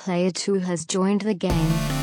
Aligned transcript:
Player 0.00 0.30
2 0.30 0.60
has 0.60 0.86
joined 0.86 1.20
the 1.20 1.34
game. 1.34 1.99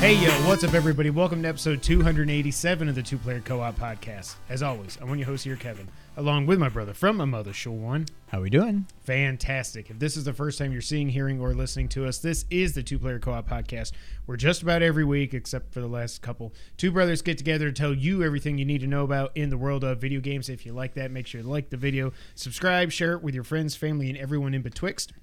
Hey 0.00 0.14
yo, 0.14 0.30
what's 0.46 0.62
up 0.62 0.74
everybody? 0.74 1.10
Welcome 1.10 1.42
to 1.42 1.48
episode 1.48 1.82
287 1.82 2.88
of 2.88 2.94
the 2.94 3.02
Two 3.02 3.18
Player 3.18 3.40
Co-op 3.40 3.76
Podcast. 3.76 4.36
As 4.48 4.62
always, 4.62 4.96
I'm 5.00 5.08
one 5.08 5.16
of 5.16 5.18
your 5.18 5.26
hosts 5.26 5.42
here, 5.42 5.56
Kevin, 5.56 5.88
along 6.16 6.46
with 6.46 6.60
my 6.60 6.68
brother 6.68 6.94
from 6.94 7.16
my 7.16 7.24
mother, 7.24 7.52
One. 7.66 8.06
How 8.28 8.38
are 8.38 8.42
we 8.42 8.48
doing? 8.48 8.86
Fantastic. 9.02 9.90
If 9.90 9.98
this 9.98 10.16
is 10.16 10.22
the 10.22 10.32
first 10.32 10.56
time 10.56 10.70
you're 10.70 10.82
seeing, 10.82 11.08
hearing, 11.08 11.40
or 11.40 11.52
listening 11.52 11.88
to 11.90 12.06
us, 12.06 12.18
this 12.18 12.44
is 12.48 12.74
the 12.74 12.82
Two 12.84 13.00
Player 13.00 13.18
Co-op 13.18 13.48
Podcast. 13.48 13.90
Where 14.26 14.36
just 14.36 14.62
about 14.62 14.82
every 14.82 15.04
week, 15.04 15.34
except 15.34 15.74
for 15.74 15.80
the 15.80 15.88
last 15.88 16.22
couple, 16.22 16.54
two 16.76 16.92
brothers 16.92 17.20
get 17.20 17.36
together 17.36 17.66
to 17.66 17.72
tell 17.72 17.92
you 17.92 18.22
everything 18.22 18.56
you 18.56 18.64
need 18.64 18.82
to 18.82 18.86
know 18.86 19.02
about 19.02 19.32
in 19.34 19.50
the 19.50 19.58
world 19.58 19.82
of 19.82 20.00
video 20.00 20.20
games. 20.20 20.48
If 20.48 20.64
you 20.64 20.74
like 20.74 20.94
that, 20.94 21.10
make 21.10 21.26
sure 21.26 21.42
to 21.42 21.48
like 21.48 21.70
the 21.70 21.76
video, 21.76 22.12
subscribe, 22.36 22.92
share 22.92 23.14
it 23.14 23.22
with 23.22 23.34
your 23.34 23.44
friends, 23.44 23.74
family, 23.74 24.08
and 24.08 24.16
everyone 24.16 24.54
in 24.54 24.62
betwixt. 24.62 25.12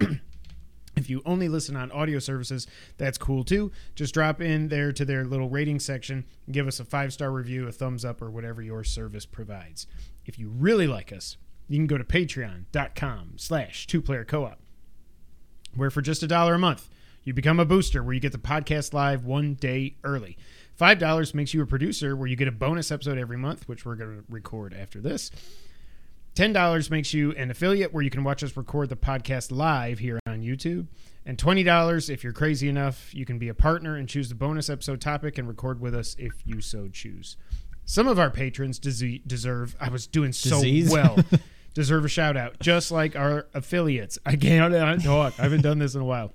If 0.96 1.10
you 1.10 1.20
only 1.26 1.50
listen 1.50 1.76
on 1.76 1.92
audio 1.92 2.18
services, 2.18 2.66
that's 2.96 3.18
cool 3.18 3.44
too. 3.44 3.70
Just 3.94 4.14
drop 4.14 4.40
in 4.40 4.68
there 4.68 4.92
to 4.92 5.04
their 5.04 5.26
little 5.26 5.50
rating 5.50 5.78
section, 5.78 6.24
give 6.50 6.66
us 6.66 6.80
a 6.80 6.86
five 6.86 7.12
star 7.12 7.30
review, 7.30 7.68
a 7.68 7.72
thumbs 7.72 8.02
up, 8.02 8.22
or 8.22 8.30
whatever 8.30 8.62
your 8.62 8.82
service 8.82 9.26
provides. 9.26 9.86
If 10.24 10.38
you 10.38 10.48
really 10.48 10.86
like 10.86 11.12
us, 11.12 11.36
you 11.68 11.76
can 11.76 11.86
go 11.86 11.98
to 11.98 12.04
patreon.com 12.04 13.32
slash 13.36 13.86
two 13.86 14.00
player 14.00 14.24
co 14.24 14.44
op, 14.44 14.58
where 15.74 15.90
for 15.90 16.00
just 16.00 16.22
a 16.22 16.26
dollar 16.26 16.54
a 16.54 16.58
month, 16.58 16.88
you 17.24 17.34
become 17.34 17.60
a 17.60 17.66
booster 17.66 18.02
where 18.02 18.14
you 18.14 18.20
get 18.20 18.32
the 18.32 18.38
podcast 18.38 18.94
live 18.94 19.26
one 19.26 19.54
day 19.54 19.96
early. 20.02 20.38
$5 20.80 21.34
makes 21.34 21.52
you 21.52 21.60
a 21.60 21.66
producer 21.66 22.16
where 22.16 22.28
you 22.28 22.36
get 22.36 22.48
a 22.48 22.52
bonus 22.52 22.90
episode 22.90 23.18
every 23.18 23.36
month, 23.36 23.68
which 23.68 23.84
we're 23.84 23.96
going 23.96 24.18
to 24.18 24.24
record 24.28 24.74
after 24.74 25.00
this. 25.00 25.30
$10 26.36 26.90
makes 26.90 27.14
you 27.14 27.32
an 27.32 27.50
affiliate 27.50 27.94
where 27.94 28.02
you 28.02 28.10
can 28.10 28.22
watch 28.22 28.44
us 28.44 28.56
record 28.58 28.90
the 28.90 28.96
podcast 28.96 29.50
live 29.50 29.98
here 29.98 30.20
on 30.26 30.42
YouTube. 30.42 30.86
And 31.24 31.38
$20, 31.38 32.10
if 32.10 32.22
you're 32.22 32.34
crazy 32.34 32.68
enough, 32.68 33.14
you 33.14 33.24
can 33.24 33.38
be 33.38 33.48
a 33.48 33.54
partner 33.54 33.96
and 33.96 34.06
choose 34.06 34.28
the 34.28 34.34
bonus 34.34 34.68
episode 34.68 35.00
topic 35.00 35.38
and 35.38 35.48
record 35.48 35.80
with 35.80 35.94
us 35.94 36.14
if 36.18 36.34
you 36.44 36.60
so 36.60 36.88
choose. 36.88 37.38
Some 37.86 38.06
of 38.06 38.18
our 38.18 38.30
patrons 38.30 38.78
dese- 38.78 39.22
deserve, 39.26 39.74
I 39.80 39.88
was 39.88 40.06
doing 40.06 40.32
so 40.32 40.56
Disease? 40.56 40.90
well, 40.92 41.16
deserve 41.74 42.04
a 42.04 42.08
shout 42.08 42.36
out, 42.36 42.60
just 42.60 42.90
like 42.90 43.16
our 43.16 43.46
affiliates. 43.54 44.18
I 44.26 44.36
can't 44.36 44.74
I 44.74 44.96
talk. 44.98 45.34
I 45.38 45.42
haven't 45.44 45.62
done 45.62 45.78
this 45.78 45.94
in 45.94 46.02
a 46.02 46.04
while. 46.04 46.34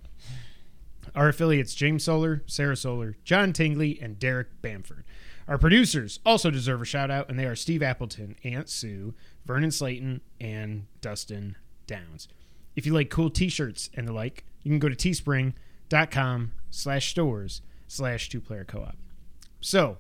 Our 1.14 1.30
affiliates 1.30 1.76
James 1.76 2.04
Solar, 2.04 2.42
Sarah 2.48 2.76
Solar, 2.76 3.18
John 3.24 3.54
Tingley, 3.54 4.00
and 4.02 4.18
Derek 4.18 4.62
Bamford. 4.64 5.04
Our 5.48 5.58
producers 5.58 6.20
also 6.26 6.50
deserve 6.52 6.82
a 6.82 6.86
shout 6.86 7.12
out, 7.12 7.30
and 7.30 7.38
they 7.38 7.46
are 7.46 7.56
Steve 7.56 7.84
Appleton, 7.84 8.36
Aunt 8.44 8.70
Sue, 8.70 9.14
Vernon 9.52 9.70
Slayton, 9.70 10.22
and 10.40 10.86
Dustin 11.02 11.58
Downs. 11.86 12.30
If 12.78 12.86
you 12.86 12.94
like 12.94 13.10
cool 13.10 13.30
t-shirts 13.30 13.90
and 13.94 14.08
the 14.08 14.14
like, 14.14 14.46
you 14.64 14.72
can 14.72 14.80
go 14.80 14.88
to 14.88 14.96
teespring.com 14.96 16.54
slash 16.70 17.10
stores 17.10 17.62
slash 17.86 18.30
two 18.30 18.40
player 18.40 18.64
co-op. 18.64 18.96
So 19.60 19.98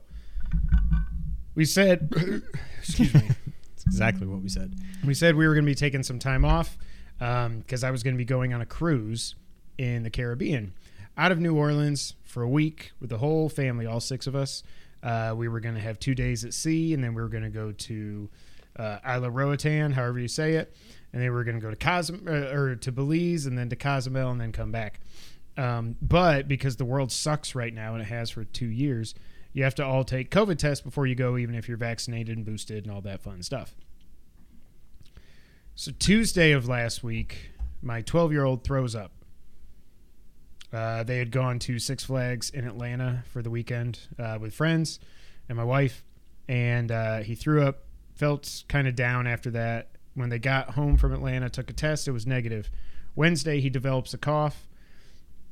we 1.53 1.65
said 1.65 2.13
excuse 2.79 3.13
me. 3.13 3.23
That's 3.27 3.83
exactly 3.85 4.25
what 4.25 4.41
we 4.41 4.47
said. 4.47 4.73
We 5.05 5.13
said 5.13 5.35
we 5.35 5.45
were 5.45 5.53
going 5.53 5.65
to 5.65 5.71
be 5.71 5.75
taking 5.75 6.01
some 6.01 6.17
time 6.17 6.45
off 6.45 6.77
because 7.19 7.83
I 7.83 7.91
was 7.91 8.03
going 8.03 8.13
to 8.13 8.17
be 8.17 8.23
going 8.23 8.53
on 8.53 8.61
a 8.61 8.65
cruise 8.65 9.35
in 9.77 10.03
the 10.03 10.09
Caribbean 10.09 10.73
out 11.17 11.33
of 11.33 11.41
New 11.41 11.57
Orleans 11.57 12.13
for 12.23 12.41
a 12.41 12.49
week 12.49 12.93
with 13.01 13.09
the 13.09 13.17
whole 13.17 13.49
family, 13.49 13.85
all 13.85 13.99
six 13.99 14.27
of 14.27 14.35
us. 14.35 14.63
Uh, 15.03 15.33
we 15.35 15.49
were 15.49 15.59
going 15.59 15.75
to 15.75 15.81
have 15.81 15.99
two 15.99 16.15
days 16.15 16.45
at 16.45 16.53
sea, 16.53 16.93
and 16.93 17.03
then 17.03 17.13
we 17.13 17.21
were 17.21 17.27
going 17.27 17.43
to 17.43 17.49
go 17.49 17.73
to 17.73 18.29
uh, 18.77 18.99
Isla 19.07 19.29
Roatan, 19.29 19.91
however 19.91 20.19
you 20.19 20.27
say 20.27 20.53
it, 20.53 20.75
and 21.13 21.21
then 21.21 21.29
we 21.29 21.35
were 21.35 21.43
going 21.43 21.59
to 21.59 21.61
go 21.61 21.69
to 21.69 21.75
Cozum 21.75 22.27
uh, 22.27 22.55
or 22.55 22.75
to 22.75 22.91
Belize, 22.91 23.45
and 23.45 23.57
then 23.57 23.69
to 23.69 23.75
Cozumel, 23.75 24.31
and 24.31 24.39
then 24.39 24.51
come 24.51 24.71
back. 24.71 24.99
Um, 25.57 25.95
but 26.01 26.47
because 26.47 26.77
the 26.77 26.85
world 26.85 27.11
sucks 27.11 27.55
right 27.55 27.73
now, 27.73 27.93
and 27.93 28.01
it 28.01 28.07
has 28.07 28.29
for 28.29 28.43
two 28.43 28.67
years, 28.67 29.13
you 29.53 29.63
have 29.63 29.75
to 29.75 29.85
all 29.85 30.03
take 30.03 30.31
COVID 30.31 30.57
tests 30.57 30.83
before 30.83 31.05
you 31.05 31.15
go, 31.15 31.37
even 31.37 31.55
if 31.55 31.67
you're 31.67 31.77
vaccinated 31.77 32.37
and 32.37 32.45
boosted 32.45 32.85
and 32.85 32.93
all 32.93 33.01
that 33.01 33.21
fun 33.21 33.43
stuff. 33.43 33.75
So 35.75 35.91
Tuesday 35.97 36.51
of 36.51 36.67
last 36.67 37.03
week, 37.03 37.51
my 37.81 38.01
12 38.01 38.31
year 38.31 38.45
old 38.45 38.63
throws 38.63 38.95
up. 38.95 39.11
Uh, 40.71 41.03
they 41.03 41.17
had 41.17 41.31
gone 41.31 41.59
to 41.59 41.79
Six 41.79 42.03
Flags 42.05 42.49
in 42.49 42.65
Atlanta 42.65 43.23
for 43.27 43.41
the 43.41 43.49
weekend 43.49 43.99
uh, 44.17 44.37
with 44.39 44.53
friends 44.53 44.99
and 45.49 45.57
my 45.57 45.65
wife, 45.65 46.05
and 46.47 46.91
uh, 46.91 47.19
he 47.19 47.35
threw 47.35 47.63
up. 47.63 47.83
Felt 48.15 48.63
kind 48.67 48.87
of 48.87 48.95
down 48.95 49.27
after 49.27 49.49
that. 49.51 49.89
When 50.13 50.29
they 50.29 50.39
got 50.39 50.71
home 50.71 50.97
from 50.97 51.13
Atlanta, 51.13 51.49
took 51.49 51.69
a 51.69 51.73
test. 51.73 52.07
It 52.07 52.11
was 52.11 52.27
negative. 52.27 52.69
Wednesday, 53.15 53.59
he 53.61 53.69
develops 53.69 54.13
a 54.13 54.17
cough. 54.17 54.67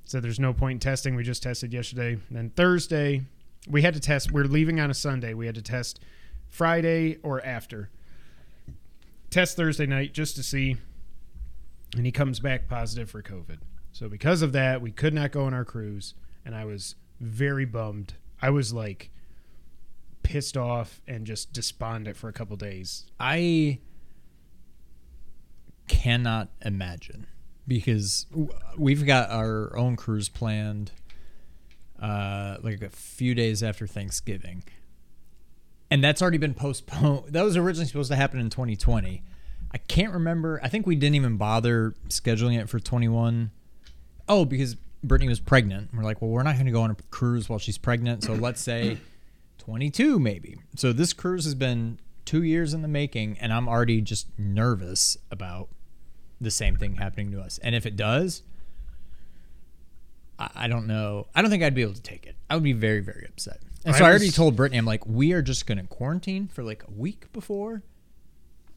Said 0.05 0.23
there's 0.23 0.39
no 0.39 0.53
point 0.53 0.77
in 0.77 0.79
testing. 0.79 1.15
We 1.15 1.23
just 1.23 1.43
tested 1.43 1.71
yesterday. 1.71 2.17
then 2.31 2.49
Thursday, 2.49 3.21
we 3.67 3.81
had 3.81 3.93
to 3.93 3.99
test. 3.99 4.31
We're 4.31 4.45
leaving 4.45 4.79
on 4.79 4.89
a 4.89 4.93
Sunday. 4.93 5.33
We 5.33 5.45
had 5.45 5.55
to 5.55 5.61
test 5.61 5.99
Friday 6.47 7.17
or 7.23 7.45
after. 7.45 7.89
Test 9.29 9.55
Thursday 9.55 9.85
night 9.85 10.13
just 10.13 10.35
to 10.37 10.43
see, 10.43 10.77
and 11.95 12.05
he 12.05 12.11
comes 12.11 12.39
back 12.39 12.67
positive 12.67 13.09
for 13.09 13.21
COVID. 13.21 13.59
So 13.91 14.09
because 14.09 14.41
of 14.41 14.51
that, 14.53 14.81
we 14.81 14.91
could 14.91 15.13
not 15.13 15.31
go 15.31 15.45
on 15.45 15.53
our 15.53 15.65
cruise, 15.65 16.15
and 16.43 16.55
I 16.55 16.65
was 16.65 16.95
very 17.19 17.65
bummed. 17.65 18.13
I 18.41 18.49
was 18.49 18.73
like 18.73 19.11
pissed 20.29 20.55
off 20.55 21.01
and 21.07 21.25
just 21.25 21.51
despondent 21.53 22.15
for 22.15 22.29
a 22.29 22.33
couple 22.33 22.55
days. 22.55 23.07
I 23.19 23.79
cannot 25.87 26.49
imagine 26.63 27.25
because 27.67 28.27
we've 28.77 29.07
got 29.07 29.31
our 29.31 29.75
own 29.75 29.95
cruise 29.95 30.29
planned 30.29 30.91
uh 31.99 32.57
like 32.61 32.81
a 32.83 32.91
few 32.91 33.33
days 33.33 33.63
after 33.63 33.87
Thanksgiving. 33.87 34.63
And 35.89 36.03
that's 36.03 36.21
already 36.21 36.37
been 36.37 36.53
postponed. 36.53 37.23
That 37.33 37.41
was 37.41 37.57
originally 37.57 37.87
supposed 37.87 38.11
to 38.11 38.15
happen 38.15 38.39
in 38.39 38.51
2020. 38.51 39.23
I 39.71 39.77
can't 39.79 40.13
remember. 40.13 40.59
I 40.63 40.69
think 40.69 40.85
we 40.85 40.95
didn't 40.95 41.15
even 41.15 41.37
bother 41.37 41.95
scheduling 42.09 42.59
it 42.59 42.69
for 42.69 42.79
21. 42.79 43.49
Oh, 44.27 44.45
because 44.45 44.75
Brittany 45.03 45.27
was 45.27 45.39
pregnant. 45.39 45.89
We're 45.91 46.03
like, 46.03 46.21
well, 46.21 46.29
we're 46.29 46.43
not 46.43 46.53
going 46.53 46.67
to 46.67 46.71
go 46.71 46.83
on 46.83 46.91
a 46.91 46.95
cruise 47.09 47.49
while 47.49 47.57
she's 47.57 47.79
pregnant. 47.79 48.23
So 48.23 48.33
let's 48.33 48.61
say 48.61 48.99
22 49.59 50.19
maybe. 50.19 50.57
So 50.75 50.91
this 50.91 51.13
cruise 51.13 51.45
has 51.45 51.55
been 51.55 51.99
two 52.25 52.43
years 52.43 52.73
in 52.73 52.81
the 52.81 52.87
making, 52.87 53.37
and 53.39 53.53
I'm 53.53 53.67
already 53.67 54.01
just 54.01 54.27
nervous 54.37 55.17
about 55.31 55.69
the 56.41 56.51
same 56.51 56.75
thing 56.75 56.95
happening 56.95 57.31
to 57.31 57.41
us. 57.41 57.59
And 57.59 57.75
if 57.75 57.85
it 57.85 57.95
does, 57.95 58.43
I, 60.37 60.49
I 60.55 60.67
don't 60.67 60.87
know. 60.87 61.27
I 61.35 61.41
don't 61.41 61.51
think 61.51 61.63
I'd 61.63 61.75
be 61.75 61.81
able 61.81 61.93
to 61.93 62.01
take 62.01 62.25
it. 62.25 62.35
I 62.49 62.55
would 62.55 62.63
be 62.63 62.73
very, 62.73 63.01
very 63.01 63.25
upset. 63.27 63.59
And 63.85 63.95
so 63.95 64.03
I 64.03 64.07
I 64.07 64.09
already 64.11 64.31
told 64.31 64.55
Brittany, 64.55 64.77
I'm 64.77 64.85
like, 64.85 65.05
we 65.05 65.33
are 65.33 65.41
just 65.41 65.65
going 65.65 65.77
to 65.77 65.85
quarantine 65.85 66.47
for 66.47 66.63
like 66.63 66.83
a 66.87 66.91
week 66.91 67.31
before, 67.31 67.83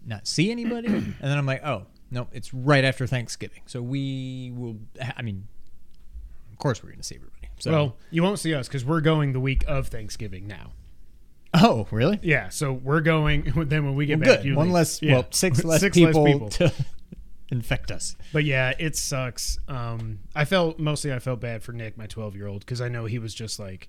not 0.07 0.27
see 0.27 0.51
anybody. 0.51 0.89
and 0.89 1.17
then 1.21 1.39
I'm 1.39 1.47
like, 1.47 1.65
oh, 1.65 1.87
no, 2.11 2.29
it's 2.33 2.53
right 2.53 2.85
after 2.85 3.07
Thanksgiving. 3.07 3.63
So 3.67 3.83
we 3.83 4.53
will, 4.55 4.77
I 5.17 5.23
mean, 5.23 5.49
of 6.53 6.59
course 6.59 6.83
we're 6.83 6.91
going 6.91 7.01
to 7.01 7.05
see 7.05 7.17
everybody. 7.17 7.32
So, 7.63 7.71
well, 7.71 7.97
you 8.11 8.25
won't 8.25 8.41
see 8.41 8.55
us 8.55 8.67
because 8.67 8.85
we're 8.85 9.01
going 9.01 9.33
the 9.35 9.39
week 9.39 9.63
of 9.69 9.87
Thanksgiving 9.87 10.49
now. 10.49 10.73
oh, 11.55 11.87
really? 11.93 12.19
Yeah, 12.21 12.49
so 12.49 12.73
we're 12.73 13.01
going. 13.03 13.45
Then 13.69 13.85
when 13.85 13.95
we 13.95 14.07
get 14.07 14.19
Well, 14.19 14.35
back, 14.35 14.43
good. 14.43 14.57
One 14.57 14.67
leave. 14.67 14.75
less, 14.75 15.01
Yeah. 15.01 15.13
well, 15.13 15.27
six 15.31 15.63
less 15.63 15.79
Six 15.81 15.97
people, 15.97 16.49
to 16.51 16.73
infect 17.53 17.93
us. 17.93 18.17
But 18.33 18.43
yeah, 18.43 18.73
it 18.81 18.97
sucks. 18.97 19.61
Um, 19.69 20.19
I 20.35 20.45
felt 20.45 20.81
mostly 20.81 21.13
I 21.13 21.21
felt 21.21 21.41
bad 21.41 21.63
for 21.63 21.71
Nick, 21.73 21.97
my 21.97 22.09
12 22.09 22.35
year 22.35 22.49
old, 22.49 22.63
because 22.63 22.81
I 22.81 22.89
know 22.89 23.05
he 23.05 23.21
was 23.21 23.33
just 23.33 23.61
like. 23.61 23.89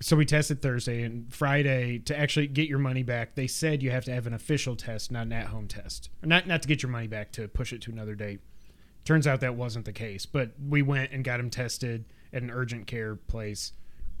So 0.00 0.14
we 0.14 0.24
tested 0.24 0.62
Thursday 0.62 1.02
and 1.02 1.32
Friday 1.34 1.98
to 2.00 2.16
actually 2.16 2.46
get 2.46 2.68
your 2.68 2.78
money 2.78 3.02
back. 3.02 3.34
They 3.34 3.48
said 3.48 3.82
you 3.82 3.90
have 3.90 4.04
to 4.04 4.12
have 4.14 4.28
an 4.28 4.34
official 4.34 4.76
test, 4.76 5.10
not 5.10 5.26
an 5.26 5.32
at 5.32 5.46
home 5.46 5.66
test, 5.66 6.10
not 6.22 6.46
not 6.46 6.62
to 6.62 6.68
get 6.68 6.80
your 6.84 6.92
money 6.92 7.08
back 7.08 7.32
to 7.32 7.48
push 7.48 7.72
it 7.72 7.80
to 7.82 7.90
another 7.90 8.14
date. 8.14 8.38
Turns 9.04 9.26
out 9.26 9.40
that 9.40 9.54
wasn't 9.54 9.84
the 9.84 9.92
case, 9.92 10.24
but 10.26 10.52
we 10.68 10.82
went 10.82 11.12
and 11.12 11.24
got 11.24 11.38
him 11.38 11.50
tested 11.50 12.04
at 12.32 12.42
an 12.42 12.50
urgent 12.50 12.86
care 12.86 13.16
place, 13.16 13.72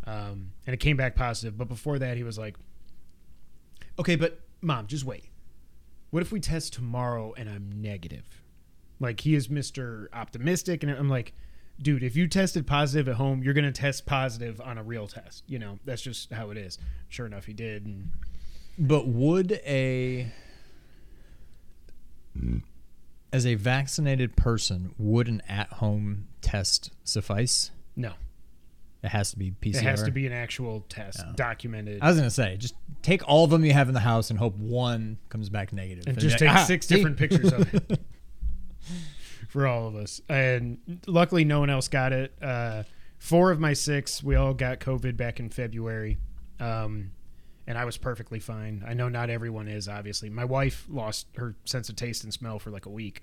um, 0.06 0.52
and 0.66 0.74
it 0.74 0.78
came 0.78 0.96
back 0.96 1.16
positive. 1.16 1.56
But 1.56 1.68
before 1.68 1.98
that, 1.98 2.16
he 2.16 2.22
was 2.22 2.38
like, 2.38 2.56
"Okay, 3.98 4.16
but 4.16 4.40
mom, 4.60 4.86
just 4.86 5.04
wait. 5.04 5.30
What 6.10 6.22
if 6.22 6.30
we 6.30 6.40
test 6.40 6.74
tomorrow 6.74 7.32
and 7.36 7.48
I'm 7.48 7.72
negative?" 7.80 8.42
Like 9.00 9.20
he 9.20 9.34
is 9.34 9.48
Mr. 9.48 10.06
Optimistic, 10.12 10.82
and 10.82 10.92
I'm 10.92 11.08
like, 11.08 11.34
dude, 11.80 12.02
if 12.02 12.16
you 12.16 12.28
tested 12.28 12.66
positive 12.66 13.08
at 13.08 13.16
home, 13.16 13.42
you're 13.42 13.54
gonna 13.54 13.72
test 13.72 14.06
positive 14.06 14.60
on 14.60 14.78
a 14.78 14.82
real 14.82 15.06
test. 15.06 15.44
You 15.46 15.58
know, 15.58 15.78
that's 15.84 16.02
just 16.02 16.32
how 16.32 16.50
it 16.50 16.56
is. 16.56 16.78
Sure 17.08 17.26
enough, 17.26 17.46
he 17.46 17.52
did. 17.52 17.86
And 17.86 18.10
But 18.78 19.08
would 19.08 19.52
a 19.66 20.32
as 23.34 23.46
a 23.46 23.54
vaccinated 23.56 24.36
person 24.36 24.94
would 24.98 25.28
an 25.28 25.42
at-home 25.48 26.28
test 26.40 26.90
suffice? 27.04 27.70
no, 27.96 28.12
It 29.02 29.08
has 29.10 29.30
to 29.32 29.38
be 29.38 29.50
PCR. 29.60 29.76
It 29.80 29.82
has 29.84 30.02
to 30.04 30.10
be 30.10 30.26
an 30.26 30.32
actual 30.32 30.80
test, 30.88 31.18
Yeah. 31.18 31.32
documented. 31.36 32.00
I 32.00 32.08
was 32.08 32.16
gonna 32.16 32.30
say, 32.30 32.56
just 32.56 32.74
take 33.02 33.26
all 33.28 33.44
of 33.44 33.50
them 33.50 33.64
you 33.64 33.72
have 33.74 33.88
in 33.88 33.94
the 33.94 34.00
house 34.00 34.30
and 34.30 34.38
hope 34.38 34.56
one 34.56 35.18
comes 35.28 35.48
back 35.50 35.72
negative. 35.74 36.06
and 36.06 36.16
And 36.16 36.20
just 36.20 36.38
take 36.38 36.48
like, 36.48 36.56
"Ah, 36.58 36.64
six 36.64 36.86
see?" 36.86 36.94
different 36.96 37.16
pictures 37.18 37.52
of 37.52 37.72
it 37.90 38.00
for 39.48 39.66
all 39.66 39.86
of 39.88 39.94
us. 39.94 40.20
And 40.28 40.78
luckily, 41.06 41.44
no 41.44 41.60
one 41.60 41.70
else 41.70 41.88
got 41.88 42.12
it. 42.12 42.32
Uh, 42.42 42.84
four 43.18 43.50
of 43.50 43.60
my 43.60 43.72
six, 43.72 44.22
we 44.22 44.34
all 44.36 44.54
got 44.54 44.80
COVID 44.80 45.16
back 45.16 45.38
in 45.38 45.50
February, 45.50 46.18
um, 46.60 47.10
and 47.66 47.78
I 47.78 47.84
was 47.84 47.96
perfectly 47.96 48.40
fine. 48.40 48.84
I 48.86 48.94
know 48.94 49.08
not 49.08 49.30
everyone 49.30 49.68
is. 49.68 49.88
Obviously, 49.88 50.30
my 50.30 50.44
wife 50.44 50.86
lost 50.88 51.26
her 51.36 51.54
sense 51.64 51.88
of 51.88 51.96
taste 51.96 52.24
and 52.24 52.32
smell 52.32 52.58
for 52.58 52.70
like 52.70 52.86
a 52.86 52.90
week. 52.90 53.22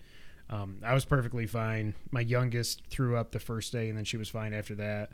Um, 0.49 0.77
I 0.83 0.93
was 0.93 1.05
perfectly 1.05 1.47
fine. 1.47 1.93
My 2.11 2.21
youngest 2.21 2.81
threw 2.89 3.15
up 3.17 3.31
the 3.31 3.39
first 3.39 3.71
day, 3.71 3.87
and 3.89 3.97
then 3.97 4.03
she 4.03 4.17
was 4.17 4.29
fine 4.29 4.53
after 4.53 4.75
that. 4.75 5.11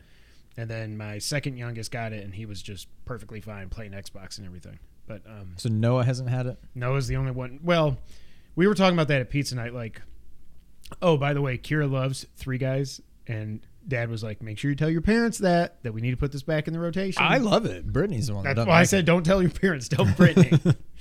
And 0.57 0.69
then 0.69 0.97
my 0.97 1.19
second 1.19 1.57
youngest 1.57 1.91
got 1.91 2.13
it, 2.13 2.24
and 2.24 2.33
he 2.33 2.45
was 2.47 2.62
just 2.62 2.88
perfectly 3.06 3.41
fine 3.41 3.69
playing 3.69 3.91
Xbox 3.91 4.38
and 4.39 4.47
everything. 4.47 4.79
But 5.06 5.21
um, 5.27 5.53
So 5.57 5.69
Noah 5.69 6.03
hasn't 6.03 6.29
had 6.29 6.47
it. 6.47 6.57
Noah's 6.74 7.07
the 7.07 7.15
only 7.18 7.31
one. 7.31 7.59
Well, 7.63 7.97
we 8.56 8.68
were 8.68 8.74
talking 8.74 8.95
about 8.95 9.07
that 9.09 9.21
at 9.21 9.29
pizza 9.29 9.53
night. 9.56 9.74
Like, 9.74 10.01
oh, 11.01 11.18
by 11.18 11.33
the 11.33 11.41
way, 11.41 11.57
Kira 11.57 11.89
loves 11.89 12.25
Three 12.35 12.57
Guys, 12.57 13.00
and 13.27 13.62
Dad 13.88 14.10
was 14.10 14.24
like, 14.24 14.42
"Make 14.42 14.57
sure 14.57 14.69
you 14.69 14.75
tell 14.75 14.89
your 14.89 15.01
parents 15.01 15.38
that 15.39 15.81
that 15.84 15.94
we 15.94 16.01
need 16.01 16.12
to 16.12 16.18
put 16.18 16.31
this 16.31 16.44
back 16.44 16.68
in 16.68 16.74
the 16.74 16.80
rotation." 16.80 17.24
I 17.24 17.38
love 17.38 17.66
it. 17.66 17.86
Brittany's 17.92 18.28
the 18.28 18.36
one. 18.36 18.44
That 18.44 18.56
That's 18.56 18.68
why 18.68 18.80
I 18.80 18.84
said, 18.84 19.00
it. 19.00 19.06
"Don't 19.06 19.24
tell 19.24 19.42
your 19.42 19.51
parents. 19.51 19.88
Tell 19.88 20.06
Brittany. 20.06 20.57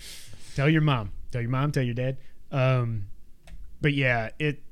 tell 0.54 0.68
your 0.68 0.82
mom. 0.82 1.12
Tell 1.32 1.40
your 1.40 1.50
mom. 1.50 1.72
Tell 1.72 1.82
your 1.82 1.94
dad." 1.94 2.18
Um, 2.52 3.06
but 3.80 3.94
yeah, 3.94 4.30
it 4.38 4.62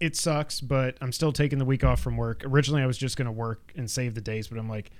it 0.00 0.16
sucks. 0.16 0.60
But 0.60 0.96
I'm 1.00 1.12
still 1.12 1.32
taking 1.32 1.58
the 1.58 1.64
week 1.64 1.84
off 1.84 2.00
from 2.00 2.16
work. 2.16 2.42
Originally, 2.44 2.82
I 2.82 2.86
was 2.86 2.98
just 2.98 3.16
going 3.16 3.26
to 3.26 3.32
work 3.32 3.72
and 3.76 3.90
save 3.90 4.14
the 4.14 4.20
days, 4.20 4.48
but 4.48 4.58
I'm 4.58 4.68
like, 4.68 4.90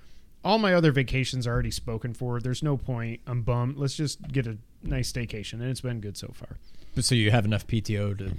all 0.45 0.59
my 0.59 0.75
other 0.75 0.93
vacations 0.93 1.47
are 1.47 1.53
already 1.53 1.71
spoken 1.71 2.13
for. 2.13 2.41
There's 2.41 2.63
no 2.63 2.77
point. 2.77 3.21
I'm 3.27 3.43
bummed. 3.43 3.77
Let's 3.77 3.95
just 3.95 4.21
get 4.29 4.47
a 4.47 4.59
nice 4.83 5.11
staycation, 5.13 5.55
and 5.55 5.65
it's 5.65 5.81
been 5.81 6.01
good 6.01 6.17
so 6.17 6.33
far. 6.35 6.59
So 7.01 7.15
you 7.15 7.31
have 7.31 7.45
enough 7.45 7.67
PTO 7.67 8.17
to 8.19 8.35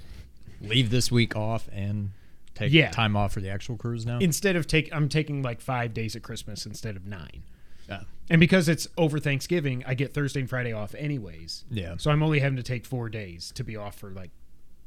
leave 0.61 0.89
this 0.89 1.11
week 1.11 1.35
off 1.35 1.67
and 1.73 2.11
take 2.55 2.71
Yeah. 2.73 2.89
time 2.91 3.15
off 3.15 3.33
for 3.33 3.41
the 3.41 3.49
actual 3.49 3.77
cruise 3.77 4.05
now. 4.05 4.17
instead 4.19 4.55
of 4.55 4.65
take 4.65 4.89
I'm 4.93 5.07
taking 5.09 5.41
like 5.43 5.61
five 5.61 5.93
days 5.93 6.15
at 6.15 6.23
Christmas 6.23 6.65
instead 6.65 6.95
of 6.95 7.05
nine. 7.05 7.43
Yeah. 7.87 8.01
And 8.31 8.39
because 8.39 8.67
it's 8.67 8.87
over 8.97 9.19
Thanksgiving, 9.19 9.83
I 9.85 9.93
get 9.93 10.13
Thursday 10.15 10.39
and 10.39 10.49
Friday 10.49 10.73
off 10.73 10.95
anyways. 10.95 11.65
Yeah. 11.69 11.95
So 11.97 12.09
I'm 12.09 12.23
only 12.23 12.39
having 12.39 12.55
to 12.57 12.63
take 12.63 12.83
four 12.85 13.09
days 13.09 13.51
to 13.55 13.63
be 13.63 13.75
off 13.75 13.95
for 13.99 14.09
like 14.09 14.31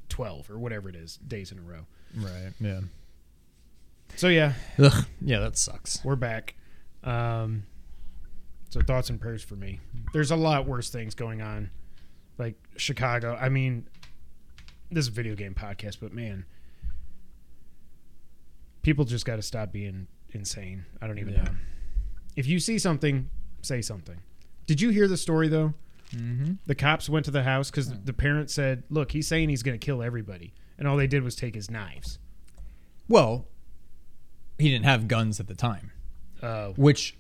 twelve 0.09 0.50
or 0.50 0.59
whatever 0.59 0.88
it 0.88 0.97
is 0.97 1.17
days 1.19 1.53
in 1.53 1.59
a 1.59 1.62
row. 1.62 1.87
Right. 2.17 2.53
Yeah. 2.59 2.81
So 4.17 4.29
yeah, 4.29 4.55
Ugh. 4.79 5.05
Yeah, 5.21 5.38
that 5.41 5.56
sucks. 5.59 6.03
we're 6.05 6.17
back. 6.17 6.55
Um, 7.05 7.64
so 8.71 8.81
thoughts 8.81 9.11
and 9.11 9.21
prayers 9.21 9.43
for 9.44 9.55
me. 9.55 9.81
There's 10.12 10.31
a 10.31 10.37
lot 10.37 10.67
worse 10.67 10.91
things 10.91 11.14
going 11.14 11.41
on, 11.43 11.71
like 12.38 12.56
Chicago. 12.76 13.38
I 13.41 13.49
mean, 13.50 13.87
this 14.91 15.03
is 15.05 15.09
a 15.09 15.12
video 15.12 15.35
game 15.37 15.55
podcast, 15.55 15.99
but 16.00 16.12
man, 16.12 16.47
people 18.88 19.05
just 19.05 19.26
got 19.26 19.37
to 19.37 19.43
stop 19.43 19.70
being 19.70 20.06
insane. 20.31 20.87
I 21.02 21.06
don't 21.06 21.19
even 21.19 21.35
Yeah. 21.35 21.43
know. 21.43 21.50
If 22.37 22.46
you 22.46 22.58
see 22.58 22.79
something, 22.79 23.29
say 23.61 23.82
something. 23.82 24.17
Did 24.67 24.81
you 24.81 24.88
hear 24.88 25.06
the 25.06 25.19
story 25.19 25.49
though? 25.49 25.75
Mm-hmm. 26.14 26.52
The 26.64 26.75
cops 26.75 27.06
went 27.06 27.26
to 27.26 27.31
the 27.31 27.43
house 27.43 27.70
because 27.70 27.93
the 27.93 28.14
parents 28.14 28.55
said, 28.55 28.85
"Look, 28.88 29.12
he's 29.12 29.26
saying 29.29 29.50
he's 29.50 29.62
going 29.62 29.79
to 29.79 29.85
kill 29.85 30.02
everybody," 30.02 30.55
and 30.79 30.88
all 30.88 30.96
they 30.96 31.06
did 31.06 31.23
was 31.23 31.37
take 31.37 31.55
his 31.55 31.70
knives. 31.70 32.19
Well, 33.08 33.46
he 34.58 34.70
didn't 34.70 34.87
have 34.87 35.06
guns 35.06 35.38
at 35.38 35.49
the 35.49 35.55
time, 35.55 35.90
Uh, 36.40 36.69
which 36.76 37.14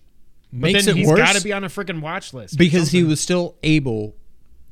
but 0.50 0.72
makes 0.72 0.86
then 0.86 0.96
it 0.96 1.00
he's 1.00 1.06
worse 1.08 1.18
got 1.18 1.36
to 1.36 1.42
be 1.42 1.52
on 1.52 1.64
a 1.64 1.68
freaking 1.68 2.00
watch 2.00 2.32
list 2.32 2.56
because 2.56 2.90
he 2.92 3.04
was 3.04 3.20
still 3.20 3.56
able 3.62 4.16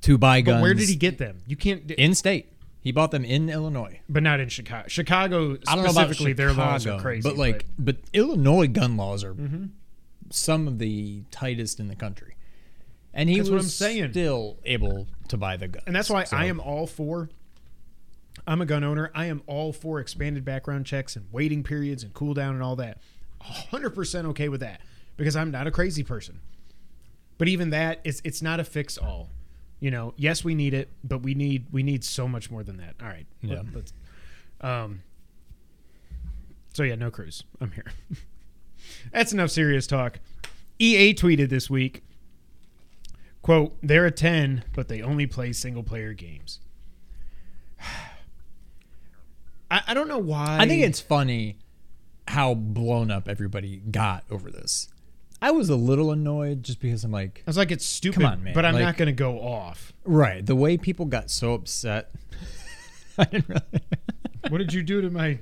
to 0.01 0.17
buy 0.17 0.41
guns. 0.41 0.57
But 0.57 0.63
where 0.63 0.73
did 0.75 0.89
he 0.89 0.97
get 0.97 1.19
them? 1.19 1.41
You 1.47 1.57
can't. 1.57 1.91
in 1.91 2.15
state? 2.15 2.51
He 2.87 2.93
bought 2.93 3.11
them 3.11 3.25
in 3.25 3.49
Illinois. 3.49 3.99
but 4.09 4.23
not 4.23 4.39
in 4.39 4.49
Chicago. 4.49 4.87
Chicago 4.87 5.59
I 5.67 5.75
don't 5.75 5.83
know 5.85 5.91
about 5.91 6.05
specifically, 6.07 6.35
their 6.35 6.53
laws 6.53 6.87
are 6.87 7.01
crazy. 7.01 7.29
but 7.29 7.37
like, 7.37 7.67
but, 7.77 7.97
Illinois 8.13 8.69
gun 8.69 8.97
laws 8.97 9.25
are 9.25 9.35
Mhm. 9.35 9.71
some 10.31 10.69
of 10.69 10.79
the 10.79 11.25
tightest 11.33 11.81
in 11.81 11.89
the 11.89 11.97
country, 11.97 12.37
and 13.13 13.29
he 13.29 13.39
That's 13.39 13.51
was 13.51 13.51
what 13.51 13.63
I'm 13.65 13.69
saying. 13.71 14.11
still 14.13 14.59
able 14.65 15.09
to 15.27 15.37
buy 15.37 15.57
the 15.57 15.67
gun. 15.67 15.83
and 15.89 15.97
that's 15.97 16.09
why 16.09 16.27
I 16.31 16.45
am 16.45 16.61
all 16.61 16.87
for. 16.87 17.29
I'm 18.47 18.61
a 18.61 18.67
gun 18.67 18.85
owner. 18.85 19.11
I 19.17 19.27
am 19.27 19.43
all 19.49 19.73
for 19.73 19.99
expanded 19.99 20.45
background 20.45 20.87
checks 20.87 21.17
and 21.17 21.27
waiting 21.33 21.65
periods 21.65 22.05
and 22.05 22.15
cool 22.15 22.35
down 22.35 22.55
and 22.55 22.63
all 22.63 22.77
that. 22.77 23.01
100% 23.41 24.27
okay 24.27 24.49
with 24.49 24.61
that 24.61 24.81
because 25.17 25.35
I'm 25.35 25.51
not 25.51 25.67
a 25.67 25.73
crazy 25.73 26.05
person. 26.05 26.39
But 27.37 27.49
even 27.49 27.71
that 27.71 28.01
is 28.05 28.23
it's 28.23 28.43
not 28.43 28.61
a 28.61 28.65
fix 28.65 28.97
all. 28.97 29.31
You 29.81 29.91
know, 29.91 30.15
yes, 30.17 30.43
we 30.43 30.55
need 30.55 30.75
it, 30.75 30.91
but 31.05 31.23
we 31.23 31.35
need 31.35 31.67
we 31.71 31.83
need 31.83 32.05
so 32.05 32.27
much 32.27 32.51
more 32.51 32.63
than 32.63 32.79
that. 32.79 32.95
All 33.01 33.09
right. 33.09 33.27
Yeah. 33.43 33.63
Let, 33.75 33.93
um 34.61 35.03
So 36.73 36.83
yeah, 36.83 36.95
no 36.95 37.11
cruise. 37.11 37.45
I'm 37.61 37.73
here. 37.73 37.93
That's 39.13 39.33
enough 39.33 39.51
serious 39.51 39.87
talk. 39.87 40.19
EA 40.79 41.15
tweeted 41.15 41.49
this 41.49 41.71
week 41.71 42.03
quote 43.41 43.77
they're 43.81 44.07
a 44.07 44.11
10 44.11 44.65
but 44.75 44.89
they 44.89 45.01
only 45.01 45.25
play 45.27 45.53
single 45.53 45.85
player 45.85 46.13
games 46.13 46.59
I, 49.71 49.83
I 49.87 49.95
don't 49.95 50.09
know 50.09 50.19
why 50.19 50.59
I 50.61 50.67
think 50.67 50.83
it's 50.83 51.01
funny 51.01 51.57
how 52.29 52.55
blown 52.55 53.11
up 53.11 53.29
everybody 53.29 53.77
got 53.77 54.25
over 54.31 54.51
this. 54.51 54.89
I 55.43 55.51
was 55.51 55.69
a 55.69 55.77
little 55.77 56.11
annoyed 56.13 56.63
just 56.63 56.81
because 56.81 57.05
I'm 57.05 57.11
like, 57.13 57.43
i 57.47 57.51
was 57.51 57.57
like 57.57 57.71
it's 57.71 57.85
stupid 57.87 58.23
Come 58.23 58.33
on, 58.33 58.43
man. 58.45 58.55
but 58.55 58.65
i'm 58.65 58.75
Like- 58.75 58.83
not 58.83 58.97
gonna 58.97 59.13
go 59.13 59.39
off 59.41 59.93
right, 60.05 60.45
the 60.45 60.57
way 60.57 60.77
people 60.77 61.05
got 61.07 61.31
so 61.31 61.55
upset. 61.55 62.11
I 63.19 63.25
didn't 63.25 63.49
really 63.49 63.63
what 64.49 64.59
did 64.59 64.73
you 64.73 64.83
do 64.83 65.01
to 65.03 65.11
my 65.11 65.39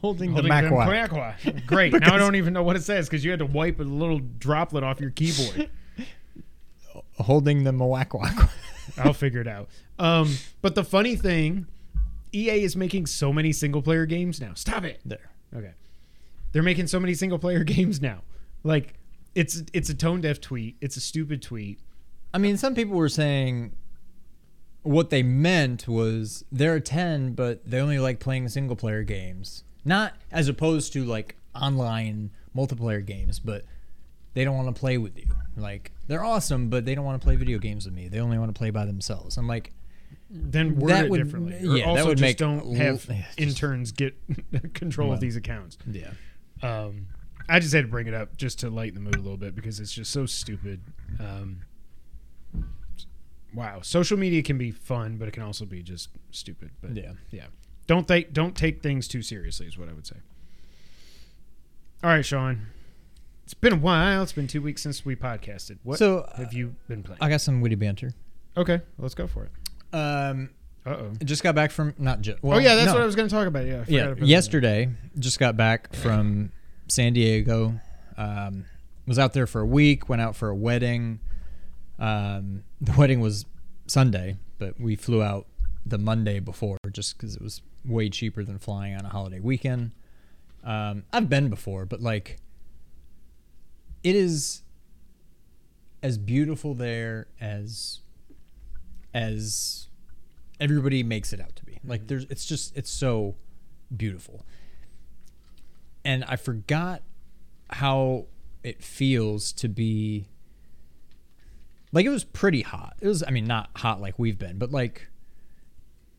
holding 0.00 0.34
the 0.34 0.40
holding 0.42 0.52
them 0.52 0.70
macwa. 0.72 1.08
quackwa? 1.08 1.66
great 1.66 1.92
now 1.92 2.14
i 2.14 2.18
don't 2.18 2.34
even 2.34 2.52
know 2.52 2.62
what 2.62 2.74
it 2.76 2.82
says 2.82 3.06
because 3.08 3.24
you 3.24 3.30
had 3.30 3.38
to 3.38 3.46
wipe 3.46 3.78
a 3.78 3.82
little 3.84 4.18
droplet 4.38 4.82
off 4.82 4.98
your 5.00 5.10
keyboard 5.10 5.68
holding 7.20 7.64
the 7.64 7.70
mawakwa. 7.72 8.48
i'll 8.96 9.12
figure 9.12 9.40
it 9.40 9.46
out 9.46 9.68
um 9.98 10.36
but 10.62 10.74
the 10.74 10.82
funny 10.84 11.14
thing 11.16 11.66
ea 12.34 12.62
is 12.64 12.74
making 12.76 13.06
so 13.06 13.32
many 13.32 13.52
single 13.52 13.82
player 13.82 14.06
games 14.06 14.40
now 14.40 14.52
stop 14.54 14.84
it 14.84 15.00
there. 15.04 15.30
Okay. 15.54 15.72
They're 16.52 16.62
making 16.62 16.86
so 16.88 16.98
many 17.00 17.14
single 17.14 17.38
player 17.38 17.64
games 17.64 18.00
now. 18.02 18.22
Like 18.64 18.94
it's 19.34 19.62
it's 19.72 19.88
a 19.90 19.94
tone 19.94 20.20
deaf 20.20 20.40
tweet. 20.40 20.76
It's 20.80 20.96
a 20.96 21.00
stupid 21.00 21.42
tweet. 21.42 21.78
I 22.34 22.38
mean, 22.38 22.56
some 22.56 22.74
people 22.74 22.96
were 22.96 23.08
saying 23.08 23.72
what 24.82 25.10
they 25.10 25.22
meant 25.22 25.86
was 25.88 26.44
they're 26.52 26.76
a 26.76 26.80
10, 26.80 27.32
but 27.34 27.64
they 27.68 27.80
only 27.80 27.98
like 27.98 28.20
playing 28.20 28.48
single 28.48 28.76
player 28.76 29.02
games. 29.02 29.64
Not 29.84 30.14
as 30.30 30.48
opposed 30.48 30.92
to 30.94 31.04
like 31.04 31.36
online 31.54 32.30
multiplayer 32.56 33.04
games, 33.04 33.38
but 33.38 33.64
they 34.34 34.44
don't 34.44 34.56
want 34.56 34.74
to 34.74 34.78
play 34.78 34.98
with 34.98 35.16
you. 35.18 35.26
Like, 35.56 35.90
they're 36.06 36.22
awesome, 36.24 36.68
but 36.68 36.84
they 36.84 36.94
don't 36.94 37.04
want 37.04 37.20
to 37.20 37.24
play 37.24 37.36
video 37.36 37.58
games 37.58 37.86
with 37.86 37.94
me. 37.94 38.08
They 38.08 38.20
only 38.20 38.38
want 38.38 38.54
to 38.54 38.58
play 38.58 38.70
by 38.70 38.84
themselves. 38.84 39.36
I'm 39.36 39.48
like, 39.48 39.72
Then 40.30 40.76
word 40.78 40.90
That 40.90 41.04
it 41.06 41.10
would- 41.10 41.24
differently. 41.24 41.58
yeah, 41.62 41.68
Or 41.70 41.76
that 41.76 41.86
also 41.86 42.06
would 42.08 42.18
just 42.18 42.28
make 42.28 42.36
don't 42.36 42.60
l- 42.60 42.74
have 42.74 43.06
yeah, 43.08 43.22
just- 43.26 43.40
interns 43.40 43.92
get 43.92 44.14
control 44.74 45.08
Well. 45.08 45.14
of 45.14 45.20
these 45.20 45.36
accounts. 45.36 45.76
yeah. 45.90 46.10
Um 46.62 47.06
I 47.48 47.60
just 47.60 47.72
had 47.74 47.82
to 47.84 47.88
bring 47.88 48.06
it 48.06 48.14
up 48.14 48.36
just 48.36 48.58
to 48.60 48.70
lighten 48.70 48.94
the 48.94 49.00
mood 49.00 49.14
a 49.16 49.20
little 49.20 49.36
bit 49.38 49.54
because 49.54 49.80
it's 49.80 49.92
just 49.92 50.12
so 50.12 50.26
stupid. 50.26 50.80
Um 51.18 51.62
Wow, 53.54 53.80
social 53.80 54.18
media 54.18 54.42
can 54.42 54.58
be 54.58 54.70
fun, 54.70 55.16
but 55.16 55.26
it 55.26 55.30
can 55.32 55.42
also 55.42 55.64
be 55.64 55.82
just 55.82 56.10
stupid. 56.30 56.70
But 56.82 56.94
Yeah. 56.96 57.12
yeah, 57.30 57.46
don't 57.86 58.06
take 58.06 58.32
don't 58.32 58.54
take 58.56 58.82
things 58.82 59.08
too 59.08 59.22
seriously 59.22 59.66
is 59.66 59.78
what 59.78 59.88
I 59.88 59.92
would 59.94 60.06
say. 60.06 60.16
All 62.04 62.10
right, 62.10 62.24
Sean. 62.24 62.66
It's 63.44 63.54
been 63.54 63.72
a 63.72 63.76
while. 63.76 64.22
It's 64.22 64.32
been 64.34 64.46
two 64.46 64.60
weeks 64.60 64.82
since 64.82 65.04
we 65.06 65.16
podcasted. 65.16 65.78
What 65.82 65.98
So, 65.98 66.28
have 66.36 66.52
you 66.52 66.74
been 66.86 67.02
playing? 67.02 67.18
I 67.22 67.30
got 67.30 67.40
some 67.40 67.62
witty 67.62 67.76
banter. 67.76 68.12
okay, 68.58 68.82
let's 68.98 69.14
go 69.14 69.26
for 69.26 69.44
it. 69.44 69.50
Um, 69.94 70.50
Uh 70.84 70.90
oh. 70.90 71.12
just 71.24 71.42
got 71.42 71.54
back 71.54 71.70
from, 71.70 71.94
not 71.98 72.20
just, 72.20 72.38
oh 72.44 72.58
yeah, 72.58 72.74
that's 72.74 72.92
what 72.92 73.00
I 73.00 73.06
was 73.06 73.16
going 73.16 73.26
to 73.28 73.34
talk 73.34 73.46
about. 73.46 73.64
Yeah, 73.64 73.76
I 73.80 73.84
forgot 73.84 73.90
yeah 73.90 74.04
about 74.04 74.18
that. 74.18 74.26
yesterday 74.26 74.90
just 75.18 75.38
got 75.40 75.56
back 75.56 75.94
from 75.96 76.52
san 76.88 77.12
diego 77.12 77.80
um, 78.16 78.64
was 79.06 79.18
out 79.18 79.32
there 79.32 79.46
for 79.46 79.60
a 79.60 79.66
week 79.66 80.08
went 80.08 80.20
out 80.20 80.34
for 80.34 80.48
a 80.48 80.56
wedding. 80.56 81.20
Um, 81.98 82.64
the 82.80 82.92
wedding 82.96 83.20
was 83.20 83.44
sunday 83.86 84.36
but 84.58 84.78
we 84.80 84.96
flew 84.96 85.22
out 85.22 85.46
the 85.86 85.98
monday 85.98 86.40
before 86.40 86.76
just 86.90 87.16
because 87.16 87.36
it 87.36 87.42
was 87.42 87.62
way 87.84 88.08
cheaper 88.08 88.44
than 88.44 88.58
flying 88.58 88.94
on 88.94 89.04
a 89.04 89.08
holiday 89.08 89.40
weekend. 89.40 89.92
Um, 90.64 91.04
i've 91.12 91.28
been 91.28 91.48
before 91.48 91.86
but 91.86 92.00
like 92.00 92.38
it 94.02 94.14
is 94.14 94.62
as 96.02 96.18
beautiful 96.18 96.74
there 96.74 97.26
as 97.40 98.00
as 99.14 99.88
everybody 100.60 101.02
makes 101.02 101.32
it 101.32 101.40
out 101.40 101.56
to 101.56 101.64
be. 101.64 101.78
Like 101.84 102.06
there's 102.06 102.24
it's 102.24 102.44
just 102.44 102.76
it's 102.76 102.90
so 102.90 103.34
beautiful 103.94 104.44
and 106.08 106.24
I 106.24 106.36
forgot 106.36 107.02
how 107.68 108.24
it 108.62 108.82
feels 108.82 109.52
to 109.52 109.68
be 109.68 110.30
like 111.92 112.06
it 112.06 112.08
was 112.08 112.24
pretty 112.24 112.62
hot. 112.62 112.96
It 113.02 113.06
was 113.06 113.22
I 113.22 113.30
mean 113.30 113.46
not 113.46 113.68
hot 113.76 114.00
like 114.00 114.18
we've 114.18 114.38
been, 114.38 114.56
but 114.58 114.72
like 114.72 115.08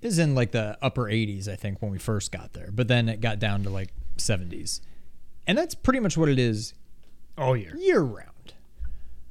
it 0.01 0.07
was 0.07 0.19
in 0.19 0.35
like 0.35 0.51
the 0.51 0.77
upper 0.79 1.05
80s 1.05 1.47
I 1.47 1.55
think 1.55 1.81
when 1.81 1.89
we 1.89 1.97
first 1.97 2.31
got 2.31 2.53
there. 2.53 2.69
But 2.71 2.87
then 2.87 3.09
it 3.09 3.19
got 3.19 3.39
down 3.39 3.63
to 3.63 3.71
like 3.71 3.91
70s. 4.17 4.79
And 5.47 5.57
that's 5.57 5.73
pretty 5.73 5.99
much 5.99 6.15
what 6.15 6.29
it 6.29 6.37
is 6.37 6.75
All 7.35 7.57
year. 7.57 7.75
year 7.75 8.01
round. 8.01 8.53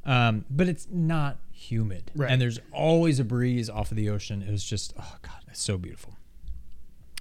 Um, 0.05 0.45
but 0.51 0.69
it's 0.69 0.89
not 0.91 1.37
humid. 1.53 2.11
Right. 2.17 2.33
And 2.33 2.43
there's 2.43 2.59
always 2.73 3.21
a 3.21 3.25
breeze 3.25 3.71
off 3.71 3.93
of 3.93 3.97
the 3.97 4.11
ocean. 4.11 4.43
It 4.43 4.51
was 4.51 4.65
just, 4.65 4.93
oh 4.99 5.17
God, 5.23 5.45
it's 5.47 5.63
so 5.63 5.79
beautiful. 5.79 6.17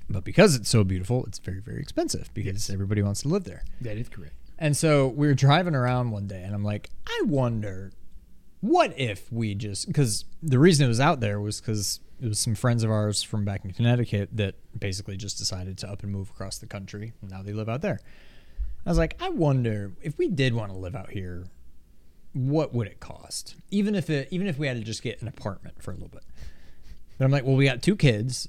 But 0.09 0.23
because 0.23 0.55
it's 0.55 0.69
so 0.69 0.83
beautiful, 0.83 1.25
it's 1.25 1.39
very, 1.39 1.59
very 1.59 1.81
expensive 1.81 2.33
because 2.33 2.69
everybody 2.69 3.01
wants 3.01 3.21
to 3.23 3.27
live 3.27 3.43
there. 3.43 3.63
That 3.81 3.97
is 3.97 4.09
correct. 4.09 4.35
And 4.57 4.75
so 4.75 5.07
we 5.07 5.27
were 5.27 5.33
driving 5.33 5.75
around 5.75 6.11
one 6.11 6.27
day 6.27 6.41
and 6.43 6.55
I'm 6.55 6.63
like, 6.63 6.89
I 7.05 7.21
wonder 7.25 7.91
what 8.61 8.97
if 8.97 9.31
we 9.31 9.53
just, 9.53 9.87
because 9.87 10.25
the 10.41 10.59
reason 10.59 10.85
it 10.85 10.87
was 10.87 10.99
out 10.99 11.19
there 11.19 11.39
was 11.39 11.59
because 11.61 11.99
it 12.21 12.27
was 12.27 12.39
some 12.39 12.55
friends 12.55 12.83
of 12.83 12.89
ours 12.89 13.21
from 13.21 13.45
back 13.45 13.63
in 13.63 13.71
Connecticut 13.71 14.29
that 14.33 14.55
basically 14.77 15.17
just 15.17 15.37
decided 15.37 15.77
to 15.79 15.89
up 15.89 16.01
and 16.03 16.11
move 16.11 16.29
across 16.29 16.57
the 16.57 16.65
country. 16.65 17.13
And 17.21 17.29
now 17.29 17.43
they 17.43 17.53
live 17.53 17.69
out 17.69 17.81
there. 17.81 17.99
I 18.85 18.89
was 18.89 18.97
like, 18.97 19.21
I 19.21 19.29
wonder 19.29 19.91
if 20.01 20.17
we 20.17 20.27
did 20.29 20.53
want 20.53 20.71
to 20.71 20.77
live 20.77 20.95
out 20.95 21.11
here, 21.11 21.45
what 22.33 22.73
would 22.73 22.87
it 22.87 22.99
cost? 22.99 23.55
Even 23.69 23.93
if 23.93 24.09
it, 24.09 24.29
even 24.31 24.47
if 24.47 24.57
we 24.57 24.67
had 24.67 24.77
to 24.77 24.83
just 24.83 25.03
get 25.03 25.21
an 25.21 25.27
apartment 25.27 25.83
for 25.83 25.91
a 25.91 25.93
little 25.93 26.09
bit. 26.09 26.23
But 27.17 27.25
I'm 27.25 27.31
like, 27.31 27.43
well, 27.43 27.55
we 27.55 27.65
got 27.65 27.83
two 27.83 27.95
kids. 27.95 28.47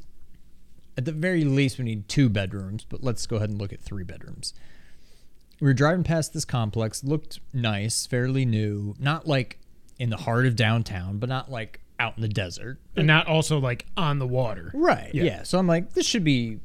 At 0.99 1.05
the 1.05 1.13
very 1.13 1.45
least, 1.45 1.79
we 1.79 1.85
need 1.85 2.09
two 2.09 2.29
bedrooms, 2.29 2.85
but 2.85 3.05
let's 3.05 3.25
go 3.25 3.37
ahead 3.37 3.51
and 3.51 3.61
look 3.61 3.73
at 3.73 3.81
three 3.81 4.03
bedrooms. 4.03 4.53
We 5.61 5.69
were 5.69 5.73
driving 5.73 6.03
past 6.03 6.33
this 6.33 6.45
complex, 6.45 7.05
looked 7.05 7.39
nice, 7.53 8.05
fairly 8.05 8.45
new, 8.45 8.97
not 8.99 9.25
like 9.25 9.61
in 10.01 10.11
the 10.11 10.17
heart 10.17 10.45
of 10.45 10.57
downtown, 10.57 11.19
but 11.19 11.29
not 11.29 11.53
like 11.53 11.83
out 12.01 12.17
in 12.17 12.23
the 12.23 12.29
desert. 12.29 12.81
And 12.97 13.07
not 13.07 13.29
also 13.29 13.61
like 13.61 13.87
on 13.97 14.19
the 14.19 14.27
water. 14.27 14.73
Right. 14.75 15.15
Yeah. 15.15 15.23
Yeah. 15.23 15.43
So 15.45 15.61
I'm 15.61 15.69
like, 15.69 15.93
this 15.93 16.05
should 16.05 16.25
be 16.25 16.59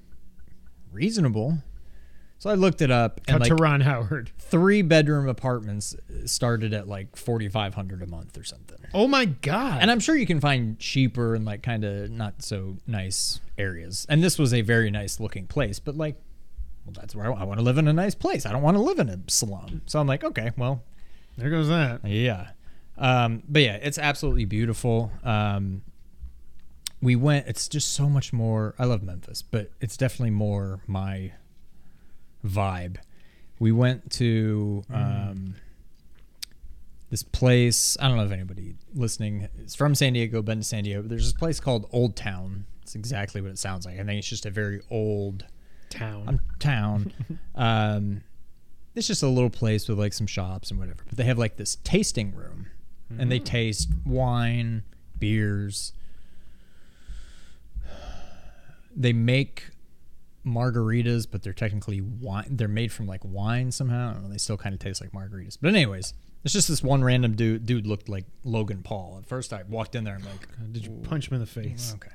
reasonable. 0.91 1.59
So 2.43 2.49
I 2.49 2.55
looked 2.55 2.81
it 2.81 2.91
up 2.91 3.19
and 3.19 3.27
Cut 3.27 3.39
like 3.39 3.47
to 3.47 3.55
Ron 3.55 3.79
Howard. 3.79 4.29
three 4.37 4.81
bedroom 4.81 5.29
apartments 5.29 5.95
started 6.25 6.73
at 6.73 6.89
like 6.89 7.15
4500 7.15 8.03
a 8.03 8.05
month 8.05 8.37
or 8.37 8.43
something. 8.43 8.79
Oh 8.93 9.07
my 9.07 9.23
god. 9.23 9.81
And 9.81 9.89
I'm 9.89 10.01
sure 10.01 10.13
you 10.17 10.25
can 10.25 10.41
find 10.41 10.77
cheaper 10.77 11.35
and 11.35 11.45
like 11.45 11.63
kind 11.63 11.85
of 11.85 12.09
not 12.09 12.43
so 12.43 12.75
nice 12.85 13.39
areas. 13.57 14.05
And 14.09 14.21
this 14.21 14.37
was 14.37 14.53
a 14.53 14.59
very 14.59 14.91
nice 14.91 15.21
looking 15.21 15.47
place, 15.47 15.79
but 15.79 15.95
like 15.95 16.17
well 16.85 16.91
that's 16.91 17.15
where 17.15 17.31
I, 17.31 17.33
I 17.33 17.43
want 17.45 17.59
to 17.59 17.63
live 17.63 17.77
in 17.77 17.87
a 17.87 17.93
nice 17.93 18.13
place. 18.13 18.45
I 18.45 18.51
don't 18.51 18.61
want 18.61 18.75
to 18.75 18.83
live 18.83 18.99
in 18.99 19.07
a 19.07 19.19
slum. 19.27 19.81
So 19.85 20.01
I'm 20.01 20.07
like, 20.07 20.25
okay, 20.25 20.51
well, 20.57 20.83
there 21.37 21.49
goes 21.49 21.69
that. 21.69 22.03
yeah. 22.03 22.49
Um, 22.97 23.43
but 23.47 23.61
yeah, 23.61 23.79
it's 23.81 23.97
absolutely 23.97 24.43
beautiful. 24.43 25.13
Um, 25.23 25.81
we 27.01 27.15
went, 27.15 27.47
it's 27.47 27.69
just 27.69 27.93
so 27.93 28.09
much 28.09 28.33
more. 28.33 28.75
I 28.77 28.83
love 28.83 29.01
Memphis, 29.01 29.41
but 29.41 29.71
it's 29.79 29.95
definitely 29.95 30.31
more 30.31 30.81
my 30.87 31.31
vibe. 32.45 32.97
We 33.59 33.71
went 33.71 34.11
to 34.13 34.83
um, 34.91 35.55
this 37.09 37.23
place. 37.23 37.95
I 37.99 38.07
don't 38.07 38.17
know 38.17 38.25
if 38.25 38.31
anybody 38.31 38.75
listening 38.93 39.47
is 39.59 39.75
from 39.75 39.95
San 39.95 40.13
Diego, 40.13 40.41
been 40.41 40.57
to 40.59 40.63
San 40.63 40.83
Diego, 40.83 41.01
but 41.01 41.09
there's 41.09 41.25
this 41.31 41.39
place 41.39 41.59
called 41.59 41.87
Old 41.91 42.15
Town. 42.15 42.65
It's 42.81 42.95
exactly 42.95 43.41
what 43.41 43.51
it 43.51 43.59
sounds 43.59 43.85
like. 43.85 43.99
I 43.99 44.03
think 44.03 44.19
it's 44.19 44.27
just 44.27 44.45
a 44.45 44.49
very 44.49 44.81
old 44.89 45.45
Town. 45.89 46.27
um, 46.27 46.39
town. 46.59 47.13
um, 47.55 48.23
it's 48.95 49.07
just 49.07 49.23
a 49.23 49.27
little 49.27 49.49
place 49.49 49.87
with 49.87 49.97
like 49.97 50.11
some 50.13 50.27
shops 50.27 50.69
and 50.71 50.79
whatever. 50.79 51.03
But 51.07 51.17
they 51.17 51.23
have 51.23 51.37
like 51.37 51.55
this 51.55 51.77
tasting 51.83 52.35
room, 52.35 52.67
and 53.17 53.31
they 53.31 53.39
taste 53.39 53.89
wine, 54.05 54.83
beers. 55.17 55.93
They 58.95 59.13
make 59.13 59.69
margaritas, 60.45 61.27
but 61.29 61.43
they're 61.43 61.53
technically 61.53 62.01
wine. 62.01 62.45
They're 62.49 62.67
made 62.67 62.91
from 62.91 63.07
like 63.07 63.21
wine 63.23 63.71
somehow. 63.71 64.15
I 64.17 64.21
know. 64.21 64.29
They 64.29 64.37
still 64.37 64.57
kind 64.57 64.73
of 64.73 64.79
taste 64.79 65.01
like 65.01 65.11
margaritas. 65.11 65.57
But 65.61 65.69
anyways, 65.69 66.13
it's 66.43 66.53
just 66.53 66.67
this 66.67 66.83
one 66.83 67.03
random 67.03 67.35
dude. 67.35 67.65
Dude 67.65 67.87
looked 67.87 68.09
like 68.09 68.25
Logan 68.43 68.83
Paul. 68.83 69.17
At 69.19 69.27
first, 69.27 69.53
I 69.53 69.63
walked 69.63 69.95
in 69.95 70.03
there. 70.03 70.15
I'm 70.15 70.23
like, 70.23 70.71
Did 70.71 70.85
you 70.85 70.91
punch 71.03 71.29
him 71.29 71.35
in 71.35 71.39
the 71.39 71.45
face? 71.45 71.93
Okay. 71.95 72.11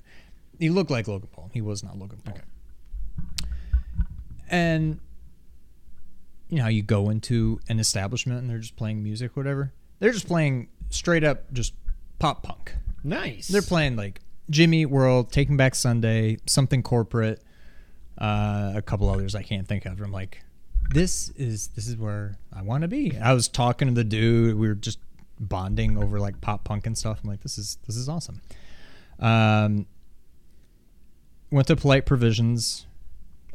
He 0.59 0.71
looked 0.71 0.91
like 0.91 1.09
Logan 1.09 1.29
Paul. 1.33 1.51
He 1.53 1.61
was 1.61 1.83
not 1.83 1.99
Logan 1.99 2.21
Paul. 2.25 2.39
And 4.51 5.01
you 6.49 6.59
know, 6.59 6.69
you 6.69 6.83
go 6.83 7.11
into 7.11 7.61
an 7.69 7.79
establishment 7.79 8.41
and 8.41 8.51
they're 8.51 8.59
just 8.59 8.77
playing 8.77 9.03
music, 9.03 9.37
whatever. 9.37 9.73
They're 9.99 10.13
just 10.13 10.27
playing 10.27 10.69
straight 10.91 11.25
up 11.25 11.53
just 11.53 11.75
pop 12.19 12.43
punk. 12.43 12.75
Nice. 13.05 13.49
They're 13.49 13.63
playing 13.63 13.97
like 13.97 14.21
Jimmy 14.51 14.87
World, 14.87 15.31
Taking 15.31 15.57
Back 15.57 15.75
Sunday, 15.75 16.39
something 16.47 16.83
corporate, 16.83 17.43
uh, 18.19 18.73
a 18.75 18.83
couple 18.83 19.09
others 19.09 19.35
I 19.35 19.43
can't 19.43 19.67
think 19.67 19.87
of. 19.87 20.01
I'm 20.01 20.13
like, 20.13 20.43
this 20.91 21.31
is 21.31 21.69
this 21.69 21.87
is 21.87 21.97
where 21.97 22.37
I 22.53 22.63
want 22.63 22.83
to 22.83 22.89
be. 22.89 23.17
I 23.19 23.33
was 23.33 23.49
talking 23.49 23.89
to 23.89 23.95
the 23.95 24.05
dude. 24.05 24.57
We 24.57 24.69
were 24.69 24.75
just 24.75 24.99
bonding 25.41 25.97
over 25.97 26.19
like 26.19 26.41
pop 26.41 26.65
punk 26.65 26.87
and 26.87 26.97
stuff. 26.97 27.21
I'm 27.23 27.31
like, 27.31 27.43
this 27.43 27.59
is 27.59 27.79
this 27.87 27.97
is 27.97 28.09
awesome. 28.09 28.41
Um, 29.19 29.87
went 31.51 31.67
to 31.69 31.77
Polite 31.77 32.07
Provisions, 32.07 32.87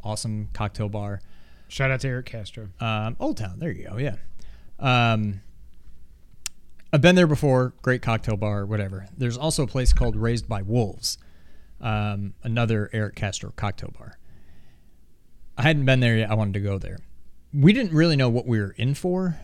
awesome 0.02 0.48
cocktail 0.52 0.88
bar. 0.88 1.20
Shout 1.68 1.90
out 1.90 2.00
to 2.00 2.08
Erick 2.08 2.26
Castro. 2.26 2.68
Um, 2.80 3.16
Old 3.18 3.36
Town. 3.36 3.58
There 3.58 3.70
you 3.70 3.88
go. 3.88 3.96
Yeah. 3.96 4.16
Um, 4.78 5.40
I've 6.92 7.00
been 7.00 7.16
there 7.16 7.26
before. 7.26 7.74
Great 7.82 8.02
cocktail 8.02 8.36
bar, 8.36 8.64
whatever. 8.64 9.08
There's 9.16 9.36
also 9.36 9.64
a 9.64 9.66
place 9.66 9.92
called 9.92 10.14
Raised 10.14 10.48
by 10.48 10.62
Wolves, 10.62 11.18
um, 11.80 12.34
another 12.44 12.88
Erick 12.92 13.16
Castro 13.16 13.52
cocktail 13.56 13.92
bar. 13.98 14.18
I 15.56 15.62
hadn't 15.62 15.84
been 15.84 16.00
there 16.00 16.16
yet. 16.16 16.30
I 16.30 16.34
wanted 16.34 16.54
to 16.54 16.60
go 16.60 16.78
there. 16.78 16.98
We 17.52 17.72
didn't 17.72 17.92
really 17.92 18.16
know 18.16 18.28
what 18.28 18.46
we 18.46 18.58
were 18.58 18.74
in 18.76 18.94
for, 18.94 19.38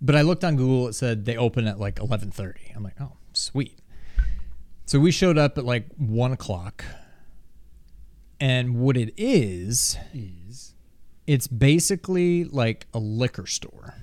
but 0.00 0.16
I 0.16 0.22
looked 0.22 0.44
on 0.44 0.56
Google. 0.56 0.88
It 0.88 0.94
said 0.94 1.24
they 1.24 1.36
open 1.36 1.66
at 1.66 1.78
like 1.78 1.96
11:30. 1.96 2.74
I'm 2.74 2.82
like, 2.82 3.00
oh, 3.00 3.12
sweet. 3.32 3.78
So 4.86 4.98
we 4.98 5.10
showed 5.10 5.38
up 5.38 5.58
at 5.58 5.64
like 5.64 5.86
one 5.96 6.32
o'clock, 6.32 6.84
and 8.40 8.76
what 8.80 8.96
it 8.96 9.12
is 9.16 9.96
Is 10.12 10.74
it's 11.26 11.46
basically 11.46 12.44
like 12.44 12.86
a 12.94 12.98
liquor 12.98 13.46
store. 13.46 13.94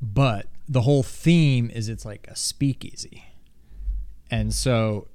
But 0.00 0.48
the 0.68 0.80
whole 0.80 1.02
theme 1.02 1.70
is 1.70 1.88
it's 1.88 2.04
like 2.04 2.26
a 2.28 2.34
speakeasy. 2.34 3.24
And 4.30 4.54
so 4.54 5.08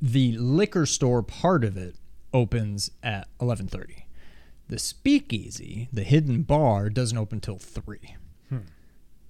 the 0.00 0.36
liquor 0.36 0.86
store 0.86 1.22
part 1.22 1.64
of 1.64 1.76
it 1.76 1.96
opens 2.32 2.90
at 3.02 3.28
11:30. 3.40 4.04
The 4.68 4.78
speakeasy, 4.78 5.88
the 5.92 6.02
hidden 6.02 6.42
bar 6.42 6.90
doesn't 6.90 7.16
open 7.16 7.40
till 7.40 7.58
3. 7.58 8.16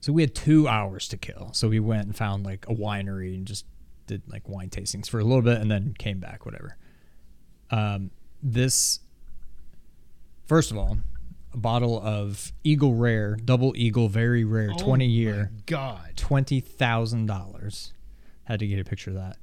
So 0.01 0.13
we 0.13 0.23
had 0.23 0.35
2 0.37 0.69
hours 0.69 1.09
to 1.09 1.17
kill. 1.17 1.51
So 1.53 1.69
we 1.69 1.81
went 1.81 2.07
and 2.07 2.15
found 2.17 2.45
like 2.45 2.65
a 2.69 2.75
winery 2.75 3.35
and 3.35 3.45
just 3.47 3.65
did 4.07 4.23
like 4.29 4.49
wine 4.49 4.71
tastings 4.71 5.09
for 5.09 5.19
a 5.19 5.25
little 5.25 5.43
bit 5.43 5.61
and 5.61 5.69
then 5.71 5.95
came 5.99 6.21
back 6.21 6.47
whatever. 6.47 6.77
Um 7.71 8.11
this 8.43 9.01
first 10.47 10.71
of 10.71 10.77
all 10.79 10.99
a 11.53 11.57
bottle 11.57 12.01
of 12.01 12.53
eagle 12.63 12.95
rare 12.95 13.35
double 13.37 13.73
eagle 13.77 14.09
very 14.09 14.45
rare 14.45 14.69
20 14.69 14.83
Oh 14.85 14.97
my 14.97 15.05
year 15.05 15.51
God. 15.67 16.13
$20000 16.17 17.93
had 18.45 18.61
to 18.61 18.67
get 18.67 18.79
a 18.79 18.85
picture 18.85 19.11
of 19.11 19.17
that 19.17 19.39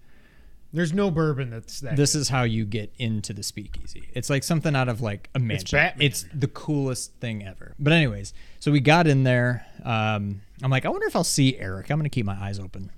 There's 0.74 0.92
no 0.92 1.12
bourbon 1.12 1.52
that's 1.52 1.82
that. 1.82 1.96
this 1.96 2.14
good. 2.14 2.20
is 2.20 2.30
how 2.30 2.44
you 2.44 2.66
get 2.66 2.92
into 2.98 3.32
the 3.32 3.44
speakeasy 3.44 4.10
it's 4.14 4.30
like 4.30 4.44
something 4.44 4.76
out 4.76 4.90
of 4.90 5.02
like 5.02 5.30
a 5.36 5.40
mansion 5.40 5.78
Batman. 5.78 6.06
it's 6.06 6.26
the 6.34 6.48
coolest 6.48 7.14
thing 7.20 7.46
ever 7.46 7.76
but 7.80 7.94
anyways 7.94 8.34
so 8.60 8.72
we 8.72 8.80
got 8.80 9.06
in 9.08 9.24
there 9.24 9.66
um, 9.84 10.42
i'm 10.64 10.72
like 10.72 10.86
i 10.86 10.90
wonder 10.90 11.06
if 11.08 11.16
i'll 11.16 11.24
see 11.24 11.58
eric 11.60 11.90
i'm 11.92 12.00
gonna 12.00 12.10
keep 12.10 12.26
my 12.26 12.38
eyes 12.42 12.60
open 12.60 12.92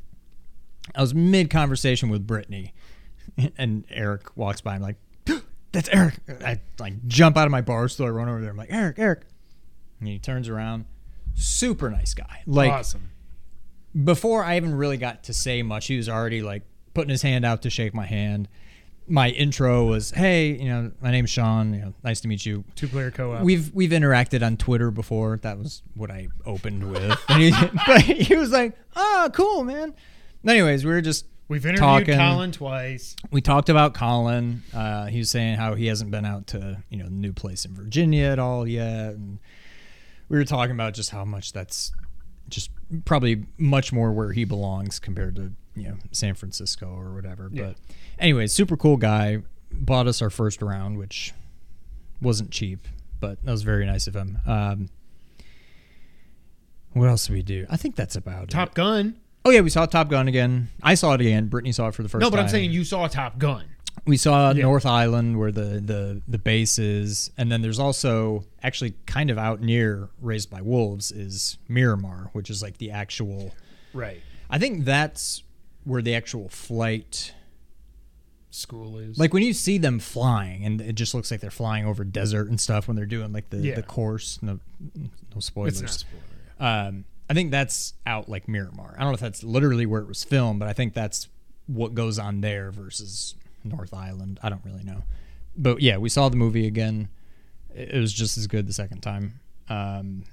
i 0.95 1.01
was 1.01 1.13
mid 1.13 1.49
conversation 1.49 2.09
with 2.09 2.25
brittany 2.25 2.73
and 3.57 3.83
eric 3.89 4.35
walks 4.37 4.61
by 4.61 4.75
i'm 4.75 4.81
like 4.81 4.95
that's 5.71 5.89
eric 5.89 6.15
i 6.45 6.59
like 6.79 7.05
jump 7.07 7.35
out 7.35 7.45
of 7.45 7.51
my 7.51 7.61
bar 7.61 7.89
stool 7.89 8.07
i 8.07 8.09
run 8.09 8.29
over 8.29 8.39
there 8.39 8.51
i'm 8.51 8.57
like 8.57 8.71
eric 8.71 8.97
eric 8.97 9.23
and 9.99 10.07
he 10.07 10.17
turns 10.17 10.47
around 10.47 10.85
super 11.33 11.89
nice 11.89 12.13
guy 12.13 12.41
like 12.47 12.71
awesome. 12.71 13.09
before 14.03 14.43
I 14.43 14.55
even 14.57 14.75
really 14.75 14.97
got 14.97 15.23
to 15.25 15.33
say 15.33 15.61
much, 15.63 15.87
he 15.87 15.97
was 15.97 16.07
already 16.09 16.41
like 16.41 16.63
putting 16.95 17.11
his 17.11 17.21
hand 17.21 17.45
out 17.45 17.61
to 17.61 17.69
shake 17.69 17.93
my 17.93 18.07
hand. 18.07 18.47
My 19.07 19.29
intro 19.29 19.85
was, 19.85 20.09
"Hey, 20.09 20.59
you 20.59 20.67
know, 20.67 20.91
my 20.99 21.11
name's 21.11 21.29
Sean. 21.29 21.75
You 21.75 21.81
know, 21.81 21.93
nice 22.03 22.21
to 22.21 22.27
meet 22.27 22.43
you." 22.43 22.63
Two 22.73 22.87
player 22.87 23.11
co 23.11 23.33
op. 23.33 23.43
We've 23.43 23.71
we've 23.75 23.91
interacted 23.91 24.43
on 24.43 24.57
Twitter 24.57 24.89
before. 24.89 25.37
That 25.43 25.59
was 25.59 25.83
what 25.93 26.09
I 26.09 26.29
opened 26.43 26.89
with. 26.91 27.19
He, 27.29 27.51
but 27.85 28.01
he 28.01 28.35
was 28.35 28.49
like, 28.49 28.75
"Oh, 28.95 29.29
cool, 29.31 29.63
man." 29.63 29.93
Anyways, 30.43 30.83
we 30.85 30.91
were 30.91 31.01
just 31.01 31.25
We've 31.47 31.63
interviewed 31.63 32.07
talking. 32.07 32.15
Colin 32.17 32.51
twice. 32.51 33.15
we 33.29 33.41
talked 33.41 33.69
about 33.69 33.93
Colin. 33.93 34.63
Uh, 34.73 35.05
he 35.05 35.19
was 35.19 35.29
saying 35.29 35.57
how 35.57 35.75
he 35.75 35.85
hasn't 35.85 36.09
been 36.09 36.25
out 36.25 36.47
to 36.47 36.81
you 36.89 36.97
know 36.97 37.05
the 37.05 37.11
new 37.11 37.33
place 37.33 37.65
in 37.65 37.75
Virginia 37.75 38.25
at 38.25 38.39
all 38.39 38.67
yet, 38.67 39.13
and 39.13 39.37
we 40.29 40.37
were 40.37 40.45
talking 40.45 40.71
about 40.73 40.95
just 40.95 41.11
how 41.11 41.23
much 41.25 41.53
that's 41.53 41.91
just 42.49 42.71
probably 43.05 43.45
much 43.59 43.93
more 43.93 44.11
where 44.11 44.31
he 44.31 44.43
belongs 44.45 44.97
compared 44.99 45.35
to 45.35 45.51
you 45.75 45.89
know 45.89 45.97
San 46.11 46.35
Francisco 46.35 46.87
or 46.87 47.13
whatever. 47.13 47.49
Yeah. 47.51 47.67
But 47.67 47.75
anyway, 48.19 48.47
super 48.47 48.77
cool 48.77 48.97
guy. 48.97 49.39
Bought 49.71 50.07
us 50.07 50.21
our 50.21 50.29
first 50.29 50.61
round, 50.61 50.97
which 50.97 51.33
wasn't 52.21 52.51
cheap, 52.51 52.87
but 53.19 53.43
that 53.43 53.51
was 53.51 53.63
very 53.63 53.85
nice 53.85 54.07
of 54.07 54.15
him. 54.15 54.39
Um, 54.45 54.89
what 56.93 57.09
else 57.09 57.27
did 57.27 57.33
we 57.33 57.41
do? 57.43 57.65
I 57.69 57.77
think 57.77 57.95
that's 57.95 58.15
about 58.15 58.43
it. 58.43 58.49
Top 58.49 58.73
Gun. 58.73 59.17
Oh 59.43 59.49
yeah, 59.51 59.61
we 59.61 59.69
saw 59.69 59.85
Top 59.85 60.09
Gun 60.09 60.27
again. 60.27 60.69
I 60.81 60.95
saw 60.95 61.13
it 61.13 61.21
again. 61.21 61.47
Brittany 61.47 61.71
saw 61.71 61.87
it 61.89 61.95
for 61.95 62.03
the 62.03 62.09
first 62.09 62.21
No, 62.21 62.27
time. 62.27 62.37
but 62.37 62.39
I'm 62.39 62.47
saying 62.49 62.71
you 62.71 62.83
saw 62.83 63.07
Top 63.07 63.37
Gun. 63.37 63.65
We 64.05 64.17
saw 64.17 64.51
Yeah. 64.51 64.63
North 64.63 64.85
Island 64.85 65.37
where 65.39 65.51
the, 65.51 65.81
the, 65.83 66.21
the 66.27 66.37
base 66.37 66.79
is, 66.79 67.31
and 67.37 67.51
then 67.51 67.61
there's 67.61 67.79
also 67.79 68.45
actually 68.63 68.93
kind 69.05 69.29
of 69.29 69.37
out 69.37 69.61
near 69.61 70.09
Raised 70.21 70.49
by 70.49 70.61
Wolves 70.61 71.11
is 71.11 71.57
Miramar, 71.67 72.29
which 72.33 72.49
is 72.49 72.61
like 72.61 72.77
the 72.77 72.91
actual. 72.91 73.53
Right. 73.93 74.21
I 74.49 74.57
think 74.59 74.85
that's 74.85 75.43
where 75.85 76.01
the 76.01 76.13
actual 76.15 76.49
flight. 76.49 77.33
School 78.51 78.97
is 78.99 79.17
Like 79.19 79.33
when 79.33 79.43
you 79.43 79.51
see 79.53 79.77
them 79.77 79.99
flying, 79.99 80.63
and 80.63 80.79
it 80.79 80.93
just 80.93 81.13
looks 81.13 81.29
like 81.29 81.41
they're 81.41 81.51
flying 81.51 81.85
over 81.85 82.05
desert 82.05 82.47
and 82.47 82.59
stuff 82.59 82.87
when 82.87 82.95
they're 82.95 83.05
doing 83.05 83.33
like 83.33 83.49
the, 83.49 83.57
Yeah. 83.57 83.75
the 83.75 83.83
course. 83.83 84.39
No, 84.41 84.59
no 84.95 85.39
spoilers. 85.39 85.81
it's 85.81 85.81
not 85.81 85.89
spoiler. 85.91 86.87
Um, 86.87 87.05
I 87.29 87.33
think 87.33 87.51
that's 87.51 87.95
out 88.05 88.29
like 88.29 88.47
Miramar. 88.47 88.95
I 88.97 89.01
don't 89.01 89.09
know 89.09 89.15
if 89.15 89.19
that's 89.19 89.43
literally 89.43 89.85
where 89.85 89.99
it 90.01 90.07
was 90.07 90.23
filmed, 90.23 90.59
but 90.59 90.69
I 90.69 90.73
think 90.73 90.93
that's 90.93 91.27
what 91.67 91.95
goes 91.95 92.17
on 92.17 92.39
there 92.41 92.71
versus 92.71 93.35
North 93.65 93.93
Island. 93.93 94.39
I 94.41 94.47
don't 94.49 94.63
really 94.63 94.83
know. 94.83 95.03
But 95.57 95.81
yeah, 95.81 95.97
we 95.97 96.07
saw 96.07 96.29
the 96.29 96.37
movie 96.37 96.65
again. 96.65 97.09
It 97.73 97.89
it 97.95 97.99
was 97.99 98.13
just 98.13 98.37
as 98.37 98.47
good 98.47 98.67
the 98.67 98.73
second 98.73 99.01
time. 99.01 99.39
Um, 99.67 100.23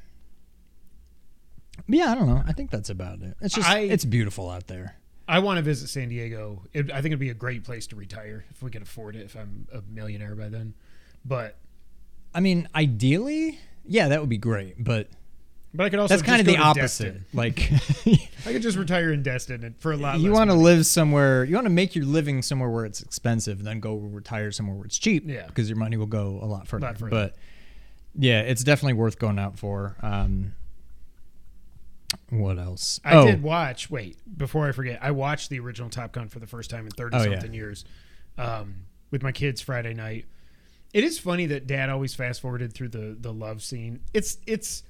yeah, 1.89 2.13
I 2.13 2.15
don't 2.15 2.29
know. 2.29 2.43
I 2.47 2.53
think 2.53 2.71
that's 2.71 2.91
about 2.91 3.21
it. 3.23 3.37
It's 3.41 3.55
just 3.57 3.69
I- 3.69 3.81
it's 3.81 4.05
beautiful 4.05 4.49
out 4.49 4.69
there. 4.69 4.97
I 5.33 5.39
want 5.39 5.57
to 5.57 5.63
visit 5.63 5.89
San 5.89 6.09
Diego. 6.11 6.63
It, 6.73 6.91
I 6.91 6.97
think 6.97 7.07
it'd 7.07 7.19
be 7.19 7.31
a 7.31 7.35
great 7.35 7.65
place 7.65 7.87
to 7.89 7.97
retire 7.97 8.45
if 8.51 8.63
we 8.63 8.71
could 8.71 8.83
afford 8.83 9.17
it. 9.17 9.23
If 9.23 9.35
I'm 9.35 9.67
a 9.73 9.81
millionaire 9.91 10.35
by 10.35 10.49
then, 10.49 10.75
but 11.25 11.57
I 12.35 12.41
mean, 12.41 12.69
ideally, 12.75 13.59
yeah, 13.87 14.09
that 14.09 14.21
would 14.21 14.29
be 14.29 14.37
great. 14.39 14.83
But 14.83 15.09
but 15.75 15.85
I 15.85 15.89
could 15.89 16.01
also 16.01 16.13
that's 16.15 16.23
kind 16.27 16.41
of 16.41 16.47
the 16.47 16.59
opposite. 16.59 17.15
Destin. 17.15 17.25
Like 17.33 17.73
I 18.47 18.53
could 18.53 18.61
just 18.63 18.77
retire 18.77 19.11
in 19.11 19.23
Destin 19.23 19.75
for 19.79 19.93
a 19.93 19.97
lot. 19.97 20.21
you 20.21 20.31
less 20.31 20.37
want 20.39 20.51
to 20.51 20.55
live 20.57 20.85
somewhere 20.85 21.45
you 21.45 21.55
want 21.55 21.65
to 21.67 21.71
make 21.73 21.95
your 21.95 22.05
living 22.05 22.43
somewhere 22.43 22.69
where 22.69 22.85
it's 22.85 23.01
expensive 23.01 23.59
and 23.59 23.67
then 23.67 23.81
go 23.81 23.95
retire 23.97 24.53
somewhere 24.53 24.77
where 24.77 24.85
it's 24.85 24.99
cheap 24.99 25.25
Yeah. 25.27 25.47
because 25.47 25.71
your 25.71 25.79
money 25.79 25.97
will 25.97 26.05
go 26.07 26.39
a 26.43 26.45
lot 26.47 26.69
further, 26.69 26.87
Lot 26.89 26.99
further. 26.99 27.11
but 27.11 27.37
yeah 28.15 28.41
it's 28.43 28.63
definitely 28.63 28.93
worth 28.93 29.19
going 29.19 29.39
out 29.39 29.59
for 29.59 29.97
um 30.03 30.53
what 32.31 32.59
else 32.59 33.01
I 33.05 33.17
oh 33.17 33.27
did 33.27 33.43
watch. 33.43 33.91
Wait, 33.91 34.17
before 34.37 34.69
I 34.69 34.73
forget, 34.73 34.99
I 35.03 35.11
watched 35.13 35.51
the 35.51 35.59
original 35.61 35.89
Top 35.91 36.13
Gun 36.13 36.29
for 36.29 36.39
the 36.39 36.47
first 36.47 36.71
time 36.71 36.85
in 36.87 36.91
thirty 36.91 37.17
Oh, 37.17 37.23
yeah. 37.23 37.31
something 37.33 37.55
years, 37.55 37.85
um, 38.39 38.75
with 39.11 39.23
my 39.23 39.33
kids 39.33 39.61
Friday 39.61 39.95
night. 39.95 40.27
It 40.93 41.05
is 41.05 41.19
funny 41.19 41.47
that 41.47 41.67
Dad 41.67 41.89
always 41.89 42.15
fast 42.15 42.41
forwarded 42.43 42.73
through 42.75 42.89
the 42.91 43.17
the 43.19 43.33
love 43.33 43.63
scene. 43.63 44.01
It's 44.13 44.39
it's 44.47 44.83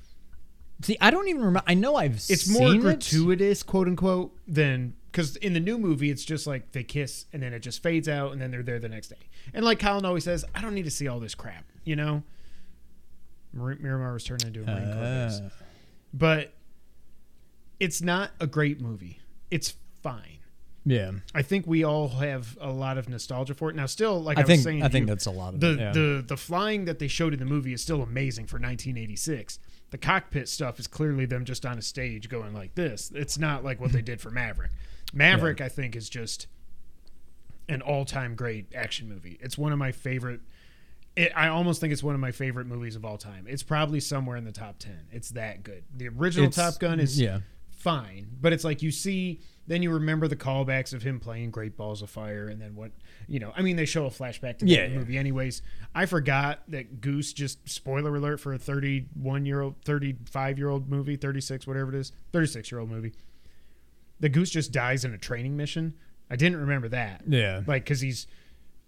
see 0.82 0.96
i 1.00 1.12
don't 1.12 1.28
even 1.28 1.40
remember 1.42 1.62
i 1.68 1.74
know 1.74 1.94
i've 1.94 2.16
it's 2.28 2.48
more 2.48 2.70
seen 2.70 2.78
it. 2.80 2.82
gratuitous, 2.82 3.62
quote 3.62 3.86
unquote, 3.86 4.36
than 4.48 4.94
because 5.12 5.36
in 5.36 5.52
the 5.52 5.60
new 5.60 5.78
movie 5.78 6.10
it's 6.10 6.24
just 6.24 6.44
like 6.44 6.72
they 6.72 6.82
kiss 6.82 7.26
and 7.32 7.40
then 7.40 7.52
it 7.52 7.60
just 7.60 7.80
fades 7.84 8.08
out 8.08 8.32
and 8.32 8.40
then 8.40 8.50
they're 8.50 8.64
there 8.64 8.80
the 8.80 8.88
next 8.88 9.06
day. 9.08 9.28
And 9.54 9.64
like 9.64 9.78
Colin 9.78 10.04
always 10.04 10.24
says, 10.24 10.44
I 10.56 10.60
don't 10.60 10.74
need 10.74 10.86
to 10.86 10.90
see 10.90 11.06
all 11.06 11.20
this 11.20 11.36
crap, 11.36 11.64
you 11.84 11.94
know. 11.94 12.24
Mar- 13.52 13.76
Miramar 13.78 14.12
was 14.14 14.24
turned 14.24 14.42
into 14.44 14.62
a 14.62 14.66
Marine. 14.66 14.88
Uh, 14.88 15.50
but 16.14 16.52
it's 17.82 18.00
not 18.00 18.30
a 18.38 18.46
great 18.46 18.80
movie. 18.80 19.18
It's 19.50 19.74
fine. 20.02 20.38
yeah 20.84 21.10
I 21.34 21.42
think 21.42 21.66
we 21.66 21.82
all 21.82 22.08
have 22.08 22.56
a 22.60 22.70
lot 22.70 22.96
of 22.96 23.08
nostalgia 23.08 23.54
for 23.54 23.70
it. 23.70 23.76
Now, 23.76 23.86
still, 23.86 24.22
like 24.22 24.38
I, 24.38 24.42
i 24.42 24.44
think 24.44 24.58
was 24.58 24.64
saying, 24.64 24.82
i 24.84 24.88
think 24.88 25.02
you, 25.02 25.06
that's 25.08 25.26
a 25.26 25.32
lot 25.32 25.54
of 25.54 25.60
the 25.60 25.72
it 25.72 25.78
yeah. 25.80 25.92
the 25.92 26.24
the 26.26 26.36
flying 26.36 26.84
that 26.84 27.00
they 27.00 27.08
showed 27.08 27.32
in 27.32 27.40
the 27.40 27.44
movie 27.44 27.72
is 27.72 27.82
still 27.82 28.00
amazing 28.00 28.46
for 28.46 28.56
1986. 28.56 29.58
The 29.90 29.98
cockpit 29.98 30.48
stuff 30.48 30.78
is 30.78 30.86
clearly 30.86 31.26
them 31.26 31.44
just 31.44 31.66
on 31.66 31.76
a 31.76 31.82
stage 31.82 32.28
going 32.28 32.54
like 32.54 32.74
this. 32.76 33.12
It's 33.14 33.36
not 33.36 33.62
like 33.62 33.80
what 33.80 33.92
they 33.92 34.00
did 34.00 34.20
for 34.20 34.30
Maverick. 34.30 34.70
Maverick, 35.12 35.60
I 35.60 35.68
think, 35.68 35.94
is 35.96 36.08
just 36.08 36.46
an 37.68 37.82
all-time 37.82 38.34
great 38.34 38.74
action 38.74 39.08
movie. 39.08 39.38
It's 39.42 39.58
one 39.58 39.70
of 39.70 39.78
my 39.78 39.92
favorite. 39.92 40.40
It, 41.14 41.30
I 41.36 41.48
almost 41.48 41.80
think 41.80 41.92
it's 41.92 42.02
one 42.02 42.14
of 42.14 42.22
my 42.22 42.32
favorite 42.32 42.66
movies 42.66 42.96
of 42.96 43.04
all 43.04 43.18
time. 43.18 43.44
It's 43.46 43.62
probably 43.62 44.00
somewhere 44.00 44.38
in 44.38 44.44
the 44.44 44.52
top 44.52 44.78
ten. 44.78 45.00
It's 45.10 45.28
that 45.30 45.62
good. 45.62 45.84
The 45.94 46.08
original 46.08 46.48
It's- 46.48 46.72
Top 46.72 46.80
Gun 46.80 46.98
is 46.98 47.20
yeah 47.20 47.40
fine, 47.82 48.28
but 48.40 48.52
it's 48.52 48.64
like 48.64 48.82
you 48.82 48.90
see, 48.90 49.40
then 49.66 49.82
you 49.82 49.90
remember 49.92 50.28
the 50.28 50.36
callbacks 50.36 50.92
of 50.92 51.02
him 51.02 51.20
playing 51.20 51.50
Great 51.50 51.76
Balls 51.76 52.02
of 52.02 52.10
Fire, 52.10 52.48
and 52.48 52.60
then 52.60 52.74
what 52.74 52.92
you 53.28 53.38
know. 53.40 53.52
I 53.56 53.62
mean, 53.62 53.76
they 53.76 53.84
show 53.86 54.06
a 54.06 54.10
flashback 54.10 54.58
to 54.58 54.66
Yeah, 54.66 54.86
the 54.86 54.92
yeah. 54.92 54.98
movie, 54.98 55.18
anyways. 55.18 55.62
I 55.94 56.06
forgot 56.06 56.60
that 56.68 57.00
Goose 57.00 57.32
just 57.32 57.68
spoiler 57.68 58.14
alert 58.16 58.40
for 58.40 58.52
a 58.54 58.58
thirty-one 58.58 59.46
year 59.46 59.60
old, 59.60 59.76
thirty-five 59.84 60.58
year 60.58 60.68
old 60.68 60.88
movie, 60.88 61.16
thirty-six, 61.16 61.66
whatever 61.66 61.94
it 61.94 61.98
is, 61.98 62.12
thirty-six 62.32 62.70
year 62.70 62.80
old 62.80 62.90
movie. 62.90 63.12
The 64.20 64.28
Goose 64.28 64.50
just 64.50 64.72
dies 64.72 65.04
in 65.04 65.12
a 65.12 65.18
training 65.18 65.56
mission. 65.56 65.94
I 66.30 66.36
didn't 66.36 66.60
remember 66.60 66.88
that 66.88 67.22
yeah 67.28 67.60
like 67.66 67.84
because 67.84 68.00
he's 68.00 68.26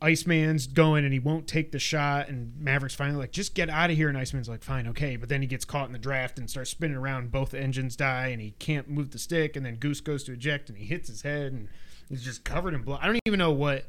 Iceman's 0.03 0.67
going 0.67 1.05
and 1.05 1.13
he 1.13 1.19
won't 1.19 1.47
take 1.47 1.73
the 1.73 1.79
shot, 1.79 2.29
and 2.29 2.53
Maverick's 2.59 2.95
finally 2.95 3.19
like, 3.19 3.33
just 3.33 3.55
get 3.55 3.71
out 3.71 3.91
of 3.91 3.97
here. 3.97 4.09
And 4.09 4.19
Iceman's 4.19 4.49
like, 4.49 4.63
fine, 4.63 4.87
okay. 4.89 5.17
But 5.17 5.29
then 5.29 5.41
he 5.41 5.47
gets 5.47 5.65
caught 5.65 5.87
in 5.87 5.93
the 5.93 5.99
draft 5.99 6.39
and 6.39 6.51
starts 6.51 6.71
spinning 6.71 6.97
around. 6.97 7.33
Both 7.33 7.55
engines 7.55 7.97
die, 7.97 8.29
and 8.29 8.41
he 8.41 8.53
can't 8.59 8.89
move 8.89 9.11
the 9.13 9.19
stick. 9.19 9.57
And 9.57 9.65
then 9.65 9.77
Goose 9.77 10.01
goes 10.01 10.25
to 10.25 10.33
eject, 10.33 10.69
and 10.69 10.77
he 10.77 10.85
hits 10.85 11.09
his 11.09 11.23
head, 11.23 11.53
and 11.53 11.69
he's 12.09 12.23
just 12.23 12.45
covered 12.45 12.75
in 12.75 12.83
blood. 12.83 13.01
I 13.03 13.07
don't 13.07 13.19
even 13.25 13.39
know 13.39 13.53
what 13.53 13.87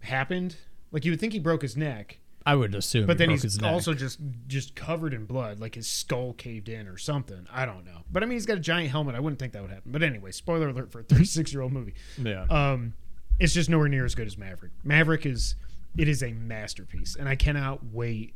happened. 0.00 0.56
Like 0.92 1.04
you 1.04 1.12
would 1.12 1.20
think 1.20 1.32
he 1.32 1.38
broke 1.38 1.62
his 1.62 1.76
neck, 1.76 2.18
i 2.46 2.54
would 2.54 2.74
assume 2.74 3.06
but 3.06 3.20
he 3.20 3.26
then 3.26 3.30
he's 3.30 3.62
also 3.62 3.92
just 3.92 4.18
just 4.46 4.74
covered 4.74 5.12
in 5.12 5.26
blood, 5.26 5.60
like 5.60 5.74
his 5.74 5.86
skull 5.86 6.32
caved 6.32 6.68
in 6.68 6.88
or 6.88 6.96
something. 6.96 7.46
I 7.52 7.66
don't 7.66 7.84
know. 7.84 8.02
But 8.10 8.22
I 8.22 8.26
mean, 8.26 8.36
he's 8.36 8.46
got 8.46 8.56
a 8.56 8.60
giant 8.60 8.90
helmet. 8.90 9.14
I 9.14 9.20
wouldn't 9.20 9.38
think 9.38 9.52
that 9.52 9.62
would 9.62 9.70
happen. 9.70 9.92
But 9.92 10.02
anyway, 10.02 10.32
spoiler 10.32 10.68
alert 10.68 10.90
for 10.90 11.00
a 11.00 11.02
36 11.02 11.52
year 11.52 11.62
old 11.62 11.72
movie. 11.72 11.94
yeah 12.18 12.46
Um, 12.50 12.94
it's 13.40 13.52
just 13.52 13.68
nowhere 13.68 13.88
near 13.88 14.04
as 14.04 14.14
good 14.14 14.26
as 14.28 14.38
Maverick. 14.38 14.70
Maverick 14.84 15.26
is 15.26 15.56
it 15.96 16.06
is 16.08 16.22
a 16.22 16.32
masterpiece, 16.32 17.16
and 17.16 17.28
I 17.28 17.34
cannot 17.34 17.84
wait 17.92 18.34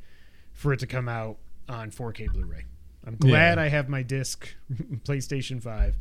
for 0.53 0.73
it 0.73 0.81
to 0.81 0.87
come 0.89 1.09
out 1.09 1.37
on 1.69 1.91
4K 1.93 2.33
Blu-ray. 2.33 2.65
I'm 3.07 3.17
glad 3.17 3.59
Yeah. 3.59 3.63
I 3.65 3.69
have 3.69 3.89
my 3.89 4.03
disc 4.03 4.49
PlayStation 5.05 5.63
5. 5.63 5.95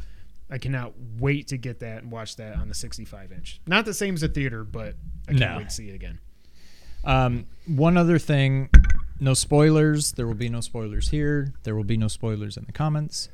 I 0.49 0.57
cannot 0.57 0.93
wait 1.19 1.47
to 1.49 1.57
get 1.57 1.79
that 1.79 2.01
and 2.03 2.11
watch 2.11 2.35
that 2.37 2.55
on 2.57 2.67
the 2.69 2.73
65 2.73 3.31
inch. 3.31 3.59
Not 3.67 3.85
the 3.85 3.93
same 3.93 4.13
as 4.15 4.23
a 4.23 4.27
theater, 4.27 4.63
but 4.63 4.95
I 5.27 5.33
can't 5.33 5.39
No. 5.51 5.57
wait 5.57 5.69
to 5.69 5.73
see 5.75 5.89
it 5.89 5.95
again. 5.95 6.19
Um, 7.03 7.45
one 7.67 7.97
other 7.97 8.17
thing, 8.19 8.69
no 9.19 9.33
spoilers. 9.33 10.13
There 10.13 10.25
will 10.27 10.33
be 10.35 10.49
no 10.49 10.61
spoilers 10.61 11.09
here. 11.09 11.53
There 11.63 11.75
will 11.75 11.83
be 11.83 11.97
no 11.97 12.07
spoilers 12.07 12.55
in 12.57 12.65
the 12.65 12.71
comments. 12.71 13.29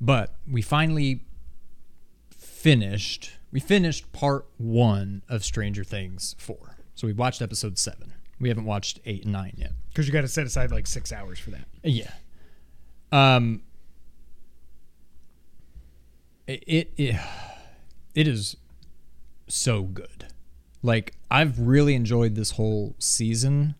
But 0.00 0.34
we 0.50 0.60
finally 0.62 1.24
finished. 2.36 3.32
We 3.50 3.60
finished 3.60 4.12
part 4.12 4.46
one 4.58 5.22
of 5.28 5.44
Stranger 5.44 5.84
Things 5.84 6.34
four. 6.38 6.76
So 6.94 7.06
we 7.06 7.12
watched 7.12 7.40
episode 7.40 7.78
seven. 7.78 8.12
We 8.40 8.48
haven't 8.48 8.64
watched 8.64 9.00
eight 9.06 9.24
and 9.24 9.32
nine 9.32 9.54
yet. 9.56 9.72
Because 9.88 10.06
you 10.06 10.12
got 10.12 10.20
to 10.22 10.28
set 10.28 10.46
aside 10.46 10.70
like 10.70 10.86
six 10.86 11.12
hours 11.12 11.38
for 11.38 11.50
that. 11.50 11.66
Yeah. 11.82 12.12
Um. 13.12 13.62
It 16.46 16.64
it 16.96 17.16
it, 18.14 18.28
is 18.28 18.56
so 19.46 19.82
good. 19.82 20.26
Like 20.82 21.14
I've 21.30 21.58
really 21.58 21.94
enjoyed 21.94 22.34
this 22.34 22.52
whole 22.52 22.94
season. 22.98 23.74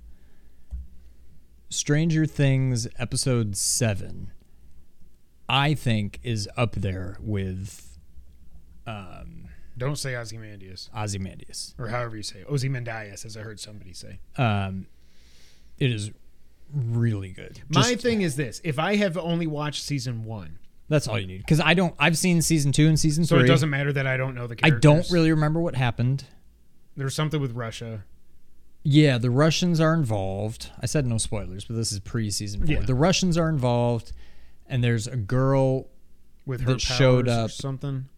Stranger 1.70 2.24
Things 2.24 2.88
episode 2.98 3.54
7 3.54 4.32
I 5.50 5.74
think 5.74 6.18
is 6.22 6.48
up 6.56 6.72
there 6.72 7.18
with 7.20 7.98
um 8.86 9.37
Don't 9.78 9.96
say 9.96 10.14
Ozymandias 10.16 10.90
Ozymandias. 10.94 11.74
or 11.78 11.88
however 11.88 12.16
you 12.16 12.22
say 12.22 12.40
it. 12.40 12.46
Ozymandias, 12.48 13.24
as 13.24 13.36
I 13.36 13.40
heard 13.40 13.60
somebody 13.60 13.92
say. 13.92 14.20
Um 14.36 14.86
it 15.78 15.90
is 15.92 16.10
really 16.74 17.30
good. 17.30 17.60
My 17.70 17.94
thing 17.94 18.20
is 18.22 18.36
this: 18.36 18.60
if 18.64 18.78
I 18.78 18.96
have 18.96 19.16
only 19.16 19.46
watched 19.46 19.82
season 19.82 20.24
one, 20.24 20.58
That's 20.88 21.06
all 21.08 21.18
you 21.18 21.26
need. 21.26 21.38
Because 21.38 21.60
I 21.60 21.74
don't. 21.74 21.94
I've 21.98 22.18
seen 22.18 22.42
season 22.42 22.72
two 22.72 22.88
and 22.88 22.98
season 22.98 23.24
so 23.24 23.36
three. 23.36 23.44
it 23.44 23.48
doesn't 23.48 23.70
matter 23.70 23.92
that 23.92 24.06
I 24.06 24.16
don't 24.16 24.34
know 24.34 24.46
the 24.46 24.56
I 24.62 24.70
don't 24.70 25.08
really 25.10 25.30
remember 25.30 25.60
what 25.60 25.76
happened. 25.76 26.24
There's 26.96 27.14
something 27.14 27.40
with 27.40 27.52
Russia. 27.52 28.04
Yeah, 28.82 29.18
the 29.18 29.30
Russians 29.30 29.80
are 29.80 29.94
involved. 29.94 30.70
I 30.80 30.86
said 30.86 31.06
no 31.06 31.18
spoilers, 31.18 31.64
but 31.64 31.76
this 31.76 31.92
is 31.92 32.00
pre-season 32.00 32.64
four. 32.66 32.74
Yeah. 32.74 32.80
The 32.80 32.94
Russians 32.94 33.36
are 33.38 33.48
involved, 33.48 34.12
and 34.66 34.82
there's 34.82 35.06
a 35.06 35.16
girl. 35.16 35.86
with 36.46 36.64
that 36.64 36.72
her 36.72 36.78
showed 36.78 37.26
powers 37.26 37.38
or 37.38 37.44
up- 37.44 37.50
something. 37.50 38.08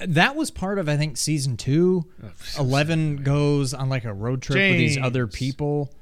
That 0.00 0.36
was 0.36 0.50
part 0.50 0.78
of 0.78 0.88
I 0.88 0.96
think 0.96 1.16
season 1.16 1.56
two. 1.56 2.04
Oh, 2.22 2.30
Eleven 2.58 3.16
goes 3.22 3.74
on 3.74 3.88
like 3.88 4.04
a 4.04 4.12
road 4.12 4.42
trip 4.42 4.56
with 4.56 4.78
these 4.78 4.98
other 4.98 5.26
people, 5.26 5.92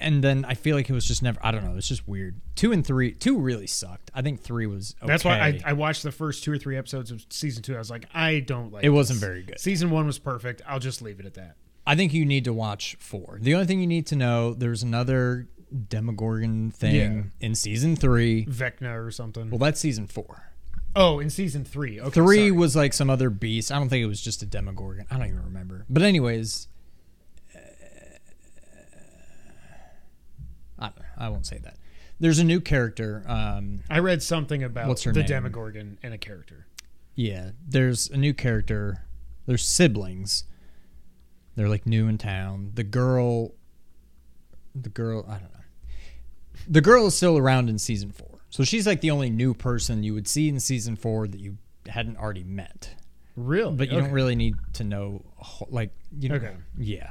and 0.00 0.22
then 0.22 0.44
I 0.44 0.54
feel 0.54 0.76
like 0.76 0.88
it 0.88 0.92
was 0.92 1.04
just 1.04 1.22
never. 1.22 1.38
I 1.42 1.50
don't 1.50 1.64
know. 1.64 1.76
It's 1.76 1.88
just 1.88 2.06
weird. 2.08 2.40
Two 2.54 2.72
and 2.72 2.86
three. 2.86 3.12
Two 3.12 3.38
really 3.38 3.66
sucked. 3.66 4.10
I 4.14 4.22
think 4.22 4.40
three 4.42 4.66
was. 4.66 4.94
Okay. 5.02 5.06
That's 5.06 5.24
why 5.24 5.38
I, 5.38 5.60
I 5.64 5.72
watched 5.74 6.02
the 6.02 6.12
first 6.12 6.44
two 6.44 6.52
or 6.52 6.58
three 6.58 6.76
episodes 6.76 7.10
of 7.10 7.24
season 7.30 7.62
two. 7.62 7.74
I 7.74 7.78
was 7.78 7.90
like, 7.90 8.06
I 8.14 8.40
don't 8.40 8.72
like 8.72 8.84
It 8.84 8.90
wasn't 8.90 9.20
very 9.20 9.42
good. 9.42 9.60
Season 9.60 9.90
one 9.90 10.06
was 10.06 10.18
perfect. 10.18 10.62
I'll 10.66 10.80
just 10.80 11.02
leave 11.02 11.20
it 11.20 11.26
at 11.26 11.34
that. 11.34 11.56
I 11.86 11.94
think 11.94 12.12
you 12.12 12.24
need 12.24 12.44
to 12.44 12.52
watch 12.52 12.96
four. 12.98 13.38
The 13.40 13.54
only 13.54 13.66
thing 13.66 13.80
you 13.80 13.86
need 13.86 14.06
to 14.08 14.16
know 14.16 14.54
there's 14.54 14.82
another 14.82 15.46
Demogorgon 15.88 16.70
thing 16.72 17.32
in 17.40 17.54
season 17.54 17.96
three. 17.96 18.44
Vecna 18.46 19.04
or 19.06 19.10
something. 19.10 19.50
Well, 19.50 19.58
that's 19.58 19.80
season 19.80 20.06
four. 20.06 20.45
Oh, 20.96 21.20
in 21.20 21.30
season 21.30 21.64
three. 21.64 22.00
Okay, 22.00 22.10
Three 22.10 22.36
sorry. 22.38 22.50
was 22.52 22.74
like 22.74 22.92
some 22.92 23.08
other 23.10 23.30
beast. 23.30 23.70
I 23.70 23.78
don't 23.78 23.88
think 23.88 24.02
it 24.02 24.06
was 24.06 24.20
just 24.20 24.42
a 24.42 24.46
Demogorgon. 24.46 25.06
I 25.10 25.16
don't 25.18 25.26
even 25.28 25.44
remember. 25.44 25.84
But 25.88 26.02
anyways, 26.02 26.66
uh, 27.54 27.58
I, 30.78 30.90
I 31.16 31.28
won't 31.28 31.46
say 31.46 31.58
that. 31.58 31.76
There's 32.18 32.38
a 32.38 32.44
new 32.44 32.60
character. 32.60 33.22
Um, 33.26 33.80
I 33.90 33.98
read 33.98 34.22
something 34.22 34.62
about 34.62 34.88
What's 34.88 35.02
her 35.04 35.12
the 35.12 35.20
name? 35.20 35.28
Demogorgon 35.28 35.98
and 36.02 36.14
a 36.14 36.18
character. 36.18 36.66
yeah, 37.14 37.50
there's 37.66 38.08
a 38.10 38.16
new 38.16 38.32
character. 38.34 39.04
There's 39.46 39.62
siblings. 39.62 40.44
They're 41.54 41.68
like 41.68 41.86
new 41.86 42.08
in 42.08 42.18
town. 42.18 42.72
The 42.74 42.84
girl, 42.84 43.52
the 44.74 44.88
girl, 44.88 45.24
I 45.28 45.32
don't 45.38 45.52
know. 45.52 45.60
The 46.68 46.80
girl 46.80 47.06
is 47.06 47.14
still 47.14 47.38
around 47.38 47.68
in 47.70 47.78
season 47.78 48.10
four, 48.12 48.35
so 48.50 48.64
she's 48.64 48.86
like 48.86 49.00
the 49.00 49.10
only 49.10 49.30
new 49.30 49.54
person 49.54 50.02
you 50.02 50.14
would 50.14 50.28
see 50.28 50.48
in 50.48 50.60
season 50.60 50.96
four 50.96 51.26
that 51.28 51.40
you 51.40 51.58
hadn't 51.88 52.16
already 52.16 52.44
met. 52.44 52.94
Real, 53.36 53.70
but 53.70 53.90
you 53.90 54.00
don't 54.00 54.12
really 54.12 54.34
need 54.34 54.56
to 54.74 54.84
know 54.84 55.22
like 55.68 55.90
you 56.18 56.28
know. 56.28 56.36
Okay. 56.36 56.54
yeah. 56.78 57.10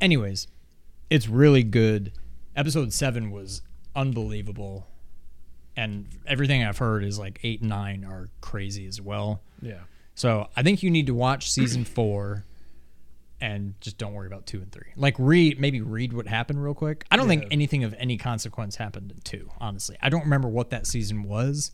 Anyways 0.00 0.46
it's 1.10 1.28
really 1.28 1.62
good. 1.62 2.12
Episode 2.56 2.92
7 2.92 3.30
was 3.30 3.62
unbelievable. 3.94 4.86
And 5.76 6.06
everything 6.26 6.64
i've 6.64 6.78
heard 6.78 7.04
is 7.04 7.18
like 7.18 7.40
8 7.42 7.60
and 7.60 7.70
9 7.70 8.04
are 8.04 8.28
crazy 8.40 8.86
as 8.86 9.00
well. 9.00 9.40
Yeah. 9.60 9.80
so 10.14 10.48
i 10.56 10.62
think 10.62 10.82
you 10.82 10.90
need 10.90 11.06
to 11.06 11.14
watch 11.14 11.50
season 11.50 11.84
4 11.84 12.44
and 13.44 13.74
just 13.80 13.98
don't 13.98 14.14
worry 14.14 14.26
about 14.26 14.46
2 14.46 14.58
and 14.62 14.72
3 14.72 14.82
like 14.96 15.14
read 15.18 15.60
maybe 15.60 15.80
read 15.80 16.12
what 16.12 16.26
happened 16.26 16.62
real 16.62 16.72
quick 16.74 17.04
i 17.10 17.16
don't 17.16 17.26
Yeah. 17.28 17.40
think 17.40 17.52
anything 17.52 17.84
of 17.84 17.94
any 17.98 18.16
consequence 18.16 18.76
happened 18.76 19.10
in 19.12 19.20
2 19.20 19.50
honestly 19.60 19.96
i 20.00 20.08
don't 20.08 20.22
remember 20.22 20.48
what 20.48 20.70
that 20.70 20.86
season 20.86 21.24
was 21.24 21.72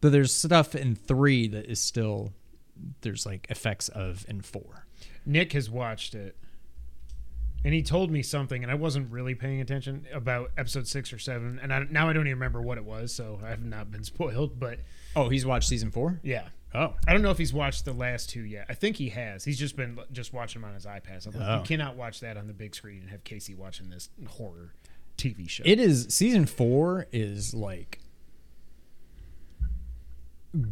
but 0.00 0.12
there's 0.12 0.32
stuff 0.34 0.74
in 0.74 0.94
3 0.94 1.48
that 1.48 1.66
is 1.66 1.80
still 1.80 2.32
there's 3.00 3.26
like 3.26 3.46
effects 3.50 3.88
of 3.88 4.24
in 4.28 4.40
4 4.40 4.86
Nick 5.26 5.52
has 5.52 5.68
watched 5.68 6.14
it, 6.14 6.34
and 7.62 7.74
he 7.74 7.82
told 7.82 8.10
me 8.10 8.22
something, 8.22 8.62
and 8.62 8.70
I 8.72 8.74
wasn't 8.74 9.10
really 9.12 9.34
paying 9.34 9.60
attention 9.60 10.06
about 10.14 10.50
episode 10.56 10.86
six 10.88 11.12
or 11.12 11.18
seven, 11.18 11.58
and 11.62 11.72
I, 11.74 11.80
now 11.90 12.08
I 12.08 12.14
don't 12.14 12.26
even 12.26 12.38
remember 12.38 12.62
what 12.62 12.78
it 12.78 12.84
was, 12.84 13.12
so 13.14 13.38
I 13.44 13.50
have 13.50 13.62
not 13.62 13.90
been 13.90 14.02
spoiled. 14.12 14.58
But 14.58 14.78
Oh, 15.14 15.28
he's 15.28 15.44
watched 15.44 15.68
season 15.68 15.90
four. 15.90 16.20
yeah, 16.22 16.48
Oh, 16.74 16.94
I 17.08 17.12
don't 17.12 17.22
know 17.22 17.30
if 17.30 17.38
he's 17.38 17.52
watched 17.52 17.84
the 17.84 17.92
last 17.92 18.30
two 18.30 18.42
yet. 18.42 18.66
I 18.68 18.74
think 18.74 18.96
he 18.96 19.08
has. 19.08 19.44
He's 19.44 19.58
just 19.58 19.74
been 19.76 19.98
just 20.12 20.32
watching 20.32 20.62
them 20.62 20.68
on 20.68 20.74
his 20.74 20.86
iPad. 20.86 21.22
So 21.22 21.30
I'm 21.32 21.40
like, 21.40 21.48
Oh. 21.48 21.56
you 21.58 21.64
cannot 21.64 21.96
watch 21.96 22.20
that 22.20 22.36
on 22.36 22.46
the 22.46 22.52
big 22.52 22.74
screen 22.76 23.00
and 23.02 23.10
have 23.10 23.24
Casey 23.24 23.54
watching 23.54 23.90
this 23.90 24.08
horror 24.28 24.72
TV 25.16 25.48
show. 25.48 25.62
it 25.66 25.78
is 25.80 26.06
season 26.10 26.46
four 26.46 27.06
is 27.12 27.52
like 27.54 27.98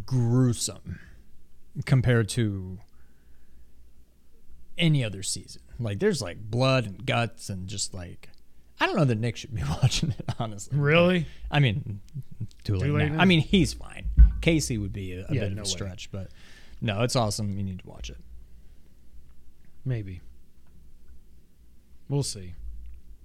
gruesome 0.06 0.98
compared 1.84 2.28
to 2.30 2.78
any 4.76 5.04
other 5.04 5.22
season. 5.22 5.62
Like, 5.78 5.98
there's 5.98 6.22
like 6.22 6.38
blood 6.50 6.86
and 6.86 7.04
guts 7.06 7.48
and 7.50 7.68
just 7.68 7.94
like 7.94 8.30
I 8.80 8.86
don't 8.86 8.96
know 8.96 9.04
that 9.04 9.18
Nick 9.18 9.36
should 9.36 9.54
be 9.54 9.62
watching 9.82 10.10
it. 10.10 10.24
Honestly, 10.38 10.78
really? 10.78 11.26
I 11.50 11.58
mean, 11.60 12.00
too 12.64 12.74
late, 12.76 12.86
Too 12.86 12.96
late 12.96 13.08
now. 13.10 13.16
now? 13.16 13.22
I 13.22 13.24
mean, 13.24 13.40
he's 13.40 13.72
fine. 13.72 14.06
Casey 14.40 14.78
would 14.78 14.92
be 14.92 15.12
a, 15.14 15.26
a 15.28 15.34
Yeah, 15.34 15.40
bit 15.40 15.40
no 15.40 15.46
of 15.48 15.56
way. 15.56 15.62
a 15.62 15.66
stretch, 15.66 16.10
but 16.12 16.30
no, 16.80 17.02
it's 17.02 17.16
awesome. 17.16 17.56
You 17.56 17.64
need 17.64 17.80
to 17.80 17.86
watch 17.88 18.08
it. 18.10 18.18
Maybe. 19.84 20.20
We'll 22.08 22.22
see. 22.22 22.54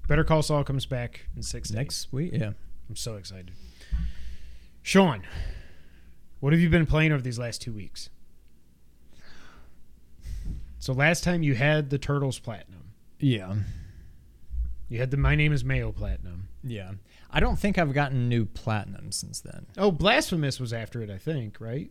Better 0.08 0.24
Call 0.24 0.42
Saul 0.42 0.64
comes 0.64 0.86
back 0.86 1.28
in 1.36 1.44
six 1.44 1.70
days. 1.70 1.76
Next 1.78 2.12
week, 2.12 2.32
yeah. 2.34 2.52
I'm 2.90 2.96
so 2.96 3.16
excited. 3.16 3.52
Sean, 4.82 5.24
what 6.42 6.52
have 6.52 6.60
you 6.60 6.70
been 6.70 6.86
playing 6.86 7.12
over 7.14 7.22
these 7.22 7.40
last 7.40 7.62
two 7.62 7.72
weeks? 7.72 8.10
So 10.80 10.92
last 10.94 11.24
time 11.24 11.44
you 11.44 11.56
had 11.56 11.90
the 11.90 11.98
Turtles 11.98 12.40
Platinum. 12.40 12.82
Yeah. 13.20 13.56
You 14.94 15.00
had 15.00 15.10
the 15.10 15.18
My 15.18 15.34
Name 15.34 15.52
is 15.52 15.66
Mayo 15.66 15.92
Platinum. 15.92 16.50
Yeah. 16.64 16.92
I 17.32 17.40
don't 17.40 17.58
think 17.58 17.80
I've 17.80 17.94
gotten 17.96 18.30
new 18.30 18.46
platinum 18.46 19.12
since 19.12 19.40
then. 19.42 19.66
Oh, 19.76 19.90
Blasphemous 19.90 20.60
was 20.60 20.72
after 20.72 21.02
it, 21.02 21.10
I 21.10 21.18
think, 21.18 21.60
right? 21.60 21.90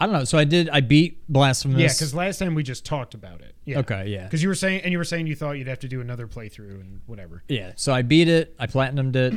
I 0.00 0.06
don't 0.06 0.12
know. 0.12 0.24
So 0.24 0.38
I 0.38 0.42
did. 0.42 0.68
I 0.70 0.80
beat 0.80 1.22
Blasphemous. 1.28 1.80
Yeah, 1.80 1.86
because 1.86 2.12
last 2.16 2.38
time 2.38 2.56
we 2.56 2.64
just 2.64 2.84
talked 2.84 3.14
about 3.14 3.42
it. 3.42 3.54
Yeah. 3.64 3.78
okay, 3.78 4.08
yeah, 4.08 4.24
Because 4.24 4.42
you 4.42 4.48
were 4.48 4.56
saying, 4.56 4.80
and 4.80 4.90
you 4.90 4.98
were 4.98 5.04
saying 5.04 5.28
you 5.28 5.36
thought 5.36 5.52
you'd 5.52 5.68
have 5.68 5.78
to 5.78 5.88
do 5.88 6.00
another 6.00 6.26
playthrough 6.26 6.80
and 6.80 7.00
whatever. 7.06 7.44
yeah. 7.46 7.74
So 7.76 7.94
I 7.94 8.02
beat 8.02 8.26
it. 8.26 8.56
I 8.58 8.66
platinumed 8.66 9.14
it. 9.14 9.34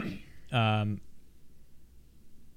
Um, 0.52 1.00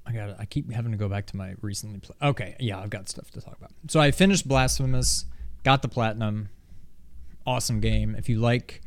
I 0.06 0.12
got. 0.12 0.40
I 0.40 0.46
keep 0.46 0.72
having 0.72 0.92
to 0.92 0.96
go 0.98 1.11
back 1.11 1.26
to 1.26 1.37
my 1.37 1.56
recently. 1.61 1.98
Pl- 1.98 2.16
okay, 2.22 2.56
yeah, 2.58 2.80
I've 2.80 2.88
got 2.88 3.11
stuff 3.11 3.30
to 3.32 3.42
talk 3.42 3.58
about. 3.58 3.72
So 3.88 4.00
I 4.00 4.12
finished 4.12 4.48
Blasphemous, 4.48 5.26
got 5.62 5.82
the 5.82 5.88
platinum. 5.88 6.48
Awesome 7.46 7.80
game. 7.80 8.14
If 8.14 8.30
you 8.30 8.40
like 8.40 8.80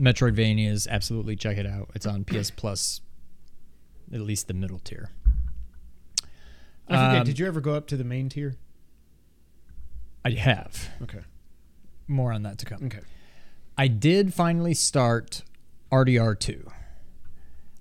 Metroidvanias, 0.00 0.88
absolutely 0.88 1.36
check 1.36 1.58
it 1.58 1.66
out. 1.66 1.90
It's 1.94 2.06
on 2.06 2.24
PS 2.24 2.50
Plus, 2.50 3.00
at 4.12 4.20
least 4.20 4.48
the 4.48 4.54
middle 4.54 4.78
tier. 4.78 5.10
I 6.88 6.96
forget, 7.06 7.20
Um, 7.20 7.24
did 7.26 7.38
you 7.38 7.46
ever 7.46 7.60
go 7.60 7.74
up 7.74 7.86
to 7.88 7.96
the 7.96 8.04
main 8.04 8.28
tier? 8.28 8.56
I 10.24 10.30
have 10.30 10.90
Okay. 11.02 11.20
more 12.08 12.32
on 12.32 12.42
that 12.42 12.58
to 12.58 12.66
come. 12.66 12.84
Okay. 12.84 13.00
I 13.78 13.88
did 13.88 14.34
finally 14.34 14.74
start 14.74 15.42
RDR 15.92 16.34
two. 16.34 16.68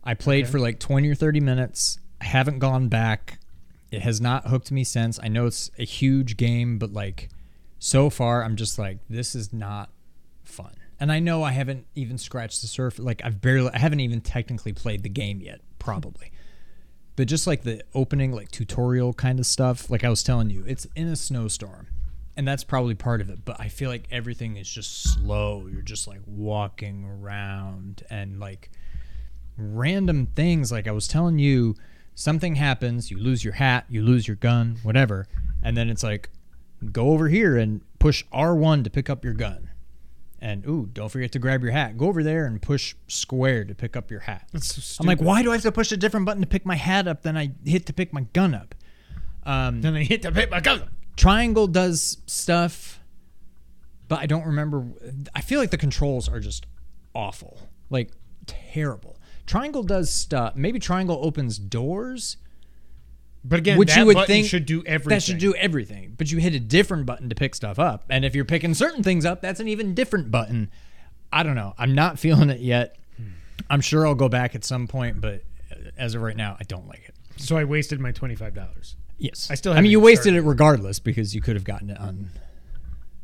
I 0.04 0.14
played 0.14 0.46
Okay. 0.46 0.52
for 0.52 0.60
like 0.60 0.80
twenty 0.80 1.10
or 1.10 1.16
thirty 1.16 1.40
minutes. 1.40 2.00
I 2.22 2.26
haven't 2.26 2.60
gone 2.60 2.88
back. 2.88 3.40
It 3.92 4.02
has 4.04 4.22
not 4.22 4.48
hooked 4.48 4.72
me 4.72 4.84
since. 4.84 5.20
I 5.22 5.28
know 5.28 5.48
it's 5.48 5.72
a 5.80 5.84
huge 5.84 6.38
game, 6.38 6.78
but 6.78 6.94
like 6.94 7.30
so 7.80 8.10
far, 8.10 8.44
I'm 8.44 8.56
just 8.56 8.78
like 8.78 9.00
this 9.10 9.36
is 9.36 9.52
not. 9.52 9.90
And 11.00 11.12
I 11.12 11.20
know 11.20 11.44
I 11.44 11.52
haven't 11.52 11.86
even 11.96 12.18
scratched 12.18 12.62
the 12.62 12.68
surface. 12.68 13.04
Like 13.04 13.22
I've 13.24 13.42
barely, 13.42 13.72
I 13.74 13.80
haven't 13.80 14.02
even 14.02 14.22
technically 14.22 14.74
played 14.74 15.04
the 15.04 15.10
game 15.10 15.42
yet, 15.42 15.62
probably. 15.80 16.32
But 17.16 17.28
just 17.28 17.48
like 17.48 17.64
the 17.64 17.82
opening, 17.94 18.32
like 18.32 18.50
tutorial 18.50 19.12
kind 19.12 19.40
of 19.40 19.46
stuff, 19.46 19.90
like 19.90 20.06
I 20.06 20.10
was 20.10 20.24
telling 20.24 20.50
you, 20.50 20.64
it's 20.66 20.88
in 20.96 21.10
a 21.10 21.18
snowstorm. 21.18 21.88
And 22.38 22.48
that's 22.48 22.64
probably 22.64 22.96
part 22.96 23.20
of 23.20 23.30
it. 23.30 23.44
But 23.44 23.60
I 23.60 23.68
feel 23.68 23.90
like 23.90 24.08
everything 24.10 24.56
is 24.56 24.70
just 24.70 25.04
slow. 25.04 25.68
You're 25.70 25.82
just 25.82 26.08
like 26.08 26.22
walking 26.26 27.04
around 27.04 28.04
and 28.10 28.40
like 28.40 28.72
random 29.58 30.28
things. 30.28 30.72
Like 30.72 30.88
I 30.88 30.92
was 30.92 31.10
telling 31.10 31.40
you, 31.40 31.76
something 32.16 32.56
happens, 32.56 33.12
you 33.12 33.18
lose 33.18 33.44
your 33.44 33.56
hat, 33.56 33.86
you 33.90 34.02
lose 34.02 34.26
your 34.26 34.38
gun, 34.38 34.78
whatever. 34.84 35.28
And 35.62 35.76
then 35.76 35.90
it's 35.90 36.04
like, 36.04 36.30
go 36.92 37.10
over 37.10 37.28
here 37.28 37.58
and 37.58 37.82
push 38.00 38.24
R1 38.32 38.84
to 38.86 38.90
pick 38.90 39.10
up 39.10 39.26
your 39.26 39.34
gun. 39.34 39.69
And 40.42 40.66
ooh, 40.66 40.90
don't 40.92 41.10
forget 41.10 41.34
to 41.34 41.40
grab 41.40 41.62
your 41.64 41.72
hat. 41.72 41.98
Go 41.98 42.08
over 42.08 42.24
there 42.24 42.46
and 42.46 42.62
push 42.62 42.96
square 43.08 43.66
to 43.66 43.76
pick 43.76 43.98
up 43.98 44.10
your 44.10 44.22
hat. 44.22 44.48
That's 44.54 44.82
so 44.84 45.02
I'm 45.02 45.08
like, 45.08 45.20
why 45.22 45.44
do 45.44 45.50
I 45.52 45.56
have 45.56 45.64
to 45.64 45.72
push 45.72 45.92
a 45.92 45.98
different 45.98 46.26
button 46.26 46.42
to 46.42 46.48
pick 46.48 46.66
my 46.66 46.76
hat 46.76 47.08
up 47.08 47.24
than 47.24 47.36
I 47.36 47.52
hit 47.66 47.86
to 47.88 47.94
pick 47.94 48.14
my 48.14 48.22
gun 48.34 48.54
up? 48.54 48.74
Um, 49.44 49.82
Then 49.82 49.96
I 49.96 50.04
hit 50.04 50.22
the 50.22 50.32
pick 50.32 50.50
my 50.50 50.62
gun. 50.62 50.90
Triangle 51.18 51.68
does 51.68 52.20
stuff, 52.26 53.02
but 54.08 54.20
I 54.20 54.26
don't 54.26 54.46
remember. 54.46 54.86
I 55.36 55.42
feel 55.42 55.60
like 55.60 55.72
the 55.72 55.78
controls 55.78 56.30
are 56.30 56.40
just 56.40 56.66
awful, 57.14 57.60
like 57.90 58.12
terrible. 58.46 59.18
Triangle 59.46 59.84
does 59.84 60.10
stuff. 60.10 60.56
Maybe 60.56 60.80
Triangle 60.80 61.20
opens 61.22 61.58
doors, 61.58 62.38
But 63.44 63.60
again, 63.60 63.78
which 63.78 63.90
that 63.90 64.00
you 64.00 64.06
would 64.08 64.14
button 64.16 64.28
think 64.28 64.48
should 64.48 64.66
do 64.66 64.84
everything. 64.86 65.10
That 65.16 65.24
should 65.24 65.38
do 65.38 65.54
everything, 65.56 66.16
but 66.18 66.30
you 66.32 66.40
hit 66.40 66.54
a 66.56 66.60
different 66.60 67.06
button 67.06 67.30
to 67.30 67.36
pick 67.36 67.56
stuff 67.56 67.80
up. 67.80 68.04
And 68.10 68.26
if 68.26 68.36
you're 68.36 68.46
picking 68.46 68.74
certain 68.74 69.02
things 69.02 69.26
up, 69.26 69.42
that's 69.42 69.60
an 69.60 69.68
even 69.70 69.94
different 69.94 70.30
button. 70.30 70.70
I 71.32 71.44
don't 71.44 71.56
know. 71.56 71.74
I'm 71.78 71.96
not 71.96 72.20
feeling 72.26 72.50
it 72.50 72.60
yet. 72.60 72.98
I'm 73.70 73.82
sure 73.82 74.06
I'll 74.06 74.16
go 74.16 74.30
back 74.30 74.56
at 74.56 74.64
some 74.66 74.88
point, 74.88 75.22
but 75.22 75.44
as 75.98 76.16
of 76.16 76.22
right 76.22 76.36
now, 76.36 76.58
I 76.60 76.64
don't 76.64 76.88
like 76.88 77.04
it. 77.08 77.16
So 77.38 77.56
I 77.58 77.64
wasted 77.64 78.00
my 78.00 78.12
twenty 78.12 78.36
five 78.36 78.54
dollars. 78.54 78.96
Yes, 79.18 79.50
I 79.52 79.56
still 79.56 79.74
I 79.74 79.82
mean, 79.82 79.92
you 79.92 80.00
wasted 80.00 80.24
started. 80.34 80.40
it 80.40 80.48
regardless 80.48 81.00
because 81.00 81.34
you 81.36 81.42
could 81.42 81.56
have 81.56 81.64
gotten 81.66 81.90
it 81.90 81.98
on 82.00 82.30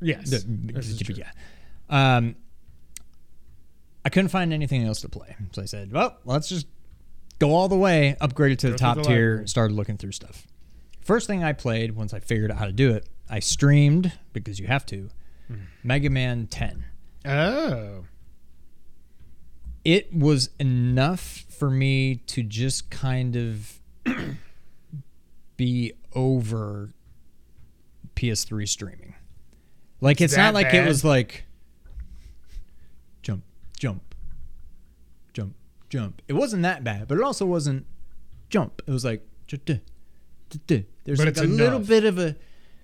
Yes, 0.02 0.30
the, 0.30 0.44
this 0.74 0.88
is 0.90 1.00
true. 1.00 1.16
yeah. 1.16 1.32
Um, 1.90 2.36
I 4.04 4.10
couldn't 4.10 4.30
find 4.30 4.54
anything 4.54 4.84
else 4.84 5.02
to 5.02 5.10
play, 5.10 5.36
so 5.52 5.62
I 5.62 5.66
said, 5.66 5.92
"Well, 5.92 6.18
let's 6.26 6.48
just 6.50 6.68
go 7.40 7.54
all 7.54 7.68
the 7.68 7.78
way, 7.78 8.16
upgraded 8.22 8.58
to 8.60 8.72
the 8.72 8.78
top 8.78 8.98
the 8.98 9.04
tier." 9.04 9.30
library. 9.30 9.48
Started 9.48 9.74
looking 9.74 9.98
through 9.98 10.12
stuff. 10.14 10.48
First 11.02 11.28
thing 11.28 11.44
I 11.44 11.54
played 11.54 11.96
once 11.96 12.14
I 12.14 12.20
figured 12.20 12.52
out 12.52 12.58
how 12.58 12.66
to 12.66 12.72
do 12.72 12.92
it 12.92 13.08
I 13.30 13.40
streamed 13.40 14.12
because 14.34 14.60
you 14.60 14.68
have 14.68 14.86
to. 14.88 15.10
Mega 15.84 16.10
Man 16.10 16.48
10. 16.48 16.86
Oh. 17.26 18.06
It 19.84 20.14
was 20.14 20.50
enough 20.60 21.46
for 21.50 21.70
me 21.70 22.16
to 22.28 22.44
just 22.44 22.90
kind 22.90 23.36
of 23.36 23.80
be 25.58 25.94
over 26.14 26.94
PS3 28.16 28.68
streaming. 28.68 29.16
Like 30.02 30.22
it's, 30.22 30.36
not 30.36 30.54
like 30.54 30.74
it 30.74 30.88
was 30.88 31.04
like 31.04 31.46
jump, 33.22 33.44
jump, 33.78 34.05
jump. 35.90 36.22
It 36.28 36.34
wasn't 36.34 36.64
that 36.64 36.84
bad, 36.84 37.08
but 37.08 37.18
it 37.18 37.24
also 37.24 37.46
wasn't 37.46 37.86
jump. 38.50 38.82
It 38.86 38.92
was 38.92 39.06
like 39.06 39.26
there's 40.68 41.18
But 41.20 41.26
like 41.26 41.38
a 41.38 41.44
little 41.44 41.80
bit 41.80 42.06
of 42.06 42.18
a 42.18 42.36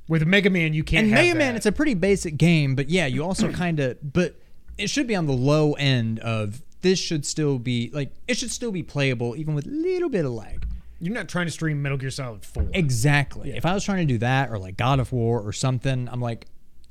With 0.08 0.26
Mega 0.26 0.50
Man, 0.50 0.74
you 0.74 0.84
can't 0.84 1.06
and 1.06 1.12
Mega 1.12 1.36
Man, 1.36 1.56
it's 1.56 1.66
a 1.66 1.72
pretty 1.72 1.94
basic 1.94 2.38
game, 2.38 2.76
but 2.76 2.90
yeah, 2.90 3.06
you 3.06 3.24
also 3.24 3.52
kind 3.54 3.80
of, 3.80 3.98
but 4.14 4.36
it 4.78 4.90
should 4.90 5.08
be 5.08 5.16
on 5.16 5.26
the 5.26 5.34
low 5.34 5.74
end 5.74 6.20
of 6.20 6.62
this 6.82 6.98
should 7.00 7.26
still 7.26 7.60
be 7.60 7.92
like 7.94 8.12
it 8.28 8.38
should 8.38 8.52
still 8.52 8.72
be 8.72 8.82
playable 8.82 9.36
even 9.36 9.54
with 9.54 9.68
a 9.68 9.70
little 9.70 10.10
bit 10.10 10.26
of 10.26 10.32
lag. 10.32 10.66
You're 11.00 11.14
not 11.16 11.28
trying 11.30 11.48
to 11.48 11.52
stream 11.52 11.82
Metal 11.82 11.98
Gear 11.98 12.12
Solid 12.12 12.46
4. 12.46 12.70
Exactly. 12.74 13.56
If 13.56 13.66
I 13.66 13.74
was 13.74 13.84
trying 13.84 14.06
to 14.08 14.14
do 14.14 14.20
that 14.20 14.52
or 14.52 14.60
like 14.60 14.78
God 14.78 15.00
of 15.00 15.12
War 15.12 15.42
or 15.42 15.52
something, 15.52 16.08
I'm 16.08 16.22
like, 16.22 16.46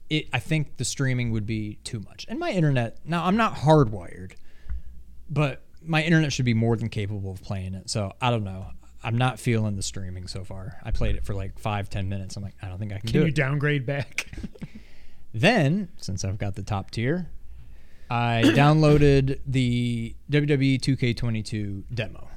it. 0.09 0.27
I 0.33 0.41
think 0.41 0.79
the 0.79 0.85
streaming 0.85 1.31
would 1.31 1.47
be 1.47 1.79
too 1.85 2.01
much. 2.01 2.27
And 2.29 2.39
my 2.41 2.51
internet 2.51 2.99
now, 3.05 3.25
I'm 3.25 3.37
not 3.37 3.55
hardwired, 3.55 4.33
but 5.29 5.63
my 5.85 6.03
internet 6.03 6.33
should 6.33 6.45
be 6.45 6.55
more 6.55 6.77
than 6.77 6.89
capable 6.89 7.31
of 7.33 7.43
playing 7.43 7.75
it. 7.75 7.89
So 7.91 8.13
I 8.21 8.31
don't 8.31 8.45
know. 8.45 8.67
I'm 9.03 9.17
not 9.17 9.41
feeling 9.41 9.77
the 9.77 9.83
streaming 9.83 10.27
so 10.27 10.45
far. 10.45 10.77
I 10.85 10.91
played 10.91 11.17
it 11.17 11.25
for 11.25 11.35
like 11.35 11.59
five, 11.59 11.89
ten 11.89 12.09
minutes. 12.09 12.37
I'm 12.37 12.43
like, 12.43 12.55
I 12.63 12.69
don't 12.69 12.79
think 12.79 12.93
I 12.93 12.99
can, 12.99 13.09
Can 13.09 13.21
you 13.23 13.27
it. 13.29 13.35
downgrade 13.35 13.87
back? 13.87 14.27
Then, 15.33 15.91
since 15.99 16.25
I've 16.25 16.39
got 16.39 16.57
the 16.57 16.63
top 16.63 16.91
tier, 16.91 17.29
I 18.11 18.43
downloaded 18.47 19.39
the 19.47 20.15
WWE 20.31 20.81
2K22 20.81 21.85
demo. 21.95 22.29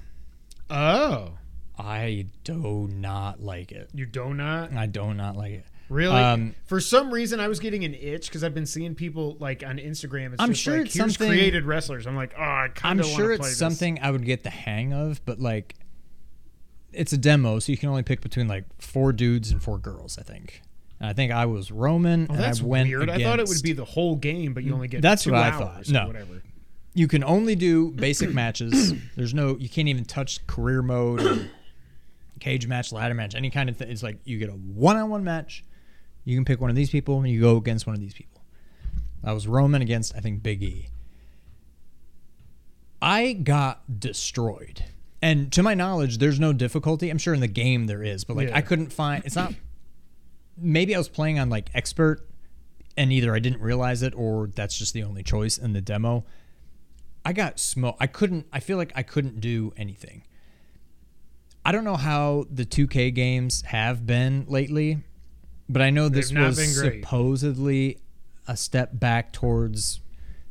oh. 0.69 1.31
I 1.75 2.27
do 2.43 2.87
not 2.91 3.41
like 3.41 3.71
it. 3.71 3.89
You 3.95 4.05
do 4.05 4.35
not? 4.35 4.73
I 4.73 4.85
do 4.85 5.11
not 5.15 5.35
like 5.35 5.53
it. 5.53 5.65
Really? 5.89 6.15
Um, 6.15 6.55
For 6.65 6.79
some 6.79 7.13
reason, 7.13 7.39
I 7.39 7.47
was 7.47 7.59
getting 7.59 7.83
an 7.83 7.93
itch 7.93 8.27
because 8.27 8.43
I've 8.43 8.53
been 8.53 8.65
seeing 8.65 8.95
people 8.95 9.37
like 9.39 9.63
on 9.65 9.77
Instagram. 9.77 10.33
It's 10.33 10.41
I'm 10.41 10.49
just 10.49 10.61
sure 10.61 10.77
like, 10.77 10.85
it's 10.87 10.95
here's 10.95 11.13
something- 11.13 11.29
created 11.29 11.65
wrestlers. 11.65 12.07
I'm 12.07 12.15
like, 12.15 12.33
oh, 12.37 12.41
I 12.41 12.69
kind 12.73 12.99
I'm 12.99 13.05
of 13.05 13.11
sure 13.11 13.37
play 13.37 13.49
it's 13.49 13.57
something 13.57 13.99
I 14.01 14.09
would 14.11 14.25
get 14.25 14.43
the 14.43 14.49
hang 14.49 14.93
of, 14.93 15.23
but 15.25 15.39
like, 15.39 15.75
it's 16.93 17.11
a 17.13 17.17
demo, 17.17 17.59
so 17.59 17.71
you 17.71 17.77
can 17.77 17.89
only 17.89 18.03
pick 18.03 18.21
between 18.21 18.47
like 18.47 18.65
four 18.79 19.11
dudes 19.13 19.51
and 19.51 19.61
four 19.61 19.77
girls. 19.77 20.17
I 20.17 20.23
think. 20.23 20.61
And 20.99 21.09
I 21.09 21.13
think 21.13 21.31
I 21.31 21.45
was 21.47 21.71
Roman, 21.71 22.27
Oh, 22.29 22.33
and 22.33 22.41
that's 22.43 22.61
I 22.61 22.65
went 22.65 22.87
weird. 22.89 23.09
I 23.09 23.21
thought 23.21 23.39
it 23.39 23.43
would 23.43 23.49
against- 23.49 23.63
be 23.63 23.73
the 23.73 23.85
whole 23.85 24.15
game, 24.15 24.53
but 24.53 24.63
you 24.63 24.73
only 24.73 24.87
get 24.87 25.01
That's 25.01 25.23
two 25.23 25.31
what 25.31 25.41
I 25.41 25.49
hours 25.49 25.59
thought. 25.59 25.89
or 25.89 25.93
No. 25.93 26.07
whatever. 26.07 26.41
you 26.93 27.07
can 27.07 27.23
only 27.23 27.55
do 27.55 27.91
basic 27.91 28.31
matches. 28.33 28.93
There's 29.15 29.33
no, 29.33 29.57
you 29.57 29.67
can't 29.69 29.87
even 29.89 30.05
touch 30.05 30.45
career 30.47 30.81
mode, 30.83 31.21
or 31.21 31.49
cage 32.39 32.67
match, 32.67 32.91
ladder 32.91 33.15
match, 33.15 33.33
any 33.35 33.49
kind 33.49 33.69
of 33.69 33.77
thing. 33.77 33.89
It's 33.89 34.03
like 34.03 34.19
you 34.23 34.37
get 34.37 34.49
a 34.49 34.53
one-on-one 34.53 35.23
match. 35.23 35.63
You 36.25 36.35
can 36.37 36.45
pick 36.45 36.61
one 36.61 36.69
of 36.69 36.75
these 36.75 36.89
people, 36.89 37.19
and 37.19 37.29
you 37.29 37.41
go 37.41 37.57
against 37.57 37.85
one 37.85 37.93
of 37.93 37.99
these 38.01 38.13
people. 38.13 38.41
I 39.23 39.33
was 39.33 39.47
Roman 39.47 39.81
against, 39.81 40.15
I 40.15 40.19
think, 40.19 40.43
Big 40.43 40.63
E. 40.63 40.87
I 43.01 43.33
got 43.33 43.99
destroyed. 43.99 44.85
And 45.21 45.51
to 45.53 45.63
my 45.63 45.73
knowledge, 45.73 46.17
there's 46.17 46.39
no 46.39 46.53
difficulty. 46.53 47.09
I'm 47.09 47.17
sure 47.17 47.33
in 47.33 47.39
the 47.39 47.47
game 47.47 47.87
there 47.87 48.03
is, 48.03 48.23
but 48.23 48.35
like 48.35 48.49
Yeah. 48.49 48.57
I 48.57 48.61
couldn't 48.61 48.91
find. 48.91 49.23
It's 49.25 49.35
not. 49.35 49.53
Maybe 50.57 50.93
I 50.93 50.97
was 50.97 51.09
playing 51.09 51.39
on 51.39 51.49
like 51.49 51.69
expert, 51.73 52.27
and 52.97 53.11
either 53.11 53.33
I 53.33 53.39
didn't 53.39 53.61
realize 53.61 54.01
it 54.03 54.13
or 54.15 54.47
that's 54.47 54.77
just 54.77 54.93
the 54.93 55.03
only 55.03 55.23
choice 55.23 55.57
in 55.57 55.73
the 55.73 55.81
demo. 55.81 56.25
I 57.25 57.31
got 57.33 57.59
smoke. 57.59 57.95
I 57.99 58.07
couldn't. 58.07 58.47
I 58.51 58.59
feel 58.59 58.77
like 58.77 58.91
I 58.95 59.03
couldn't 59.03 59.39
do 59.39 59.73
anything. 59.77 60.23
I 61.65 61.71
don't 61.71 61.85
know 61.85 61.95
how 61.95 62.45
the 62.51 62.65
2K 62.65 63.13
games 63.15 63.61
have 63.67 64.05
been 64.05 64.45
lately, 64.49 64.99
but 65.69 65.81
I 65.81 65.89
know 65.89 66.09
this 66.09 66.33
was 66.33 66.75
supposedly 66.75 67.99
a 68.47 68.57
step 68.57 68.91
back 68.93 69.31
towards 69.31 70.01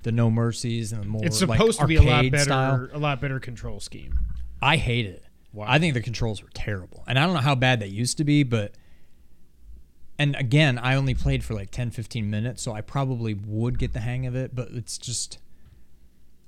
the 0.02 0.12
No 0.12 0.30
Mercies 0.30 0.92
and 0.92 1.02
the 1.02 1.06
more 1.06 1.24
It's 1.24 1.42
like, 1.42 1.58
supposed 1.58 1.80
to 1.80 1.86
be 1.86 1.96
a 1.96 2.02
lot 2.02 2.30
better, 2.30 2.44
style. 2.44 2.88
a 2.92 2.98
lot 2.98 3.20
better 3.20 3.38
control 3.38 3.80
scheme. 3.80 4.18
I 4.60 4.76
hate 4.76 5.06
it. 5.06 5.24
Wow. 5.52 5.66
I 5.68 5.78
think 5.78 5.94
the 5.94 6.00
controls 6.00 6.42
were 6.42 6.48
terrible. 6.54 7.04
And 7.06 7.18
I 7.18 7.26
don't 7.26 7.34
know 7.34 7.40
how 7.40 7.54
bad 7.54 7.80
they 7.80 7.86
used 7.86 8.16
to 8.18 8.24
be, 8.24 8.42
but 8.42 8.72
and 10.18 10.36
again, 10.36 10.78
I 10.78 10.94
only 10.94 11.14
played 11.14 11.44
for 11.44 11.54
like 11.54 11.70
10 11.70 11.90
15 11.90 12.30
minutes, 12.30 12.62
so 12.62 12.72
I 12.72 12.80
probably 12.80 13.34
would 13.34 13.78
get 13.78 13.92
the 13.92 14.00
hang 14.00 14.26
of 14.26 14.34
it, 14.34 14.54
but 14.54 14.68
it's 14.72 14.98
just 14.98 15.38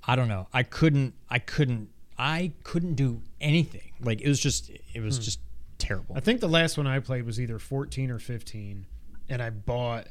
I 0.06 0.16
don't 0.16 0.28
know. 0.28 0.48
I 0.52 0.62
couldn't 0.62 1.14
I 1.28 1.38
couldn't 1.38 1.90
I 2.18 2.52
couldn't 2.62 2.94
do 2.94 3.22
anything. 3.40 3.92
Like 4.00 4.20
it 4.20 4.28
was 4.28 4.40
just 4.40 4.70
it 4.70 5.00
was 5.00 5.16
hmm. 5.16 5.22
just 5.22 5.40
terrible. 5.84 6.16
I 6.16 6.20
think 6.20 6.40
the 6.40 6.48
last 6.48 6.76
one 6.76 6.86
I 6.86 6.98
played 7.00 7.24
was 7.26 7.40
either 7.40 7.58
14 7.58 8.10
or 8.10 8.18
15, 8.18 8.86
and 9.28 9.42
I 9.42 9.50
bought. 9.50 10.08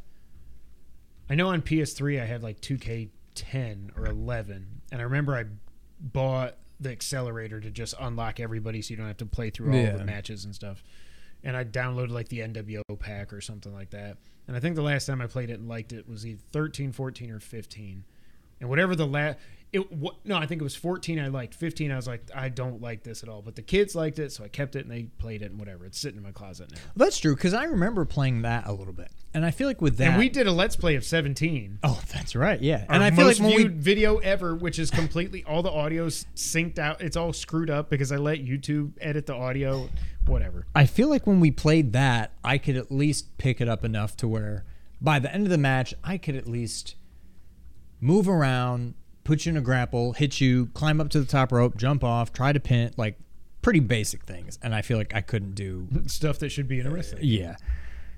I 1.30 1.36
know 1.36 1.50
on 1.50 1.62
PS3 1.62 2.22
I 2.22 2.26
had 2.26 2.44
like 2.44 2.60
2K10 2.62 3.98
or 3.98 4.06
11, 4.06 4.82
and 4.92 5.02
I 5.02 5.04
remember 5.04 5.36
I 5.36 5.46
bought 6.00 6.56
the 6.80 6.92
accelerator 6.92 7.60
to 7.62 7.72
just 7.72 7.94
unlock 8.00 8.40
everybody 8.40 8.82
so 8.82 8.92
you 8.92 8.98
don't 8.98 9.08
have 9.08 9.18
to 9.18 9.26
play 9.26 9.50
through 9.50 9.72
all 9.72 9.80
Yeah. 9.80 9.96
the 9.96 10.04
matches 10.06 10.44
and 10.46 10.54
stuff. 10.54 10.84
And 11.44 11.56
I 11.56 11.64
downloaded 11.64 12.10
like 12.12 12.30
the 12.30 12.40
NWO 12.40 12.82
pack 13.00 13.32
or 13.34 13.42
something 13.42 13.74
like 13.74 13.90
that. 13.92 14.18
And 14.48 14.58
I 14.58 14.60
think 14.60 14.76
the 14.76 14.82
last 14.82 15.06
time 15.06 15.22
I 15.22 15.28
played 15.28 15.50
it 15.50 15.60
and 15.60 15.70
liked 15.70 15.94
it 15.94 16.08
was 16.10 16.26
either 16.26 16.42
13, 16.52 16.92
14, 16.92 17.32
or 17.32 17.40
15. 17.40 18.04
And 18.60 18.70
whatever 18.70 18.96
the 18.96 19.08
last, 19.08 19.38
it 19.74 19.92
no, 20.24 20.38
I 20.38 20.46
think 20.46 20.62
it 20.62 20.64
was 20.64 20.76
14. 20.76 21.20
I 21.20 21.28
liked 21.28 21.56
15. 21.56 21.92
I 21.92 21.96
was 21.96 22.08
like, 22.08 22.30
I 22.34 22.50
don't 22.50 22.80
like 22.82 23.04
this 23.04 23.24
at 23.24 23.30
all. 23.30 23.42
But 23.42 23.56
the 23.56 23.62
kids 23.62 23.96
liked 23.96 24.20
it, 24.20 24.32
so 24.32 24.44
I 24.44 24.48
kept 24.48 24.76
it 24.76 24.86
and 24.86 24.92
they 24.92 25.04
played 25.18 25.42
it 25.42 25.52
and 25.52 25.60
whatever. 25.60 25.86
It's 25.86 26.00
sitting 26.00 26.18
in 26.18 26.24
my 26.24 26.32
closet 26.32 26.72
now. 26.72 26.78
That's 26.96 27.18
true 27.18 27.36
cuz 27.36 27.54
I 27.54 27.64
remember 27.66 28.06
playing 28.06 28.44
that 28.44 28.68
a 28.68 28.72
little 28.72 28.94
bit. 28.94 29.12
And 29.34 29.44
I 29.44 29.52
feel 29.52 29.68
like 29.68 29.82
with 29.82 29.98
that 29.98 30.12
And 30.12 30.20
we 30.20 30.30
did 30.30 30.46
a 30.46 30.52
let's 30.52 30.76
play 30.76 30.96
of 30.96 31.04
17. 31.04 31.80
Oh, 31.84 32.00
that's 32.14 32.36
right. 32.36 32.62
Yeah. 32.62 32.86
And 32.88 33.04
I 33.04 33.10
feel 33.10 33.26
most 33.26 33.40
like 33.40 33.48
when 33.48 33.58
we 33.58 33.64
viewed 33.64 33.82
video 33.82 34.18
ever, 34.20 34.56
which 34.56 34.78
is 34.78 34.92
completely 34.92 35.44
all 35.44 35.64
the 35.64 35.72
audio's 35.72 36.28
synced 36.36 36.78
out. 36.78 37.02
It's 37.02 37.18
all 37.18 37.34
screwed 37.34 37.72
up 37.72 37.90
because 37.90 38.12
I 38.12 38.18
let 38.18 38.46
YouTube 38.46 38.94
edit 39.02 39.26
the 39.26 39.36
audio. 39.36 39.90
Whatever. 40.26 40.68
I 40.74 40.86
feel 40.86 41.10
like 41.10 41.28
when 41.28 41.40
we 41.40 41.52
played 41.52 41.94
that, 41.94 42.32
I 42.44 42.58
could 42.58 42.78
at 42.78 42.92
least 42.92 43.38
pick 43.38 43.60
it 43.60 43.68
up 43.68 43.84
enough 43.84 44.16
to 44.18 44.28
where 44.28 44.64
by 45.02 45.20
the 45.20 45.34
end 45.34 45.46
of 45.46 45.50
the 45.50 45.58
match, 45.58 45.94
I 46.04 46.18
could 46.18 46.36
at 46.36 46.48
least 46.48 46.96
move 48.00 48.30
around, 48.30 48.94
put 49.24 49.46
you 49.46 49.52
in 49.52 49.58
a 49.58 49.62
grapple, 49.62 50.14
hit 50.14 50.42
you, 50.42 50.68
climb 50.68 51.00
up 51.00 51.10
to 51.10 51.20
the 51.20 51.26
top 51.26 51.52
rope, 51.52 51.78
jump 51.78 52.04
off, 52.04 52.34
try 52.34 52.52
to 52.54 52.60
pin, 52.60 52.94
like 52.98 53.18
pretty 53.62 53.80
basic 53.80 54.24
things. 54.26 54.60
And 54.62 54.76
I 54.76 54.82
feel 54.82 54.98
like 54.98 55.16
I 55.16 55.22
couldn't 55.22 55.56
do, 55.56 55.88
Stuff 56.08 56.40
that 56.40 56.50
should 56.50 56.68
be 56.68 56.80
in 56.80 56.88
a 56.88 56.92
wrestling. 56.92 57.22
yeah. 57.24 57.56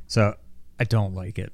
So 0.08 0.36
I 0.80 0.84
don't 0.84 1.14
like 1.16 1.38
it. 1.40 1.54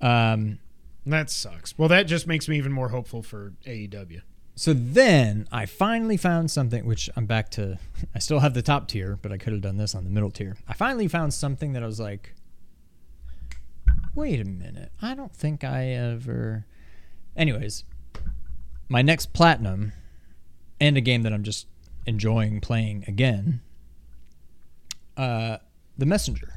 Um, 0.00 0.58
That 1.04 1.30
sucks. 1.30 1.76
Well, 1.78 1.88
that 1.88 2.04
just 2.04 2.26
makes 2.26 2.48
me 2.48 2.56
even 2.58 2.72
more 2.72 2.88
hopeful 2.88 3.22
for 3.22 3.52
AEW. 3.66 4.22
So 4.58 4.72
then 4.72 5.46
I 5.52 5.66
finally 5.66 6.16
found 6.16 6.50
something, 6.50 6.86
which 6.86 7.10
I'm 7.14 7.26
back 7.26 7.50
to. 7.52 7.78
I 8.14 8.18
still 8.18 8.38
have 8.40 8.54
the 8.54 8.62
top 8.62 8.88
tier, 8.88 9.18
but 9.20 9.30
I 9.30 9.36
could 9.36 9.52
have 9.52 9.60
done 9.62 9.76
this 9.76 9.94
on 9.94 10.04
the 10.04 10.10
middle 10.10 10.30
tier. 10.30 10.56
I 10.66 10.72
finally 10.72 11.08
found 11.08 11.34
something 11.34 11.74
that 11.74 11.82
I 11.82 11.86
was 11.86 12.00
like, 12.00 12.34
wait 14.14 14.40
a 14.40 14.44
minute. 14.44 14.92
I 15.02 15.14
don't 15.14 15.34
think 15.34 15.62
I 15.64 15.88
ever. 15.88 16.64
Anyways, 17.36 17.84
my 18.88 19.02
next 19.02 19.32
platinum 19.32 19.92
and 20.80 20.96
a 20.96 21.00
game 21.00 21.22
that 21.22 21.32
I'm 21.32 21.42
just 21.42 21.66
enjoying 22.06 22.60
playing 22.60 23.04
again 23.08 23.60
uh, 25.16 25.58
The 25.98 26.06
Messenger. 26.06 26.52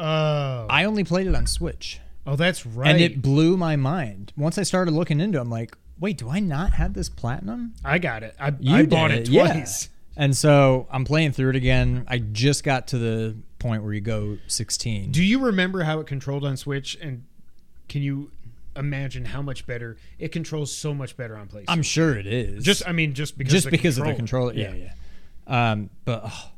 Oh, 0.00 0.66
I 0.70 0.84
only 0.84 1.04
played 1.04 1.26
it 1.26 1.34
on 1.34 1.46
Switch. 1.46 2.00
oh, 2.26 2.36
that's 2.36 2.64
right. 2.64 2.88
And 2.90 3.00
it 3.00 3.20
blew 3.20 3.56
my 3.56 3.76
mind. 3.76 4.32
Once 4.36 4.58
I 4.58 4.62
started 4.62 4.92
looking 4.94 5.20
into 5.20 5.38
it, 5.38 5.40
I'm 5.40 5.50
like, 5.50 5.76
wait, 5.98 6.18
do 6.18 6.28
I 6.30 6.38
not 6.40 6.74
have 6.74 6.94
this 6.94 7.08
platinum? 7.08 7.74
I 7.84 7.98
got 7.98 8.22
it. 8.22 8.34
I, 8.38 8.54
You 8.60 8.76
I 8.76 8.86
bought 8.86 9.10
it 9.10 9.28
yeah. 9.28 9.52
twice. 9.52 9.88
And 10.16 10.36
so 10.36 10.86
I'm 10.90 11.04
playing 11.04 11.32
through 11.32 11.50
it 11.50 11.56
again. 11.56 12.04
I 12.08 12.18
just 12.18 12.64
got 12.64 12.88
to 12.88 12.98
the 12.98 13.36
point 13.58 13.82
where 13.82 13.92
you 13.92 14.00
go 14.00 14.38
16. 14.46 15.10
Do 15.12 15.22
you 15.24 15.40
remember 15.40 15.82
how 15.82 16.00
it 16.00 16.06
controlled 16.06 16.44
on 16.44 16.56
Switch? 16.56 16.96
And 17.00 17.24
can 17.88 18.02
you 18.02 18.30
imagine 18.78 19.24
how 19.26 19.42
much 19.42 19.66
better 19.66 19.96
it 20.18 20.32
controls? 20.32 20.74
So 20.74 20.94
much 20.94 21.16
better 21.16 21.36
on 21.36 21.48
PlayStation. 21.48 21.64
I'm 21.68 21.82
sure 21.82 22.16
it 22.16 22.26
is. 22.26 22.64
just, 22.64 22.86
I 22.86 22.92
mean, 22.92 23.14
just 23.14 23.36
because 23.36 23.52
just 23.52 23.66
of 23.66 23.70
the 23.72 23.76
because 23.76 23.96
controller. 23.96 24.10
of 24.12 24.16
the 24.16 24.20
controller. 24.20 24.52
Yeah, 24.54 24.90
yeah. 25.46 25.70
Um, 25.72 25.90
but 26.04 26.22
oh, 26.26 26.50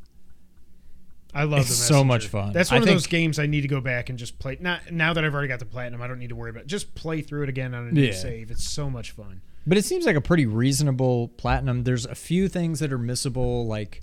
I 1.32 1.44
love 1.44 1.60
It's 1.60 1.68
the 1.68 1.74
so 1.76 2.02
much 2.02 2.26
fun. 2.26 2.52
That's 2.52 2.72
I 2.72 2.76
one 2.76 2.82
of 2.82 2.88
those 2.88 3.06
games 3.06 3.38
I 3.38 3.46
need 3.46 3.60
to 3.60 3.68
go 3.68 3.80
back 3.80 4.08
and 4.10 4.18
just 4.18 4.38
play. 4.40 4.56
Not 4.60 4.90
now 4.90 5.12
that 5.14 5.24
I've 5.24 5.32
already 5.32 5.48
got 5.48 5.60
the 5.60 5.64
platinum, 5.64 6.02
I 6.02 6.08
don't 6.08 6.18
need 6.18 6.30
to 6.30 6.36
worry 6.36 6.50
about. 6.50 6.62
it. 6.62 6.66
Just 6.68 6.94
play 6.96 7.20
through 7.22 7.44
it 7.44 7.48
again 7.48 7.72
on 7.74 7.86
a 7.88 7.92
new 7.92 8.02
Yeah. 8.02 8.12
save. 8.14 8.50
It's 8.50 8.64
so 8.64 8.90
much 8.90 9.12
fun. 9.12 9.40
but 9.66 9.78
it 9.78 9.84
seems 9.84 10.06
like 10.06 10.16
a 10.16 10.20
pretty 10.20 10.46
reasonable 10.46 11.28
platinum. 11.36 11.84
There's 11.84 12.04
a 12.06 12.14
few 12.16 12.48
things 12.48 12.80
that 12.80 12.92
are 12.92 12.98
missable, 12.98 13.66
like, 13.66 14.02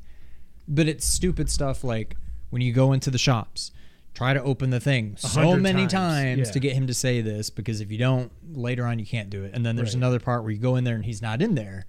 but 0.68 0.88
it's 0.88 1.06
stupid 1.06 1.50
stuff 1.50 1.84
like 1.84 2.16
when 2.50 2.62
you 2.62 2.72
go 2.72 2.94
into 2.94 3.10
the 3.12 3.18
shops, 3.18 3.72
try 4.18 4.34
to 4.34 4.42
open 4.42 4.72
the 4.72 4.80
thing 4.80 5.16
so 5.18 5.56
many 5.56 5.82
times, 5.86 5.92
times, 5.92 6.38
yeah. 6.48 6.52
to 6.52 6.60
get 6.60 6.74
him 6.74 6.88
to 6.88 6.94
say 6.94 7.22
this 7.22 7.52
because 7.52 7.82
if 7.82 7.92
you 7.92 8.00
don't 8.00 8.32
later 8.58 8.84
on 8.84 8.98
you 8.98 9.06
can't 9.06 9.30
do 9.30 9.44
it 9.44 9.52
and 9.54 9.64
then 9.64 9.76
there's 9.76 9.90
Right. 9.90 9.98
another 9.98 10.20
part 10.20 10.42
where 10.42 10.52
you 10.52 10.58
go 10.58 10.76
in 10.76 10.84
there 10.86 10.96
and 10.96 11.06
he's 11.06 11.22
not 11.22 11.40
in 11.40 11.54
there 11.54 11.86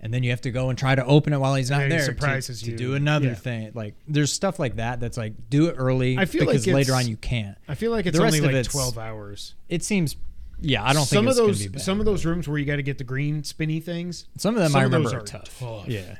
and 0.00 0.12
then 0.12 0.24
you 0.24 0.30
have 0.30 0.40
to 0.40 0.50
go 0.50 0.70
and 0.70 0.76
try 0.78 0.96
to 0.96 1.04
open 1.04 1.32
it 1.32 1.38
while 1.38 1.54
he's 1.54 1.70
not 1.70 1.82
And 1.82 1.92
he 1.92 1.98
there 1.98 2.04
surprises 2.04 2.62
to, 2.62 2.72
to 2.72 2.76
do 2.76 2.94
another 2.94 3.28
Yeah. 3.28 3.34
thing 3.34 3.70
like 3.74 3.94
there's 4.08 4.32
stuff 4.32 4.58
like 4.58 4.74
that 4.76 4.98
that's 4.98 5.16
like 5.16 5.34
do 5.48 5.66
it 5.68 5.74
early 5.78 6.18
I 6.18 6.24
feel 6.24 6.40
like 6.46 6.54
because 6.54 6.66
later 6.66 6.94
on 6.94 7.06
you 7.06 7.16
can't 7.16 7.56
I 7.68 7.76
feel 7.76 7.92
like 7.92 8.06
it's 8.06 8.16
The 8.16 8.24
rest 8.24 8.34
only 8.36 8.46
like 8.48 8.56
it's- 8.56 8.72
twelve 8.72 8.98
hours. 8.98 9.54
it 9.68 9.84
seems 9.84 10.16
yeah 10.60 10.82
i 10.82 10.92
don't 10.94 11.04
some 11.04 11.26
think 11.26 11.30
of 11.30 11.36
those 11.36 11.66
bad. 11.68 11.80
some 11.80 12.00
of 12.00 12.06
those 12.06 12.24
rooms 12.24 12.48
where 12.48 12.58
you 12.58 12.64
got 12.64 12.76
to 12.76 12.82
get 12.82 12.98
the 12.98 13.04
green 13.04 13.44
spinny 13.44 13.78
things. 13.78 14.26
Some 14.38 14.56
of 14.56 14.62
them 14.62 14.72
Some 14.72 14.80
I 14.80 14.84
remember 14.84 15.10
those 15.10 15.14
are, 15.14 15.18
are 15.20 15.24
tough. 15.24 15.58
tough. 15.60 15.86
Yeah, 15.88 16.16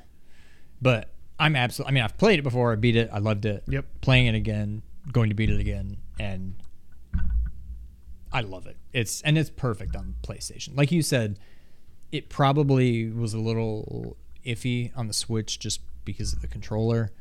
but 0.80 1.08
I'm 1.38 1.56
absolutely. 1.56 1.90
I 1.90 1.94
mean, 1.94 2.04
I've 2.04 2.16
played 2.18 2.38
it 2.38 2.42
before. 2.42 2.72
I 2.72 2.76
beat 2.76 2.96
it. 2.96 3.10
I 3.12 3.18
loved 3.18 3.44
it. 3.44 3.62
Yep. 3.68 3.84
Playing 4.00 4.26
it 4.26 4.34
again, 4.34 4.82
going 5.12 5.28
to 5.28 5.34
beat 5.34 5.50
it 5.50 5.60
again, 5.60 5.96
and 6.18 6.54
I 8.32 8.40
love 8.40 8.66
it. 8.66 8.76
It's 8.92 9.22
and 9.22 9.38
it's 9.38 9.50
perfect 9.50 9.96
on 9.96 10.14
PlayStation. 10.22 10.76
Like 10.76 10.92
you 10.92 11.02
said, 11.02 11.38
it 12.12 12.28
probably 12.28 13.10
was 13.10 13.34
a 13.34 13.38
little 13.38 14.16
iffy 14.44 14.90
on 14.96 15.06
the 15.08 15.14
Switch 15.14 15.58
just 15.58 15.80
because 16.04 16.32
of 16.32 16.40
the 16.40 16.48
controller, 16.48 17.12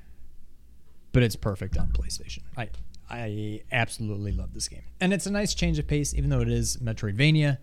but 1.11 1.23
it's 1.23 1.35
perfect 1.35 1.77
on 1.77 1.89
PlayStation. 1.89 2.43
I 2.57 2.69
I 3.09 3.61
absolutely 3.71 4.31
love 4.31 4.53
this 4.53 4.67
game, 4.67 4.83
and 4.99 5.13
it's 5.13 5.25
a 5.25 5.31
nice 5.31 5.53
change 5.53 5.79
of 5.79 5.87
pace, 5.87 6.13
even 6.13 6.29
though 6.29 6.41
it 6.41 6.49
is 6.49 6.77
Metroidvania. 6.77 7.59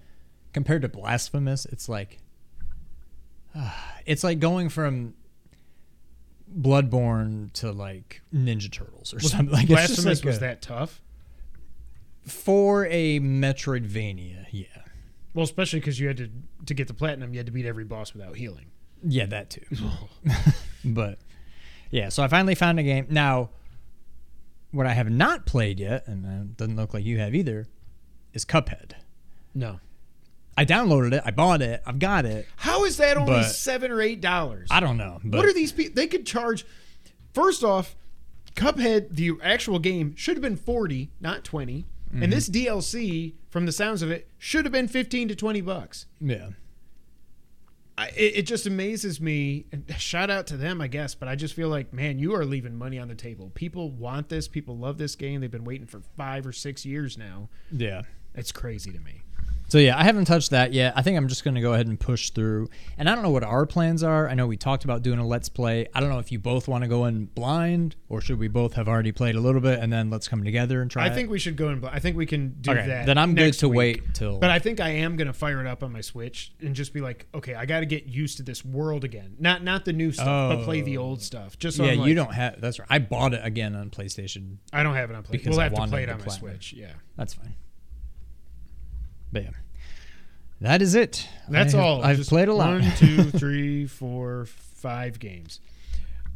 Compared 0.53 0.83
to 0.83 0.89
Blasphemous, 0.89 1.65
it's 1.67 1.89
like 1.89 2.19
it's 4.07 4.25
like 4.25 4.39
going 4.39 4.69
from 4.69 5.15
Bloodborne 6.61 7.53
to 7.55 7.73
like 7.73 8.23
Ninja 8.35 8.71
Turtles 8.71 9.13
or 9.15 9.21
something. 9.21 9.51
Like 9.55 9.69
Blasphemous 9.69 10.19
like 10.21 10.25
was 10.27 10.37
a- 10.39 10.41
that 10.41 10.63
tough? 10.63 11.01
for 12.27 12.87
a 12.87 13.19
Metroidvania. 13.21 14.47
Yeah, 14.53 14.67
Well, 15.35 15.43
especially 15.45 15.81
because 15.81 15.99
you 15.99 16.07
had 16.09 16.17
to 16.19 16.31
to 16.67 16.75
get 16.75 16.87
the 16.89 16.95
platinum, 16.95 17.33
you 17.35 17.39
had 17.41 17.47
to 17.47 17.53
beat 17.53 17.67
every 17.67 17.85
boss 17.85 18.15
without 18.15 18.37
healing. 18.37 18.67
yeah, 19.03 19.27
that 19.27 19.51
too. 19.51 19.65
but 20.85 21.19
yeah, 21.91 22.09
so 22.11 22.23
I 22.23 22.29
finally 22.29 22.55
found 22.55 22.79
a 22.79 22.83
game. 22.85 23.07
Now, 23.11 23.51
what 24.71 24.87
I 24.87 24.93
have 24.93 25.11
not 25.11 25.47
played 25.47 25.81
yet, 25.81 26.07
and 26.07 26.25
it 26.25 26.57
doesn't 26.57 26.77
look 26.77 26.95
like 26.95 27.05
you 27.05 27.19
have 27.19 27.35
either, 27.35 27.67
is 28.33 28.45
Cuphead. 28.45 28.93
No. 29.55 29.81
I 30.57 30.65
downloaded 30.65 31.13
it. 31.15 31.23
I 31.25 31.31
bought 31.31 31.63
it. 31.63 31.83
I've 31.87 31.99
got 31.99 32.25
it. 32.27 32.47
How 32.57 32.85
is 32.85 32.99
that 32.99 33.17
only 33.17 33.33
But- 33.33 33.51
seven 33.51 33.91
or 33.91 34.01
eight 34.03 34.21
dollars? 34.21 34.69
I 34.71 34.81
don't 34.81 34.97
know. 34.97 35.19
But 35.25 35.39
What 35.39 35.47
are 35.47 35.53
these 35.55 35.73
people? 35.73 35.95
They 35.95 36.07
could 36.07 36.27
charge. 36.27 36.67
First 37.33 37.65
off, 37.65 37.97
Cuphead, 38.55 39.17
the 39.17 39.33
actual 39.43 39.79
game, 39.79 40.15
should 40.15 40.37
have 40.37 40.43
been 40.43 40.57
forty, 40.57 41.11
not 41.21 41.45
20 41.45 41.87
Mm-hmm. 42.13 42.23
And 42.25 42.31
this 42.31 42.47
DLC, 42.51 43.33
from 43.49 43.65
the 43.65 43.73
sounds 43.73 44.03
of 44.03 44.11
it, 44.11 44.29
should 44.37 44.67
have 44.67 44.73
been 44.73 44.87
fifteen 44.87 45.29
to 45.29 45.35
twenty 45.35 45.63
bucks. 45.63 46.05
Yeah. 46.21 46.51
I, 47.97 48.09
it, 48.09 48.37
it 48.37 48.43
just 48.47 48.67
amazes 48.67 49.19
me. 49.19 49.65
Shout 49.97 50.29
out 50.31 50.47
to 50.49 50.59
them, 50.59 50.83
I 50.83 50.89
guess. 50.89 51.15
But 51.15 51.29
I 51.29 51.37
just 51.37 51.55
feel 51.55 51.69
like, 51.71 51.91
man, 51.95 52.19
you 52.19 52.35
are 52.35 52.45
leaving 52.45 52.77
money 52.77 52.99
on 52.99 53.09
the 53.09 53.15
table. 53.15 53.51
People 53.55 53.91
want 53.91 54.29
this. 54.29 54.47
People 54.47 54.77
love 54.77 54.99
this 54.99 55.15
game. 55.17 55.41
They've 55.41 55.51
been 55.51 55.65
waiting 55.65 55.87
for 55.87 56.01
five 56.19 56.47
or 56.47 56.53
six 56.53 56.85
years 56.85 57.17
now. 57.17 57.49
Yeah. 57.71 58.03
It's 58.35 58.53
crazy 58.53 58.93
to 58.93 58.99
me. 59.01 59.22
So 59.73 59.79
yeah, 59.79 59.99
I 59.99 60.05
haven't 60.05 60.27
touched 60.27 60.51
that 60.51 60.75
yet. 60.75 60.93
I 60.97 61.01
think 61.01 61.17
I'm 61.17 61.29
just 61.29 61.45
going 61.45 61.55
to 61.55 61.63
go 61.63 61.73
ahead 61.73 61.87
and 61.87 61.99
push 61.99 62.29
through. 62.29 62.69
And 62.99 63.09
I 63.09 63.15
don't 63.15 63.25
know 63.25 63.31
what 63.31 63.43
our 63.43 63.65
plans 63.65 64.03
are. 64.03 64.29
I 64.29 64.35
know 64.35 64.47
we 64.47 64.59
talked 64.59 64.85
about 64.85 65.01
doing 65.03 65.19
a 65.19 65.27
let's 65.27 65.49
play. 65.49 65.87
I 65.95 66.01
don't 66.01 66.11
know 66.11 66.19
if 66.19 66.31
you 66.31 66.39
both 66.39 66.69
want 66.69 66.85
to 66.85 66.89
go 66.89 67.07
in 67.07 67.25
blind 67.25 67.97
or 68.11 68.21
should 68.21 68.39
we 68.39 68.49
both 68.49 68.75
have 68.75 68.87
already 68.87 69.13
played 69.13 69.35
a 69.35 69.41
little 69.41 69.63
bit 69.63 69.79
and 69.79 69.91
then 69.91 70.11
let's 70.11 70.29
come 70.29 70.45
together 70.45 70.83
and 70.83 70.91
try 70.91 71.05
I 71.05 71.07
it? 71.07 71.15
think 71.15 71.31
we 71.31 71.39
should 71.39 71.57
go 71.57 71.71
in. 71.71 71.81
blind. 71.81 71.97
I 71.97 72.01
think 72.01 72.19
we 72.19 72.27
can 72.27 72.55
do 72.61 72.71
Okay, 72.71 72.87
that. 72.87 73.07
then 73.07 73.17
I'm 73.17 73.35
good 73.35 73.55
to 73.55 73.69
week. 73.71 73.77
wait 73.79 74.15
till 74.15 74.39
But 74.41 74.51
I 74.51 74.59
think 74.59 74.79
I 74.79 74.91
am 74.91 75.17
gonna 75.17 75.33
fire 75.33 75.59
it 75.63 75.67
up 75.67 75.83
on 75.83 75.91
my 75.91 76.03
Switch 76.03 76.53
and 76.61 76.75
just 76.75 76.93
be 76.93 77.01
like, 77.01 77.27
okay, 77.35 77.55
I 77.55 77.65
got 77.65 77.81
to 77.81 77.87
get 77.87 78.05
used 78.05 78.37
to 78.37 78.43
this 78.43 78.63
world 78.63 79.05
again. 79.05 79.37
Not 79.39 79.65
not 79.65 79.87
the 79.87 79.95
new 79.95 80.13
stuff, 80.13 80.55
but 80.55 80.65
play 80.67 80.83
the 80.83 80.99
Oh. 80.99 81.03
old 81.05 81.23
stuff. 81.23 81.59
Just 81.59 81.79
so 81.79 81.85
Yeah, 81.87 81.93
I'm 81.93 82.07
you 82.07 82.15
don't 82.15 82.35
have 82.35 82.61
that's 82.61 82.79
right. 82.79 82.89
I 82.91 82.99
bought 82.99 83.33
it 83.33 83.41
again 83.43 83.75
on 83.75 83.89
PlayStation. 83.89 84.59
I 84.71 84.83
don't 84.83 84.97
have 84.97 85.09
it 85.09 85.17
on 85.17 85.23
PlayStation. 85.23 85.49
We'll 85.49 85.61
I 85.61 85.65
have 85.65 85.73
to 85.77 85.87
play 85.87 86.03
it 86.03 86.11
on 86.11 86.19
my. 86.21 86.27
Switch. 86.29 86.75
Yeah, 86.75 86.93
That's 87.17 87.33
fine. 87.33 87.55
But 89.33 89.45
yeah. 89.45 89.51
That 90.63 90.81
is 90.83 90.95
it. 90.95 91.29
that's 91.49 91.75
I 91.75 91.77
have- 91.79 91.87
all. 91.87 92.03
I've 92.05 92.17
Just 92.17 92.31
played 92.31 92.49
a 92.49 92.55
lot. 92.55 92.81
One, 92.81 92.93
two, 92.97 93.25
three, 93.39 93.87
four, 93.87 94.47
five 94.47 95.19
games. 95.19 95.61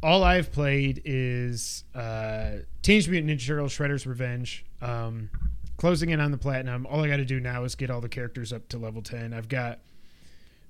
All 0.03 0.23
I've 0.23 0.51
played 0.51 1.01
is 1.05 1.83
uh, 1.95 2.57
Teenage 2.81 3.09
Mutant 3.09 3.31
Ninja 3.39 3.47
Turtles: 3.47 3.73
Shredder's 3.75 4.05
Revenge. 4.05 4.63
Um, 4.81 5.29
closing 5.77 6.09
in 6.09 6.19
on 6.19 6.31
the 6.31 6.37
platinum. 6.37 6.85
All 6.85 7.03
I 7.03 7.07
got 7.07 7.17
to 7.17 7.25
do 7.25 7.39
now 7.39 7.63
is 7.63 7.73
get 7.75 7.89
all 7.89 8.01
the 8.01 8.09
characters 8.09 8.53
up 8.53 8.67
to 8.69 8.77
level 8.77 9.01
ten. 9.01 9.33
I've 9.33 9.49
got 9.49 9.79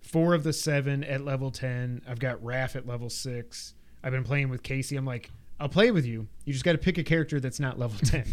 four 0.02 0.34
of 0.34 0.44
the 0.44 0.54
seven 0.54 1.04
at 1.04 1.26
level 1.26 1.52
ten. 1.52 2.02
I've 2.08 2.20
got 2.20 2.42
Raph 2.44 2.76
at 2.76 2.88
level 2.88 3.10
six. 3.10 3.74
I've 4.04 4.12
been 4.14 4.24
playing 4.24 4.50
with 4.50 4.64
Casey. 4.64 4.96
I'm 4.96 5.06
like, 5.06 5.30
I'll 5.60 5.68
play 5.68 5.92
with 5.92 6.06
you. 6.06 6.28
You 6.46 6.54
just 6.54 6.64
got 6.64 6.74
to 6.74 6.78
pick 6.78 6.98
a 6.98 7.04
character 7.04 7.40
that's 7.42 7.60
not 7.60 7.78
level 7.78 7.98
ten 8.06 8.24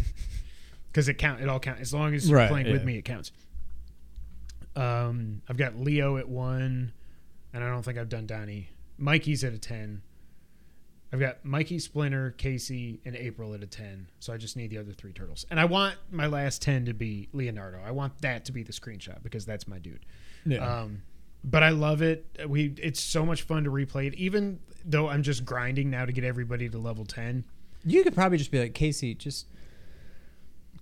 because 0.91 1.09
it 1.09 1.15
count. 1.15 1.41
It 1.41 1.49
all 1.49 1.59
counts 1.59 1.81
as 1.81 1.93
long 1.93 2.13
as 2.13 2.29
you're 2.29 2.37
Right, 2.37 2.49
playing 2.49 2.71
with 2.71 2.83
me. 2.85 2.97
It 2.97 3.03
counts. 3.05 3.31
Um, 4.75 5.41
I've 5.47 5.57
got 5.57 5.77
Leo 5.77 6.17
at 6.17 6.27
one, 6.27 6.93
and 7.53 7.63
I 7.63 7.69
don't 7.69 7.83
think 7.83 7.97
I've 7.97 8.09
done 8.09 8.25
Donnie. 8.25 8.69
Mikey's 8.97 9.43
at 9.43 9.53
a 9.53 9.57
ten. 9.57 10.01
I've 11.13 11.19
got 11.19 11.45
Mikey, 11.45 11.79
Splinter, 11.79 12.31
Casey, 12.31 12.99
and 13.05 13.15
April 13.15 13.53
at 13.53 13.63
a 13.63 13.67
ten. 13.67 14.07
So 14.19 14.33
I 14.33 14.37
just 14.37 14.57
need 14.57 14.69
the 14.69 14.77
other 14.79 14.91
three 14.91 15.13
turtles, 15.13 15.45
and 15.49 15.59
I 15.59 15.65
want 15.65 15.95
my 16.11 16.27
last 16.27 16.61
ten 16.61 16.85
to 16.85 16.93
be 16.93 17.29
Leonardo. 17.31 17.79
I 17.85 17.91
want 17.91 18.21
that 18.21 18.45
to 18.45 18.51
be 18.51 18.63
the 18.63 18.73
screenshot 18.73 19.23
because 19.23 19.45
that's 19.45 19.67
my 19.67 19.79
dude. 19.79 20.05
Yeah. 20.45 20.81
Um, 20.81 21.03
but 21.43 21.63
I 21.63 21.69
love 21.69 22.01
it. 22.01 22.25
We 22.47 22.73
it's 22.81 22.99
so 22.99 23.25
much 23.25 23.43
fun 23.43 23.63
to 23.65 23.69
replay 23.69 24.07
it, 24.07 24.15
even 24.15 24.59
though 24.83 25.07
I'm 25.07 25.23
just 25.23 25.45
grinding 25.45 25.89
now 25.89 26.05
to 26.05 26.11
get 26.11 26.23
everybody 26.23 26.67
to 26.69 26.77
level 26.77 27.05
ten. 27.05 27.45
you 27.85 28.03
could 28.03 28.15
probably 28.15 28.37
just 28.37 28.51
be 28.51 28.59
like, 28.59 28.73
Casey, 28.73 29.13
just 29.13 29.47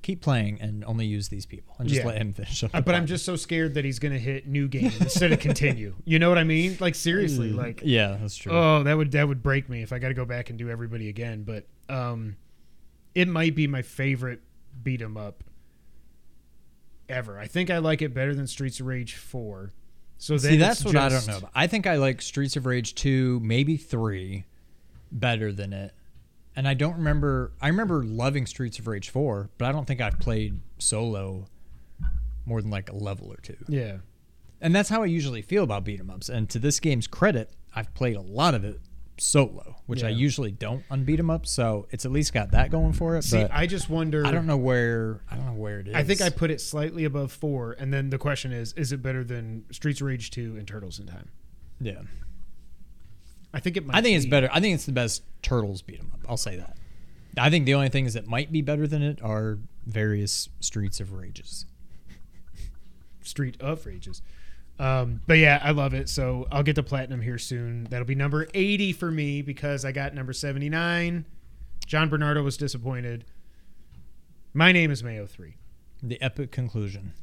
keep 0.03 0.21
playing 0.21 0.59
and 0.61 0.83
only 0.85 1.05
use 1.07 1.29
these 1.29 1.45
people 1.47 1.75
and 1.79 1.89
just 1.89 2.01
Yeah. 2.01 2.07
let 2.07 2.17
him 2.17 2.31
finish 2.33 2.63
up. 2.63 2.71
Uh, 2.73 2.81
but 2.81 2.93
I'm 2.93 3.07
just 3.07 3.25
so 3.25 3.35
scared 3.35 3.73
that 3.73 3.83
he's 3.85 3.97
gonna 3.97 4.19
hit 4.19 4.47
new 4.47 4.67
game 4.67 4.91
instead 4.99 5.31
of 5.31 5.39
continue. 5.39 5.95
You 6.05 6.19
know 6.19 6.29
what 6.29 6.37
I 6.37 6.43
mean? 6.43 6.77
Like 6.79 6.93
seriously, 6.95 7.51
like 7.51 7.81
Yeah, 7.83 8.17
that's 8.21 8.35
true. 8.35 8.51
Oh, 8.51 8.83
that 8.83 8.95
would 8.95 9.11
that 9.13 9.27
would 9.27 9.41
break 9.41 9.67
me 9.69 9.81
if 9.81 9.91
I 9.91 9.97
got 9.99 10.09
to 10.09 10.13
go 10.13 10.25
back 10.25 10.49
and 10.51 10.59
do 10.59 10.69
everybody 10.69 11.09
again. 11.09 11.43
But 11.43 11.65
um, 11.89 12.35
it 13.15 13.27
might 13.27 13.55
be 13.55 13.65
my 13.67 13.81
favorite 13.81 14.41
beat 14.83 15.01
'em 15.01 15.17
up 15.17 15.43
ever. 17.09 17.37
I 17.39 17.47
think 17.47 17.69
I 17.69 17.77
like 17.79 18.01
it 18.01 18.13
better 18.13 18.35
than 18.35 18.47
Streets 18.47 18.79
of 18.79 18.85
Rage 18.87 19.15
Four. 19.15 19.71
So 20.17 20.37
then 20.37 20.51
See, 20.53 20.57
that's 20.57 20.85
what 20.85 20.95
I 20.95 21.09
don't 21.09 21.27
know. 21.27 21.37
About. 21.37 21.51
I 21.53 21.67
think 21.67 21.85
I 21.87 21.97
like 21.97 22.21
Streets 22.21 22.55
of 22.55 22.65
Rage 22.65 22.95
2, 22.95 23.41
maybe 23.43 23.75
3 23.75 24.45
better 25.11 25.51
than 25.51 25.73
it. 25.73 25.91
And 26.55 26.67
I 26.67 26.73
don't 26.73 26.95
remember 26.97 27.51
I 27.61 27.67
remember 27.67 28.03
loving 28.03 28.45
Streets 28.45 28.79
of 28.79 28.87
Rage 28.87 29.09
4, 29.09 29.49
but 29.57 29.65
I 29.67 29.71
don't 29.71 29.85
think 29.85 30.01
I've 30.01 30.19
played 30.19 30.59
solo 30.77 31.47
more 32.45 32.61
than 32.61 32.69
like 32.71 32.89
a 32.91 32.95
level 32.95 33.31
or 33.31 33.37
two. 33.37 33.57
Yeah, 33.67 33.97
And 34.61 34.75
that's 34.75 34.89
how 34.89 35.01
I 35.03 35.07
usually 35.07 35.41
feel 35.41 35.63
about 35.63 35.83
beat 35.83 35.99
'em 35.99 36.09
ups. 36.09 36.29
And 36.29 36.49
to 36.49 36.59
this 36.59 36.79
game's 36.79 37.07
credit, 37.07 37.51
I've 37.75 37.93
played 37.93 38.15
a 38.15 38.21
lot 38.21 38.53
of 38.53 38.63
it 38.63 38.79
solo, 39.17 39.75
which 39.85 40.03
I 40.03 40.09
usually 40.09 40.51
don't 40.51 40.83
on 40.89 41.03
beat 41.05 41.19
'em 41.19 41.29
up, 41.29 41.45
so 41.45 41.87
it's 41.91 42.05
at 42.05 42.11
least 42.11 42.33
got 42.33 42.51
that 42.51 42.69
going 42.71 42.93
for 42.93 43.15
it. 43.15 43.23
see, 43.23 43.43
I 43.43 43.65
just 43.67 43.89
wonder. 43.89 44.25
I 44.25 44.31
don't 44.31 44.45
know 44.47 44.57
where 44.57 45.21
I 45.29 45.35
don't 45.35 45.45
know 45.45 45.53
where 45.53 45.79
it 45.79 45.87
is. 45.87 45.95
I 45.95 46.03
think 46.03 46.21
I 46.21 46.29
put 46.29 46.49
it 46.51 46.59
slightly 46.61 47.03
above 47.05 47.31
four, 47.31 47.73
and 47.73 47.93
then 47.93 48.09
the 48.09 48.17
question 48.17 48.51
is: 48.51 48.73
Is 48.73 48.91
it 48.91 49.01
better 49.01 49.23
than 49.23 49.65
Streets 49.71 50.01
of 50.01 50.07
Rage 50.07 50.31
Two 50.31 50.55
and 50.57 50.67
Turtles 50.67 50.99
in 50.99 51.05
Time? 51.07 51.29
Yeah. 51.79 52.01
I 53.53 53.59
think 53.59 53.77
it 53.77 53.85
might. 53.85 53.95
I 53.95 54.01
think 54.01 54.17
it's 54.17 54.25
better. 54.25 54.49
I 54.51 54.59
think 54.59 54.75
it's 54.75 54.85
the 54.85 54.91
best 54.91 55.23
Turtles 55.41 55.81
beat 55.81 55.99
'em 55.99 56.11
up. 56.13 56.21
I'll 56.27 56.37
say 56.37 56.55
that. 56.57 56.77
I 57.37 57.49
think 57.49 57.65
the 57.65 57.73
only 57.73 57.89
things 57.89 58.13
that 58.13 58.27
might 58.27 58.51
be 58.51 58.61
better 58.61 58.87
than 58.87 59.01
it 59.01 59.21
are 59.21 59.59
various 59.85 60.49
Streets 60.59 60.99
of 60.99 61.13
Rages. 61.13 61.65
Street 63.21 63.57
of 63.61 63.85
Rages. 63.85 64.21
Um, 64.79 65.21
but 65.27 65.37
yeah, 65.37 65.59
I 65.63 65.71
love 65.71 65.93
it. 65.93 66.09
So 66.09 66.47
I'll 66.51 66.63
get 66.63 66.75
the 66.75 66.83
platinum 66.83 67.21
here 67.21 67.37
soon. 67.37 67.85
That'll 67.85 68.05
be 68.07 68.15
number 68.15 68.47
80 68.53 68.93
for 68.93 69.11
me 69.11 69.41
because 69.41 69.85
I 69.85 69.91
got 69.91 70.13
number 70.13 70.33
79. 70.33 71.25
John 71.85 72.09
Bernardo 72.09 72.41
was 72.43 72.57
disappointed. 72.57 73.25
My 74.53 74.71
name 74.71 74.91
is 74.91 75.03
Mayo 75.03 75.25
3. 75.25 75.55
The 76.01 76.21
epic 76.21 76.51
conclusion. 76.51 77.13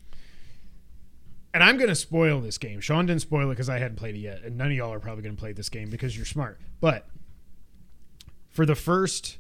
And 1.53 1.65
I'm 1.65 1.77
going 1.77 1.89
to 1.89 1.95
spoil 1.97 2.41
this 2.41 2.59
game. 2.59 2.81
Sean 2.81 3.07
didn't 3.07 3.23
spoil 3.23 3.49
it 3.49 3.55
because 3.55 3.69
I 3.69 3.79
hadn't 3.79 3.97
played 3.97 4.15
it 4.15 4.21
yet. 4.21 4.43
And 4.43 4.57
none 4.57 4.69
of 4.69 4.73
y'all 4.73 4.93
are 4.93 5.01
probably 5.01 5.23
going 5.23 5.35
to 5.35 5.41
play 5.41 5.53
this 5.53 5.69
game 5.69 5.91
because 5.91 6.17
you're 6.17 6.25
smart. 6.27 6.61
But 6.81 7.07
for 8.51 8.65
the 8.65 8.77
first, 8.77 9.39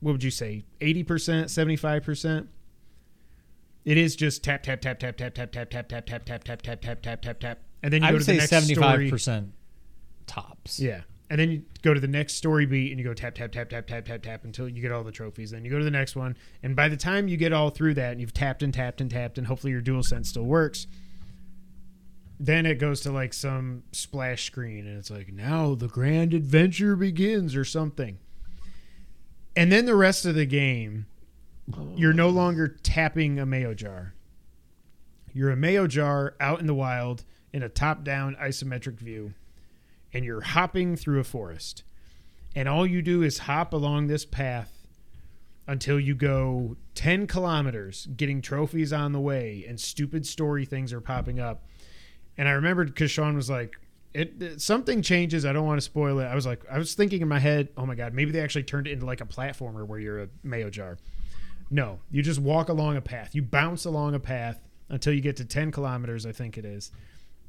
what 0.00 0.12
would 0.12 0.22
you 0.24 0.30
say, 0.30 0.64
80%, 0.80 1.04
75%? 1.44 2.46
It 3.84 3.98
is 3.98 4.16
just 4.16 4.42
tap, 4.42 4.62
tap, 4.62 4.80
tap, 4.80 4.98
tap, 4.98 5.16
tap, 5.18 5.34
tap, 5.34 5.52
tap, 5.52 5.70
tap, 5.70 5.88
tap, 5.88 6.06
tap, 6.06 6.24
tap, 6.24 6.44
tap, 6.44 6.62
tap, 6.62 6.80
tap, 6.80 7.02
tap, 7.02 7.20
tap, 7.22 7.40
tap. 7.40 7.58
And 7.82 7.92
then 7.92 8.00
you 8.00 8.08
I 8.08 8.10
go 8.10 8.14
would 8.14 8.20
to 8.20 8.26
the 8.26 8.32
say 8.32 8.36
next 8.38 8.50
seventy 8.50 8.74
five 8.74 8.94
story. 8.94 9.10
percent 9.10 9.52
tops. 10.26 10.80
Yeah. 10.80 11.02
And 11.30 11.40
then 11.40 11.50
you 11.50 11.62
go 11.82 11.94
to 11.94 12.00
the 12.00 12.06
next 12.06 12.34
story 12.34 12.66
beat 12.66 12.90
and 12.90 12.98
you 13.00 13.04
go 13.04 13.14
tap 13.14 13.34
tap 13.34 13.50
tap 13.50 13.70
tap 13.70 13.86
tap 13.86 14.04
tap 14.04 14.22
tap 14.22 14.44
until 14.44 14.68
you 14.68 14.82
get 14.82 14.92
all 14.92 15.02
the 15.02 15.10
trophies. 15.10 15.50
Then 15.50 15.64
you 15.64 15.70
go 15.70 15.78
to 15.78 15.84
the 15.84 15.90
next 15.90 16.16
one, 16.16 16.36
and 16.62 16.76
by 16.76 16.88
the 16.88 16.96
time 16.96 17.28
you 17.28 17.36
get 17.36 17.52
all 17.52 17.70
through 17.70 17.94
that 17.94 18.12
and 18.12 18.20
you've 18.20 18.34
tapped 18.34 18.62
and 18.62 18.74
tapped 18.74 19.00
and 19.00 19.10
tapped, 19.10 19.38
and 19.38 19.46
hopefully 19.46 19.72
your 19.72 19.80
DualSense 19.80 20.26
still 20.26 20.44
works, 20.44 20.86
then 22.38 22.66
it 22.66 22.78
goes 22.78 23.00
to 23.00 23.10
like 23.10 23.32
some 23.32 23.84
splash 23.92 24.44
screen, 24.44 24.86
and 24.86 24.98
it's 24.98 25.10
like 25.10 25.32
now 25.32 25.74
the 25.74 25.88
grand 25.88 26.34
adventure 26.34 26.94
begins 26.94 27.56
or 27.56 27.64
something. 27.64 28.18
And 29.56 29.72
then 29.72 29.86
the 29.86 29.94
rest 29.94 30.26
of 30.26 30.34
the 30.34 30.46
game, 30.46 31.06
you're 31.94 32.12
no 32.12 32.28
longer 32.28 32.68
tapping 32.68 33.38
a 33.38 33.46
mayo 33.46 33.72
jar. 33.72 34.14
You're 35.32 35.50
a 35.50 35.56
mayo 35.56 35.86
jar 35.86 36.34
out 36.38 36.60
in 36.60 36.66
the 36.66 36.74
wild 36.74 37.24
in 37.52 37.62
a 37.62 37.68
top-down 37.68 38.36
isometric 38.40 38.98
view 38.98 39.32
and 40.14 40.24
you're 40.24 40.40
hopping 40.40 40.96
through 40.96 41.20
a 41.20 41.24
forest. 41.24 41.82
And 42.56 42.68
all 42.68 42.86
you 42.86 43.02
do 43.02 43.22
is 43.22 43.38
hop 43.40 43.72
along 43.74 44.06
this 44.06 44.24
path 44.24 44.70
until 45.66 45.98
you 45.98 46.14
go 46.14 46.76
10 46.94 47.26
kilometers, 47.26 48.06
getting 48.16 48.40
trophies 48.40 48.92
on 48.92 49.12
the 49.12 49.20
way, 49.20 49.64
and 49.68 49.80
stupid 49.80 50.24
story 50.26 50.64
things 50.64 50.92
are 50.92 51.00
popping 51.00 51.40
up. 51.40 51.64
And 52.36 52.48
I 52.48 52.52
remembered 52.52 52.88
because 52.88 53.10
Sean 53.10 53.34
was 53.34 53.50
like, 53.50 53.74
it, 54.12 54.40
it- 54.40 54.60
something 54.60 55.02
changes. 55.02 55.44
I 55.44 55.52
don't 55.52 55.66
want 55.66 55.78
to 55.78 55.84
spoil 55.84 56.20
it. 56.20 56.26
I 56.26 56.34
was 56.34 56.46
like, 56.46 56.62
I 56.70 56.78
was 56.78 56.94
thinking 56.94 57.22
in 57.22 57.28
my 57.28 57.38
head, 57.40 57.70
oh 57.76 57.86
my 57.86 57.94
god, 57.96 58.14
maybe 58.14 58.30
they 58.30 58.40
actually 58.40 58.62
turned 58.64 58.86
it 58.86 58.92
into 58.92 59.06
like 59.06 59.20
a 59.20 59.26
platformer 59.26 59.84
where 59.86 59.98
you're 59.98 60.22
a 60.22 60.28
mayo 60.44 60.70
jar. 60.70 60.98
No, 61.70 61.98
you 62.10 62.22
just 62.22 62.38
walk 62.40 62.68
along 62.68 62.96
a 62.96 63.00
path. 63.00 63.34
You 63.34 63.42
bounce 63.42 63.84
along 63.84 64.14
a 64.14 64.20
path 64.20 64.60
until 64.90 65.12
you 65.14 65.20
get 65.20 65.36
to 65.38 65.44
10 65.44 65.72
kilometers, 65.72 66.26
I 66.26 66.32
think 66.32 66.56
it 66.58 66.64
is 66.64 66.92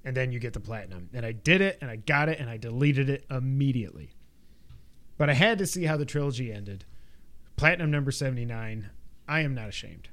and 0.06 0.16
then 0.16 0.32
you 0.32 0.40
get 0.40 0.54
the 0.54 0.60
platinum. 0.60 1.10
And 1.14 1.26
I 1.26 1.32
did 1.32 1.60
it, 1.60 1.80
and 1.82 1.90
I 1.90 1.96
got 1.96 2.30
it, 2.30 2.40
and 2.40 2.50
I 2.50 2.58
deleted 2.58 3.10
it 3.10 3.26
immediately. 3.30 4.12
But 5.18 5.30
I 5.30 5.34
had 5.34 5.58
to 5.58 5.66
see 5.66 5.86
how 5.86 5.98
the 5.98 6.06
trilogy 6.06 6.54
ended. 6.54 6.86
Platinum 7.56 7.90
number 7.90 8.12
79. 8.12 8.92
I 9.28 9.40
am 9.40 9.56
not 9.56 9.70
ashamed. 9.70 10.10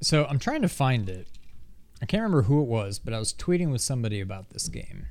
So 0.00 0.26
I'm 0.28 0.40
trying 0.40 0.62
to 0.62 0.68
find 0.68 1.08
it. 1.08 1.28
I 2.02 2.06
can't 2.06 2.22
remember 2.22 2.42
who 2.42 2.60
it 2.60 2.68
was, 2.68 2.98
but 2.98 3.14
I 3.14 3.18
was 3.18 3.32
tweeting 3.32 3.70
with 3.70 3.80
somebody 3.80 4.20
about 4.20 4.50
this 4.50 4.68
game. 4.68 5.06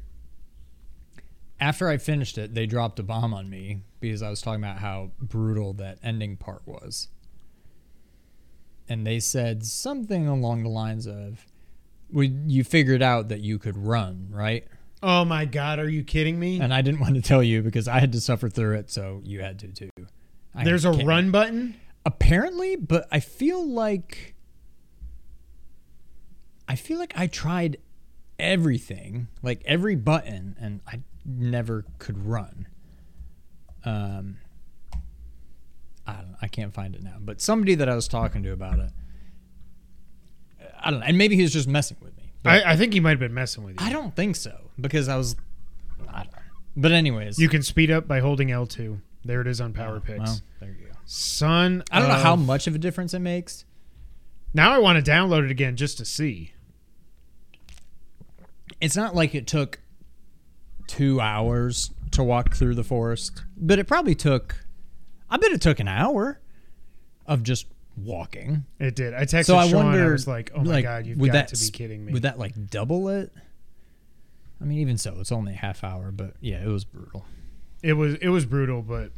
After 1.60 1.88
I 1.88 1.98
finished 1.98 2.38
it, 2.38 2.54
they 2.54 2.66
dropped 2.66 3.00
a 3.00 3.04
bomb 3.04 3.34
on 3.34 3.50
me 3.50 3.80
because 4.02 4.22
I 4.22 4.30
was 4.30 4.42
talking 4.42 4.62
about 4.62 4.80
how 4.80 5.12
brutal 5.22 5.74
that 5.74 6.00
ending 6.04 6.36
part 6.36 6.64
was. 6.66 7.08
And 8.90 9.08
they 9.08 9.20
said 9.20 9.66
something 9.66 10.28
along 10.28 10.64
the 10.64 10.70
lines 10.70 11.08
of, 11.08 11.46
you 12.12 12.64
figured 12.64 13.02
out 13.02 13.30
that 13.30 13.42
you 13.42 13.60
could 13.60 13.78
run, 13.78 14.28
right? 14.32 14.68
Oh 15.04 15.26
my 15.26 15.46
God, 15.46 15.80
are 15.80 15.90
you 15.90 16.04
kidding 16.04 16.40
me? 16.40 16.60
And 16.60 16.74
I 16.74 16.82
didn't 16.82 17.00
want 17.02 17.16
to 17.16 17.22
tell 17.22 17.44
you 17.44 17.62
because 17.62 17.88
I 17.88 18.00
had 18.00 18.12
to 18.14 18.22
suffer 18.22 18.50
through 18.50 18.76
it, 18.78 18.90
so 18.92 19.22
you 19.24 19.42
had 19.42 19.60
to 19.60 19.68
too. 19.68 19.90
I 20.54 20.64
There's 20.64 20.86
a 20.86 20.92
run 20.92 21.32
button? 21.32 21.76
apparently 22.06 22.76
but 22.76 23.08
i 23.12 23.20
feel 23.20 23.68
like 23.68 24.36
i 26.68 26.76
feel 26.76 27.00
like 27.00 27.14
i 27.18 27.26
tried 27.26 27.78
everything 28.38 29.28
like 29.42 29.62
every 29.66 29.96
button 29.96 30.56
and 30.60 30.82
i 30.88 31.00
never 31.26 31.84
could 31.98 32.28
run 32.28 32.68
um 33.84 34.38
i 36.06 36.14
don't 36.14 36.30
know, 36.30 36.38
i 36.44 36.48
can't 36.48 36.74
find 36.76 36.94
it 36.94 37.02
now 37.02 37.16
but 37.20 37.42
somebody 37.42 37.74
that 37.74 37.90
i 37.90 37.96
was 37.96 38.08
talking 38.08 38.44
to 38.44 38.52
about 38.52 38.78
it 38.78 38.92
i 40.86 40.92
don't 40.92 41.02
know 41.02 41.06
and 41.06 41.18
maybe 41.18 41.36
he 41.36 41.42
was 41.42 41.52
just 41.52 41.68
messing 41.68 41.98
with 42.02 42.16
me 42.18 42.32
but 42.44 42.66
I, 42.66 42.72
I 42.74 42.76
think 42.78 42.94
he 42.94 43.00
might 43.02 43.10
have 43.10 43.20
been 43.20 43.34
messing 43.34 43.64
with 43.64 43.82
you. 43.82 43.86
I 43.86 43.92
don't 43.92 44.16
think 44.16 44.36
so 44.38 44.56
because 44.80 45.10
i 45.10 45.18
was 45.18 45.36
i 46.08 46.24
don't 46.24 46.32
know 46.32 46.40
but 46.78 46.92
anyways 46.94 47.38
You 47.40 47.50
can 47.50 47.62
speed 47.64 47.90
up 47.92 48.08
by 48.08 48.20
holding 48.20 48.50
L2. 48.50 49.00
There 49.24 49.42
it 49.42 49.48
is 49.48 49.60
on 49.62 49.74
Power 49.74 49.98
oh, 49.98 50.00
Picks. 50.00 50.20
well, 50.20 50.40
there 50.60 50.70
you 50.70 50.88
go 50.88 50.94
Son, 51.06 51.84
i 51.92 52.00
don't 52.00 52.08
know 52.10 52.16
of- 52.16 52.22
how 52.22 52.36
much 52.38 52.68
of 52.68 52.76
a 52.76 52.78
difference 52.78 53.14
it 53.14 53.20
makes 53.20 53.66
Now 54.54 54.72
I 54.74 54.78
want 54.80 55.04
to 55.04 55.12
download 55.12 55.44
it 55.46 55.52
again 55.52 55.76
just 55.76 55.98
to 55.98 56.06
see. 56.06 56.54
it's 58.82 58.96
not 58.96 59.16
like 59.16 59.34
it 59.36 59.48
took 59.48 59.80
two 60.88 61.20
hours 61.20 61.92
to 62.12 62.24
walk 62.24 62.56
through 62.56 62.76
the 62.76 62.84
forest, 62.84 63.44
but 63.58 63.80
it 63.80 63.88
probably 63.88 64.16
took. 64.16 64.66
I 65.30 65.38
bet 65.38 65.52
it 65.52 65.60
took 65.62 65.80
an 65.80 65.88
hour 65.88 66.40
of 67.26 67.44
just 67.44 67.66
walking. 67.98 68.66
It 68.80 68.96
did. 68.96 69.14
I 69.14 69.24
texted 69.24 69.46
so 69.46 69.58
I 69.58 69.68
Sean. 69.68 69.86
wonder, 69.86 70.10
I 70.10 70.12
was 70.12 70.28
like, 70.28 70.52
"Oh 70.56 70.64
my 70.64 70.72
like, 70.72 70.84
god, 70.84 71.06
you've 71.06 71.20
got 71.20 71.32
that 71.32 71.48
to 71.50 71.66
be 71.66 71.72
kidding 71.72 72.06
me!" 72.06 72.14
Would 72.14 72.24
that 72.24 72.40
like 72.40 72.70
double 72.70 73.10
it? 73.10 73.32
I 74.62 74.66
mean, 74.66 74.80
even 74.80 74.98
so, 74.98 75.16
it's 75.20 75.32
only 75.32 75.54
a 75.54 75.58
half 75.58 75.84
hour, 75.84 76.12
but 76.12 76.36
yeah, 76.40 76.64
it 76.64 76.68
was 76.68 76.86
brutal. 76.86 77.26
It 77.82 77.94
was 77.94 78.16
it 78.16 78.30
was 78.30 78.46
brutal, 78.46 78.82
but 78.82 79.12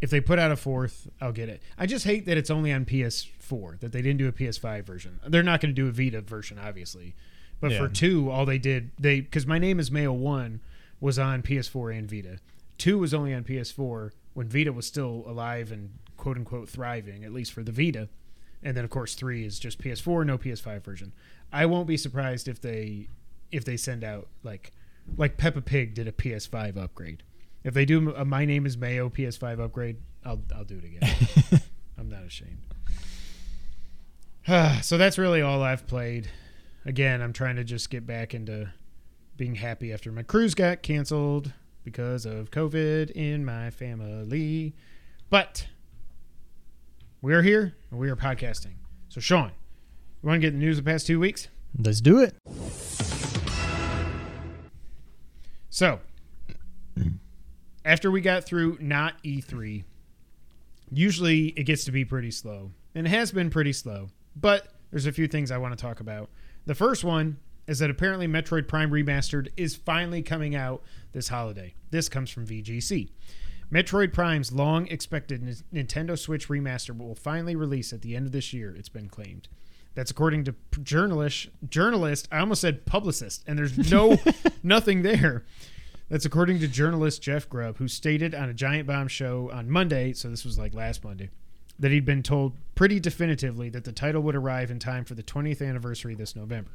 if 0.00 0.10
they 0.10 0.20
put 0.20 0.38
out 0.38 0.50
a 0.50 0.56
fourth, 0.56 1.08
I'll 1.20 1.32
get 1.32 1.48
it. 1.48 1.62
I 1.76 1.86
just 1.86 2.04
hate 2.04 2.26
that 2.26 2.36
it's 2.36 2.50
only 2.50 2.72
on 2.72 2.84
PS4 2.84 3.80
that 3.80 3.92
they 3.92 4.00
didn't 4.00 4.18
do 4.18 4.28
a 4.28 4.32
PS5 4.32 4.84
version. 4.84 5.20
They're 5.26 5.42
not 5.42 5.60
going 5.60 5.74
to 5.74 5.80
do 5.80 5.88
a 5.88 5.92
Vita 5.92 6.20
version, 6.20 6.58
obviously. 6.58 7.14
But 7.60 7.72
for 7.72 7.88
two, 7.88 8.30
all 8.30 8.46
they 8.46 8.58
did 8.58 8.92
they 8.98 9.20
because 9.20 9.46
my 9.46 9.58
name 9.58 9.80
is 9.80 9.90
Mayo 9.90 10.12
One 10.12 10.60
was 11.00 11.18
on 11.18 11.42
PS4 11.42 11.98
and 11.98 12.10
Vita. 12.10 12.38
Two 12.76 12.98
was 12.98 13.12
only 13.12 13.34
on 13.34 13.42
PS4 13.42 14.12
when 14.34 14.48
Vita 14.48 14.72
was 14.72 14.86
still 14.86 15.24
alive 15.26 15.72
and 15.72 15.90
quote 16.18 16.36
unquote 16.36 16.68
thriving, 16.68 17.24
at 17.24 17.32
least 17.32 17.52
for 17.52 17.62
the 17.62 17.72
Vita. 17.72 18.10
And 18.62 18.76
then 18.76 18.84
of 18.84 18.90
course 18.90 19.14
three 19.14 19.46
is 19.46 19.58
just 19.58 19.80
PS4, 19.80 20.26
no 20.26 20.36
PS5 20.36 20.84
version. 20.84 21.12
I 21.50 21.64
won't 21.64 21.86
be 21.86 21.96
surprised 21.96 22.48
if 22.48 22.60
they 22.60 23.08
if 23.50 23.64
they 23.64 23.78
send 23.78 24.04
out 24.04 24.28
like 24.42 24.72
like 25.16 25.38
Peppa 25.38 25.62
Pig 25.62 25.94
did 25.94 26.06
a 26.06 26.12
PS5 26.12 26.76
upgrade. 26.76 27.22
If 27.64 27.72
they 27.72 27.86
do 27.86 28.14
a 28.14 28.24
My 28.24 28.44
Name 28.44 28.66
is 28.66 28.76
Mayo 28.76 29.08
PS5 29.08 29.60
upgrade, 29.60 29.96
I'll 30.24 30.42
I'll 30.54 30.64
do 30.64 30.78
it 30.78 30.84
again. 30.84 31.62
I'm 31.98 32.10
not 32.10 32.24
ashamed. 32.24 32.58
so 34.82 34.98
that's 34.98 35.18
really 35.18 35.40
all 35.40 35.62
I've 35.62 35.86
played. 35.86 36.30
Again, 36.84 37.22
I'm 37.22 37.32
trying 37.32 37.56
to 37.56 37.64
just 37.64 37.90
get 37.90 38.06
back 38.06 38.34
into 38.34 38.70
being 39.36 39.54
happy 39.54 39.92
after 39.92 40.10
my 40.10 40.22
cruise 40.22 40.54
got 40.54 40.82
canceled 40.82 41.52
because 41.84 42.26
of 42.26 42.50
COVID 42.50 43.10
in 43.10 43.44
my 43.44 43.70
family. 43.70 44.74
But 45.30 45.66
we 47.20 47.34
are 47.34 47.42
here 47.42 47.74
and 47.90 47.98
we 47.98 48.08
are 48.10 48.16
podcasting. 48.16 48.74
So 49.08 49.20
Sean, 49.20 49.50
you 50.22 50.28
want 50.28 50.40
to 50.40 50.46
get 50.46 50.52
the 50.52 50.58
news 50.58 50.78
of 50.78 50.84
the 50.84 50.90
past 50.90 51.06
two 51.06 51.18
weeks? 51.18 51.48
Let's 51.78 52.00
do 52.00 52.20
it. 52.20 52.34
So, 55.70 56.00
after 57.84 58.10
we 58.10 58.20
got 58.20 58.44
through 58.44 58.78
not 58.80 59.22
E3, 59.22 59.84
usually 60.90 61.48
it 61.48 61.64
gets 61.64 61.84
to 61.84 61.92
be 61.92 62.04
pretty 62.04 62.30
slow. 62.30 62.72
And 62.94 63.06
it 63.06 63.10
has 63.10 63.32
been 63.32 63.50
pretty 63.50 63.72
slow. 63.72 64.08
But 64.34 64.68
there's 64.90 65.06
a 65.06 65.12
few 65.12 65.28
things 65.28 65.50
I 65.50 65.58
want 65.58 65.76
to 65.76 65.80
talk 65.80 66.00
about. 66.00 66.30
The 66.66 66.74
first 66.74 67.04
one 67.04 67.38
is 67.66 67.78
that 67.80 67.90
apparently 67.90 68.26
Metroid 68.26 68.66
Prime 68.66 68.90
Remastered 68.90 69.48
is 69.56 69.76
finally 69.76 70.22
coming 70.22 70.54
out 70.54 70.82
this 71.12 71.28
holiday. 71.28 71.74
This 71.90 72.08
comes 72.08 72.30
from 72.30 72.46
VGC. 72.46 73.10
Metroid 73.72 74.12
Prime's 74.12 74.52
long 74.52 74.86
expected 74.88 75.42
N- 75.42 75.84
Nintendo 75.84 76.18
Switch 76.18 76.48
remaster 76.48 76.96
will 76.96 77.14
finally 77.14 77.54
release 77.54 77.92
at 77.92 78.02
the 78.02 78.16
end 78.16 78.26
of 78.26 78.32
this 78.32 78.52
year, 78.52 78.74
it's 78.74 78.88
been 78.88 79.08
claimed. 79.08 79.48
That's 79.94 80.10
according 80.10 80.44
to 80.44 80.54
journalist 80.82 81.48
journalist, 81.68 82.28
I 82.30 82.38
almost 82.38 82.60
said 82.60 82.86
publicist, 82.86 83.42
and 83.46 83.58
there's 83.58 83.90
no 83.90 84.16
nothing 84.62 85.02
there. 85.02 85.44
That's 86.08 86.24
according 86.24 86.60
to 86.60 86.68
journalist 86.68 87.20
Jeff 87.20 87.48
Grubb, 87.48 87.76
who 87.76 87.88
stated 87.88 88.34
on 88.34 88.48
a 88.48 88.54
Giant 88.54 88.86
Bomb 88.86 89.08
show 89.08 89.50
on 89.52 89.68
Monday, 89.68 90.14
so 90.14 90.30
this 90.30 90.44
was 90.44 90.58
like 90.58 90.72
last 90.72 91.04
Monday, 91.04 91.28
that 91.78 91.90
he'd 91.90 92.06
been 92.06 92.22
told 92.22 92.54
pretty 92.74 92.98
definitively 92.98 93.68
that 93.70 93.84
the 93.84 93.92
title 93.92 94.22
would 94.22 94.34
arrive 94.34 94.70
in 94.70 94.78
time 94.78 95.04
for 95.04 95.14
the 95.14 95.22
20th 95.22 95.66
anniversary 95.66 96.14
this 96.14 96.34
November. 96.34 96.70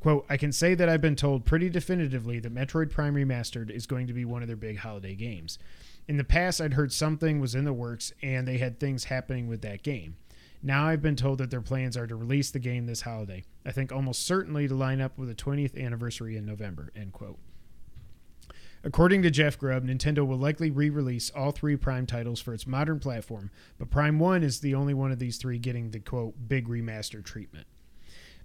Quote, 0.00 0.26
I 0.28 0.36
can 0.36 0.52
say 0.52 0.74
that 0.74 0.88
I've 0.88 1.00
been 1.00 1.16
told 1.16 1.46
pretty 1.46 1.70
definitively 1.70 2.40
that 2.40 2.54
Metroid 2.54 2.90
Prime 2.90 3.14
Remastered 3.14 3.70
is 3.70 3.86
going 3.86 4.06
to 4.08 4.12
be 4.12 4.26
one 4.26 4.42
of 4.42 4.48
their 4.48 4.56
big 4.56 4.78
holiday 4.78 5.14
games. 5.14 5.58
In 6.06 6.18
the 6.18 6.24
past, 6.24 6.60
I'd 6.60 6.74
heard 6.74 6.92
something 6.92 7.40
was 7.40 7.54
in 7.54 7.64
the 7.64 7.72
works 7.72 8.12
and 8.22 8.46
they 8.46 8.58
had 8.58 8.78
things 8.78 9.04
happening 9.04 9.48
with 9.48 9.62
that 9.62 9.82
game. 9.82 10.16
Now 10.62 10.86
I've 10.86 11.02
been 11.02 11.16
told 11.16 11.38
that 11.38 11.50
their 11.50 11.60
plans 11.60 11.96
are 11.96 12.06
to 12.06 12.16
release 12.16 12.50
the 12.50 12.58
game 12.58 12.86
this 12.86 13.02
holiday. 13.02 13.44
I 13.66 13.72
think 13.72 13.92
almost 13.92 14.26
certainly 14.26 14.68
to 14.68 14.74
line 14.74 15.00
up 15.00 15.18
with 15.18 15.28
the 15.28 15.34
20th 15.34 15.82
anniversary 15.82 16.36
in 16.36 16.46
November, 16.46 16.90
end 16.94 17.12
quote. 17.12 17.38
According 18.82 19.22
to 19.22 19.30
Jeff 19.30 19.58
Grubb, 19.58 19.86
Nintendo 19.86 20.26
will 20.26 20.36
likely 20.36 20.70
re 20.70 20.90
release 20.90 21.30
all 21.30 21.52
three 21.52 21.76
Prime 21.76 22.06
titles 22.06 22.40
for 22.40 22.52
its 22.52 22.66
modern 22.66 22.98
platform, 22.98 23.50
but 23.78 23.90
Prime 23.90 24.18
1 24.18 24.42
is 24.42 24.60
the 24.60 24.74
only 24.74 24.92
one 24.92 25.10
of 25.10 25.18
these 25.18 25.38
three 25.38 25.58
getting 25.58 25.90
the 25.90 26.00
quote, 26.00 26.34
big 26.48 26.68
remaster 26.68 27.24
treatment. 27.24 27.66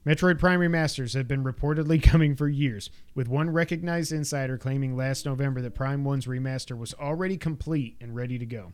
Metroid 0.06 0.39
Prime 0.39 0.62
remasters 0.62 1.14
have 1.14 1.28
been 1.28 1.43
reportedly 1.43 2.02
coming 2.04 2.36
for 2.36 2.47
years, 2.47 2.89
with 3.16 3.28
one 3.28 3.50
recognized 3.50 4.14
insider 4.14 4.58
claiming 4.58 4.95
last 4.95 5.26
November 5.26 5.62
that 5.62 5.76
Prime 5.76 6.06
1's 6.06 6.26
remaster 6.26 6.78
was 6.78 6.93
already 6.93 7.36
complete 7.36 7.97
and 8.00 8.16
ready 8.16 8.39
to 8.39 8.45
go. 8.45 8.72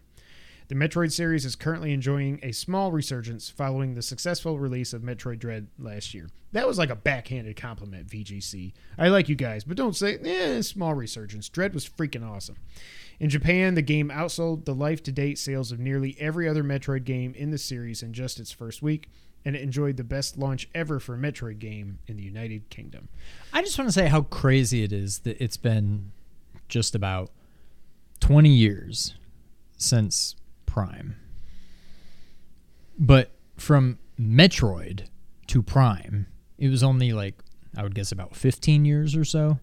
The 0.68 0.76
Metroid 0.76 1.12
series 1.12 1.46
is 1.46 1.56
currently 1.56 1.94
enjoying 1.94 2.40
a 2.42 2.52
small 2.52 2.92
resurgence 2.92 3.50
following 3.52 3.94
the 3.94 4.02
successful 4.02 4.58
release 4.58 4.94
of 4.94 5.04
Metroid 5.04 5.38
Dread 5.38 5.68
last 5.78 6.14
year. 6.14 6.28
That 6.54 6.68
was 6.68 6.80
like 6.80 6.90
a 6.90 6.96
backhanded 6.96 7.56
compliment, 7.56 8.08
VGC. 8.08 8.74
I 8.98 9.10
like 9.10 9.30
you 9.30 9.36
guys, 9.36 9.64
but 9.64 9.78
don't 9.78 9.96
say, 9.96 10.18
eh, 10.18 10.62
small 10.62 10.96
resurgence. 10.96 11.50
Dread 11.50 11.76
was 11.76 11.88
freaking 11.88 12.28
awesome. 12.28 12.56
In 13.20 13.30
Japan, 13.30 13.76
the 13.76 13.84
game 13.84 14.10
outsold 14.10 14.66
the 14.66 14.74
life 14.74 15.04
to 15.04 15.12
date 15.12 15.38
sales 15.38 15.72
of 15.72 15.80
nearly 15.80 16.18
every 16.20 16.48
other 16.50 16.64
Metroid 16.64 17.04
game 17.04 17.34
in 17.36 17.52
the 17.52 17.58
series 17.58 18.02
in 18.02 18.14
just 18.14 18.40
its 18.40 18.52
first 18.52 18.82
week, 18.82 19.10
and 19.46 19.56
it 19.56 19.62
enjoyed 19.62 19.96
the 19.96 20.04
best 20.04 20.38
launch 20.38 20.68
ever 20.74 21.00
for 21.00 21.14
a 21.14 21.18
Metroid 21.18 21.60
game 21.60 22.00
in 22.08 22.18
the 22.18 22.24
United 22.24 22.70
Kingdom. 22.70 23.08
I 23.54 23.62
just 23.62 23.78
want 23.78 23.88
to 23.88 23.94
say 23.94 24.08
how 24.08 24.24
crazy 24.24 24.84
it 24.84 24.92
is 24.92 25.20
that 25.20 25.42
it's 25.42 25.58
been 25.58 26.12
just 26.68 26.96
about 26.96 27.32
20 28.22 28.50
years 28.50 29.14
since 29.78 30.36
Prime. 30.66 31.16
But 32.98 33.32
from 33.56 34.00
Metroid 34.20 35.06
to 35.48 35.62
Prime, 35.62 36.28
it 36.58 36.70
was 36.70 36.82
only 36.82 37.14
like, 37.14 37.36
I 37.78 37.84
would 37.84 37.94
guess 37.94 38.12
about 38.12 38.36
15 38.36 38.84
years 38.84 39.16
or 39.16 39.26
so. 39.26 39.60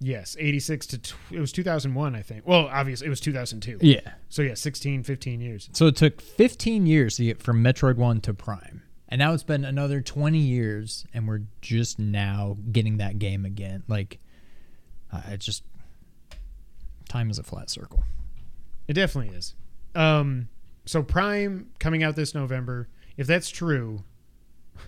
Yes, 0.00 0.36
86 0.38 0.86
to, 0.88 0.98
tw- 0.98 1.14
it 1.30 1.40
was 1.40 1.52
2001, 1.52 2.14
I 2.14 2.22
think. 2.22 2.46
Well, 2.46 2.68
obviously, 2.70 3.06
it 3.06 3.10
was 3.10 3.20
2002. 3.20 3.78
Yeah. 3.80 4.00
So, 4.28 4.42
yeah, 4.42 4.54
16, 4.54 5.04
15 5.04 5.40
years. 5.40 5.70
So 5.72 5.86
it 5.86 5.96
took 5.96 6.20
15 6.20 6.86
years 6.86 7.16
to 7.16 7.24
get 7.24 7.42
from 7.42 7.62
Metroid 7.62 7.96
1 7.96 8.20
to 8.22 8.34
Prime. 8.34 8.82
And 9.08 9.20
now 9.20 9.32
it's 9.32 9.44
been 9.44 9.64
another 9.64 10.00
20 10.00 10.38
years, 10.38 11.06
and 11.14 11.28
we're 11.28 11.42
just 11.60 11.98
now 11.98 12.56
getting 12.72 12.96
that 12.96 13.18
game 13.18 13.44
again. 13.44 13.84
Like, 13.88 14.18
uh, 15.12 15.22
it 15.28 15.40
just. 15.40 15.62
Time 17.08 17.30
is 17.30 17.38
a 17.38 17.44
flat 17.44 17.70
circle. 17.70 18.02
It 18.88 18.94
definitely 18.94 19.36
is. 19.36 19.54
Um, 19.94 20.48
so 20.84 21.02
Prime 21.02 21.70
coming 21.78 22.02
out 22.02 22.16
this 22.16 22.34
November. 22.34 22.88
If 23.16 23.28
that's 23.28 23.48
true, 23.48 24.02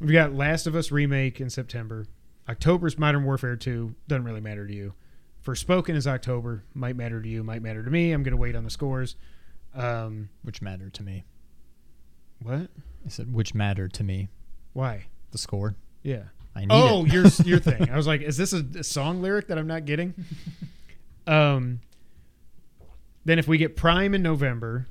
we've 0.00 0.12
got 0.12 0.32
Last 0.32 0.68
of 0.68 0.76
Us 0.76 0.92
remake 0.92 1.40
in 1.40 1.50
September. 1.50 2.06
October's 2.48 2.98
Modern 2.98 3.24
Warfare 3.24 3.56
2 3.56 3.94
doesn't 4.08 4.24
really 4.24 4.40
matter 4.40 4.66
to 4.66 4.72
you. 4.72 4.94
Forspoken 5.44 5.96
is 5.96 6.06
October, 6.06 6.64
might 6.72 6.96
matter 6.96 7.20
to 7.20 7.28
you, 7.28 7.42
might 7.42 7.62
matter 7.62 7.82
to 7.82 7.90
me. 7.90 8.12
I'm 8.12 8.22
gonna 8.22 8.36
wait 8.36 8.54
on 8.54 8.64
the 8.64 8.70
scores. 8.70 9.16
Um, 9.74 10.28
Which 10.42 10.62
matter 10.62 10.88
to 10.90 11.02
me. 11.02 11.24
What? 12.42 12.68
I 13.04 13.08
said, 13.08 13.32
which 13.32 13.54
mattered 13.54 13.92
to 13.94 14.04
me. 14.04 14.28
Why? 14.72 15.06
The 15.32 15.38
score. 15.38 15.76
Yeah. 16.02 16.24
I 16.54 16.60
need 16.60 16.68
Oh, 16.70 17.04
it. 17.06 17.12
your 17.12 17.24
your 17.44 17.58
thing. 17.70 17.90
I 17.90 17.96
was 17.96 18.06
like, 18.06 18.20
is 18.20 18.36
this 18.36 18.52
a, 18.52 18.64
a 18.78 18.84
song 18.84 19.22
lyric 19.22 19.48
that 19.48 19.58
I'm 19.58 19.66
not 19.66 19.84
getting? 19.84 20.14
Um. 21.26 21.78
Then 23.24 23.38
if 23.38 23.46
we 23.46 23.56
get 23.58 23.76
Prime 23.76 24.12
in 24.14 24.22
November, 24.22 24.88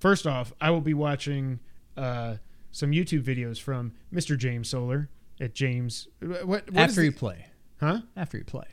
first 0.00 0.26
off, 0.26 0.54
I 0.60 0.70
will 0.70 0.80
be 0.80 0.94
watching 0.94 1.60
uh, 1.96 2.36
some 2.72 2.92
YouTube 2.92 3.22
videos 3.22 3.60
from 3.60 3.92
Mr. 4.12 4.38
James 4.38 4.70
Solar 4.70 5.10
at 5.38 5.54
James. 5.54 6.08
What? 6.22 6.46
what 6.46 6.68
is 6.70 6.76
After 6.76 7.04
you 7.04 7.12
play. 7.12 7.46
Huh? 7.80 8.00
After 8.16 8.38
you 8.38 8.44
play. 8.44 8.64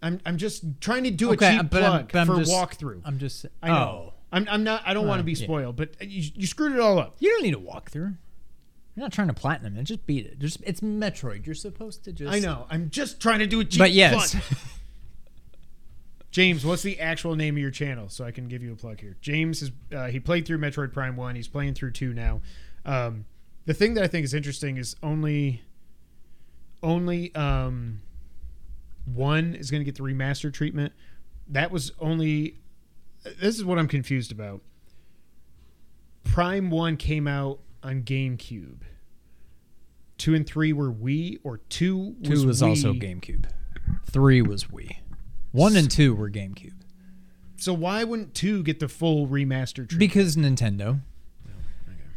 I'm 0.00 0.20
I'm 0.24 0.36
just 0.36 0.62
trying 0.80 1.02
to 1.04 1.10
do 1.10 1.32
a 1.32 1.36
cheap 1.36 1.42
I'm- 1.42 1.68
plug 1.68 2.12
but 2.12 2.18
I'm 2.20 2.26
for 2.28 2.36
just- 2.36 2.52
walkthrough. 2.52 3.02
I'm 3.04 3.18
just. 3.18 3.46
I 3.60 3.68
know. 3.68 3.74
Oh. 3.74 4.11
I'm 4.32 4.46
I'm 4.50 4.64
not. 4.64 4.82
I 4.86 4.94
don't 4.94 5.06
want 5.06 5.18
to 5.18 5.22
Uh, 5.22 5.26
be 5.26 5.32
yeah. 5.32 5.44
spoiled, 5.44 5.76
but 5.76 5.90
you, 6.02 6.30
you 6.34 6.46
screwed 6.46 6.72
it 6.72 6.80
all 6.80 6.98
up. 6.98 7.16
You 7.18 7.28
don't 7.30 7.42
need 7.42 7.54
a 7.54 7.58
walkthrough. 7.58 8.16
You're 8.94 9.04
not 9.06 9.12
trying 9.12 9.28
to 9.28 9.34
platinum 9.34 9.76
it. 9.76 9.84
Just 9.84 10.06
beat 10.06 10.26
it. 10.26 10.38
Just 10.38 10.62
it's 10.64 10.80
Metroid. 10.80 11.46
You're 11.46 11.54
supposed 11.54 12.04
to 12.04 12.12
just. 12.12 12.32
I 12.34 12.38
know. 12.38 12.66
I'm 12.70 12.90
just 12.90 13.20
trying 13.20 13.38
to 13.40 13.46
do 13.46 13.60
a 13.60 13.64
cheap 13.64 13.78
But 13.78 13.92
yes, 13.92 14.32
plug. 14.34 14.42
James, 16.30 16.64
what's 16.64 16.82
the 16.82 16.98
actual 16.98 17.36
name 17.36 17.56
of 17.56 17.60
your 17.60 17.70
channel 17.70 18.08
so 18.08 18.24
I 18.24 18.30
can 18.30 18.48
give 18.48 18.62
you 18.62 18.72
a 18.72 18.76
plug 18.76 19.00
here? 19.00 19.16
James 19.20 19.60
is 19.60 19.70
uh, 19.94 20.06
he 20.06 20.18
played 20.18 20.46
through 20.46 20.58
Metroid 20.58 20.92
Prime 20.92 21.14
One. 21.16 21.34
He's 21.36 21.48
playing 21.48 21.74
through 21.74 21.90
two 21.92 22.14
now. 22.14 22.40
Um, 22.86 23.26
the 23.66 23.74
thing 23.74 23.94
that 23.94 24.04
I 24.04 24.08
think 24.08 24.24
is 24.24 24.32
interesting 24.32 24.78
is 24.78 24.96
only 25.02 25.62
only 26.82 27.34
um, 27.34 28.00
one 29.04 29.54
is 29.54 29.70
going 29.70 29.82
to 29.82 29.84
get 29.84 29.94
the 29.96 30.02
remaster 30.02 30.52
treatment. 30.52 30.92
That 31.48 31.70
was 31.70 31.92
only. 32.00 32.58
This 33.22 33.56
is 33.56 33.64
what 33.64 33.78
I'm 33.78 33.88
confused 33.88 34.32
about. 34.32 34.62
Prime 36.24 36.70
One 36.70 36.96
came 36.96 37.28
out 37.28 37.60
on 37.82 38.02
GameCube. 38.02 38.82
Two 40.18 40.34
and 40.34 40.46
three 40.46 40.72
were 40.72 40.92
Wii, 40.92 41.38
or 41.42 41.58
two 41.68 42.14
was 42.20 42.28
two 42.28 42.46
was 42.46 42.62
also 42.62 42.92
GameCube. 42.92 43.46
Three 44.10 44.42
was 44.42 44.64
Wii. 44.64 44.96
One 45.50 45.76
and 45.76 45.90
two 45.90 46.14
were 46.14 46.30
GameCube. 46.30 46.74
So 47.56 47.72
why 47.72 48.02
wouldn't 48.04 48.34
two 48.34 48.62
get 48.62 48.80
the 48.80 48.88
full 48.88 49.26
remaster 49.28 49.88
treatment? 49.88 49.98
Because 49.98 50.36
Nintendo. 50.36 51.00
Oh, 51.46 51.50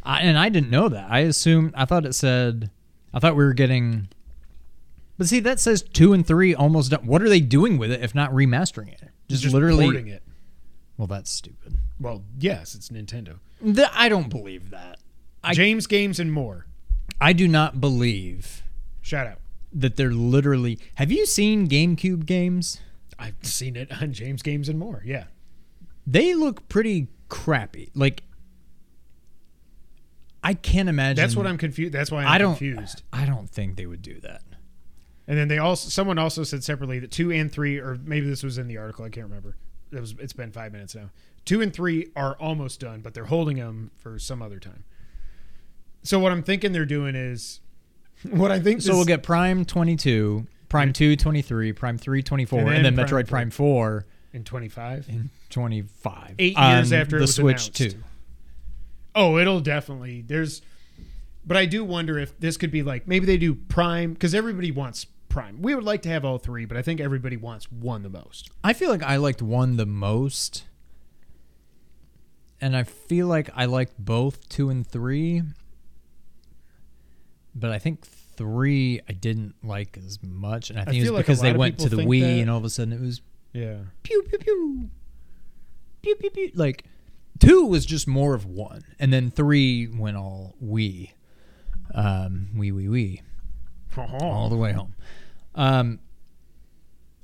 I, 0.03 0.21
and 0.21 0.37
I 0.37 0.49
didn't 0.49 0.69
know 0.69 0.89
that. 0.89 1.09
I 1.09 1.19
assumed. 1.19 1.73
I 1.75 1.85
thought 1.85 2.05
it 2.05 2.13
said. 2.13 2.71
I 3.13 3.19
thought 3.19 3.35
we 3.35 3.43
were 3.43 3.53
getting. 3.53 4.09
But 5.17 5.27
see, 5.27 5.39
that 5.41 5.59
says 5.59 5.81
two 5.81 6.13
and 6.13 6.25
three 6.25 6.53
almost 6.53 6.91
done. 6.91 7.05
What 7.05 7.21
are 7.21 7.29
they 7.29 7.39
doing 7.39 7.77
with 7.77 7.91
it 7.91 8.01
if 8.01 8.13
not 8.13 8.31
remastering 8.31 8.89
it? 8.89 9.01
Just, 9.27 9.43
just 9.43 9.53
literally. 9.53 10.09
it. 10.09 10.23
Well, 10.97 11.07
that's 11.07 11.29
stupid. 11.29 11.75
Well, 11.99 12.23
yes, 12.39 12.73
it's 12.75 12.89
Nintendo. 12.89 13.39
Th- 13.63 13.87
I 13.93 14.07
don't 14.09 14.29
believe 14.29 14.69
that. 14.71 14.99
I- 15.43 15.53
James 15.53 15.87
Games 15.87 16.19
and 16.19 16.31
more. 16.31 16.65
I 17.21 17.33
do 17.33 17.47
not 17.47 17.79
believe 17.79 18.63
Shout 19.01 19.27
out. 19.27 19.39
that 19.73 19.95
they're 19.95 20.11
literally. 20.11 20.79
Have 20.95 21.11
you 21.11 21.25
seen 21.25 21.67
GameCube 21.67 22.25
games? 22.25 22.79
I've 23.19 23.35
seen 23.41 23.75
it 23.75 23.91
on 24.01 24.11
James 24.13 24.41
Games 24.41 24.67
and 24.69 24.77
more. 24.79 25.01
Yeah. 25.05 25.25
They 26.07 26.33
look 26.33 26.67
pretty 26.69 27.07
crappy. 27.29 27.89
Like, 27.95 28.23
I 30.43 30.53
can't 30.53 30.89
imagine. 30.89 31.15
That's 31.15 31.35
what 31.35 31.47
I'm 31.47 31.57
confused. 31.57 31.93
That's 31.93 32.11
why 32.11 32.21
I'm 32.23 32.27
I 32.27 32.37
don't. 32.37 32.55
confused. 32.57 33.01
I 33.11 33.25
don't 33.25 33.49
think 33.49 33.77
they 33.77 33.85
would 33.85 34.01
do 34.01 34.19
that. 34.21 34.41
And 35.27 35.37
then 35.37 35.47
they 35.47 35.57
also 35.57 35.89
someone 35.89 36.19
also 36.19 36.43
said 36.43 36.63
separately 36.63 36.99
that 36.99 37.09
two 37.11 37.31
and 37.31 37.51
three, 37.51 37.79
or 37.79 37.97
maybe 38.03 38.27
this 38.27 38.43
was 38.43 38.57
in 38.59 38.67
the 38.67 38.77
article. 38.77 39.05
I 39.05 39.09
can't 39.09 39.25
remember. 39.27 39.55
It 39.91 39.99
was. 39.99 40.15
It's 40.19 40.33
been 40.33 40.51
five 40.51 40.71
minutes 40.71 40.95
now. 40.95 41.09
Two 41.45 41.61
and 41.61 41.71
three 41.73 42.09
are 42.15 42.35
almost 42.35 42.79
done, 42.79 43.01
but 43.01 43.13
they're 43.13 43.25
holding 43.25 43.57
them 43.57 43.91
for 43.97 44.17
some 44.19 44.41
other 44.41 44.59
time. 44.59 44.83
So 46.03 46.19
what 46.19 46.31
I'm 46.31 46.43
thinking 46.43 46.71
they're 46.71 46.85
doing 46.85 47.15
is, 47.15 47.59
what 48.29 48.51
I 48.51 48.59
think. 48.59 48.81
So 48.81 48.89
this- 48.89 48.95
we'll 48.97 49.05
get 49.05 49.23
Prime 49.23 49.65
22, 49.65 50.47
Prime 50.69 50.91
2 50.93 51.15
23, 51.15 51.73
Prime 51.73 51.97
3 51.97 52.23
24, 52.23 52.59
And 52.59 52.67
and 52.69 52.77
then 52.85 52.95
then, 52.95 53.07
Prime 53.07 53.23
Metroid 53.23 53.27
Prime 53.29 53.49
4 53.51 54.05
in 54.33 54.43
25. 54.43 55.09
in 55.09 55.29
25. 55.49 56.35
Eight 56.39 56.57
years 56.57 56.91
after 56.91 57.15
it 57.17 57.19
the 57.19 57.23
was 57.23 57.35
Switch 57.35 57.67
announced. 57.67 57.75
2. 57.75 58.03
Oh, 59.15 59.37
it'll 59.37 59.61
definitely. 59.61 60.23
There's, 60.27 60.61
but 61.45 61.55
I 61.57 61.65
do 61.65 61.83
wonder 61.85 62.19
if 62.19 62.37
this 62.39 62.57
could 62.57 62.71
be 62.71 62.83
like 62.83 63.07
maybe 63.07 63.25
they 63.25 63.37
do 63.37 63.55
Prime 63.55 64.13
because 64.13 64.35
everybody 64.35 64.71
wants 64.71 65.05
Prime. 65.35 65.61
We 65.61 65.75
would 65.75 65.83
like 65.83 66.01
to 66.03 66.09
have 66.09 66.23
all 66.23 66.37
three, 66.37 66.63
but 66.63 66.77
I 66.77 66.81
think 66.81 67.01
everybody 67.01 67.35
wants 67.35 67.69
one 67.69 68.03
the 68.03 68.09
most. 68.09 68.49
I 68.63 68.71
feel 68.71 68.89
like 68.89 69.03
I 69.03 69.17
liked 69.17 69.41
one 69.41 69.75
the 69.75 69.85
most. 69.85 70.63
And 72.61 72.73
I 72.73 72.83
feel 72.83 73.27
like 73.27 73.49
I 73.53 73.65
liked 73.65 73.93
both 73.99 74.47
2 74.47 74.69
and 74.69 74.87
3. 74.87 75.41
But 77.53 77.71
I 77.71 77.79
think 77.79 78.05
3 78.05 79.01
I 79.09 79.11
didn't 79.11 79.55
like 79.61 79.97
as 79.97 80.19
much 80.23 80.69
and 80.69 80.79
I 80.79 80.85
think 80.85 80.97
it 80.97 81.01
feel 81.03 81.11
was 81.13 81.19
like 81.19 81.25
because 81.25 81.41
they 81.41 81.51
went 81.53 81.79
to 81.79 81.89
the 81.89 81.97
Wii 81.97 82.21
that. 82.21 82.39
and 82.41 82.49
all 82.49 82.57
of 82.57 82.63
a 82.65 82.69
sudden 82.69 82.93
it 82.93 83.01
was 83.01 83.21
Yeah. 83.51 83.77
pew 84.03 84.23
pew 84.23 84.37
pew 84.39 84.89
pew 86.01 86.15
pew 86.15 86.29
pew 86.29 86.51
like 86.55 86.85
two 87.39 87.65
was 87.65 87.85
just 87.85 88.07
more 88.07 88.33
of 88.35 88.45
one 88.45 88.83
and 88.99 89.11
then 89.13 89.31
three 89.31 89.87
went 89.87 90.17
all 90.17 90.55
we 90.59 91.13
um 91.93 92.49
we 92.55 92.71
we 92.73 92.89
we 92.89 93.21
all 93.97 94.49
the 94.49 94.57
way 94.57 94.73
home 94.73 94.93
um 95.55 95.99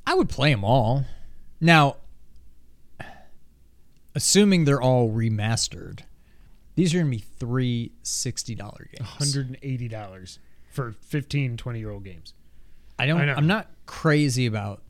i 0.07 0.13
would 0.13 0.29
play 0.29 0.51
them 0.51 0.63
all 0.63 1.05
now 1.59 1.95
assuming 4.15 4.65
they're 4.65 4.81
all 4.81 5.09
remastered 5.09 6.01
these 6.75 6.93
are 6.95 6.99
gonna 6.99 7.09
be 7.11 7.17
three 7.19 7.91
$60 8.03 8.47
games 8.57 9.35
$180 9.61 10.37
for 10.69 10.93
15, 11.01 11.57
20 11.57 11.79
year 11.79 11.89
old 11.91 12.03
games. 12.03 12.33
i 12.97 13.05
don't 13.05 13.21
I 13.21 13.25
know. 13.25 13.33
i'm 13.35 13.47
not 13.47 13.67
crazy 13.85 14.45
about 14.45 14.81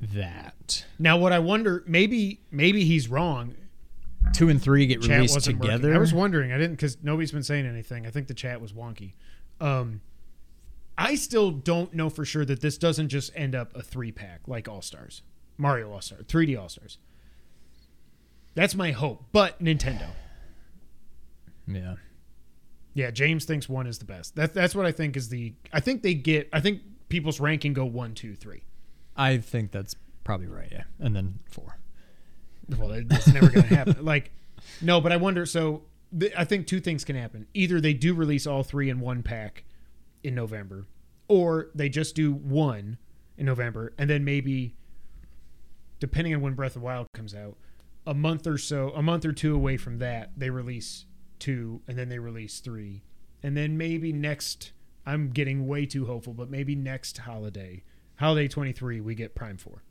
that 0.00 0.84
Now, 0.98 1.16
what 1.16 1.32
I 1.32 1.38
wonder, 1.38 1.84
maybe 1.86 2.40
maybe 2.50 2.84
he's 2.84 3.06
wrong. 3.08 3.54
two 4.32 4.48
and 4.48 4.60
three 4.60 4.84
get 4.86 5.00
Chat 5.00 5.10
released 5.16 5.34
wasn't 5.36 5.60
working. 5.60 5.70
together 5.78 5.94
I 5.94 5.98
was 5.98 6.12
wondering. 6.12 6.50
I 6.50 6.58
didn't 6.58 6.72
because 6.72 6.96
nobody's 7.04 7.30
been 7.30 7.44
saying 7.44 7.66
anything. 7.66 8.04
I 8.04 8.10
think 8.10 8.26
the 8.26 8.34
chat 8.34 8.60
was 8.60 8.72
wonky. 8.72 9.12
Um, 9.60 10.00
I 10.98 11.14
still 11.14 11.50
don't 11.50 11.94
know 11.94 12.10
for 12.10 12.24
sure 12.24 12.44
that 12.44 12.60
this 12.60 12.76
doesn't 12.78 13.08
just 13.08 13.32
end 13.34 13.54
up 13.54 13.74
a 13.74 13.82
three 13.82 14.12
pack 14.12 14.40
like 14.46 14.68
All 14.68 14.82
Stars, 14.82 15.22
Mario 15.56 15.90
All 15.92 16.00
Star, 16.00 16.18
3D 16.18 16.58
All 16.60 16.68
Stars. 16.68 16.98
That's 18.54 18.74
my 18.74 18.90
hope. 18.92 19.24
But 19.32 19.62
Nintendo. 19.62 20.08
yeah 21.66 21.94
Yeah, 22.94 23.10
James 23.10 23.44
thinks 23.44 23.68
one 23.68 23.86
is 23.86 23.98
the 23.98 24.04
best. 24.04 24.36
That's 24.36 24.52
that's 24.54 24.74
what 24.74 24.84
I 24.86 24.92
think 24.92 25.16
is 25.16 25.28
the. 25.30 25.54
I 25.72 25.80
think 25.80 26.02
they 26.02 26.14
get. 26.14 26.48
I 26.52 26.60
think 26.60 26.82
people's 27.08 27.40
ranking 27.40 27.72
go 27.72 27.84
one, 27.86 28.14
two, 28.14 28.34
three. 28.34 28.62
I 29.16 29.38
think 29.38 29.70
that's 29.72 29.94
probably 30.24 30.46
right. 30.46 30.68
Yeah, 30.70 30.84
and 31.00 31.16
then 31.16 31.38
four. 31.50 31.78
Well, 32.78 32.88
that- 32.88 33.08
that's 33.08 33.26
never 33.28 33.48
going 33.50 33.66
to 33.68 33.74
happen. 33.74 33.96
Like, 34.04 34.30
no, 34.80 35.00
but 35.00 35.12
I 35.12 35.16
wonder. 35.16 35.46
So 35.46 35.82
th- 36.18 36.32
I 36.36 36.44
think 36.44 36.66
two 36.66 36.80
things 36.80 37.04
can 37.04 37.16
happen. 37.16 37.46
Either 37.54 37.80
they 37.80 37.94
do 37.94 38.14
release 38.14 38.46
all 38.46 38.62
three 38.62 38.88
in 38.90 39.00
one 39.00 39.22
pack 39.22 39.64
in 40.24 40.34
November, 40.34 40.86
or 41.28 41.70
they 41.74 41.88
just 41.88 42.14
do 42.14 42.32
one 42.32 42.98
in 43.36 43.46
November, 43.46 43.92
and 43.98 44.08
then 44.08 44.24
maybe, 44.24 44.76
depending 45.98 46.34
on 46.34 46.40
when 46.40 46.54
Breath 46.54 46.76
of 46.76 46.82
the 46.82 46.86
Wild 46.86 47.06
comes 47.14 47.34
out, 47.34 47.56
a 48.06 48.14
month 48.14 48.46
or 48.46 48.58
so, 48.58 48.90
a 48.90 49.02
month 49.02 49.24
or 49.24 49.32
two 49.32 49.54
away 49.54 49.76
from 49.76 49.98
that, 49.98 50.32
they 50.36 50.50
release 50.50 51.06
two, 51.38 51.80
and 51.86 51.98
then 51.98 52.08
they 52.08 52.18
release 52.18 52.60
three, 52.60 53.02
and 53.42 53.56
then 53.56 53.76
maybe 53.76 54.12
next. 54.12 54.72
I'm 55.04 55.30
getting 55.30 55.66
way 55.66 55.86
too 55.86 56.06
hopeful, 56.06 56.32
but 56.32 56.48
maybe 56.48 56.76
next 56.76 57.18
holiday, 57.18 57.82
holiday 58.16 58.46
23, 58.46 59.00
we 59.00 59.16
get 59.16 59.34
Prime 59.34 59.56
4. 59.56 59.82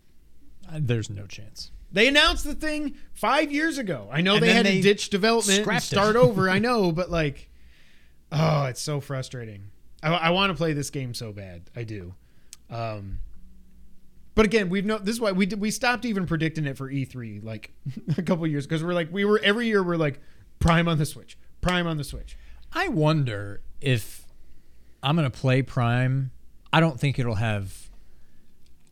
Uh, 0.69 0.79
There's 0.81 1.09
no 1.09 1.27
chance. 1.27 1.71
They 1.91 2.07
announced 2.07 2.45
the 2.45 2.55
thing 2.55 2.95
five 3.13 3.51
years 3.51 3.77
ago. 3.77 4.07
I 4.11 4.21
know 4.21 4.35
And 4.35 4.43
they 4.43 4.53
had 4.53 4.65
they 4.65 4.77
to 4.77 4.81
ditch 4.81 5.09
development 5.09 5.83
start 5.83 6.15
over. 6.15 6.49
I 6.49 6.59
know, 6.59 6.91
but 6.91 7.11
like, 7.11 7.49
oh, 8.31 8.65
it's 8.65 8.81
so 8.81 9.01
frustrating. 9.01 9.71
I, 10.03 10.09
I 10.09 10.29
want 10.31 10.51
to 10.51 10.55
play 10.55 10.73
this 10.73 10.89
game 10.89 11.13
so 11.13 11.31
bad. 11.31 11.69
I 11.75 11.83
do. 11.83 12.13
Um, 12.69 13.19
but 14.33 14.45
again, 14.45 14.69
we've 14.69 14.85
no. 14.85 14.97
This 14.97 15.15
is 15.15 15.21
why 15.21 15.31
we 15.33 15.45
did. 15.45 15.59
We 15.59 15.71
stopped 15.71 16.05
even 16.05 16.25
predicting 16.25 16.65
it 16.65 16.77
for 16.77 16.89
E3 16.89 17.43
like 17.43 17.71
a 18.17 18.21
couple 18.21 18.47
years 18.47 18.65
because 18.65 18.83
we're 18.83 18.93
like 18.93 19.11
we 19.11 19.25
were 19.25 19.39
every 19.43 19.67
year 19.67 19.83
we're 19.83 19.97
like 19.97 20.19
Prime 20.59 20.87
on 20.87 20.97
the 20.97 21.05
Switch, 21.05 21.37
Prime 21.59 21.87
on 21.87 21.97
the 21.97 22.03
Switch. 22.03 22.37
I 22.73 22.87
wonder 22.87 23.61
if 23.81 24.25
I'm 25.03 25.15
gonna 25.15 25.29
play 25.29 25.61
Prime. 25.61 26.31
I 26.71 26.79
don't 26.79 26.99
think 26.99 27.19
it'll 27.19 27.35
have 27.35 27.89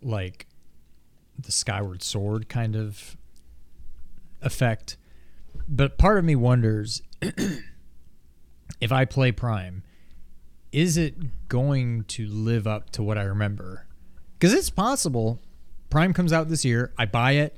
like 0.02 0.48
the 1.38 1.52
Skyward 1.52 2.04
Sword 2.04 2.50
kind 2.50 2.76
of 2.76 3.16
effect, 4.42 4.98
but 5.70 5.98
part 5.98 6.18
of 6.18 6.26
me 6.26 6.36
wonders 6.36 7.02
if 8.82 8.92
I 8.92 9.06
play 9.06 9.32
Prime, 9.32 9.84
is 10.72 10.98
it 10.98 11.48
going 11.50 12.04
to 12.04 12.28
live 12.28 12.68
up 12.68 12.90
to 12.92 13.04
what 13.04 13.18
I 13.18 13.24
remember? 13.24 13.86
Because 14.38 14.54
it's 14.54 14.70
possible. 14.70 15.40
Prime 15.90 16.14
comes 16.14 16.32
out 16.32 16.50
this 16.50 16.64
year. 16.64 16.94
I 16.98 17.06
buy 17.06 17.34
it. 17.34 17.56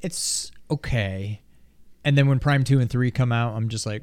It's 0.00 0.50
okay. 0.70 1.40
And 2.04 2.18
then 2.18 2.26
when 2.28 2.38
Prime 2.38 2.64
2 2.64 2.80
and 2.80 2.90
3 2.90 3.10
come 3.10 3.32
out, 3.32 3.54
I'm 3.54 3.68
just 3.68 3.86
like 3.86 4.02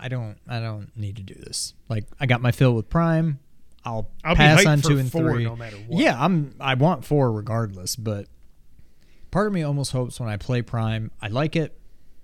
I 0.00 0.08
don't 0.08 0.36
I 0.48 0.60
don't 0.60 0.90
need 0.96 1.16
to 1.16 1.22
do 1.22 1.34
this. 1.34 1.74
Like 1.88 2.06
I 2.18 2.26
got 2.26 2.40
my 2.40 2.52
fill 2.52 2.74
with 2.74 2.88
Prime. 2.88 3.38
I'll, 3.84 4.08
I'll 4.24 4.36
pass 4.36 4.64
on 4.64 4.80
2 4.80 4.98
and 4.98 5.10
four 5.10 5.32
3. 5.32 5.44
no 5.44 5.56
matter 5.56 5.76
what. 5.88 6.00
Yeah, 6.00 6.16
I'm 6.18 6.54
I 6.60 6.74
want 6.74 7.04
4 7.04 7.32
regardless, 7.32 7.96
but 7.96 8.26
part 9.30 9.48
of 9.48 9.52
me 9.52 9.62
almost 9.62 9.92
hopes 9.92 10.20
when 10.20 10.28
I 10.28 10.36
play 10.36 10.62
Prime, 10.62 11.10
I 11.20 11.28
like 11.28 11.56
it, 11.56 11.76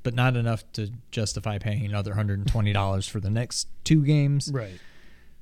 but 0.05 0.15
not 0.15 0.37
enough 0.37 0.63
to 0.75 0.93
justify 1.11 1.59
paying 1.59 1.85
another 1.85 2.15
$120 2.15 3.11
for 3.11 3.19
the 3.21 3.31
next 3.31 3.67
two 3.83 4.05
games, 4.05 4.51
Right. 4.53 4.79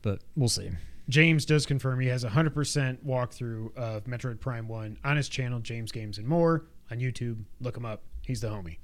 But 0.07 0.21
we'll 0.37 0.49
see. 0.49 0.71
James 1.09 1.45
does 1.45 1.67
confirm 1.67 1.99
he 1.99 2.07
has 2.07 2.23
a 2.23 2.29
100% 2.29 2.99
walkthrough 3.05 3.77
of 3.77 4.05
Metroid 4.05 4.39
Prime 4.39 4.69
1 4.69 4.99
on 5.03 5.17
his 5.17 5.29
channel, 5.29 5.59
James 5.59 5.91
Games 5.91 6.19
and 6.19 6.29
More, 6.29 6.67
on 6.93 7.01
YouTube. 7.01 7.43
Look 7.61 7.77
him 7.77 7.85
up. 7.85 8.03
He's 8.25 8.41
the 8.41 8.47
homie. 8.47 8.79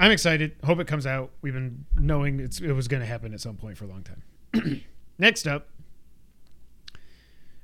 I'm 0.00 0.10
excited. 0.10 0.56
Hope 0.64 0.80
it 0.80 0.88
comes 0.88 1.06
out. 1.06 1.30
We've 1.40 1.52
been 1.52 1.84
knowing 1.94 2.40
it 2.40 2.72
was 2.72 2.88
going 2.88 3.00
to 3.00 3.06
happen 3.06 3.32
at 3.32 3.40
some 3.40 3.54
point 3.54 3.78
for 3.78 3.84
a 3.84 3.86
long 3.86 4.02
time. 4.02 4.82
Next 5.18 5.46
up, 5.46 5.68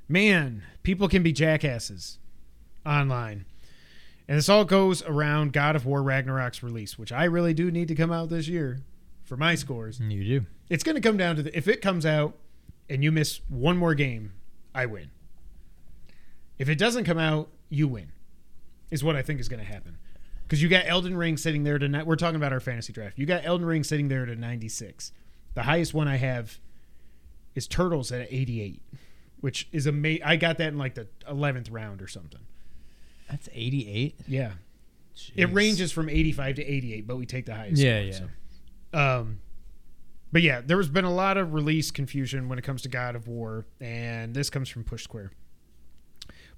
man, 0.07 0.63
people 0.81 1.09
can 1.09 1.23
be 1.23 1.33
jackasses 1.33 2.19
online. 2.85 3.43
And 4.29 4.37
this 4.37 4.47
all 4.47 4.63
goes 4.63 5.03
around 5.03 5.51
God 5.51 5.75
of 5.75 5.85
War 5.85 6.01
Ragnarok's 6.01 6.63
release, 6.63 6.97
which 6.97 7.11
I 7.11 7.25
really 7.25 7.53
do 7.53 7.69
need 7.69 7.89
to 7.89 7.95
come 7.95 8.13
out 8.13 8.29
this 8.29 8.47
year 8.47 8.79
for 9.23 9.37
my 9.37 9.55
scores. 9.55 9.99
You 9.99 10.23
do. 10.23 10.45
It's 10.69 10.83
going 10.83 10.95
to 10.95 11.01
come 11.01 11.17
down 11.17 11.35
to 11.37 11.43
the 11.43 11.57
if 11.57 11.67
it 11.67 11.81
comes 11.81 12.05
out 12.05 12.35
and 12.89 13.03
you 13.03 13.11
miss 13.11 13.41
one 13.49 13.77
more 13.77 13.93
game, 13.93 14.33
I 14.73 14.85
win. 14.85 15.11
If 16.57 16.69
it 16.69 16.77
doesn't 16.77 17.05
come 17.05 17.17
out, 17.17 17.49
you 17.69 17.87
win. 17.87 18.11
Is 18.91 19.03
what 19.03 19.15
I 19.15 19.21
think 19.21 19.39
is 19.39 19.49
going 19.49 19.59
to 19.59 19.71
happen. 19.71 19.97
Because 20.43 20.61
you 20.61 20.69
got 20.69 20.85
Elden 20.85 21.17
Ring 21.17 21.35
sitting 21.37 21.63
there 21.63 21.79
tonight. 21.79 22.05
We're 22.05 22.15
talking 22.15 22.35
about 22.35 22.53
our 22.53 22.59
fantasy 22.59 22.93
draft. 22.93 23.17
You 23.17 23.25
got 23.25 23.43
Elden 23.43 23.65
Ring 23.65 23.83
sitting 23.83 24.07
there 24.07 24.23
at 24.23 24.29
a 24.29 24.35
96. 24.35 25.11
The 25.55 25.63
highest 25.63 25.93
one 25.93 26.07
I 26.07 26.17
have 26.17 26.59
is 27.55 27.67
Turtles 27.67 28.11
at 28.11 28.27
88, 28.31 28.81
which 29.39 29.67
is 29.71 29.87
amazing. 29.87 30.23
I 30.23 30.35
got 30.35 30.57
that 30.59 30.67
in 30.67 30.77
like 30.77 30.95
the 30.95 31.07
11th 31.27 31.69
round 31.71 32.01
or 32.01 32.07
something. 32.07 32.41
That's 33.29 33.49
88. 33.51 34.15
Yeah. 34.27 34.51
It 35.35 35.45
ranges 35.53 35.91
from 35.91 36.09
85 36.09 36.55
to 36.55 36.63
88, 36.63 37.07
but 37.07 37.17
we 37.17 37.25
take 37.25 37.45
the 37.45 37.55
highest. 37.55 37.81
Yeah, 37.81 37.99
yeah. 38.01 38.11
so. 38.11 38.25
Um, 38.93 39.39
but 40.31 40.41
yeah, 40.41 40.61
there 40.61 40.77
has 40.77 40.89
been 40.89 41.05
a 41.05 41.13
lot 41.13 41.37
of 41.37 41.53
release 41.53 41.91
confusion 41.91 42.49
when 42.49 42.57
it 42.57 42.63
comes 42.63 42.81
to 42.83 42.89
God 42.89 43.15
of 43.15 43.27
War, 43.27 43.65
and 43.79 44.33
this 44.33 44.49
comes 44.49 44.69
from 44.69 44.83
Push 44.83 45.03
Square. 45.03 45.31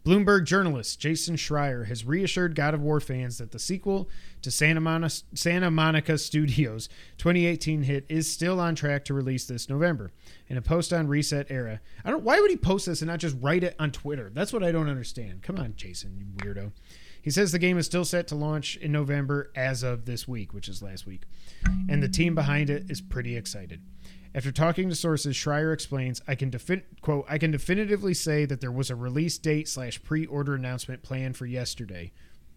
Bloomberg 0.05 0.45
journalist 0.45 0.99
Jason 0.99 1.35
Schreier 1.35 1.87
has 1.87 2.05
reassured 2.05 2.53
God 2.53 2.75
of 2.75 2.81
War 2.81 2.99
fans 2.99 3.39
that 3.39 3.51
the 3.51 3.57
sequel 3.57 4.07
to 4.43 4.51
Santa 4.51 4.79
Monica, 4.79 5.15
Santa 5.33 5.71
Monica 5.71 6.17
Studios' 6.19 6.87
2018 7.17 7.81
hit 7.81 8.05
is 8.07 8.31
still 8.31 8.59
on 8.59 8.75
track 8.75 9.03
to 9.05 9.15
release 9.15 9.45
this 9.45 9.67
November. 9.67 10.11
In 10.47 10.57
a 10.57 10.61
post 10.61 10.93
on 10.93 11.07
ResetEra, 11.07 11.79
I 12.03 12.11
don't. 12.11 12.23
Why 12.23 12.39
would 12.39 12.51
he 12.51 12.57
post 12.57 12.85
this 12.85 13.01
and 13.01 13.09
not 13.09 13.19
just 13.19 13.35
write 13.41 13.63
it 13.63 13.75
on 13.79 13.91
Twitter? 13.91 14.29
That's 14.31 14.53
what 14.53 14.63
I 14.63 14.71
don't 14.71 14.89
understand. 14.89 15.41
Come 15.41 15.57
on, 15.57 15.73
Jason, 15.75 16.15
you 16.15 16.25
weirdo. 16.37 16.71
He 17.25 17.31
says 17.31 17.51
the 17.51 17.57
game 17.57 17.79
is 17.79 17.87
still 17.87 18.05
set 18.05 18.27
to 18.27 18.35
launch 18.35 18.77
in 18.77 18.91
November 18.91 19.51
as 19.55 19.81
of 19.81 20.05
this 20.05 20.27
week, 20.27 20.53
which 20.53 20.69
is 20.69 20.83
last 20.83 21.07
week, 21.07 21.23
and 21.89 22.03
the 22.03 22.07
team 22.07 22.35
behind 22.35 22.69
it 22.69 22.85
is 22.87 23.01
pretty 23.01 23.35
excited. 23.35 23.81
After 24.35 24.51
talking 24.51 24.89
to 24.89 24.95
sources, 24.95 25.35
Schreier 25.35 25.73
explains, 25.73 26.21
"I 26.27 26.35
can 26.35 26.51
defin- 26.51 26.83
quote 27.01 27.25
I 27.27 27.39
can 27.39 27.49
definitively 27.49 28.13
say 28.13 28.45
that 28.45 28.61
there 28.61 28.71
was 28.71 28.91
a 28.91 28.95
release 28.95 29.39
date 29.39 29.67
slash 29.67 30.03
pre-order 30.03 30.53
announcement 30.53 31.01
planned 31.01 31.35
for 31.35 31.47
yesterday. 31.47 32.11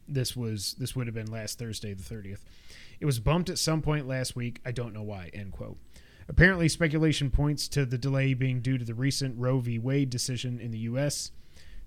This 0.06 0.36
was 0.36 0.74
this 0.78 0.94
would 0.94 1.06
have 1.06 1.14
been 1.14 1.30
last 1.30 1.58
Thursday, 1.58 1.94
the 1.94 2.02
thirtieth. 2.02 2.44
It 3.00 3.06
was 3.06 3.20
bumped 3.20 3.48
at 3.48 3.56
some 3.56 3.80
point 3.80 4.06
last 4.06 4.36
week. 4.36 4.60
I 4.66 4.72
don't 4.72 4.92
know 4.92 5.02
why." 5.02 5.30
End 5.32 5.52
quote. 5.52 5.78
Apparently, 6.28 6.68
speculation 6.68 7.30
points 7.30 7.68
to 7.68 7.86
the 7.86 7.96
delay 7.96 8.34
being 8.34 8.60
due 8.60 8.76
to 8.76 8.84
the 8.84 8.94
recent 8.94 9.38
Roe 9.38 9.60
v. 9.60 9.78
Wade 9.78 10.10
decision 10.10 10.60
in 10.60 10.72
the 10.72 10.80
U.S. 10.80 11.30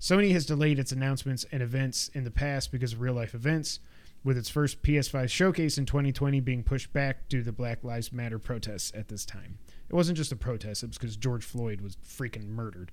Sony 0.02 0.32
has 0.32 0.44
delayed 0.44 0.80
its 0.80 0.90
announcements 0.90 1.46
and 1.52 1.62
events 1.62 2.08
in 2.08 2.24
the 2.24 2.30
past 2.32 2.72
because 2.72 2.92
of 2.92 3.00
real 3.00 3.14
life 3.14 3.36
events, 3.36 3.78
with 4.24 4.36
its 4.36 4.48
first 4.48 4.82
PS5 4.82 5.30
showcase 5.30 5.78
in 5.78 5.86
2020 5.86 6.40
being 6.40 6.64
pushed 6.64 6.92
back 6.92 7.28
due 7.28 7.38
to 7.38 7.44
the 7.44 7.52
Black 7.52 7.84
Lives 7.84 8.12
Matter 8.12 8.40
protests 8.40 8.90
at 8.96 9.06
this 9.06 9.24
time. 9.24 9.60
It 9.88 9.94
wasn't 9.94 10.18
just 10.18 10.32
a 10.32 10.36
protest, 10.36 10.82
it 10.82 10.88
was 10.88 10.98
because 10.98 11.16
George 11.16 11.44
Floyd 11.44 11.82
was 11.82 11.96
freaking 12.04 12.48
murdered. 12.48 12.90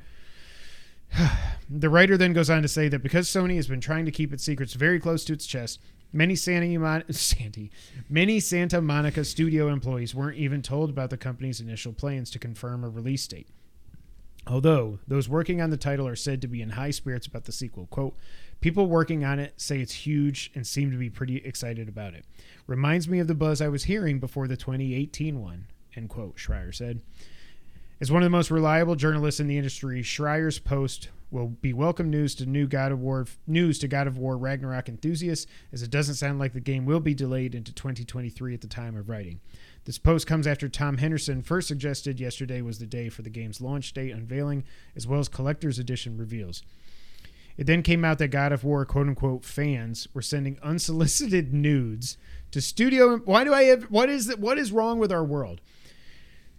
the 1.68 1.90
writer 1.90 2.16
then 2.16 2.32
goes 2.32 2.52
on 2.52 2.62
to 2.62 2.68
say 2.68 2.88
that 2.90 3.02
because 3.02 3.28
Sony 3.28 3.56
has 3.56 3.68
been 3.68 3.82
trying 3.82 4.06
to 4.06 4.12
keep 4.12 4.32
its 4.32 4.44
secrets 4.44 4.76
very 4.76 5.00
close 5.00 5.26
to 5.26 5.34
its 5.34 5.48
chest, 5.48 5.80
many 6.14 6.36
Santa, 6.36 7.04
Sandy, 7.12 7.72
many 8.08 8.40
Santa 8.40 8.82
Monica 8.82 9.26
studio 9.26 9.70
employees 9.70 10.14
weren't 10.14 10.38
even 10.38 10.62
told 10.62 10.92
about 10.92 11.10
the 11.10 11.18
company's 11.18 11.60
initial 11.60 11.92
plans 11.92 12.30
to 12.30 12.38
confirm 12.38 12.84
a 12.84 12.90
release 12.90 13.28
date. 13.28 13.48
Although 14.50 14.98
those 15.08 15.30
working 15.30 15.62
on 15.62 15.70
the 15.70 15.78
title 15.78 16.08
are 16.08 16.16
said 16.16 16.42
to 16.42 16.48
be 16.48 16.62
in 16.62 16.72
high 16.72 16.90
spirits 16.90 17.28
about 17.28 17.46
the 17.46 17.52
sequel, 17.52 17.86
quote, 17.86 18.18
people 18.62 18.88
working 18.88 19.24
on 19.24 19.38
it 19.38 19.54
say 19.62 19.80
it's 19.80 19.94
huge 19.94 20.52
and 20.56 20.66
seem 20.66 20.90
to 20.90 20.98
be 20.98 21.10
pretty 21.10 21.38
excited 21.38 21.88
about 21.88 22.16
it. 22.16 22.26
Reminds 22.66 23.08
me 23.08 23.20
of 23.20 23.28
the 23.28 23.36
buzz 23.36 23.62
I 23.62 23.68
was 23.68 23.84
hearing 23.84 24.20
before 24.20 24.48
the 24.48 24.58
2018 24.58 25.40
one, 25.40 25.68
end 25.96 26.10
quote, 26.10 26.38
Schreier 26.38 26.74
said. 26.74 27.02
As 28.02 28.12
one 28.12 28.24
of 28.24 28.26
the 28.26 28.32
most 28.32 28.50
reliable 28.50 28.96
journalists 28.96 29.40
in 29.40 29.48
the 29.48 29.58
industry, 29.58 30.02
Schreier's 30.02 30.58
post 30.58 31.10
will 31.30 31.50
be 31.50 31.74
welcome 31.74 32.10
news 32.10 32.34
to 32.36 32.46
new 32.48 32.66
God 32.66 32.92
of 32.92 33.00
War 33.00 33.28
news 33.46 33.78
to 33.80 33.88
God 33.88 34.08
of 34.08 34.18
War 34.18 34.36
Ragnarok 34.36 34.90
enthusiasts, 34.90 35.46
as 35.72 35.84
it 35.84 35.92
doesn't 35.92 36.16
sound 36.16 36.40
like 36.40 36.54
the 36.54 36.60
game 36.60 36.86
will 36.86 37.00
be 37.00 37.14
delayed 37.14 37.54
into 37.54 37.72
2023 37.72 38.56
at 38.56 38.62
the 38.62 38.68
time 38.68 38.96
of 38.96 39.10
writing. 39.10 39.42
This 39.90 39.98
post 39.98 40.28
comes 40.28 40.46
after 40.46 40.70
Tom 40.70 41.00
Henderson 41.00 41.42
first 41.42 41.68
suggested 41.68 42.20
yesterday 42.20 42.62
was 42.62 42.78
the 42.78 42.86
day 42.86 43.10
for 43.10 43.24
the 43.24 43.30
game's 43.32 43.60
launch 43.60 43.92
date 43.92 44.12
unveiling, 44.12 44.64
as 44.96 45.08
well 45.08 45.20
as 45.20 45.28
collector's 45.28 45.80
edition 45.80 46.16
reveals. 46.16 46.62
It 47.58 47.66
then 47.66 47.82
came 47.82 48.06
out 48.06 48.20
that 48.20 48.28
God 48.28 48.52
of 48.52 48.64
War 48.64 48.86
quote 48.86 49.08
unquote 49.08 49.44
fans 49.44 50.08
were 50.14 50.22
sending 50.22 50.60
unsolicited 50.62 51.54
nudes 51.56 52.18
to 52.52 52.62
studio. 52.62 53.18
Why 53.18 53.44
do 53.44 53.52
I 53.52 53.64
have? 53.64 53.86
What 53.86 54.10
is 54.10 54.28
that? 54.28 54.38
What 54.38 54.60
is 54.60 54.72
wrong 54.72 55.00
with 55.00 55.12
our 55.12 55.24
world? 55.24 55.60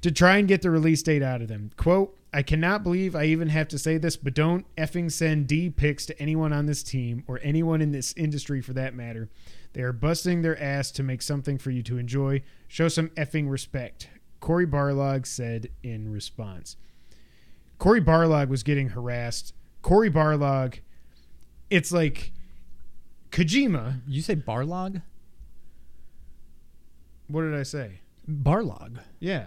To 0.02 0.10
try 0.10 0.38
and 0.38 0.48
get 0.48 0.62
the 0.62 0.70
release 0.70 1.00
date 1.04 1.22
out 1.22 1.40
of 1.40 1.46
them. 1.46 1.70
Quote, 1.76 2.18
I 2.32 2.42
cannot 2.42 2.82
believe 2.82 3.14
I 3.14 3.26
even 3.26 3.50
have 3.50 3.68
to 3.68 3.78
say 3.78 3.96
this, 3.96 4.16
but 4.16 4.34
don't 4.34 4.66
effing 4.74 5.08
send 5.12 5.46
D 5.46 5.70
pics 5.70 6.04
to 6.06 6.20
anyone 6.20 6.52
on 6.52 6.66
this 6.66 6.82
team 6.82 7.22
or 7.28 7.38
anyone 7.44 7.80
in 7.80 7.92
this 7.92 8.12
industry 8.16 8.60
for 8.60 8.72
that 8.72 8.92
matter. 8.92 9.28
They 9.72 9.82
are 9.82 9.92
busting 9.92 10.42
their 10.42 10.60
ass 10.60 10.90
to 10.92 11.02
make 11.02 11.22
something 11.22 11.58
for 11.58 11.70
you 11.70 11.82
to 11.84 11.98
enjoy. 11.98 12.42
Show 12.66 12.88
some 12.88 13.08
effing 13.10 13.48
respect. 13.48 14.08
Cory 14.40 14.66
Barlog 14.66 15.26
said 15.26 15.68
in 15.82 16.10
response. 16.10 16.76
Cory 17.78 18.00
Barlog 18.00 18.48
was 18.48 18.62
getting 18.62 18.90
harassed. 18.90 19.54
Cory 19.82 20.10
Barlog, 20.10 20.80
it's 21.70 21.92
like 21.92 22.32
Kojima. 23.30 24.00
You 24.06 24.22
say 24.22 24.36
Barlog? 24.36 25.02
What 27.28 27.42
did 27.42 27.54
I 27.54 27.62
say? 27.62 28.00
Barlog. 28.28 28.98
Yeah, 29.20 29.46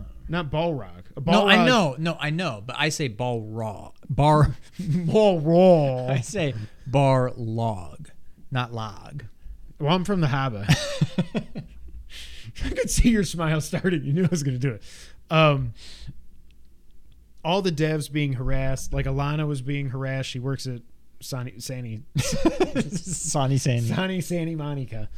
oh. 0.00 0.04
not 0.28 0.50
Balrog. 0.50 1.04
A 1.16 1.20
No, 1.20 1.46
I 1.46 1.64
know. 1.64 1.94
No, 1.98 2.16
I 2.18 2.30
know. 2.30 2.62
But 2.64 2.76
I 2.78 2.88
say 2.88 3.08
ball 3.08 3.42
raw. 3.42 3.92
Bar. 4.08 4.56
Balrog. 4.80 6.10
I 6.10 6.20
say 6.20 6.54
bar 6.86 7.32
log, 7.36 8.10
not 8.50 8.72
log. 8.72 9.24
Well, 9.78 9.94
I'm 9.94 10.04
from 10.04 10.20
the 10.20 10.26
Haba. 10.26 10.68
I 12.64 12.70
could 12.70 12.90
see 12.90 13.10
your 13.10 13.24
smile 13.24 13.60
starting. 13.60 14.04
You 14.04 14.12
knew 14.12 14.24
I 14.24 14.28
was 14.28 14.42
going 14.42 14.58
to 14.58 14.60
do 14.60 14.74
it. 14.74 14.82
Um, 15.30 15.74
all 17.44 17.62
the 17.62 17.72
devs 17.72 18.10
being 18.10 18.34
harassed. 18.34 18.92
Like 18.92 19.06
Alanah 19.06 19.46
was 19.46 19.62
being 19.62 19.90
harassed. 19.90 20.28
She 20.28 20.38
works 20.40 20.66
at 20.66 20.82
Sani, 21.20 21.54
Sani, 21.60 22.02
Sandy. 22.18 22.88
Sani 23.58 24.20
Sani 24.20 24.54
Monica 24.54 25.08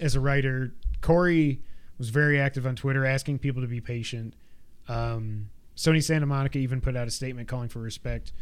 as 0.00 0.14
a 0.16 0.20
writer. 0.20 0.72
Cory 1.00 1.60
was 1.98 2.10
very 2.10 2.40
active 2.40 2.66
on 2.66 2.76
Twitter 2.76 3.04
asking 3.04 3.38
people 3.38 3.62
to 3.62 3.68
be 3.68 3.80
patient. 3.80 4.34
Um, 4.88 5.50
Sony 5.76 6.02
Santa 6.02 6.26
Monica 6.26 6.58
even 6.58 6.80
put 6.80 6.96
out 6.96 7.06
a 7.06 7.10
statement 7.10 7.48
calling 7.48 7.68
for 7.68 7.78
respect. 7.78 8.32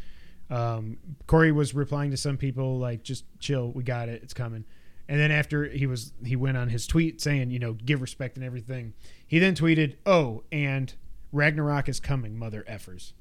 Um, 0.50 0.96
Cory 1.26 1.52
was 1.52 1.74
replying 1.74 2.10
to 2.10 2.16
some 2.16 2.36
people 2.38 2.78
like, 2.78 3.02
"Just 3.02 3.24
chill, 3.38 3.70
we 3.70 3.82
got 3.82 4.08
it, 4.08 4.22
it's 4.22 4.32
coming." 4.32 4.64
And 5.08 5.18
then 5.18 5.30
after 5.30 5.64
he 5.64 5.86
was 5.86 6.12
he 6.24 6.36
went 6.36 6.56
on 6.56 6.68
his 6.68 6.86
tweet 6.86 7.20
saying, 7.20 7.50
you 7.50 7.58
know, 7.58 7.72
give 7.72 8.00
respect 8.02 8.36
and 8.36 8.44
everything. 8.44 8.92
He 9.26 9.38
then 9.38 9.54
tweeted, 9.54 9.96
"Oh, 10.04 10.42
and 10.52 10.92
Ragnarok 11.32 11.88
is 11.88 11.98
coming, 11.98 12.38
mother 12.38 12.64
effers." 12.68 13.12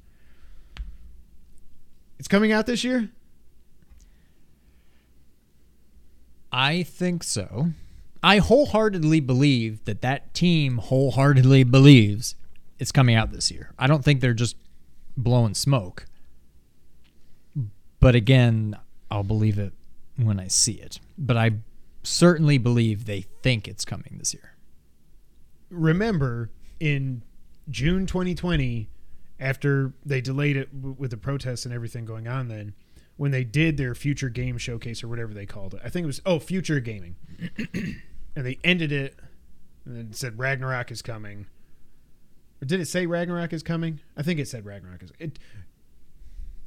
It's 2.18 2.28
coming 2.28 2.52
out 2.52 2.66
this 2.66 2.84
year. 2.84 3.10
I 6.52 6.82
think 6.82 7.22
so. 7.22 7.68
I 8.22 8.38
wholeheartedly 8.38 9.20
believe 9.20 9.84
that 9.84 10.02
that 10.02 10.34
team 10.34 10.78
wholeheartedly 10.78 11.64
believes 11.64 12.34
it's 12.78 12.92
coming 12.92 13.14
out 13.14 13.32
this 13.32 13.50
year. 13.50 13.72
I 13.78 13.86
don't 13.86 14.04
think 14.04 14.20
they're 14.20 14.34
just 14.34 14.56
blowing 15.16 15.54
smoke. 15.54 16.06
But 18.00 18.14
again, 18.14 18.76
I'll 19.10 19.24
believe 19.24 19.58
it 19.58 19.72
when 20.16 20.40
I 20.40 20.48
see 20.48 20.74
it. 20.74 21.00
But 21.16 21.36
I 21.36 21.52
certainly 22.08 22.58
believe 22.58 23.04
they 23.04 23.22
think 23.42 23.68
it's 23.68 23.84
coming 23.84 24.16
this 24.18 24.32
year. 24.34 24.54
remember 25.70 26.50
in 26.80 27.22
June 27.70 28.06
2020, 28.06 28.88
after 29.38 29.92
they 30.04 30.20
delayed 30.20 30.56
it 30.56 30.72
with 30.72 31.10
the 31.10 31.16
protests 31.16 31.64
and 31.64 31.74
everything 31.74 32.04
going 32.04 32.26
on, 32.26 32.48
then 32.48 32.72
when 33.16 33.30
they 33.30 33.44
did 33.44 33.76
their 33.76 33.94
future 33.94 34.28
game 34.28 34.58
showcase 34.58 35.02
or 35.04 35.08
whatever 35.08 35.34
they 35.34 35.46
called 35.46 35.74
it, 35.74 35.80
I 35.84 35.90
think 35.90 36.04
it 36.04 36.06
was 36.06 36.22
oh 36.24 36.38
future 36.38 36.80
gaming, 36.80 37.16
and 37.74 38.46
they 38.46 38.58
ended 38.64 38.90
it 38.90 39.16
and 39.84 39.96
then 39.96 40.12
said 40.12 40.38
Ragnarok 40.38 40.90
is 40.90 41.02
coming. 41.02 41.46
Or 42.62 42.64
did 42.64 42.80
it 42.80 42.86
say 42.86 43.06
Ragnarok 43.06 43.52
is 43.52 43.62
coming? 43.62 44.00
I 44.16 44.22
think 44.22 44.40
it 44.40 44.48
said 44.48 44.64
Ragnarok 44.64 45.02
is 45.02 45.12
it. 45.18 45.38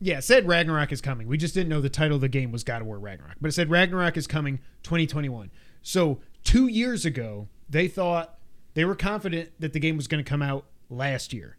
Yeah, 0.04 0.18
it 0.18 0.24
said 0.24 0.47
Ragnarok 0.47 0.91
is 0.91 0.99
coming. 0.99 1.28
We 1.28 1.38
just 1.38 1.54
didn't 1.54 1.70
know 1.70 1.80
the 1.80 1.89
title 1.89 2.16
of 2.16 2.22
the 2.22 2.28
game 2.28 2.52
was 2.52 2.64
God 2.64 2.82
of 2.82 2.88
War 2.88 2.97
Ragnarok, 2.99 3.36
but 3.39 3.49
it 3.49 3.52
said 3.54 3.70
Ragnarok 3.70 4.18
is 4.18 4.26
coming 4.26 4.60
2021. 4.84 5.52
So 5.84 6.20
two 6.43 6.68
years 6.68 7.06
ago, 7.06 7.47
they 7.70 7.88
thought 7.88 8.38
they 8.74 8.84
were 8.84 8.95
confident 8.95 9.52
that 9.60 9.74
the 9.74 9.80
game 9.80 9.97
was 9.97 10.08
going 10.08 10.24
to 10.24 10.28
come 10.30 10.41
out 10.41 10.66
last 10.89 11.34
year. 11.34 11.58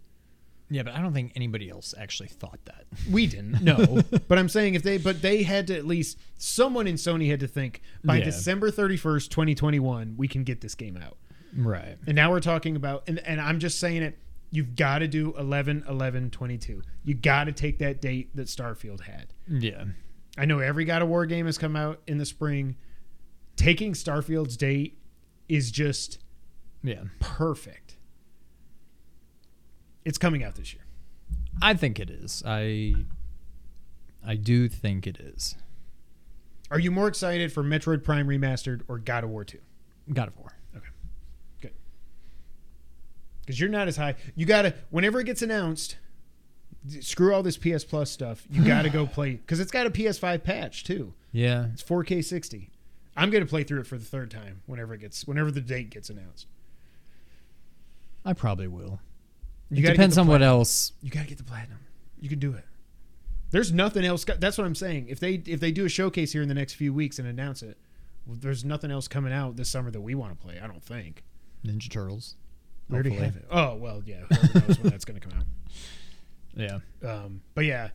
Yeah, 0.71 0.83
but 0.85 0.95
I 0.95 1.03
don't 1.03 1.13
think 1.13 1.33
anybody 1.37 1.69
else 1.69 1.95
actually 1.99 2.31
thought 2.31 2.59
that. 2.65 2.87
We 3.11 3.27
didn't, 3.27 3.63
no. 3.63 4.01
but 4.29 4.39
I'm 4.39 4.49
saying 4.49 4.75
if 4.75 4.83
they, 4.83 4.97
but 4.99 5.21
they 5.21 5.43
had 5.43 5.67
to 5.67 5.77
at 5.77 5.87
least 5.87 6.19
someone 6.39 6.87
in 6.87 6.95
Sony 6.95 7.29
had 7.29 7.41
to 7.41 7.47
think 7.47 7.83
by 8.03 8.17
Yeah. 8.17 8.25
December 8.25 8.71
31st, 8.71 9.29
2021, 9.29 10.15
we 10.17 10.27
can 10.29 10.45
get 10.45 10.63
this 10.63 10.75
game 10.75 10.97
out. 10.97 11.19
Right. 11.55 11.99
And 12.07 12.17
now 12.17 12.31
we're 12.31 12.41
talking 12.41 12.75
about, 12.77 13.05
and, 13.07 13.19
and 13.21 13.41
I'm 13.41 13.59
just 13.59 13.79
saying 13.79 14.03
it. 14.03 14.19
You've 14.55 14.77
got 14.77 14.99
to 14.99 15.09
do 15.09 15.35
11, 15.39 15.85
11, 15.89 16.31
22. 16.31 16.83
You 17.05 17.15
got 17.15 17.45
to 17.45 17.53
take 17.53 17.79
that 17.79 18.01
date 18.03 18.37
that 18.37 18.47
Starfield 18.49 19.01
had. 19.01 19.33
Yeah. 19.49 19.85
I 20.39 20.45
know 20.45 20.59
every 20.61 20.85
God 20.85 21.01
of 21.03 21.09
War 21.09 21.25
game 21.27 21.47
has 21.47 21.57
come 21.59 21.75
out 21.75 22.01
in 22.07 22.19
the 22.19 22.27
spring. 22.27 22.77
Taking 23.57 23.95
Starfield's 23.95 24.57
date 24.59 24.99
is 25.49 25.71
just 25.71 26.19
Yeah. 26.83 27.05
perfect. 27.19 27.97
It's 30.05 30.19
coming 30.19 30.43
out 30.45 30.55
this 30.57 30.75
year. 30.75 30.85
I 31.63 31.75
think 31.75 31.99
it 31.99 32.11
is. 32.11 32.43
I 32.45 32.95
I 34.25 34.37
do 34.37 34.69
think 34.69 35.07
it 35.07 35.19
is. 35.19 35.55
Are 36.71 36.79
you 36.79 36.91
more 36.91 37.09
excited 37.09 37.53
for 37.53 37.63
Metroid 37.63 38.03
Prime 38.05 38.27
Remastered 38.27 38.83
or 38.89 38.99
God 38.99 39.25
of 39.25 39.31
War 39.31 39.45
2? 39.45 39.59
God 40.13 40.29
of 40.29 40.37
War. 40.39 40.53
Because 43.43 43.61
you're 43.61 43.69
not 43.69 43.89
as 43.89 43.97
high. 43.97 44.15
You 44.35 44.47
got 44.47 44.63
to, 44.63 44.75
whenever 44.91 45.21
it 45.21 45.25
gets 45.25 45.43
announced, 45.43 45.97
screw 47.01 47.35
all 47.35 47.43
this 47.43 47.57
PS 47.57 47.85
Plus 47.85 48.11
stuff. 48.11 48.47
You 48.51 48.65
got 48.65 48.83
to 48.83 48.91
go 48.91 49.07
play. 49.15 49.33
Because 49.33 49.61
it's 49.61 49.71
got 49.73 49.87
a 49.87 49.91
PS5 49.91 50.43
patch, 50.45 50.85
too. 50.85 51.13
Yeah. 51.33 51.67
It's 51.73 51.83
4K 51.83 52.25
60. 52.25 52.71
I'm 53.17 53.31
going 53.31 53.45
to 53.45 53.49
play 53.51 53.65
through 53.65 53.81
it 53.81 53.87
for 53.87 53.99
the 53.99 54.05
third 54.05 54.31
time 54.31 54.63
whenever 54.67 54.95
it 54.95 55.01
gets, 55.01 55.27
whenever 55.27 55.51
the 55.51 55.61
date 55.61 55.91
gets 55.91 56.09
announced. 56.09 56.47
I 58.25 58.33
probably 58.33 58.69
will. 58.69 59.01
You 59.71 59.79
it 59.79 59.83
gotta 59.83 59.95
depends 59.95 60.19
on 60.19 60.27
what 60.27 60.43
else. 60.43 60.93
You 61.03 61.11
got 61.11 61.23
to 61.23 61.29
get 61.29 61.39
the 61.39 61.45
platinum. 61.45 61.81
You 62.21 62.29
can 62.29 62.39
do 62.39 62.55
it. 62.55 62.65
There's 63.51 63.73
nothing 63.73 64.05
else. 64.05 64.25
That's 64.25 64.57
what 64.57 64.67
I'm 64.67 64.75
saying. 64.75 65.09
If 65.09 65.21
they 65.21 65.35
if 65.47 65.61
they 65.61 65.73
do 65.73 65.85
a 65.85 65.89
showcase 65.89 66.33
here 66.33 66.41
in 66.41 66.49
the 66.49 66.55
next 66.55 66.75
few 66.75 66.93
weeks 66.93 67.19
and 67.19 67.29
announce 67.29 67.63
it, 67.63 67.77
well, 68.27 68.39
there's 68.41 68.65
nothing 68.65 68.91
else 68.91 69.09
coming 69.09 69.33
out 69.33 69.57
this 69.57 69.69
summer 69.69 69.91
that 69.91 70.01
we 70.01 70.15
want 70.15 70.39
to 70.39 70.43
play. 70.43 70.59
I 70.59 70.67
don't 70.67 70.83
think. 70.83 71.23
Ninja 71.67 71.91
Turtles. 71.91 72.37
We 72.89 72.95
already 72.95 73.11
have 73.11 73.37
it. 73.37 73.47
Oh 73.51 73.77
well, 73.77 74.03
yeah. 74.05 74.21
Whoever 74.29 74.67
knows 74.67 74.79
when 74.79 74.91
that's 74.91 75.05
going 75.05 75.21
to 75.21 75.27
come 75.27 75.39
out. 75.39 75.45
Yeah. 76.55 76.81
Um, 77.03 77.41
but 77.55 77.65
yeah, 77.65 77.89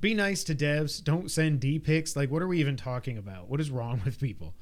be 0.00 0.14
nice 0.14 0.44
to 0.44 0.54
devs. 0.54 1.02
Don't 1.02 1.32
send 1.32 1.58
D 1.58 1.80
pics. 1.80 2.14
Like, 2.14 2.30
what 2.30 2.42
are 2.42 2.46
we 2.46 2.60
even 2.60 2.76
talking 2.76 3.18
about? 3.18 3.48
What 3.48 3.60
is 3.60 3.72
wrong 3.72 4.00
with 4.04 4.20
people? 4.20 4.54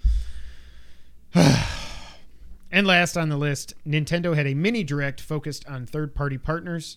and 1.34 2.86
last 2.86 3.18
on 3.18 3.28
the 3.28 3.36
list, 3.36 3.74
Nintendo 3.86 4.34
had 4.34 4.46
a 4.46 4.54
mini 4.54 4.82
direct 4.84 5.20
focused 5.20 5.68
on 5.68 5.84
third 5.84 6.14
party 6.14 6.38
partners. 6.38 6.96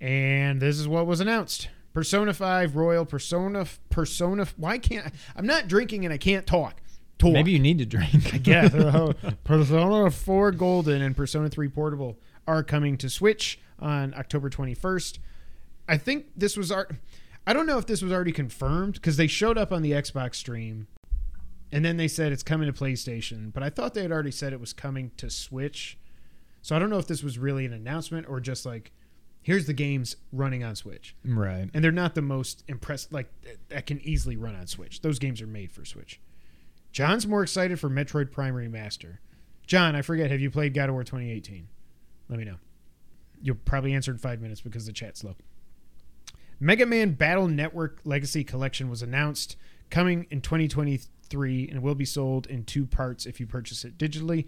And 0.00 0.62
this 0.62 0.78
is 0.78 0.88
what 0.88 1.06
was 1.06 1.20
announced 1.20 1.68
Persona 1.92 2.32
5 2.32 2.74
Royal, 2.76 3.04
Persona, 3.04 3.66
Persona. 3.90 4.46
Why 4.56 4.78
can't 4.78 5.08
I? 5.08 5.12
I'm 5.36 5.46
not 5.46 5.68
drinking 5.68 6.04
and 6.04 6.14
I 6.14 6.18
can't 6.18 6.46
talk. 6.46 6.80
Maybe 7.22 7.52
you 7.52 7.58
need 7.58 7.78
to 7.78 7.86
drink. 7.86 8.46
Yeah, 8.46 8.66
uh, 8.66 9.12
Persona 9.44 10.10
4 10.10 10.52
Golden 10.52 11.02
and 11.02 11.16
Persona 11.16 11.48
3 11.48 11.68
Portable 11.68 12.18
are 12.46 12.62
coming 12.62 12.96
to 12.98 13.10
Switch 13.10 13.60
on 13.78 14.14
October 14.14 14.50
21st. 14.50 15.18
I 15.88 15.96
think 15.96 16.26
this 16.36 16.56
was 16.56 16.72
our 16.72 16.88
I 17.46 17.52
don't 17.52 17.66
know 17.66 17.78
if 17.78 17.86
this 17.86 18.02
was 18.02 18.12
already 18.12 18.32
confirmed 18.32 18.94
because 18.94 19.16
they 19.16 19.26
showed 19.26 19.58
up 19.58 19.72
on 19.72 19.82
the 19.82 19.92
Xbox 19.92 20.36
stream 20.36 20.86
and 21.72 21.84
then 21.84 21.96
they 21.96 22.08
said 22.08 22.32
it's 22.32 22.42
coming 22.42 22.72
to 22.72 22.78
PlayStation, 22.78 23.52
but 23.52 23.62
I 23.62 23.70
thought 23.70 23.94
they 23.94 24.02
had 24.02 24.12
already 24.12 24.30
said 24.30 24.52
it 24.52 24.60
was 24.60 24.72
coming 24.72 25.10
to 25.16 25.30
Switch. 25.30 25.98
So 26.62 26.76
I 26.76 26.78
don't 26.78 26.90
know 26.90 26.98
if 26.98 27.06
this 27.06 27.22
was 27.22 27.38
really 27.38 27.64
an 27.64 27.72
announcement 27.72 28.26
or 28.28 28.40
just 28.40 28.66
like 28.66 28.92
here's 29.42 29.66
the 29.66 29.72
games 29.72 30.16
running 30.32 30.62
on 30.62 30.76
Switch. 30.76 31.16
right. 31.24 31.68
And 31.72 31.82
they're 31.82 31.92
not 31.92 32.14
the 32.14 32.22
most 32.22 32.64
impressed 32.68 33.12
like 33.12 33.30
that 33.68 33.86
can 33.86 34.00
easily 34.02 34.36
run 34.36 34.54
on 34.54 34.66
Switch. 34.66 35.00
Those 35.00 35.18
games 35.18 35.40
are 35.40 35.46
made 35.46 35.72
for 35.72 35.84
Switch. 35.84 36.20
John's 36.92 37.26
more 37.26 37.42
excited 37.42 37.78
for 37.78 37.88
Metroid 37.88 38.30
Prime 38.30 38.54
Remaster. 38.54 39.18
John, 39.66 39.94
I 39.94 40.02
forget, 40.02 40.30
have 40.30 40.40
you 40.40 40.50
played 40.50 40.74
God 40.74 40.88
of 40.88 40.94
War 40.94 41.04
2018? 41.04 41.68
Let 42.28 42.38
me 42.38 42.44
know. 42.44 42.56
You'll 43.42 43.56
probably 43.64 43.94
answer 43.94 44.10
in 44.10 44.18
five 44.18 44.40
minutes 44.40 44.60
because 44.60 44.86
the 44.86 44.92
chat's 44.92 45.20
slow. 45.20 45.36
Mega 46.58 46.84
Man 46.84 47.12
Battle 47.12 47.48
Network 47.48 48.00
Legacy 48.04 48.44
Collection 48.44 48.90
was 48.90 49.02
announced 49.02 49.56
coming 49.88 50.26
in 50.30 50.40
2023 50.40 51.68
and 51.68 51.82
will 51.82 51.94
be 51.94 52.04
sold 52.04 52.46
in 52.46 52.64
two 52.64 52.84
parts 52.86 53.26
if 53.26 53.40
you 53.40 53.46
purchase 53.46 53.84
it 53.84 53.96
digitally. 53.96 54.46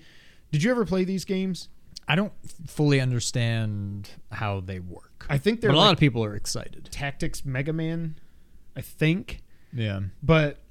Did 0.51 0.63
you 0.63 0.71
ever 0.71 0.85
play 0.85 1.05
these 1.05 1.25
games? 1.25 1.69
I 2.07 2.15
don't 2.15 2.33
fully 2.67 3.01
understand 3.01 4.11
how 4.31 4.61
they 4.61 4.81
work. 4.81 5.27
I 5.31 5.39
think 5.39 5.61
they're 5.61 5.71
but 5.71 5.77
a 5.77 5.79
lot 5.79 5.93
of 5.93 5.99
people 5.99 6.25
are 6.25 6.35
excited. 6.35 6.89
Tactics 6.91 7.45
Mega 7.45 7.73
Man, 7.73 8.19
I 8.77 8.81
think. 8.81 9.43
Yeah. 9.73 10.01
But 10.23 10.62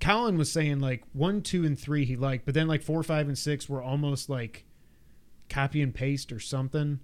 Colin 0.00 0.36
was 0.36 0.50
saying 0.50 0.80
like 0.80 1.04
one, 1.12 1.40
two, 1.42 1.64
and 1.64 1.78
three 1.78 2.04
he 2.04 2.16
liked, 2.16 2.44
but 2.44 2.54
then 2.54 2.66
like 2.66 2.82
four, 2.82 3.02
five, 3.02 3.28
and 3.28 3.38
six 3.38 3.68
were 3.68 3.82
almost 3.82 4.28
like 4.28 4.64
copy 5.48 5.80
and 5.82 5.94
paste 5.94 6.32
or 6.32 6.40
something 6.40 7.00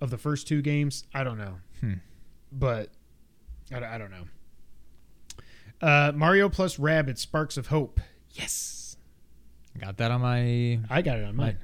of 0.00 0.10
the 0.10 0.18
first 0.18 0.46
two 0.46 0.62
games. 0.62 1.04
I 1.14 1.24
don't 1.24 1.38
know, 1.38 1.56
Hmm. 1.80 1.94
but 2.52 2.90
I, 3.72 3.80
don't- 3.80 3.88
I 3.90 3.98
don't 3.98 4.10
know. 4.10 4.24
Uh, 5.80 6.12
Mario 6.14 6.48
plus 6.48 6.76
Rabbids 6.76 7.18
Sparks 7.18 7.56
of 7.56 7.66
Hope. 7.68 8.00
Yes, 8.32 8.96
Got 9.80 9.96
that 9.96 10.10
on 10.10 10.20
my. 10.20 10.78
I 10.90 11.00
got 11.02 11.18
it 11.18 11.24
on 11.24 11.34
mine. 11.34 11.56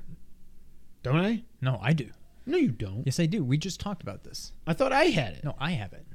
Don't 1.03 1.17
I? 1.17 1.45
No, 1.61 1.79
I 1.83 1.93
do. 1.93 2.09
No, 2.47 2.57
you 2.57 2.71
don't. 2.71 3.03
Yes, 3.05 3.21
I 3.21 3.27
do. 3.27 3.45
We 3.45 3.59
just 3.59 3.79
talked 3.81 4.03
about 4.03 4.25
this. 4.25 4.53
I 4.67 4.73
thought 4.73 4.93
I 4.93 5.05
had 5.05 5.35
it. 5.35 5.45
No, 5.45 5.55
I 5.59 5.73
have 5.73 5.93
it. 5.93 6.07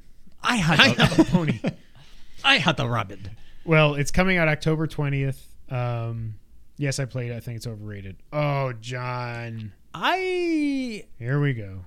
I 0.42 0.56
had 0.56 0.80
I 0.80 1.06
the, 1.14 1.24
pony. 1.24 1.60
I 2.44 2.56
had 2.58 2.76
the 2.76 2.88
rabbit. 2.88 3.20
Well, 3.64 3.94
it's 3.94 4.10
coming 4.10 4.36
out 4.36 4.48
October 4.48 4.86
20th. 4.86 5.38
Um, 5.70 6.34
yes, 6.76 6.98
I 6.98 7.04
played. 7.06 7.30
it. 7.30 7.36
I 7.36 7.40
think 7.40 7.56
it's 7.56 7.66
overrated. 7.66 8.16
Oh, 8.32 8.72
John, 8.74 9.72
I 9.94 11.04
here 11.18 11.40
we 11.40 11.54
go. 11.54 11.80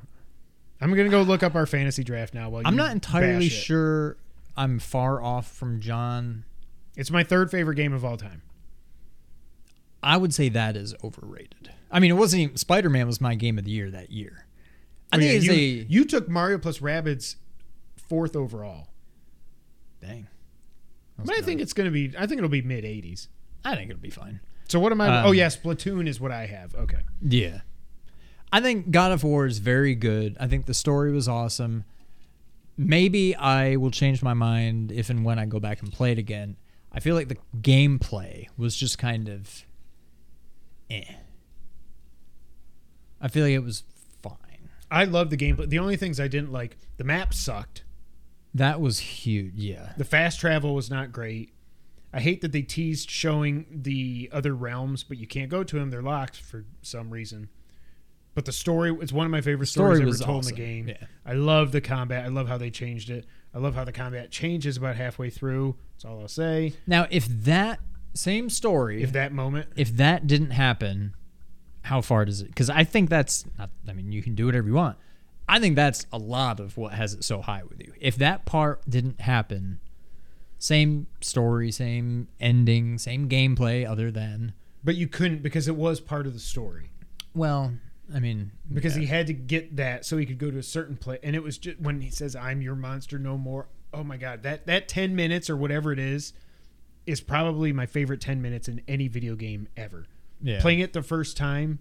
I'm 0.82 0.89
gonna 0.93 1.09
go 1.09 1.21
look 1.21 1.43
up 1.43 1.55
our 1.55 1.65
fantasy 1.65 2.03
draft 2.03 2.34
now. 2.34 2.49
While 2.49 2.63
I'm 2.65 2.75
not 2.75 2.91
entirely 2.91 3.49
sure 3.49 4.17
I'm 4.55 4.80
far 4.80 5.21
off 5.21 5.47
from 5.51 5.80
John. 5.82 6.43
It's 6.95 7.11
my 7.11 7.23
third 7.23 7.51
favorite 7.51 7.75
game 7.75 7.93
of 7.93 8.03
all 8.03 8.17
time. 8.17 8.41
I 10.01 10.17
would 10.17 10.34
say 10.34 10.49
that 10.49 10.75
is 10.75 10.95
overrated. 11.03 11.71
I 11.91 11.99
mean, 11.99 12.11
it 12.11 12.15
wasn't 12.15 12.41
even 12.43 12.57
Spider 12.57 12.89
Man 12.89 13.07
was 13.07 13.19
my 13.21 13.36
game 13.36 13.57
of 13.57 13.65
the 13.65 13.71
year 13.71 13.89
that 13.91 14.11
year. 14.11 14.45
I 15.11 15.15
Oh, 15.15 15.19
think 15.19 15.32
yeah, 15.32 15.38
it's 15.38 15.45
you, 15.45 15.51
a 15.53 15.86
you 15.89 16.05
took 16.05 16.28
Mario 16.30 16.57
plus 16.57 16.80
Rabbids 16.80 17.36
fourth 17.95 18.36
overall, 18.36 18.88
dang. 20.01 20.28
But 21.26 21.36
I 21.36 21.41
think 21.41 21.61
it's 21.61 21.74
gonna 21.74 21.91
be. 21.91 22.13
I 22.18 22.28
think 22.28 22.39
it'll 22.39 22.49
be 22.49 22.61
mid 22.61 22.84
80s. 22.84 23.28
I 23.65 23.76
think 23.76 23.89
it'll 23.89 24.01
be 24.01 24.09
fine. 24.09 24.39
So 24.68 24.80
what 24.80 24.91
am 24.91 25.01
I? 25.01 25.07
Um, 25.22 25.28
oh 25.28 25.32
yes, 25.32 25.57
Splatoon 25.57 26.07
is 26.07 26.20
what 26.20 26.32
I 26.32 26.45
have. 26.45 26.76
Okay. 26.76 26.99
Yeah. 27.22 27.61
I 28.51 28.61
think 28.61 28.91
God 28.91 29.11
of 29.11 29.24
War 29.24 29.45
is 29.45 29.59
very 29.59 29.95
good. 29.95 30.38
I 30.39 30.47
think 30.47 30.65
the 30.65 30.74
story 30.74 31.11
was 31.11 31.28
awesome. 31.28 31.84
Maybe 32.78 33.36
I 33.36 33.76
will 33.76 33.91
change 33.91 34.22
my 34.22 34.34
mind 34.34 34.91
if 34.91 35.09
and 35.09 35.26
when 35.26 35.39
I 35.39 35.45
go 35.45 35.59
back 35.59 35.82
and 35.82 35.91
play 35.91 36.11
it 36.11 36.18
again. 36.18 36.57
I 36.91 36.99
feel 36.99 37.15
like 37.15 37.28
the 37.28 37.38
gameplay 37.59 38.47
was 38.57 38.76
just 38.76 38.97
kind 38.97 39.28
of 39.28 39.65
eh. 40.89 41.03
I 43.20 43.28
feel 43.28 43.43
like 43.43 43.53
it 43.53 43.63
was 43.63 43.84
fine. 44.22 44.70
I 44.89 45.03
love 45.05 45.30
the 45.30 45.38
gameplay. 45.38 45.68
The 45.68 45.80
only 45.80 45.97
things 45.97 46.20
I 46.20 46.28
didn't 46.28 46.51
like, 46.51 46.78
the 46.97 47.03
map 47.03 47.34
sucked. 47.34 47.84
That 48.53 48.81
was 48.81 48.99
huge. 48.99 49.53
Yeah. 49.55 49.93
The 49.97 50.05
fast 50.05 50.39
travel 50.39 50.73
was 50.73 50.89
not 50.89 51.11
great. 51.11 51.53
I 52.13 52.19
hate 52.19 52.41
that 52.41 52.51
they 52.51 52.61
teased 52.61 53.09
showing 53.11 53.65
the 53.69 54.29
other 54.31 54.55
realms, 54.55 55.03
but 55.03 55.17
you 55.17 55.27
can't 55.27 55.49
go 55.49 55.63
to 55.63 55.75
them. 55.77 55.89
They're 55.91 56.01
locked 56.01 56.37
for 56.37 56.65
some 56.81 57.09
reason. 57.11 57.49
But 58.33 58.45
the 58.45 58.51
story 58.51 58.95
it's 59.01 59.11
one 59.11 59.25
of 59.25 59.31
my 59.31 59.41
favorite 59.41 59.67
stories 59.67 59.97
Story 59.97 60.09
ever 60.09 60.17
told 60.23 60.39
awesome. 60.45 60.49
in 60.53 60.55
the 60.55 60.61
game. 60.65 60.87
Yeah. 60.89 61.07
I 61.25 61.33
love 61.33 61.71
the 61.71 61.81
combat. 61.81 62.23
I 62.23 62.27
love 62.27 62.47
how 62.47 62.57
they 62.57 62.69
changed 62.69 63.09
it. 63.09 63.25
I 63.53 63.57
love 63.59 63.75
how 63.75 63.83
the 63.83 63.91
combat 63.91 64.31
changes 64.31 64.77
about 64.77 64.95
halfway 64.95 65.29
through. 65.29 65.75
That's 65.93 66.05
all 66.05 66.21
I'll 66.21 66.27
say. 66.27 66.73
Now, 66.85 67.07
if 67.09 67.27
that 67.27 67.79
same 68.13 68.49
story, 68.49 69.01
If 69.03 69.11
that 69.13 69.31
moment, 69.31 69.69
if 69.75 69.95
that 69.97 70.27
didn't 70.27 70.51
happen, 70.51 71.15
how 71.81 72.01
far 72.01 72.25
does 72.25 72.41
it? 72.41 72.47
Because 72.47 72.69
I 72.69 72.83
think 72.83 73.09
that's 73.09 73.45
not. 73.57 73.69
I 73.87 73.93
mean, 73.93 74.11
you 74.11 74.21
can 74.21 74.35
do 74.35 74.45
whatever 74.45 74.67
you 74.67 74.73
want. 74.75 74.97
I 75.49 75.59
think 75.59 75.75
that's 75.75 76.05
a 76.11 76.17
lot 76.17 76.59
of 76.59 76.77
what 76.77 76.93
has 76.93 77.13
it 77.13 77.23
so 77.23 77.41
high 77.41 77.63
with 77.63 77.79
you. 77.79 77.93
If 78.01 78.17
that 78.17 78.45
part 78.45 78.81
didn't 78.89 79.21
happen, 79.21 79.79
same 80.59 81.07
story, 81.21 81.71
same 81.71 82.27
ending, 82.39 82.97
same 82.97 83.29
gameplay, 83.29 83.87
other 83.87 84.11
than 84.11 84.53
but 84.83 84.95
you 84.95 85.07
couldn't 85.07 85.43
because 85.43 85.67
it 85.67 85.75
was 85.75 85.99
part 85.99 86.25
of 86.25 86.33
the 86.33 86.39
story. 86.39 86.89
well, 87.33 87.73
I 88.13 88.19
mean, 88.19 88.51
because 88.71 88.95
yeah. 88.95 89.01
he 89.01 89.05
had 89.07 89.27
to 89.27 89.33
get 89.33 89.75
that 89.75 90.05
so 90.05 90.15
he 90.15 90.25
could 90.25 90.37
go 90.37 90.49
to 90.49 90.57
a 90.57 90.63
certain 90.63 90.95
place 90.95 91.19
and 91.23 91.35
it 91.35 91.43
was 91.43 91.57
just 91.57 91.77
when 91.81 91.99
he 91.99 92.09
says 92.09 92.37
i'm 92.37 92.61
your 92.61 92.75
monster 92.75 93.19
no 93.19 93.37
more 93.37 93.67
oh 93.93 94.01
my 94.01 94.15
god 94.15 94.43
that 94.43 94.65
that 94.65 94.87
10 94.87 95.13
minutes 95.13 95.49
or 95.49 95.57
whatever 95.57 95.91
it 95.91 95.99
is 95.99 96.31
is 97.05 97.19
probably 97.19 97.73
my 97.73 97.85
favorite 97.85 98.21
10 98.21 98.41
minutes 98.41 98.69
in 98.69 98.81
any 98.87 99.09
video 99.09 99.35
game 99.35 99.67
ever 99.75 100.05
yeah. 100.41 100.61
playing 100.61 100.79
it 100.79 100.93
the 100.93 101.03
first 101.03 101.35
time 101.35 101.79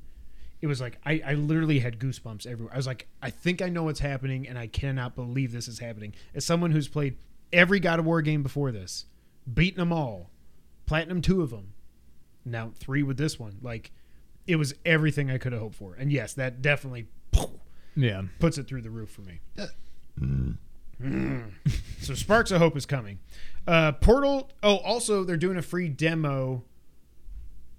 it 0.61 0.66
was 0.66 0.80
like 0.80 0.98
I, 1.04 1.22
I 1.24 1.34
literally 1.34 1.78
had 1.78 1.98
goosebumps 1.98 2.46
everywhere 2.46 2.72
i 2.72 2.76
was 2.76 2.86
like 2.86 3.07
i 3.22 3.30
think 3.30 3.62
i 3.62 3.68
know 3.68 3.84
what's 3.84 4.00
happening 4.00 4.48
and 4.48 4.59
i 4.59 4.66
cannot 4.66 5.14
believe 5.14 5.52
this 5.52 5.68
is 5.68 5.78
happening 5.78 6.14
as 6.34 6.44
someone 6.44 6.70
who's 6.70 6.88
played 6.88 7.16
every 7.52 7.80
god 7.80 7.98
of 7.98 8.07
war 8.07 8.22
game 8.22 8.42
before 8.42 8.72
this 8.72 9.07
beaten 9.52 9.78
them 9.78 9.92
all 9.92 10.30
platinum 10.86 11.20
two 11.20 11.42
of 11.42 11.50
them 11.50 11.72
now 12.44 12.72
three 12.76 13.02
with 13.02 13.16
this 13.16 13.38
one 13.38 13.59
like 13.62 13.92
it 14.46 14.57
was 14.57 14.74
everything 14.84 15.30
I 15.30 15.38
could 15.38 15.52
have 15.52 15.61
hoped 15.61 15.74
for. 15.74 15.94
And 15.94 16.12
yes, 16.12 16.34
that 16.34 16.62
definitely 16.62 17.07
yeah. 17.94 18.22
puts 18.38 18.59
it 18.59 18.66
through 18.68 18.82
the 18.82 18.90
roof 18.90 19.11
for 19.11 19.22
me. 19.22 19.40
Mm. 20.20 20.57
so 22.00 22.14
Sparks 22.14 22.50
of 22.50 22.59
Hope 22.59 22.76
is 22.76 22.86
coming. 22.86 23.18
Uh, 23.66 23.92
Portal. 23.92 24.50
Oh, 24.62 24.76
also 24.78 25.24
they're 25.24 25.36
doing 25.36 25.57
a 25.57 25.62
free 25.62 25.88
demo. 25.88 26.64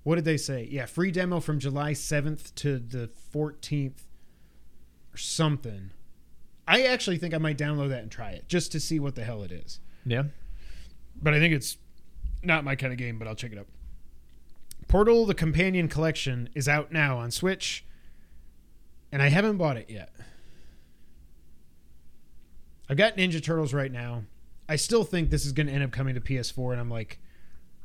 What 0.07 0.15
did 0.15 0.23
they 0.23 0.37
say? 0.37 0.65
Yeah, 0.71 0.85
free 0.85 1.11
demo 1.11 1.41
from 1.41 1.59
July 1.59 1.91
seventh 1.91 2.55
to 2.55 2.79
the 2.79 3.09
fourteenth, 3.29 4.07
or 5.13 5.17
something. 5.17 5.91
I 6.65 6.83
actually 6.83 7.17
think 7.17 7.33
I 7.33 7.39
might 7.39 7.57
download 7.57 7.89
that 7.89 8.03
and 8.03 8.09
try 8.09 8.29
it 8.29 8.47
just 8.47 8.71
to 8.71 8.79
see 8.79 9.01
what 9.01 9.15
the 9.15 9.25
hell 9.25 9.43
it 9.43 9.51
is. 9.51 9.81
Yeah. 10.05 10.23
But 11.21 11.33
I 11.33 11.39
think 11.39 11.53
it's 11.53 11.75
not 12.41 12.63
my 12.63 12.77
kind 12.77 12.93
of 12.93 12.97
game. 12.97 13.19
But 13.19 13.27
I'll 13.27 13.35
check 13.35 13.51
it 13.51 13.57
out. 13.57 13.67
Portal: 14.87 15.25
The 15.25 15.33
Companion 15.33 15.89
Collection 15.89 16.47
is 16.55 16.69
out 16.69 16.89
now 16.89 17.17
on 17.17 17.29
Switch, 17.29 17.83
and 19.11 19.21
I 19.21 19.27
haven't 19.27 19.57
bought 19.57 19.75
it 19.75 19.89
yet. 19.89 20.13
I've 22.89 22.95
got 22.95 23.17
Ninja 23.17 23.43
Turtles 23.43 23.73
right 23.73 23.91
now. 23.91 24.23
I 24.69 24.77
still 24.77 25.03
think 25.03 25.31
this 25.31 25.45
is 25.45 25.51
going 25.51 25.67
to 25.67 25.73
end 25.73 25.83
up 25.83 25.91
coming 25.91 26.15
to 26.15 26.21
PS4, 26.21 26.71
and 26.71 26.79
I'm 26.79 26.89
like, 26.89 27.19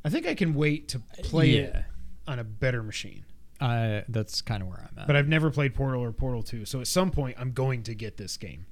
I 0.05 0.09
think 0.09 0.25
I 0.25 0.37
can 0.37 0.55
wait 0.55 0.87
to 0.91 1.01
play 1.25 1.55
it 1.55 1.73
Yeah. 1.75 1.83
On 2.27 2.39
a 2.39 2.45
better 2.45 2.83
machine. 2.83 3.25
I 3.61 4.05
that's 4.09 4.43
kind 4.43 4.63
of 4.63 4.69
where 4.69 4.79
I'm 4.79 4.99
at. 4.99 5.07
But 5.07 5.17
I've 5.17 5.29
never 5.29 5.51
played 5.51 5.75
Portal 5.75 6.03
or 6.03 6.13
Portal 6.13 6.43
2, 6.43 6.65
so 6.65 6.81
at 6.81 6.87
some 6.87 7.11
point 7.11 7.37
I'm 7.39 7.53
going 7.53 7.83
to 7.85 7.95
get 7.95 8.17
this 8.17 8.37
game. 8.37 8.67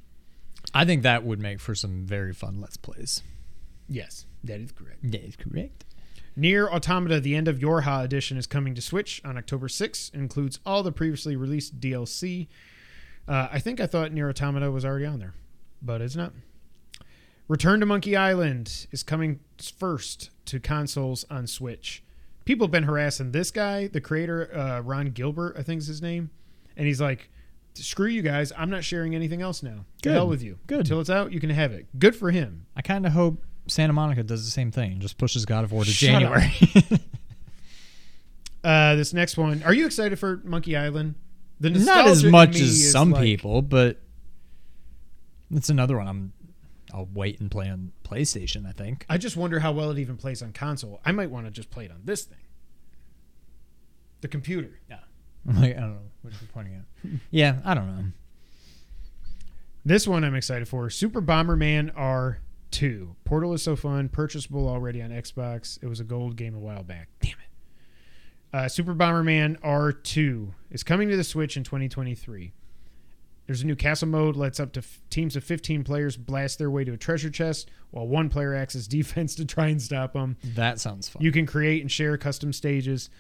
I 0.75 0.85
think 0.85 1.03
that 1.03 1.25
would 1.25 1.41
make 1.41 1.61
for 1.61 1.75
some 1.75 2.05
very 2.05 2.33
fun 2.33 2.61
let's 2.61 2.77
plays. 2.77 3.23
Yes, 3.89 4.27
that 4.45 4.61
is 4.61 4.73
correct. 4.73 4.99
That 5.11 5.25
is 5.25 5.37
correct. 5.37 5.85
NieR 6.37 6.69
Automata: 6.71 7.21
The 7.21 7.35
End 7.35 7.49
of 7.49 7.59
Yorha 7.59 8.05
edition 8.05 8.37
is 8.37 8.47
coming 8.47 8.75
to 8.75 8.83
Switch 8.83 9.21
on 9.25 9.37
October 9.37 9.69
6th. 9.69 10.15
It 10.15 10.19
includes 10.19 10.59
all 10.65 10.83
the 10.83 10.93
previously 10.93 11.37
released 11.37 11.81
DLC. 11.81 12.49
Uh, 13.29 13.49
I 13.51 13.59
think 13.59 13.81
I 13.81 13.87
thought 13.87 14.11
NieR 14.11 14.31
Automata 14.31 14.71
was 14.71 14.85
already 14.85 15.07
on 15.07 15.19
there, 15.19 15.35
but 15.83 16.01
it's 16.01 16.17
not. 16.17 16.33
Return 17.49 17.81
to 17.81 17.87
Monkey 17.87 18.17
Island 18.17 18.87
is 18.93 19.03
coming 19.03 19.41
first 19.59 20.31
to 20.47 20.61
consoles 20.61 21.25
on 21.31 21.47
Switch. 21.49 22.03
People 22.45 22.67
have 22.67 22.73
been 22.73 22.85
harassing 22.85 23.33
this 23.33 23.51
guy, 23.51 23.87
the 23.89 24.01
creator, 24.01 24.53
uh, 24.57 24.81
Ron 24.81 25.11
Gilbert, 25.11 25.57
I 25.59 25.63
think 25.63 25.81
is 25.81 25.87
his 25.87 26.03
name, 26.03 26.31
and 26.77 26.87
he's 26.87 27.01
like, 27.01 27.29
"Screw 27.75 28.07
you 28.09 28.23
guys! 28.23 28.53
I'm 28.57 28.71
not 28.71 28.83
sharing 28.85 29.15
anything 29.15 29.43
else 29.43 29.63
now. 29.63 29.85
To 30.03 30.09
Good. 30.09 30.13
hell 30.15 30.27
with 30.29 30.43
you. 30.43 30.59
Good. 30.67 30.81
Until 30.81 31.01
it's 31.01 31.11
out, 31.11 31.33
you 31.33 31.41
can 31.41 31.51
have 31.51 31.73
it. 31.73 31.87
Good 31.99 32.17
for 32.17 32.31
him. 32.31 32.67
I 32.75 32.83
kind 32.83 33.07
of 33.07 33.13
hope 33.13 33.45
Santa 33.69 33.93
Monica 33.93 34.23
does 34.23 34.45
the 34.45 34.51
same 34.51 34.71
thing, 34.73 34.99
just 35.01 35.19
pushes 35.19 35.45
God 35.45 35.65
of 35.65 35.73
War 35.73 35.85
to 35.85 35.91
Shut. 35.91 36.11
January. 36.11 36.53
Uh, 38.63 38.95
this 38.95 39.15
next 39.15 39.39
one. 39.39 39.63
Are 39.63 39.73
you 39.73 39.87
excited 39.87 40.19
for 40.19 40.41
Monkey 40.45 40.77
Island? 40.77 41.15
The 41.61 41.71
Not 41.71 42.07
as 42.07 42.23
much 42.25 42.57
as 42.61 42.93
some 42.93 43.11
like- 43.11 43.23
people, 43.23 43.63
but 43.63 43.99
it's 45.51 45.71
another 45.71 45.97
one. 45.97 46.07
I'm. 46.09 46.33
I'll 46.93 47.09
wait 47.13 47.41
and 47.41 47.51
play 47.51 47.69
on 47.69 47.93
PlayStation. 48.05 48.67
I 48.67 48.73
think. 48.73 49.07
I 49.09 49.19
just 49.19 49.37
wonder 49.37 49.61
how 49.61 49.73
well 49.73 49.91
it 49.91 49.99
even 49.99 50.17
plays 50.17 50.43
on 50.43 50.53
console. 50.53 51.01
I 51.05 51.13
might 51.13 51.31
want 51.31 51.47
to 51.47 51.51
just 51.51 51.71
play 51.71 51.85
it 51.85 51.91
on 51.91 52.03
this 52.05 52.25
thing, 52.25 52.45
the 54.21 54.29
computer. 54.29 54.81
I'm 55.49 55.61
like, 55.61 55.77
I 55.77 55.81
don't 55.81 55.95
know 55.95 56.11
what 56.23 56.33
you're 56.41 56.51
pointing 56.53 56.75
at. 56.75 57.11
yeah, 57.31 57.57
I 57.65 57.75
don't 57.75 57.87
know. 57.87 58.05
This 59.85 60.07
one 60.07 60.25
I'm 60.25 60.35
excited 60.35 60.69
for. 60.69 60.91
Super 60.91 61.23
Bomberman 61.23 61.95
R2. 61.95 63.17
Portal 63.25 63.55
is 63.55 63.63
so 63.63 63.77
fun. 63.77 64.09
Purchasable 64.09 64.69
already 64.69 65.01
on 65.01 65.11
Xbox. 65.11 65.83
It 65.83 65.87
was 65.87 66.01
a 66.01 66.05
gold 66.05 66.37
game 66.37 66.55
a 66.55 66.59
while 66.59 66.83
back. 66.83 67.09
Damn 67.21 67.33
it. 67.33 67.37
Uh, 68.53 68.69
Super 68.69 68.95
Bomberman 68.95 69.59
R2 69.61 70.53
is 70.71 70.83
coming 70.83 71.09
to 71.09 71.17
the 71.17 71.25
Switch 71.25 71.57
in 71.57 71.65
2023. 71.65 72.53
There's 73.47 73.63
a 73.63 73.67
new 73.67 73.75
castle 73.77 74.09
mode. 74.09 74.37
Lets 74.37 74.61
up 74.61 74.73
to 74.75 74.81
f- 74.81 75.01
teams 75.11 75.35
of 75.35 75.43
15 75.43 75.83
players 75.83 76.17
blast 76.17 76.59
their 76.59 76.71
way 76.71 76.85
to 76.85 76.93
a 76.93 76.97
treasure 76.97 77.31
chest, 77.31 77.69
while 77.91 78.07
one 78.07 78.29
player 78.29 78.55
acts 78.55 78.75
as 78.77 78.87
defense 78.99 79.35
to 79.37 79.45
try 79.45 79.69
and 79.69 79.83
stop 79.83 80.13
them. 80.13 80.37
That 80.45 80.79
sounds 80.79 81.09
fun. 81.09 81.23
You 81.23 81.33
can 81.33 81.47
create 81.47 81.81
and 81.83 81.91
share 81.91 82.17
custom 82.17 82.53
stages. 82.53 83.11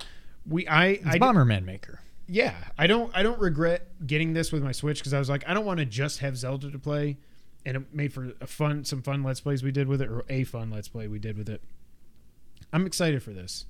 We 0.46 0.66
I 0.68 0.86
it's 0.86 1.06
I 1.06 1.18
Bomberman 1.18 1.64
Maker. 1.64 2.00
yeah, 2.26 2.54
I 2.78 2.86
don't 2.86 3.10
I 3.14 3.22
don't 3.22 3.40
regret 3.40 3.88
getting 4.06 4.32
this 4.32 4.52
with 4.52 4.62
my 4.62 4.72
Switch 4.72 4.98
because 5.00 5.12
I 5.12 5.18
was 5.18 5.28
like 5.28 5.42
I 5.46 5.52
don't 5.54 5.66
want 5.66 5.80
to 5.80 5.84
just 5.86 6.20
have 6.20 6.36
Zelda 6.36 6.70
to 6.70 6.78
play, 6.78 7.18
and 7.66 7.76
it 7.76 7.94
made 7.94 8.12
for 8.12 8.32
a 8.40 8.46
fun 8.46 8.84
some 8.84 9.02
fun 9.02 9.22
Let's 9.22 9.40
Plays 9.40 9.62
we 9.62 9.72
did 9.72 9.88
with 9.88 10.00
it 10.00 10.08
or 10.08 10.24
a 10.28 10.44
fun 10.44 10.70
Let's 10.70 10.88
Play 10.88 11.08
we 11.08 11.18
did 11.18 11.36
with 11.36 11.48
it. 11.48 11.62
I'm 12.72 12.86
excited 12.86 13.22
for 13.22 13.32
this, 13.32 13.66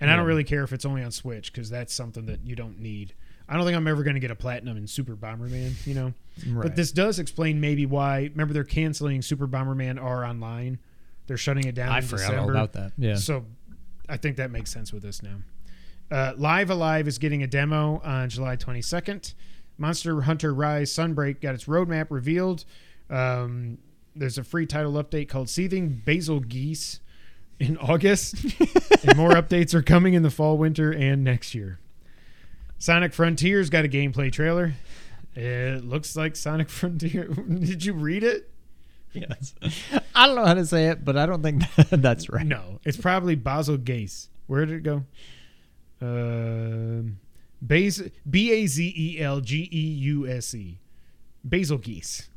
and 0.00 0.10
I 0.10 0.16
don't 0.16 0.26
really 0.26 0.44
care 0.44 0.64
if 0.64 0.72
it's 0.72 0.84
only 0.86 1.02
on 1.02 1.10
Switch 1.12 1.52
because 1.52 1.68
that's 1.70 1.92
something 1.94 2.26
that 2.26 2.40
you 2.44 2.56
don't 2.56 2.80
need. 2.80 3.14
I 3.48 3.54
don't 3.56 3.64
think 3.64 3.76
I'm 3.76 3.86
ever 3.88 4.02
going 4.02 4.14
to 4.14 4.20
get 4.20 4.30
a 4.30 4.34
platinum 4.36 4.76
in 4.76 4.86
Super 4.86 5.16
Bomberman, 5.16 5.86
you 5.86 5.94
know. 5.94 6.12
Right. 6.46 6.62
But 6.64 6.76
this 6.76 6.92
does 6.92 7.18
explain 7.18 7.60
maybe 7.60 7.86
why. 7.86 8.28
Remember, 8.32 8.52
they're 8.52 8.64
canceling 8.64 9.22
Super 9.22 9.46
Bomberman 9.48 10.02
R 10.02 10.24
online. 10.24 10.78
They're 11.26 11.36
shutting 11.38 11.66
it 11.66 11.74
down. 11.74 11.88
I 11.90 11.98
in 11.98 12.04
forgot 12.04 12.24
all 12.26 12.30
December. 12.32 12.52
about 12.52 12.72
that. 12.74 12.92
Yeah. 12.98 13.16
So 13.16 13.44
I 14.08 14.16
think 14.18 14.36
that 14.36 14.50
makes 14.50 14.70
sense 14.70 14.92
with 14.92 15.02
this 15.02 15.22
now. 15.22 15.36
Uh, 16.10 16.32
Live 16.36 16.70
A 16.70 16.74
Live 16.74 17.08
is 17.08 17.18
getting 17.18 17.42
a 17.42 17.46
demo 17.46 18.00
on 18.04 18.28
July 18.30 18.56
22nd. 18.56 19.34
Monster 19.76 20.22
Hunter 20.22 20.52
Rise 20.54 20.90
Sunbreak 20.92 21.40
got 21.40 21.54
its 21.54 21.64
roadmap 21.64 22.06
revealed. 22.10 22.64
Um, 23.10 23.78
there's 24.16 24.36
a 24.38 24.44
free 24.44 24.66
title 24.66 24.92
update 24.94 25.28
called 25.28 25.48
Seething 25.48 26.02
Bazelgeuse. 26.06 26.98
in 27.60 27.76
August, 27.78 28.34
and 29.04 29.16
more 29.16 29.30
updates 29.40 29.74
are 29.74 29.82
coming 29.82 30.14
in 30.14 30.22
the 30.22 30.30
fall, 30.30 30.56
winter, 30.58 30.92
and 30.92 31.22
next 31.24 31.54
year. 31.54 31.78
Sonic 32.78 33.12
Frontiers 33.12 33.70
got 33.70 33.84
a 33.84 33.88
gameplay 33.88 34.32
trailer. 34.32 34.74
It 35.34 35.84
looks 35.84 36.16
like 36.16 36.36
Sonic 36.36 36.68
Frontier. 36.70 37.24
Did 37.48 37.84
you 37.84 37.92
read 37.92 38.22
it? 38.24 38.50
Yes. 39.12 39.54
I 40.14 40.26
don't 40.26 40.36
know 40.36 40.44
how 40.44 40.54
to 40.54 40.66
say 40.66 40.88
it, 40.88 41.04
but 41.04 41.16
I 41.16 41.26
don't 41.26 41.42
think 41.42 41.62
that's 41.90 42.28
right. 42.28 42.44
No, 42.46 42.78
it's 42.84 42.96
probably 42.96 43.34
Basil 43.34 43.78
Gase. 43.78 44.28
Where 44.46 44.64
did 44.66 44.76
it 44.76 44.82
go? 44.82 45.04
Um, 46.00 47.18
Baz- 47.60 48.10
B 48.28 48.52
A 48.52 48.66
Z 48.66 48.94
E 48.96 49.20
L 49.20 49.40
G 49.40 49.68
E 49.72 49.80
U 49.80 50.26
S 50.28 50.54
E. 50.54 50.78
Bazelgeuse. 51.46 52.28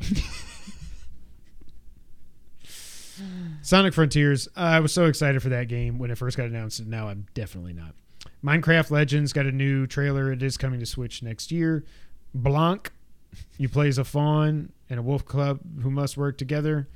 Sonic 3.62 3.94
Frontiers. 3.94 4.48
I 4.56 4.80
was 4.80 4.94
so 4.94 5.06
excited 5.06 5.42
for 5.44 5.50
that 5.50 5.68
game 5.68 6.00
when 6.00 6.10
it 6.12 6.18
first 6.18 6.38
got 6.38 6.48
announced, 6.48 6.80
and 6.80 6.89
now 6.89 7.08
I'm 7.08 7.28
definitely 7.34 7.74
not. 7.74 7.94
Minecraft 8.44 8.89
Legends 8.89 9.34
got 9.34 9.46
a 9.46 9.52
new 9.52 9.86
trailer. 9.86 10.32
It 10.32 10.42
is 10.42 10.58
coming 10.58 10.80
to 10.80 10.86
Switch 10.86 11.22
next 11.22 11.52
year. 11.52 11.86
Blanc, 12.34 12.92
you 13.58 13.70
play 13.70 13.88
as 13.88 13.98
a 13.98 14.04
fawn 14.04 14.72
and 14.89 15.00
a 15.00 15.04
wolf 15.04 15.26
club 15.26 15.60
who 15.82 15.92
must 15.92 16.18
work 16.18 16.38
together. 16.38 16.88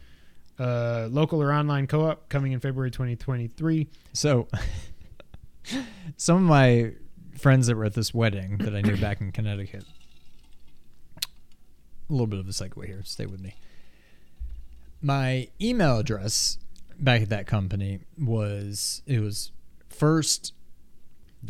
Uh, 0.58 1.08
local 1.12 1.41
or 1.41 1.52
online 1.52 1.86
co-op 1.86 2.30
coming 2.30 2.54
in 2.54 2.60
February 2.60 2.89
2023. 2.89 3.88
So, 4.14 4.48
some 6.18 6.38
of 6.38 6.43
my 6.43 6.93
friends 7.38 7.68
that 7.68 7.76
were 7.76 7.86
at 7.86 7.93
this 7.93 8.14
wedding 8.14 8.58
that 8.60 8.74
I 8.74 8.82
knew 8.82 8.98
back 8.98 9.22
in 9.22 9.32
Connecticut. 9.32 9.84
A 11.18 12.12
little 12.14 12.28
bit 12.28 12.39
of 12.39 12.48
a 12.48 12.52
segue 12.52 12.86
here. 12.86 13.02
Stay 13.04 13.26
with 13.26 13.41
me. 13.41 13.56
My 15.02 15.50
email 15.62 16.00
address 16.00 16.58
back 17.00 17.22
at 17.22 17.30
that 17.30 17.46
company 17.46 18.00
was 18.18 19.02
it 19.06 19.20
was 19.20 19.52
first 19.89 20.54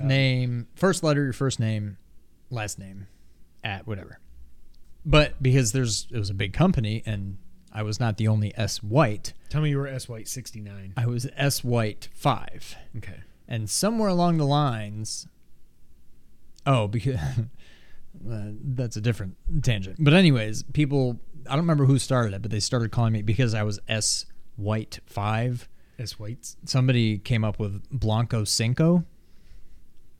name, 0.04 0.68
first 0.76 1.04
letter, 1.04 1.24
your 1.24 1.34
first 1.34 1.60
name, 1.60 1.98
last 2.50 2.80
name, 2.80 3.08
at 3.64 3.88
whatever. 3.88 4.20
But 5.06 5.42
because 5.42 5.72
there's 5.72 6.08
it 6.12 6.18
was 6.18 6.30
a 6.30 6.34
big 6.34 6.54
company 6.54 7.04
and 7.06 7.38
I 7.72 7.84
was 7.84 8.00
not 8.00 8.18
the 8.18 8.28
only 8.28 8.54
S 8.58 8.82
white, 8.82 9.34
Tell 9.50 9.62
me 9.62 9.70
you 9.70 9.78
were 9.78 9.88
S 9.88 10.10
White 10.10 10.28
69. 10.28 10.94
I 10.98 11.06
was 11.06 11.28
S 11.36 11.64
white 11.64 12.10
five. 12.14 12.76
Okay. 12.98 13.22
And 13.48 13.70
somewhere 13.70 14.10
along 14.10 14.38
the 14.38 14.46
lines, 14.46 15.28
oh, 16.66 16.88
because 16.88 17.16
uh, 18.30 18.42
that's 18.64 18.96
a 18.96 19.02
different 19.02 19.36
tangent. 19.62 19.98
But 20.00 20.14
anyways, 20.14 20.64
people, 20.74 21.20
I 21.48 21.52
don't 21.52 21.60
remember 21.60 21.86
who 21.86 22.00
started 22.00 22.34
it, 22.34 22.42
but 22.42 22.50
they 22.50 22.60
started 22.60 22.92
calling 22.92 23.14
me 23.14 23.22
because 23.22 23.54
I 23.54 23.64
was 23.64 23.80
S 23.88 24.26
White 24.56 25.00
Five. 25.06 25.70
S 26.00 26.20
White. 26.20 26.56
Somebody 26.66 27.18
came 27.18 27.44
up 27.44 27.60
with 27.60 27.84
Blanco 27.90 28.44
Cinco. 28.44 29.06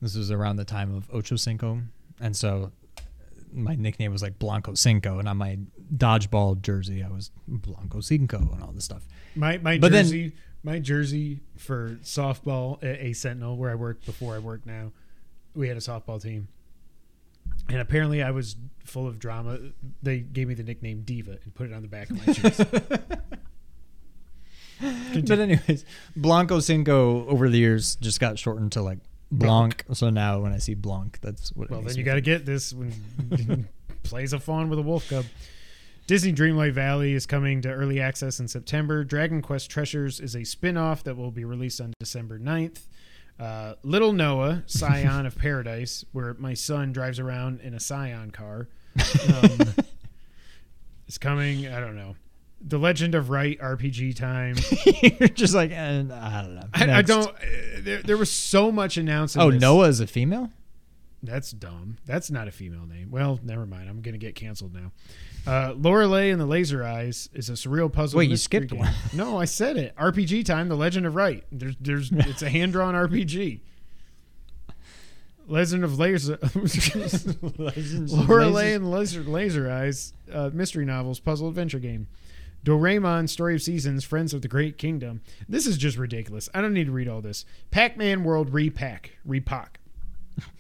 This 0.06 0.16
was 0.16 0.30
around 0.30 0.58
the 0.58 0.66
time 0.66 0.94
of 0.94 1.10
Ocho 1.12 1.36
Cinco, 1.36 1.80
and 2.22 2.36
so 2.38 2.72
my 3.52 3.74
nickname 3.74 4.12
was 4.12 4.22
like 4.22 4.38
Blanco 4.38 4.76
Cinco, 4.76 5.18
and 5.18 5.28
on 5.28 5.36
my 5.38 5.58
dodgeball 5.98 6.62
jersey, 6.62 7.04
I 7.04 7.10
was 7.10 7.32
Blanco 7.48 8.02
Cinco, 8.02 8.38
and 8.38 8.62
all 8.62 8.72
this 8.72 8.86
stuff. 8.86 9.04
My 9.36 9.58
my 9.58 9.80
But 9.80 9.92
then- 9.92 10.06
jersey 10.06 10.34
my 10.62 10.78
jersey 10.78 11.40
for 11.58 11.98
softball 12.04 12.78
at 12.84 13.00
a 13.00 13.14
Sentinel 13.14 13.58
where 13.58 13.72
I 13.72 13.76
worked 13.76 14.06
before 14.06 14.36
I 14.36 14.38
work 14.40 14.64
now. 14.68 14.92
We 15.56 15.68
had 15.70 15.78
a 15.78 15.80
softball 15.80 16.22
team. 16.22 16.50
And 17.68 17.80
apparently 17.80 18.22
I 18.22 18.30
was 18.30 18.56
full 18.84 19.08
of 19.08 19.18
drama. 19.18 19.58
They 20.04 20.20
gave 20.20 20.48
me 20.48 20.54
the 20.54 20.64
nickname 20.64 21.02
Diva 21.02 21.38
and 21.44 21.56
put 21.56 21.66
it 21.68 21.74
on 21.74 21.82
the 21.82 21.88
back 21.88 22.12
of 22.12 22.28
my 22.28 22.34
jersey. 22.34 22.64
But 25.14 25.40
anyways, 25.40 25.86
Blanco 26.16 26.60
Cinco 26.60 27.26
over 27.28 27.50
the 27.50 27.58
years 27.58 27.96
just 27.96 28.20
got 28.20 28.38
shortened 28.38 28.74
to 28.74 28.82
like 28.82 29.00
Blanc. 29.32 29.84
So 29.94 30.10
now 30.10 30.40
when 30.40 30.54
I 30.54 30.58
see 30.60 30.74
Blanc, 30.74 31.20
that's 31.22 31.50
what. 31.54 31.70
Well, 31.70 31.82
then 31.82 31.96
you 31.96 32.04
got 32.04 32.16
to 32.16 32.22
get 32.22 32.46
this 32.46 32.74
when 32.74 33.68
plays 34.04 34.34
a 34.34 34.40
fawn 34.40 34.70
with 34.70 34.80
a 34.80 34.84
wolf 34.84 35.10
cub. 35.10 35.26
Disney 36.08 36.32
Dreamlight 36.32 36.74
Valley 36.74 37.14
is 37.14 37.26
coming 37.26 37.62
to 37.64 37.70
early 37.70 38.00
access 38.00 38.40
in 38.40 38.48
September. 38.48 39.04
Dragon 39.04 39.42
Quest 39.42 39.72
Treasures 39.72 40.20
is 40.20 40.36
a 40.36 40.44
spin-off 40.44 41.04
that 41.04 41.18
will 41.18 41.32
be 41.32 41.46
released 41.46 41.82
on 41.82 41.94
December 42.00 42.38
9th. 42.38 42.82
Uh, 43.40 43.74
Little 43.82 44.14
Noah, 44.14 44.64
Scion 44.68 45.26
of 45.26 45.36
Paradise, 45.40 46.06
where 46.12 46.36
my 46.36 46.54
son 46.54 46.94
drives 46.94 47.20
around 47.20 47.60
in 47.62 47.74
a 47.74 47.80
Scion 47.80 48.30
car, 48.30 48.70
um, 49.34 49.74
is 51.08 51.18
coming. 51.18 51.68
I 51.68 51.80
don't 51.80 51.96
know. 51.96 52.16
The 52.68 52.80
Legend 52.80 53.14
of 53.14 53.30
Wright 53.30 53.60
RPG 53.60 54.16
time. 54.16 54.56
You're 55.20 55.30
just 55.30 55.54
like, 55.54 55.70
eh, 55.72 55.76
I 55.76 56.42
don't 56.42 56.56
know. 56.56 56.64
I, 56.74 56.84
I 56.84 56.86
Next. 56.88 57.08
don't. 57.08 57.28
Uh, 57.28 57.40
there, 57.80 58.02
there 58.02 58.18
was 58.18 58.32
so 58.32 58.72
much 58.72 58.98
announced. 58.98 59.38
Oh, 59.38 59.52
this. 59.52 59.62
Noah 59.62 59.88
is 59.90 60.00
a 60.00 60.08
female. 60.08 60.50
That's 61.22 61.52
dumb. 61.52 61.98
That's 62.06 62.30
not 62.32 62.48
a 62.48 62.52
female 62.52 62.86
name. 62.88 63.10
Well, 63.12 63.40
never 63.44 63.66
mind. 63.66 63.88
I'm 63.90 64.02
gonna 64.02 64.18
get 64.18 64.36
canceled 64.36 64.74
now. 64.74 64.92
Uh, 65.48 65.74
Lorelei 65.78 66.26
and 66.32 66.42
the 66.42 66.46
Laser 66.48 66.84
Eyes 66.84 67.30
is 67.34 67.50
a 67.50 67.54
surreal 67.54 67.92
puzzle. 67.92 68.18
Wait, 68.18 68.30
you 68.32 68.38
skipped 68.38 68.70
game. 68.72 68.80
one. 68.80 68.94
No, 69.14 69.38
I 69.40 69.46
said 69.46 69.78
it. 69.78 69.96
RPG 69.96 70.46
time. 70.46 70.70
The 70.70 70.76
Legend 70.76 71.06
of 71.06 71.16
Wright. 71.16 71.44
There's, 71.52 71.76
there's, 71.80 72.12
it's 72.12 72.42
a 72.42 72.50
hand 72.50 72.72
drawn 72.74 72.94
RPG. 73.10 73.60
Legend 75.48 75.84
of 75.84 76.00
Laser. 76.00 76.40
Lorelei 78.10 78.70
and 78.74 78.90
Laser, 78.90 79.22
Laser 79.24 79.72
Eyes, 79.72 80.14
uh, 80.34 80.50
mystery 80.52 80.86
novels, 80.86 81.20
puzzle 81.20 81.48
adventure 81.48 81.78
game. 81.80 82.08
Doraemon, 82.66 83.30
Story 83.30 83.56
of 83.56 83.62
Seasons, 83.62 84.04
Friends 84.04 84.34
of 84.34 84.42
the 84.42 84.48
Great 84.48 84.78
Kingdom. 84.78 85.22
This 85.48 85.68
is 85.68 85.78
just 85.78 85.98
ridiculous. 85.98 86.50
I 86.54 86.62
don't 86.62 86.74
need 86.74 86.88
to 86.88 86.92
read 86.92 87.08
all 87.08 87.22
this. 87.22 87.46
Pac 87.72 87.96
Man 87.96 88.24
World 88.24 88.50
Repack. 88.54 89.12
Repack. 89.24 89.80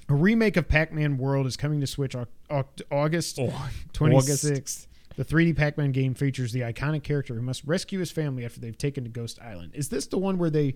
A 0.07 0.13
remake 0.13 0.55
of 0.55 0.67
Pac 0.67 0.93
Man 0.93 1.17
World 1.17 1.47
is 1.47 1.57
coming 1.57 1.81
to 1.81 1.87
Switch 1.87 2.15
au- 2.15 2.27
au- 2.51 2.63
August 2.91 3.39
Oh, 3.39 3.69
26th. 3.91 4.85
The 5.17 5.25
3D 5.25 5.53
Pac 5.57 5.77
Man 5.79 5.91
game 5.91 6.13
features 6.13 6.51
the 6.51 6.59
iconic 6.59 7.01
character 7.01 7.33
who 7.33 7.41
must 7.41 7.63
rescue 7.65 7.99
his 7.99 8.11
family 8.11 8.45
after 8.45 8.59
they've 8.59 8.77
taken 8.77 9.03
to 9.05 9.09
Ghost 9.09 9.39
Island. 9.41 9.71
Is 9.73 9.89
this 9.89 10.05
the 10.05 10.17
one 10.19 10.37
where 10.37 10.49
they. 10.51 10.75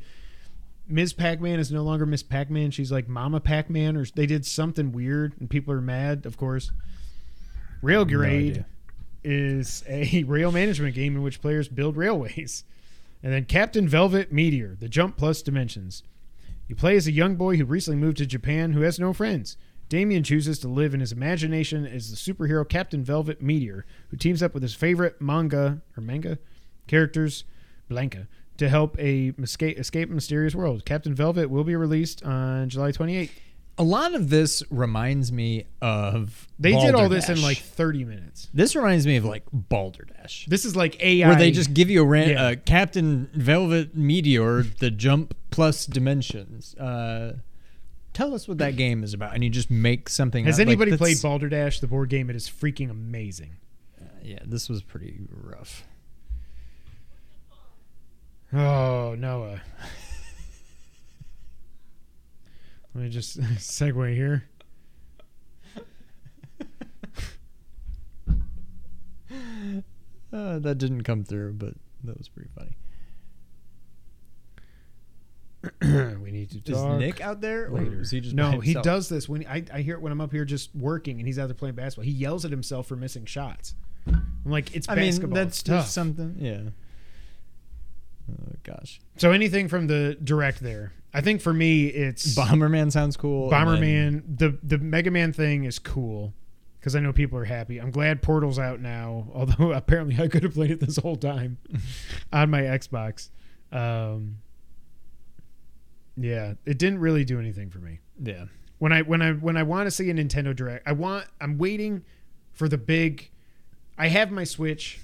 Ms. 0.87 1.13
Pac 1.13 1.39
Man 1.39 1.59
is 1.59 1.71
no 1.71 1.83
longer 1.83 2.07
Miss 2.07 2.23
Pac 2.23 2.49
Man. 2.49 2.71
She's 2.71 2.91
like 2.91 3.07
Mama 3.07 3.39
Pac 3.39 3.69
Man, 3.69 3.95
or 3.95 4.05
they 4.05 4.25
did 4.25 4.43
something 4.47 4.91
weird 4.91 5.33
and 5.39 5.47
people 5.47 5.71
are 5.75 5.81
mad, 5.81 6.25
of 6.25 6.35
course. 6.37 6.71
Railgrade 7.83 8.49
idea. 8.51 8.65
Is 9.23 9.83
a 9.87 10.23
rail 10.27 10.51
management 10.51 10.95
game 10.95 11.15
in 11.15 11.21
which 11.21 11.41
players 11.41 11.67
build 11.67 11.97
railways. 11.97 12.63
And 13.21 13.33
then 13.33 13.45
Captain 13.45 13.87
Velvet 13.87 14.31
Meteor, 14.31 14.77
the 14.79 14.87
Jump 14.87 15.17
Plus 15.17 15.41
Dimensions. 15.41 16.03
You 16.67 16.75
play 16.75 16.95
as 16.95 17.07
a 17.07 17.11
young 17.11 17.35
boy 17.35 17.57
who 17.57 17.65
recently 17.65 17.99
moved 17.99 18.17
to 18.17 18.25
Japan 18.25 18.73
who 18.73 18.81
has 18.81 18.99
no 18.99 19.11
friends. 19.11 19.57
Damien 19.89 20.23
chooses 20.23 20.59
to 20.59 20.67
live 20.67 20.93
in 20.93 20.99
his 20.99 21.11
imagination 21.11 21.85
as 21.85 22.11
the 22.11 22.15
superhero 22.15 22.67
Captain 22.67 23.03
Velvet 23.03 23.41
Meteor, 23.41 23.85
who 24.09 24.17
teams 24.17 24.43
up 24.43 24.53
with 24.53 24.61
his 24.61 24.75
favorite 24.75 25.19
manga 25.19 25.81
or 25.97 26.01
manga 26.01 26.37
characters, 26.87 27.43
Blanca, 27.89 28.27
to 28.57 28.69
help 28.69 28.97
a 28.99 29.33
escape, 29.39 29.79
escape 29.79 30.11
a 30.11 30.13
mysterious 30.13 30.53
world. 30.53 30.85
Captain 30.85 31.15
Velvet 31.15 31.49
will 31.49 31.63
be 31.63 31.75
released 31.75 32.23
on 32.23 32.69
July 32.69 32.91
28th. 32.91 33.31
A 33.79 33.83
lot 33.83 34.13
of 34.13 34.29
this 34.29 34.61
reminds 34.69 35.31
me 35.31 35.65
of. 35.81 36.47
They 36.59 36.71
did 36.73 36.93
all 36.93 37.07
this 37.07 37.29
in 37.29 37.35
Balderdash. 37.35 37.43
like 37.43 37.57
30 37.59 38.03
minutes. 38.03 38.49
This 38.53 38.75
reminds 38.75 39.07
me 39.07 39.15
of 39.15 39.23
like 39.25 39.43
Balderdash, 39.53 40.45
This 40.47 40.65
is 40.65 40.75
like 40.75 41.01
AI. 41.01 41.27
where 41.29 41.37
they 41.37 41.49
just 41.51 41.73
give 41.73 41.89
you 41.89 42.01
a 42.01 42.05
ran- 42.05 42.29
Yeah. 42.31 42.43
uh, 42.43 42.55
Captain 42.65 43.29
Velvet 43.33 43.95
Meteor, 43.95 44.63
the 44.79 44.91
jump 44.91 45.33
plus 45.49 45.85
dimensions. 45.85 46.75
Uh, 46.75 47.37
tell 48.13 48.33
us 48.35 48.47
what 48.49 48.57
that 48.57 48.75
game 48.75 49.01
is 49.03 49.13
about, 49.13 49.33
and 49.33 49.43
you 49.45 49.49
just 49.49 49.71
make 49.71 50.09
something. 50.09 50.43
Has 50.43 50.55
up. 50.55 50.59
Like, 50.59 50.67
anybody 50.67 50.91
that's- 50.91 50.99
played 51.21 51.21
Balderdash, 51.21 51.79
the 51.79 51.87
board 51.87 52.09
game? 52.09 52.29
It 52.29 52.35
is 52.35 52.49
freaking 52.49 52.89
amazing. 52.91 53.55
Yeah, 54.21 54.39
this 54.45 54.67
was 54.67 54.83
pretty 54.83 55.21
rough. 55.31 55.85
Oh, 58.51 59.15
Noah. 59.17 59.61
Let 62.95 63.03
me 63.03 63.09
just 63.09 63.39
segue 63.41 64.13
here. 64.15 64.43
Uh, 70.31 70.59
that 70.59 70.77
didn't 70.77 71.03
come 71.03 71.23
through, 71.23 71.53
but 71.53 71.73
that 72.03 72.17
was 72.17 72.29
pretty 72.29 72.49
funny. 72.55 72.75
we 76.21 76.31
need 76.31 76.51
to 76.51 76.61
talk. 76.61 76.93
Is. 76.93 76.99
Nick 76.99 77.19
out 77.21 77.41
there, 77.41 77.65
or 77.65 77.79
later. 77.79 78.01
is 78.01 78.11
he 78.11 78.21
just 78.21 78.35
no, 78.35 78.59
he 78.59 78.73
does 78.75 79.09
this 79.09 79.27
when 79.27 79.45
I, 79.47 79.63
I 79.73 79.81
hear 79.81 79.95
it 79.95 80.01
when 80.01 80.11
I'm 80.11 80.21
up 80.21 80.31
here 80.31 80.45
just 80.45 80.73
working 80.75 81.17
and 81.17 81.27
he's 81.27 81.37
out 81.39 81.47
there 81.47 81.55
playing 81.55 81.75
basketball. 81.75 82.05
He 82.05 82.11
yells 82.11 82.45
at 82.45 82.51
himself 82.51 82.87
for 82.87 82.95
missing 82.95 83.25
shots. 83.25 83.75
I'm 84.07 84.41
like, 84.45 84.73
it's 84.75 84.87
I 84.87 84.95
mean, 84.95 85.05
basketball. 85.07 85.35
that's 85.35 85.63
tough. 85.63 85.83
just 85.83 85.93
something. 85.93 86.35
Yeah. 86.39 86.69
Oh 88.31 88.53
gosh, 88.63 89.01
so 89.17 89.31
anything 89.31 89.67
from 89.67 89.87
the 89.87 90.15
direct 90.23 90.59
there. 90.59 90.93
I 91.13 91.21
think 91.21 91.41
for 91.41 91.53
me, 91.53 91.87
it's 91.87 92.35
Bomberman 92.35 92.91
sounds 92.91 93.17
cool. 93.17 93.53
and 93.53 93.67
then- 93.83 94.23
Bomberman. 94.23 94.37
The 94.39 94.57
the 94.63 94.77
Mega 94.77 95.09
Man 95.11 95.33
thing 95.33 95.63
is 95.63 95.79
cool 95.79 96.33
because 96.79 96.95
I 96.95 96.99
know 96.99 97.11
people 97.13 97.37
are 97.39 97.45
happy. 97.45 97.79
I'm 97.79 97.91
glad 97.91 98.21
Portal's 98.21 98.59
out 98.59 98.79
now, 98.79 99.27
although 99.33 99.71
apparently 99.71 100.17
I 100.23 100.27
could 100.27 100.43
have 100.43 100.53
played 100.53 100.71
it 100.71 100.79
this 100.79 100.97
whole 100.97 101.15
time 101.15 101.57
on 102.33 102.49
my 102.49 102.61
Xbox. 102.61 103.29
Um, 103.71 104.37
Yeah, 106.15 106.53
it 106.65 106.77
didn't 106.77 106.99
really 106.99 107.23
do 107.25 107.39
anything 107.39 107.69
for 107.69 107.79
me. 107.79 107.99
Yeah. 108.21 108.45
When 108.77 108.91
I 108.93 109.01
when 109.01 109.21
I 109.21 109.31
when 109.33 109.57
I 109.57 109.63
want 109.63 109.87
to 109.87 109.91
see 109.91 110.09
a 110.09 110.13
Nintendo 110.13 110.55
Direct, 110.55 110.87
I 110.87 110.91
want 110.93 111.25
I'm 111.41 111.57
waiting 111.57 112.03
for 112.53 112.67
the 112.69 112.77
big. 112.77 113.29
I 113.97 114.07
have 114.07 114.31
my 114.31 114.43
Switch 114.45 114.99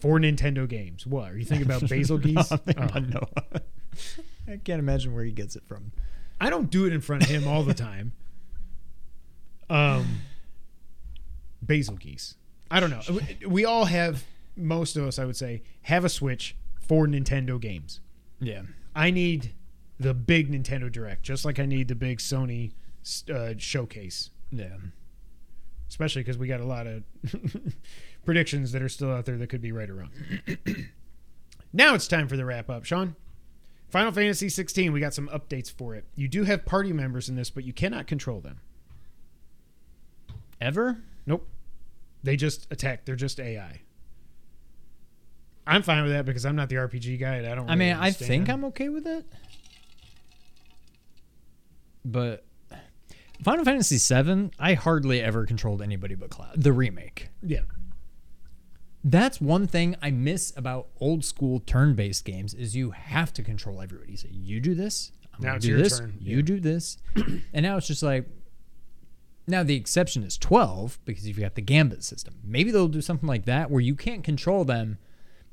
for 0.00 0.18
Nintendo 0.18 0.66
games. 0.68 1.06
What 1.06 1.32
are 1.32 1.36
you 1.36 1.44
thinking 1.44 1.66
about 1.66 1.82
Bazelgeuse? 1.90 2.58
Oh. 2.78 3.42
I 4.50 4.56
can't 4.58 4.78
imagine 4.80 5.14
where 5.14 5.24
he 5.24 5.32
gets 5.32 5.56
it 5.56 5.62
from. 5.66 5.92
I 6.40 6.50
don't 6.50 6.70
do 6.70 6.86
it 6.86 6.92
in 6.92 7.00
front 7.00 7.22
of 7.22 7.28
him 7.28 7.46
all 7.46 7.62
the 7.62 7.74
time. 7.74 8.12
Um, 9.68 10.22
Bazelgeuse. 11.64 12.34
I 12.72 12.80
don't 12.80 12.90
know. 12.90 13.02
We- 13.08 13.46
We 13.46 13.64
all 13.64 13.84
have. 13.84 14.24
Most 14.56 14.96
of 14.96 15.04
us, 15.06 15.16
I 15.18 15.24
would 15.24 15.36
say, 15.36 15.62
have 15.82 16.04
a 16.04 16.08
Switch 16.08 16.56
for 16.80 17.06
Nintendo 17.06 17.58
games. 17.60 18.00
Yeah. 18.40 18.62
I 18.96 19.10
need 19.12 19.52
the 20.00 20.12
big 20.12 20.50
Nintendo 20.50 20.90
Direct, 20.90 21.22
just 21.22 21.44
like 21.44 21.60
I 21.60 21.66
need 21.66 21.86
the 21.86 21.94
big 21.94 22.18
Sony 22.18 22.72
uh, 23.32 23.54
showcase. 23.58 24.30
Yeah. 24.50 24.76
especially 25.88 26.22
because 26.22 26.36
we 26.36 26.48
got 26.48 26.58
a 26.60 26.64
lot 26.64 26.88
of 26.88 27.04
predictions 28.24 28.72
that 28.72 28.82
are 28.82 28.88
still 28.88 29.12
out 29.12 29.24
there 29.24 29.38
that 29.38 29.46
could 29.46 29.62
be 29.62 29.70
right 29.70 29.88
or 29.88 29.94
wrong. 29.94 30.10
now 31.72 31.94
it's 31.94 32.08
time 32.08 32.26
for 32.26 32.36
the 32.36 32.44
wrap 32.44 32.68
up, 32.68 32.84
Sean. 32.84 33.14
Final 33.90 34.12
Fantasy 34.12 34.48
16, 34.48 34.92
we 34.92 35.00
got 35.00 35.14
some 35.14 35.28
updates 35.28 35.70
for 35.70 35.94
it. 35.94 36.04
You 36.14 36.28
do 36.28 36.44
have 36.44 36.64
party 36.64 36.92
members 36.92 37.28
in 37.28 37.34
this, 37.34 37.50
but 37.50 37.64
you 37.64 37.72
cannot 37.72 38.06
control 38.06 38.40
them. 38.40 38.60
Ever? 40.60 40.98
Nope. 41.26 41.48
They 42.22 42.36
just 42.36 42.66
attack. 42.70 43.04
They're 43.04 43.16
just 43.16 43.40
AI. 43.40 43.80
I'm 45.66 45.82
fine 45.82 46.02
with 46.02 46.12
that 46.12 46.24
because 46.24 46.44
I'm 46.46 46.56
not 46.56 46.68
the 46.68 46.76
RPG 46.76 47.18
guy. 47.18 47.36
And 47.36 47.46
I 47.46 47.54
don't. 47.54 47.68
I 47.68 47.74
mean, 47.74 47.94
really 47.94 48.08
I 48.08 48.10
think. 48.12 48.48
I'm 48.48 48.64
okay 48.66 48.88
with 48.88 49.06
it. 49.06 49.24
But 52.04 52.44
Final 53.42 53.64
Fantasy 53.64 53.96
VII, 53.96 54.50
I 54.58 54.74
hardly 54.74 55.20
ever 55.20 55.46
controlled 55.46 55.82
anybody 55.82 56.14
but 56.14 56.30
Cloud. 56.30 56.62
The 56.62 56.72
remake. 56.72 57.28
Yeah. 57.42 57.60
That's 59.02 59.40
one 59.40 59.66
thing 59.66 59.96
I 60.02 60.10
miss 60.10 60.52
about 60.56 60.88
old 61.00 61.24
school 61.24 61.60
turn-based 61.60 62.24
games 62.24 62.52
is 62.54 62.76
you 62.76 62.90
have 62.90 63.32
to 63.34 63.42
control 63.42 63.80
everybody. 63.80 64.12
You 64.12 64.16
say, 64.18 64.28
you 64.30 64.60
do 64.60 64.74
this, 64.74 65.12
I'm 65.34 65.40
Now 65.40 65.48
gonna 65.48 65.56
it's 65.56 65.66
do 65.66 65.76
this, 65.76 65.98
turn. 65.98 66.16
you 66.20 66.36
Yeah. 66.36 66.42
do 66.42 66.60
this. 66.60 66.98
and 67.54 67.62
now 67.62 67.76
it's 67.78 67.86
just 67.86 68.02
like 68.02 68.26
now 69.46 69.62
the 69.62 69.74
exception 69.74 70.22
is 70.22 70.36
12 70.38 70.98
because 71.04 71.26
you've 71.26 71.40
got 71.40 71.54
the 71.54 71.62
gambit 71.62 72.04
system. 72.04 72.34
Maybe 72.44 72.70
they'll 72.70 72.88
do 72.88 73.00
something 73.00 73.26
like 73.28 73.46
that 73.46 73.70
where 73.70 73.80
you 73.80 73.94
can't 73.96 74.22
control 74.22 74.64
them, 74.64 74.98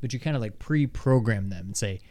but 0.01 0.13
you 0.13 0.19
kind 0.19 0.35
of 0.35 0.41
like 0.41 0.59
pre-program 0.59 1.49
them 1.49 1.67
and 1.67 1.77
say, 1.77 2.01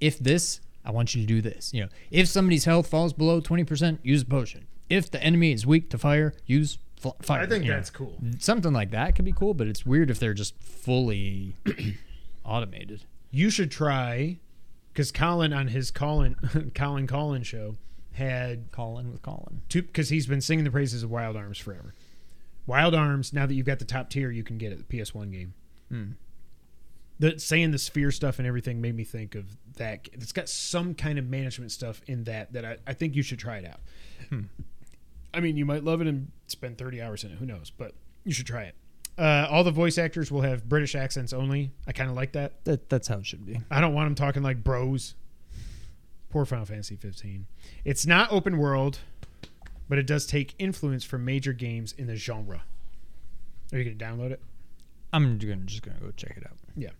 if 0.00 0.18
this, 0.18 0.60
I 0.84 0.90
want 0.92 1.14
you 1.14 1.20
to 1.22 1.26
do 1.26 1.42
this. 1.42 1.74
You 1.74 1.82
know, 1.82 1.88
if 2.10 2.28
somebody's 2.28 2.64
health 2.64 2.86
falls 2.86 3.12
below 3.12 3.40
20%, 3.42 3.98
use 4.02 4.22
a 4.22 4.26
potion. 4.26 4.68
If 4.88 5.10
the 5.10 5.22
enemy 5.22 5.52
is 5.52 5.66
weak 5.66 5.90
to 5.90 5.98
fire, 5.98 6.32
use 6.46 6.78
fl- 6.98 7.10
fire. 7.22 7.40
I 7.42 7.46
think 7.46 7.64
you 7.64 7.70
know. 7.70 7.76
that's 7.76 7.90
cool. 7.90 8.16
Something 8.38 8.72
like 8.72 8.90
that 8.90 9.14
could 9.16 9.24
be 9.24 9.32
cool, 9.32 9.54
but 9.54 9.66
it's 9.66 9.84
weird 9.86 10.10
if 10.10 10.18
they're 10.18 10.34
just 10.34 10.58
fully 10.60 11.54
automated. 12.44 13.04
You 13.30 13.50
should 13.50 13.70
try 13.70 14.38
because 14.92 15.12
Colin 15.12 15.52
on 15.52 15.68
his 15.68 15.90
Colin 15.90 16.72
Colin 16.74 17.06
Colin 17.06 17.42
show 17.42 17.76
had 18.12 18.70
Colin 18.72 19.12
with 19.12 19.22
Colin. 19.22 19.62
two 19.68 19.82
because 19.82 20.08
he's 20.08 20.26
been 20.26 20.40
singing 20.40 20.64
the 20.64 20.70
praises 20.70 21.02
of 21.02 21.10
Wild 21.10 21.36
Arms 21.36 21.58
forever. 21.58 21.94
Wild 22.66 22.94
Arms. 22.94 23.32
Now 23.32 23.46
that 23.46 23.54
you've 23.54 23.66
got 23.66 23.78
the 23.78 23.84
top 23.84 24.10
tier, 24.10 24.30
you 24.30 24.42
can 24.42 24.58
get 24.58 24.72
it. 24.72 24.88
The 24.88 24.98
PS1 24.98 25.30
game. 25.32 25.54
Hmm. 25.88 26.04
The 27.20 27.38
saying 27.38 27.70
the 27.72 27.78
sphere 27.78 28.10
stuff 28.10 28.38
and 28.38 28.46
everything 28.46 28.80
made 28.80 28.94
me 28.94 29.04
think 29.04 29.34
of 29.34 29.56
that. 29.76 30.08
It's 30.12 30.32
got 30.32 30.48
some 30.48 30.94
kind 30.94 31.18
of 31.18 31.26
management 31.28 31.72
stuff 31.72 32.00
in 32.06 32.24
that 32.24 32.52
that 32.52 32.64
I, 32.64 32.76
I 32.86 32.92
think 32.92 33.14
you 33.16 33.22
should 33.22 33.38
try 33.38 33.58
it 33.58 33.64
out. 33.66 33.80
Hmm. 34.28 34.42
I 35.38 35.40
mean, 35.40 35.56
you 35.56 35.64
might 35.64 35.84
love 35.84 36.00
it 36.00 36.08
and 36.08 36.32
spend 36.48 36.78
thirty 36.78 37.00
hours 37.00 37.22
in 37.22 37.30
it. 37.30 37.38
Who 37.38 37.46
knows? 37.46 37.70
But 37.70 37.92
you 38.24 38.32
should 38.32 38.46
try 38.46 38.62
it. 38.64 38.74
Uh, 39.16 39.46
all 39.48 39.62
the 39.62 39.70
voice 39.70 39.96
actors 39.96 40.32
will 40.32 40.40
have 40.42 40.68
British 40.68 40.96
accents 40.96 41.32
only. 41.32 41.70
I 41.86 41.92
kind 41.92 42.10
of 42.10 42.16
like 42.16 42.32
that. 42.32 42.64
That 42.64 42.88
that's 42.90 43.06
how 43.06 43.18
it 43.18 43.26
should 43.26 43.46
be. 43.46 43.60
I 43.70 43.80
don't 43.80 43.94
want 43.94 44.06
them 44.06 44.16
talking 44.16 44.42
like 44.42 44.64
bros. 44.64 45.14
Poor 46.30 46.44
Final 46.44 46.64
Fantasy 46.66 46.96
15. 46.96 47.46
It's 47.84 48.04
not 48.04 48.32
open 48.32 48.58
world, 48.58 48.98
but 49.88 49.96
it 49.96 50.06
does 50.08 50.26
take 50.26 50.54
influence 50.58 51.04
from 51.04 51.24
major 51.24 51.52
games 51.52 51.94
in 51.96 52.08
the 52.08 52.16
genre. 52.16 52.64
Are 53.72 53.78
you 53.78 53.84
going 53.84 53.96
to 53.96 54.04
download 54.04 54.32
it? 54.32 54.42
I'm 55.12 55.38
gonna 55.38 55.56
just 55.64 55.82
gonna 55.82 56.00
go 56.00 56.10
check 56.16 56.36
it 56.36 56.44
out. 56.44 56.56
Yeah. 56.76 56.90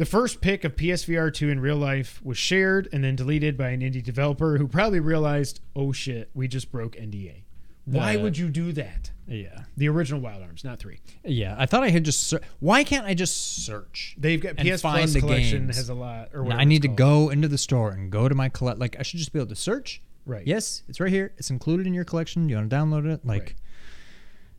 The 0.00 0.06
first 0.06 0.40
pick 0.40 0.64
of 0.64 0.76
PSVR 0.76 1.30
2 1.30 1.50
in 1.50 1.60
real 1.60 1.76
life 1.76 2.22
was 2.24 2.38
shared 2.38 2.88
and 2.90 3.04
then 3.04 3.16
deleted 3.16 3.58
by 3.58 3.68
an 3.68 3.82
indie 3.82 4.02
developer 4.02 4.56
who 4.56 4.66
probably 4.66 4.98
realized, 4.98 5.60
oh 5.76 5.92
shit, 5.92 6.30
we 6.32 6.48
just 6.48 6.72
broke 6.72 6.96
NDA. 6.96 7.42
Why 7.84 8.16
The- 8.16 8.22
would 8.22 8.38
you 8.38 8.48
do 8.48 8.72
that? 8.72 9.10
Yeah, 9.28 9.64
The 9.76 9.90
original 9.90 10.22
Wild 10.22 10.42
Arms, 10.42 10.64
not 10.64 10.78
three. 10.78 11.00
yeah. 11.22 11.54
I 11.58 11.66
thought 11.66 11.82
I 11.84 11.90
had 11.90 12.04
just. 12.06 12.28
Ser- 12.28 12.40
Why 12.60 12.82
can't 12.82 13.04
I 13.04 13.12
just 13.12 13.62
search? 13.66 14.14
They've 14.16 14.40
got 14.40 14.56
PS 14.56 14.80
find 14.80 15.00
Plus 15.00 15.12
the 15.12 15.20
collection 15.20 15.66
games. 15.66 15.76
has 15.76 15.90
a 15.90 15.94
lot. 15.94 16.30
Or 16.32 16.50
I 16.50 16.64
need 16.64 16.80
to 16.80 16.88
go 16.88 17.28
into 17.28 17.46
the 17.46 17.58
store 17.58 17.90
and 17.90 18.10
go 18.10 18.26
to 18.26 18.34
my 18.34 18.48
collect. 18.48 18.78
Like 18.78 18.96
I 18.98 19.02
should 19.02 19.18
just 19.18 19.34
be 19.34 19.38
able 19.38 19.50
to 19.50 19.54
search. 19.54 20.00
Right. 20.24 20.46
Yes, 20.46 20.82
it's 20.88 20.98
right 20.98 21.12
here. 21.12 21.34
It's 21.36 21.50
included 21.50 21.86
in 21.86 21.92
your 21.92 22.04
collection. 22.04 22.48
You 22.48 22.56
want 22.56 22.70
to 22.70 22.74
download 22.74 23.04
it? 23.04 23.20
Like, 23.26 23.54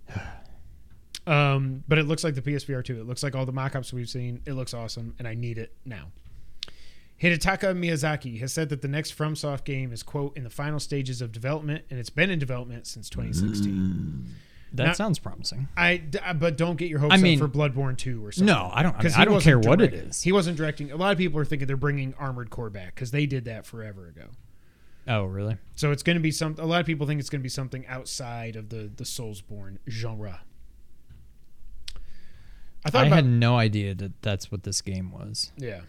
Um, 1.27 1.83
but 1.87 1.97
it 1.99 2.07
looks 2.07 2.23
like 2.23 2.35
the 2.35 2.41
PSVR 2.41 2.83
2. 2.83 2.99
It 3.01 3.07
looks 3.07 3.21
like 3.23 3.35
all 3.35 3.45
the 3.45 3.51
mock-ups 3.51 3.93
we've 3.93 4.09
seen. 4.09 4.41
It 4.45 4.53
looks 4.53 4.73
awesome, 4.73 5.15
and 5.19 5.27
I 5.27 5.35
need 5.35 5.57
it 5.57 5.71
now. 5.85 6.07
Hidetaka 7.21 7.75
Miyazaki 7.77 8.39
has 8.39 8.51
said 8.51 8.69
that 8.69 8.81
the 8.81 8.87
next 8.87 9.15
FromSoft 9.15 9.63
game 9.63 9.93
is 9.93 10.01
quote 10.01 10.35
in 10.35 10.43
the 10.43 10.49
final 10.49 10.79
stages 10.79 11.21
of 11.21 11.31
development, 11.31 11.85
and 11.91 11.99
it's 11.99 12.09
been 12.09 12.31
in 12.31 12.39
development 12.39 12.87
since 12.87 13.09
2016. 13.09 14.25
that 14.73 14.85
Now- 14.85 14.93
sounds 14.93 15.19
promising. 15.19 15.67
I 15.77 16.01
but 16.39 16.57
don't 16.57 16.77
get 16.77 16.89
your 16.89 16.97
hopes 16.99 17.13
I 17.13 17.17
mean- 17.17 17.39
up 17.41 17.51
for 17.51 17.55
Bloodborne 17.57 17.95
2 17.97 18.25
or 18.25 18.31
something. 18.31 18.47
No, 18.47 18.71
I 18.73 18.81
don't. 18.81 18.95
I, 18.97 19.03
mean, 19.03 19.13
I 19.17 19.25
don't 19.25 19.41
care 19.41 19.59
what 19.59 19.81
it 19.81 19.93
is. 19.93 20.23
He 20.23 20.31
wasn't 20.31 20.57
directing. 20.57 20.91
A 20.91 20.95
lot 20.95 21.11
of 21.11 21.17
people 21.19 21.39
are 21.39 21.45
thinking 21.45 21.67
they're 21.67 21.77
bringing 21.77 22.13
Armored 22.17 22.49
Core 22.49 22.69
back 22.71 22.95
because 22.95 23.11
they 23.11 23.25
did 23.27 23.45
that 23.45 23.65
forever 23.67 24.07
ago. 24.07 24.27
oh, 25.07 25.25
really? 25.25 25.57
So 25.75 25.91
it's 25.91 26.03
going 26.03 26.15
to 26.15 26.21
be 26.21 26.31
some. 26.31 26.55
A 26.57 26.65
lot 26.65 26.79
of 26.79 26.85
people 26.87 27.05
think 27.05 27.19
it's 27.19 27.29
going 27.29 27.41
to 27.41 27.43
be 27.43 27.49
something 27.49 27.85
outside 27.85 28.55
of 28.55 28.69
the 28.69 28.89
the 28.95 29.03
Soulsborne 29.03 29.77
genre. 29.89 30.41
I 32.85 32.89
thought 32.89 33.03
I 33.03 33.07
about 33.07 33.15
had 33.17 33.25
no 33.25 33.57
idea 33.57 33.93
that 33.95 34.21
that's 34.21 34.51
what 34.51 34.63
this 34.63 34.81
game 34.81 35.11
was. 35.11 35.51
yeah. 35.57 35.81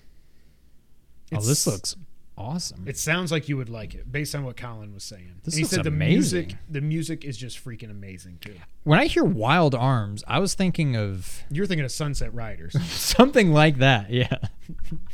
oh, 1.35 1.41
this 1.41 1.67
looks 1.67 1.97
awesome. 2.37 2.85
It 2.87 2.99
sounds 2.99 3.31
like 3.33 3.49
you 3.49 3.57
would 3.57 3.69
like 3.69 3.95
it 3.95 4.11
based 4.11 4.35
on 4.35 4.45
what 4.45 4.57
Colin 4.57 4.93
was 4.93 5.05
saying. 5.05 5.41
This 5.45 5.55
and 5.55 5.59
he 5.59 5.63
looks 5.65 5.75
said 5.75 5.85
the 5.85 5.89
amazing. 5.89 6.47
music 6.47 6.57
the 6.69 6.81
music 6.81 7.25
is 7.25 7.37
just 7.37 7.63
freaking 7.65 7.91
amazing 7.91 8.39
too. 8.41 8.55
when 8.85 8.99
I 8.99 9.07
hear 9.07 9.25
Wild 9.25 9.75
Arms, 9.75 10.25
I 10.27 10.39
was 10.39 10.55
thinking 10.55 10.97
of 10.97 11.43
You're 11.51 11.67
thinking 11.67 11.85
of 11.85 11.93
Sunset 11.93 12.35
Riders. 12.35 12.77
something 12.91 13.53
like 13.53 13.79
that. 13.79 14.11
Yeah. 14.11 14.37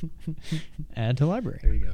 Add 0.96 1.16
to 1.18 1.26
library. 1.26 1.60
there 1.62 1.74
you 1.74 1.84
go. 1.86 1.92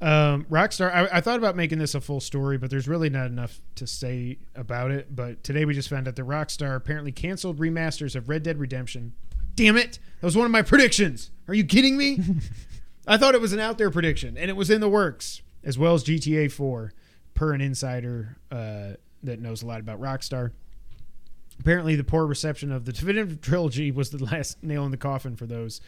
Um, 0.00 0.44
Rockstar, 0.44 0.92
I, 0.94 1.18
I 1.18 1.20
thought 1.20 1.38
about 1.38 1.56
making 1.56 1.78
this 1.78 1.94
a 1.94 2.00
full 2.00 2.20
story, 2.20 2.56
but 2.56 2.70
there's 2.70 2.86
really 2.86 3.10
not 3.10 3.26
enough 3.26 3.60
to 3.76 3.86
say 3.86 4.38
about 4.54 4.90
it. 4.90 5.14
But 5.14 5.42
today 5.42 5.64
we 5.64 5.74
just 5.74 5.88
found 5.88 6.06
out 6.06 6.16
that 6.16 6.26
Rockstar 6.26 6.76
apparently 6.76 7.10
canceled 7.10 7.58
remasters 7.58 8.14
of 8.14 8.28
Red 8.28 8.42
Dead 8.44 8.58
Redemption. 8.58 9.14
Damn 9.54 9.76
it! 9.76 9.98
That 10.20 10.26
was 10.26 10.36
one 10.36 10.46
of 10.46 10.52
my 10.52 10.62
predictions. 10.62 11.30
Are 11.48 11.54
you 11.54 11.64
kidding 11.64 11.96
me? 11.96 12.20
I 13.08 13.16
thought 13.16 13.34
it 13.34 13.40
was 13.40 13.52
an 13.52 13.58
out 13.58 13.78
there 13.78 13.90
prediction, 13.90 14.36
and 14.36 14.50
it 14.50 14.54
was 14.54 14.70
in 14.70 14.80
the 14.80 14.88
works, 14.88 15.42
as 15.64 15.78
well 15.78 15.94
as 15.94 16.04
GTA 16.04 16.52
4, 16.52 16.92
per 17.34 17.52
an 17.52 17.60
insider 17.60 18.36
uh, 18.52 18.90
that 19.22 19.40
knows 19.40 19.62
a 19.62 19.66
lot 19.66 19.80
about 19.80 20.00
Rockstar. 20.00 20.52
Apparently, 21.58 21.96
the 21.96 22.04
poor 22.04 22.26
reception 22.26 22.70
of 22.70 22.84
the 22.84 22.92
Definitive 22.92 23.40
Trilogy 23.40 23.90
was 23.90 24.10
the 24.10 24.22
last 24.32 24.62
nail 24.62 24.84
in 24.84 24.92
the 24.92 24.96
coffin 24.96 25.34
for 25.34 25.46
those. 25.46 25.80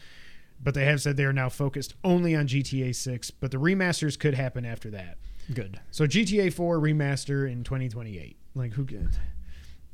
But 0.63 0.73
they 0.75 0.85
have 0.85 1.01
said 1.01 1.17
they 1.17 1.25
are 1.25 1.33
now 1.33 1.49
focused 1.49 1.95
only 2.03 2.35
on 2.35 2.47
GTA 2.47 2.95
6, 2.95 3.31
but 3.31 3.51
the 3.51 3.57
remasters 3.57 4.17
could 4.17 4.35
happen 4.35 4.65
after 4.65 4.91
that. 4.91 5.17
Good. 5.53 5.79
So 5.89 6.05
GTA 6.05 6.53
4 6.53 6.79
remaster 6.79 7.51
in 7.51 7.63
2028. 7.63 8.37
Like 8.53 8.73
who 8.73 8.85
could 8.85 9.09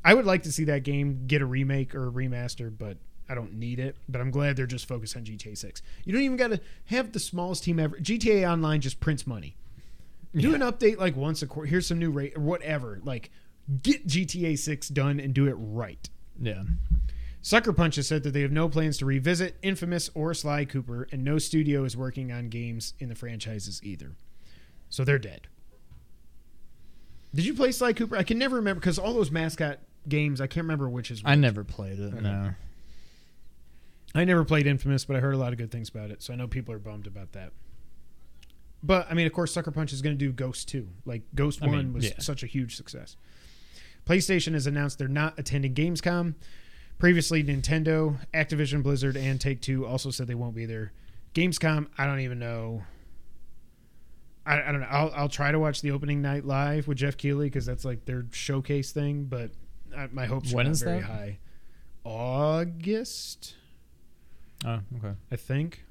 I 0.04 0.14
would 0.14 0.26
like 0.26 0.44
to 0.44 0.52
see 0.52 0.64
that 0.66 0.84
game 0.84 1.24
get 1.28 1.42
a 1.42 1.46
remake 1.46 1.94
or 1.94 2.08
a 2.08 2.12
remaster, 2.12 2.72
but 2.76 2.98
I 3.30 3.36
don't 3.36 3.54
need 3.54 3.80
it. 3.80 3.96
But 4.08 4.22
I'm 4.22 4.32
glad 4.32 4.56
they're 4.56 4.66
just 4.66 4.88
focused 4.88 5.18
on 5.18 5.24
GTA 5.24 5.58
6. 5.58 5.82
You 6.06 6.14
don't 6.14 6.22
even 6.22 6.38
got 6.38 6.52
to 6.52 6.62
have 6.86 7.12
the 7.12 7.20
smallest 7.20 7.64
team 7.64 7.80
ever. 7.80 7.98
GTA 7.98 8.50
Online 8.50 8.82
just 8.82 9.00
prints 9.00 9.28
money. 9.28 9.56
Do 10.36 10.54
an 10.54 10.62
update 10.62 10.98
like 10.98 11.16
once 11.16 11.42
a 11.42 11.48
quarter. 11.48 11.68
Here's 11.68 11.88
some 11.88 11.98
new 12.00 12.12
rate 12.12 12.38
or 12.38 12.42
whatever. 12.42 13.00
Like 13.04 13.32
get 13.82 14.08
GTA 14.08 14.58
6 14.58 14.88
done 14.90 15.20
and 15.20 15.34
do 15.34 15.48
it 15.48 15.56
right. 15.58 16.10
Yeah. 16.40 16.64
Sucker 17.48 17.72
Punch 17.72 17.96
has 17.96 18.06
said 18.06 18.24
that 18.24 18.32
they 18.32 18.42
have 18.42 18.52
no 18.52 18.68
plans 18.68 18.98
to 18.98 19.06
revisit 19.06 19.56
Infamous 19.62 20.10
or 20.14 20.34
Sly 20.34 20.66
Cooper, 20.66 21.08
and 21.14 21.24
no 21.24 21.38
studio 21.38 21.86
is 21.86 21.96
working 21.96 22.30
on 22.30 22.50
games 22.50 22.94
in 23.00 23.08
the 23.08 23.16
franchises 23.16 23.80
either. 23.86 24.18
So 24.90 25.06
they're 25.06 25.18
dead. 25.18 25.48
Did 27.34 27.46
you 27.46 27.54
play 27.54 27.72
Sly 27.72 27.94
Cooper? 27.94 28.18
I 28.18 28.24
can 28.24 28.38
never 28.38 28.58
remember 28.58 28.82
because 28.82 29.00
all 29.00 29.14
those 29.14 29.32
mascot 29.32 29.80
games, 30.10 30.42
I 30.42 30.48
can't 30.48 30.66
remember 30.66 30.90
which 30.90 31.10
is. 31.10 31.22
I 31.24 31.36
never 31.36 31.64
played 31.64 32.00
it. 32.00 32.22
No. 32.22 32.54
I 34.14 34.26
never 34.26 34.44
played 34.44 34.68
Infamous, 34.68 35.06
but 35.06 35.16
I 35.16 35.22
heard 35.22 35.34
a 35.34 35.38
lot 35.38 35.54
of 35.54 35.58
good 35.58 35.72
things 35.72 35.88
about 35.88 36.12
it, 36.12 36.22
so 36.22 36.34
I 36.34 36.36
know 36.36 36.50
people 36.50 36.74
are 36.74 36.80
bummed 36.80 37.08
about 37.08 37.32
that. 37.32 37.54
But 38.84 39.08
I 39.10 39.14
mean, 39.14 39.26
of 39.26 39.32
course, 39.32 39.54
Sucker 39.54 39.72
Punch 39.72 39.94
is 39.94 40.02
going 40.02 40.18
to 40.18 40.20
do 40.20 40.34
Ghost 40.34 40.68
2. 40.68 40.86
Like 41.06 41.22
Ghost 41.34 41.64
I 41.64 41.68
1 41.68 41.78
mean, 41.78 41.94
was 41.94 42.08
yeah. 42.08 42.20
such 42.20 42.44
a 42.44 42.46
huge 42.46 42.76
success. 42.76 43.16
PlayStation 44.06 44.52
has 44.52 44.68
announced 44.68 45.00
they're 45.00 45.08
not 45.08 45.40
attending 45.40 45.74
Gamescom. 45.74 46.36
Previously, 47.00 47.44
Nintendo, 47.44 48.18
Activision 48.34 48.82
Blizzard, 48.82 49.16
and 49.18 49.40
Take 49.40 49.62
Two 49.62 49.86
also 49.86 50.10
said 50.10 50.28
they 50.28 50.34
won't 50.36 50.56
be 50.56 50.66
there. 50.66 50.94
Gamescom, 51.36 51.88
I 51.98 52.06
don't 52.06 52.22
even 52.22 52.40
know. 52.40 52.84
I, 54.46 54.62
I 54.64 54.72
don't 54.72 54.82
know. 54.82 54.88
I'll, 54.90 55.12
I'll 55.16 55.30
try 55.30 55.52
to 55.52 55.60
watch 55.60 55.82
the 55.82 55.92
opening 55.92 56.22
night 56.22 56.46
live 56.46 56.88
with 56.88 56.98
Geoff 56.98 57.18
Keighley 57.18 57.48
because 57.48 57.66
that's 57.66 57.86
like 57.86 58.06
their 58.06 58.26
showcase 58.32 58.92
thing. 58.92 59.26
But 59.26 59.52
I, 59.96 60.08
my 60.12 60.26
hopes 60.26 60.52
When 60.52 60.66
are 60.66 60.70
not 60.70 60.72
is 60.72 60.82
very 60.82 61.00
that? 61.02 61.06
high. 61.06 61.38
August, 62.04 63.56
Oh, 64.66 64.80
okay. 64.98 65.14
I 65.32 65.36
think. 65.36 65.84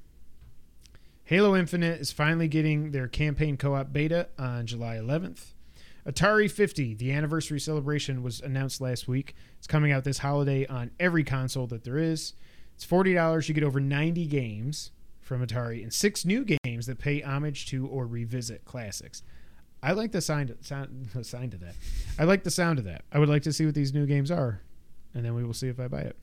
Halo 1.24 1.54
Infinite 1.54 2.00
is 2.00 2.10
finally 2.10 2.48
getting 2.48 2.90
their 2.90 3.06
campaign 3.06 3.56
co-op 3.56 3.92
beta 3.92 4.28
on 4.38 4.66
July 4.66 4.96
11th. 4.96 5.52
Atari 6.06 6.48
50, 6.48 6.94
the 6.94 7.12
anniversary 7.12 7.58
celebration, 7.58 8.22
was 8.22 8.40
announced 8.40 8.80
last 8.80 9.08
week. 9.08 9.34
It's 9.58 9.66
coming 9.66 9.90
out 9.90 10.04
this 10.04 10.18
holiday 10.18 10.64
on 10.66 10.92
every 11.00 11.24
console 11.24 11.66
that 11.66 11.82
there 11.82 11.98
is. 11.98 12.34
It's 12.76 12.84
forty 12.84 13.14
dollars. 13.14 13.48
You 13.48 13.54
get 13.54 13.64
over 13.64 13.80
ninety 13.80 14.26
games 14.26 14.92
from 15.20 15.44
Atari 15.44 15.82
and 15.82 15.92
six 15.92 16.24
new 16.24 16.44
games 16.44 16.86
that 16.86 16.98
pay 16.98 17.20
homage 17.22 17.66
to 17.66 17.86
or 17.88 18.06
revisit 18.06 18.64
classics. 18.64 19.22
I 19.82 19.92
like 19.92 20.12
the 20.12 20.20
sound, 20.20 20.54
sound, 20.60 21.08
the 21.14 21.24
sound 21.24 21.54
of 21.54 21.60
that. 21.60 21.74
I 22.18 22.24
like 22.24 22.44
the 22.44 22.50
sound 22.50 22.78
of 22.78 22.84
that. 22.84 23.02
I 23.10 23.18
would 23.18 23.28
like 23.28 23.42
to 23.42 23.52
see 23.52 23.66
what 23.66 23.74
these 23.74 23.92
new 23.92 24.06
games 24.06 24.30
are, 24.30 24.62
and 25.14 25.24
then 25.24 25.34
we 25.34 25.42
will 25.42 25.54
see 25.54 25.68
if 25.68 25.80
I 25.80 25.88
buy 25.88 26.02
it. 26.02 26.16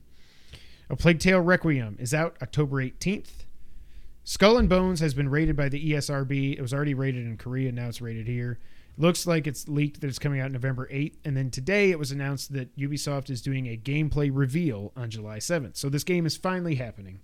A 0.88 0.96
Plague 0.96 1.18
Tale 1.18 1.40
Requiem 1.40 1.96
is 1.98 2.14
out 2.14 2.36
October 2.40 2.76
18th. 2.76 3.44
Skull 4.22 4.56
and 4.56 4.68
Bones 4.68 5.00
has 5.00 5.12
been 5.12 5.28
rated 5.28 5.56
by 5.56 5.68
the 5.68 5.92
ESRB. 5.92 6.56
It 6.56 6.62
was 6.62 6.72
already 6.72 6.94
rated 6.94 7.26
in 7.26 7.36
Korea, 7.36 7.70
now 7.72 7.88
it's 7.88 8.00
rated 8.00 8.26
here. 8.26 8.58
Looks 8.96 9.26
like 9.26 9.46
it's 9.46 9.68
leaked 9.68 10.00
that 10.00 10.06
it's 10.06 10.18
coming 10.18 10.40
out 10.40 10.52
November 10.52 10.88
8th. 10.88 11.16
And 11.24 11.36
then 11.36 11.50
today 11.50 11.90
it 11.90 11.98
was 11.98 12.12
announced 12.12 12.52
that 12.52 12.76
Ubisoft 12.76 13.28
is 13.28 13.42
doing 13.42 13.66
a 13.66 13.76
gameplay 13.76 14.30
reveal 14.32 14.92
on 14.96 15.10
July 15.10 15.38
7th. 15.38 15.76
So 15.76 15.88
this 15.88 16.04
game 16.04 16.26
is 16.26 16.36
finally 16.36 16.76
happening. 16.76 17.20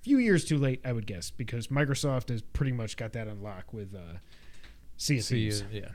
A 0.00 0.02
few 0.02 0.18
years 0.18 0.44
too 0.44 0.58
late, 0.58 0.80
I 0.84 0.92
would 0.92 1.06
guess, 1.06 1.30
because 1.30 1.68
Microsoft 1.68 2.28
has 2.30 2.42
pretty 2.42 2.72
much 2.72 2.96
got 2.96 3.12
that 3.12 3.28
on 3.28 3.42
lock 3.42 3.72
with 3.72 3.94
uh, 3.94 4.18
Sea 4.96 5.18
of 5.18 5.24
Sea 5.24 5.50
Thieves. 5.50 5.64
yeah. 5.72 5.88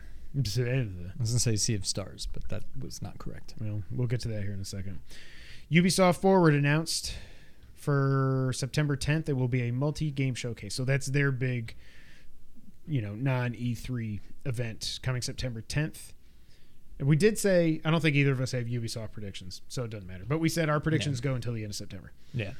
I 1.17 1.21
was 1.21 1.31
gonna 1.31 1.39
say 1.39 1.55
Sea 1.57 1.75
of 1.75 1.85
Stars, 1.85 2.27
but 2.31 2.47
that 2.49 2.63
was 2.81 3.01
not 3.01 3.17
correct. 3.17 3.53
Well, 3.59 3.83
we'll 3.91 4.07
get 4.07 4.21
to 4.21 4.29
that 4.29 4.43
here 4.43 4.53
in 4.53 4.61
a 4.61 4.65
second. 4.65 4.99
Ubisoft 5.69 6.17
Forward 6.21 6.53
announced 6.53 7.15
for 7.75 8.51
September 8.53 8.95
10th 8.95 9.27
it 9.27 9.33
will 9.33 9.47
be 9.47 9.63
a 9.63 9.71
multi-game 9.71 10.35
showcase. 10.35 10.75
So 10.75 10.85
that's 10.85 11.07
their 11.07 11.31
big, 11.31 11.75
you 12.91 13.01
know, 13.01 13.15
non-E3 13.15 14.19
event 14.45 14.99
coming 15.01 15.21
September 15.21 15.61
10th. 15.61 16.13
And 16.99 17.07
we 17.07 17.15
did 17.15 17.37
say 17.39 17.81
I 17.83 17.89
don't 17.89 18.01
think 18.01 18.15
either 18.15 18.31
of 18.31 18.41
us 18.41 18.51
have 18.51 18.65
Ubisoft 18.65 19.11
predictions, 19.11 19.61
so 19.67 19.83
it 19.83 19.89
doesn't 19.89 20.07
matter. 20.07 20.25
But 20.27 20.39
we 20.39 20.49
said 20.49 20.69
our 20.69 20.79
predictions 20.79 21.19
go 21.19 21.33
until 21.33 21.53
the 21.53 21.63
end 21.63 21.71
of 21.71 21.75
September. 21.75 22.11
Yeah. 22.33 22.51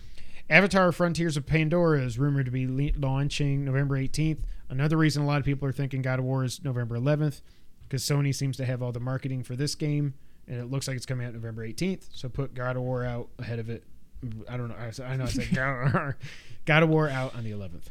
Avatar 0.50 0.92
Frontiers 0.92 1.38
of 1.38 1.46
Pandora 1.46 2.02
is 2.02 2.18
rumored 2.18 2.46
to 2.46 2.52
be 2.52 2.68
le- 2.68 2.98
launching 3.00 3.64
November 3.64 3.98
18th. 3.98 4.40
Another 4.70 4.98
reason 4.98 5.22
a 5.22 5.26
lot 5.26 5.40
of 5.40 5.46
people 5.46 5.68
are 5.68 5.72
thinking 5.72 6.02
God 6.02 6.20
of 6.20 6.26
War 6.26 6.44
is 6.44 6.64
November 6.64 6.98
11th 6.98 7.42
because 7.84 8.04
Sony 8.04 8.34
seems 8.34 8.58
to 8.58 8.66
have 8.66 8.82
all 8.82 8.92
the 8.92 9.00
marketing 9.00 9.44
for 9.44 9.56
this 9.56 9.76
game 9.76 10.14
and 10.48 10.60
it 10.60 10.66
looks 10.72 10.88
like 10.88 10.98
it's 10.98 11.06
coming 11.06 11.26
out 11.26 11.34
November 11.34 11.66
18th. 11.68 12.08
So 12.12 12.28
put 12.28 12.54
God 12.54 12.76
of 12.76 12.82
War 12.82 13.06
out 13.06 13.30
ahead 13.40 13.60
of 13.60 13.70
it. 13.70 13.84
I 14.50 14.58
don't 14.58 14.70
know. 14.70 14.76
I, 14.76 15.16
know 15.16 15.24
I 15.24 15.28
said 15.28 15.48
God, 15.54 16.16
God 16.66 16.84
of 16.84 16.90
War 16.90 17.10
out 17.10 17.36
on 17.36 17.44
the 17.44 17.52
11th. 17.52 17.86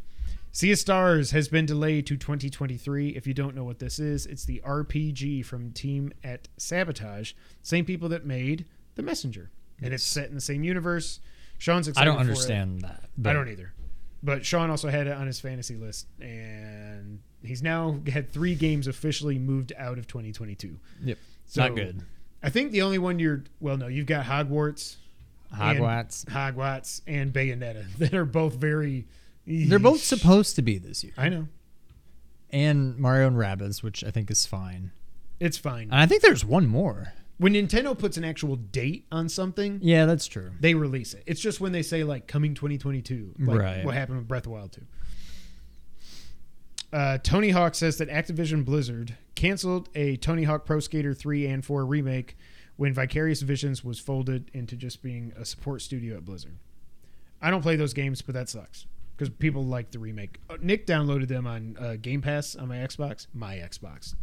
Sea 0.53 0.73
of 0.73 0.79
Stars 0.79 1.31
has 1.31 1.49
been 1.49 1.65
delayed 1.65 2.07
to 2.09 2.17
2023. 2.17 3.11
If 3.11 3.27
you 3.27 3.35
don't 3.35 3.55
know 3.55 3.65
what 3.65 3.79
this 3.79 3.99
is, 3.99 4.27
it's 4.27 4.45
the 4.45 4.61
RPG 4.67 5.45
from 5.45 5.71
team 5.71 6.13
at 6.25 6.49
Sabotage, 6.57 7.35
same 7.63 7.85
people 7.85 8.09
that 8.09 8.27
made 8.27 8.67
The 8.97 9.03
Messenger, 9.03 9.51
and 9.81 9.95
it's 9.95 10.03
set 10.03 10.29
in 10.29 10.35
the 10.35 10.41
same 10.41 10.65
universe. 10.65 11.21
Sean's 11.59 11.87
excited. 11.87 12.09
I 12.09 12.13
don't 12.13 12.21
understand 12.21 12.81
that. 12.81 13.11
I 13.25 13.33
don't 13.33 13.49
either. 13.49 13.73
But 14.23 14.45
Sean 14.45 14.71
also 14.71 14.89
had 14.89 15.07
it 15.07 15.13
on 15.13 15.27
his 15.27 15.39
fantasy 15.41 15.77
list, 15.77 16.09
and 16.21 17.21
he's 17.43 17.63
now 17.63 18.01
had 18.13 18.33
three 18.33 18.55
games 18.55 18.87
officially 18.87 19.39
moved 19.39 19.73
out 19.79 19.99
of 19.99 20.07
2022. 20.09 20.79
Yep. 21.05 21.19
So 21.47 21.63
not 21.63 21.77
good. 21.77 22.03
I 22.43 22.51
think 22.51 22.73
the 22.73 22.83
only 22.83 22.99
one 22.99 23.19
you're 23.19 23.45
well, 23.61 23.77
no, 23.77 23.87
you've 23.87 24.07
got 24.07 24.25
Hogwarts, 24.27 24.97
Hogwarts. 25.55 26.25
Hogwarts, 26.27 27.03
and 27.07 27.33
Bayonetta 27.33 27.85
that 27.99 28.15
are 28.15 28.25
both 28.25 28.55
very. 28.55 29.07
They're 29.47 29.79
both 29.79 30.01
supposed 30.03 30.55
to 30.57 30.63
be 30.63 30.79
this 30.79 31.03
year. 31.03 31.13
I 31.17 31.29
know 31.29 31.49
And 32.51 32.97
Mario 32.99 33.27
and 33.29 33.37
Rabbids, 33.37 33.83
which 33.83 34.05
I 34.05 34.11
think 34.11 34.31
is 34.31 34.47
fine. 34.47 34.93
it's 35.41 35.59
fine. 35.59 35.85
And 35.85 35.95
I 35.95 36.07
think 36.07 36.23
there's 36.23 36.45
one 36.45 36.67
more. 36.67 37.13
when 37.39 37.55
Nintendo 37.55 37.99
puts 37.99 38.17
an 38.19 38.25
actual 38.25 38.57
date 38.57 39.07
on 39.11 39.29
something, 39.29 39.79
Yeah, 39.83 40.05
that's 40.07 40.27
true. 40.27 40.51
they 40.61 40.75
release 40.75 41.15
it. 41.15 41.23
It's 41.27 41.41
just 41.41 41.61
when 41.61 41.73
they 41.73 41.83
say 41.83 42.05
like 42.05 42.27
coming 42.27 42.55
2022, 42.55 43.35
like 43.39 43.59
Right. 43.59 43.85
what 43.85 43.95
happened 43.95 44.19
with 44.19 44.29
Breath 44.29 44.41
of 44.41 44.45
the 44.45 44.51
Wild 44.51 44.73
2. 44.73 44.83
Uh, 46.93 47.19
Tony 47.19 47.51
Hawk 47.51 47.75
says 47.75 47.99
that 47.99 48.09
Activision 48.09 48.65
Blizzard 48.65 49.17
canceled 49.37 49.89
a 49.95 50.17
Tony 50.17 50.43
Hawk 50.45 50.67
Pro 50.67 50.81
Skater 50.81 51.15
3 51.15 51.47
and 51.47 51.65
4 51.65 51.87
remake 51.87 52.37
when 52.77 52.93
Vicarious 52.93 53.43
Visions 53.43 53.85
was 53.85 53.99
folded 54.01 54.51
into 54.53 54.75
just 54.77 55.03
being 55.03 55.33
a 55.37 55.45
support 55.45 55.83
studio 55.83 56.17
at 56.17 56.25
Blizzard. 56.25 56.57
I 57.41 57.51
don't 57.51 57.63
play 57.63 57.77
those 57.77 57.95
games, 57.95 58.23
but 58.23 58.35
that 58.35 58.49
sucks 58.49 58.87
because 59.21 59.35
people 59.39 59.65
like 59.67 59.91
the 59.91 59.99
remake. 59.99 60.41
Uh, 60.49 60.57
Nick 60.63 60.87
downloaded 60.87 61.29
them 61.29 61.47
on 61.47 61.77
uh, 61.79 61.97
Game 62.01 62.23
Pass 62.23 62.57
on 62.57 62.69
my 62.69 62.79
Xbox. 62.79 63.27
My 63.35 63.57
Xbox. 63.57 64.15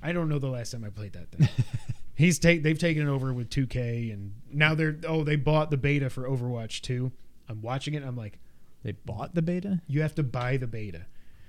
I 0.00 0.12
don't 0.12 0.28
know 0.28 0.38
the 0.38 0.46
last 0.48 0.70
time 0.70 0.84
I 0.84 0.90
played 0.90 1.12
that 1.14 1.30
thing. 1.32 1.48
He's 2.14 2.38
take 2.38 2.62
they've 2.62 2.78
taken 2.78 3.06
it 3.08 3.10
over 3.10 3.32
with 3.32 3.50
2K 3.50 4.12
and 4.12 4.32
now 4.52 4.74
they're 4.76 4.96
oh 5.08 5.24
they 5.24 5.34
bought 5.36 5.70
the 5.72 5.76
beta 5.76 6.08
for 6.08 6.22
Overwatch 6.28 6.82
2. 6.82 7.10
I'm 7.48 7.62
watching 7.62 7.94
it. 7.94 8.04
I'm 8.04 8.16
like, 8.16 8.38
They 8.84 8.92
bought 8.92 9.34
the 9.34 9.42
beta? 9.42 9.80
you 9.88 10.02
have 10.02 10.14
to 10.16 10.22
buy 10.22 10.56
the 10.56 10.66
beta, 10.68 11.06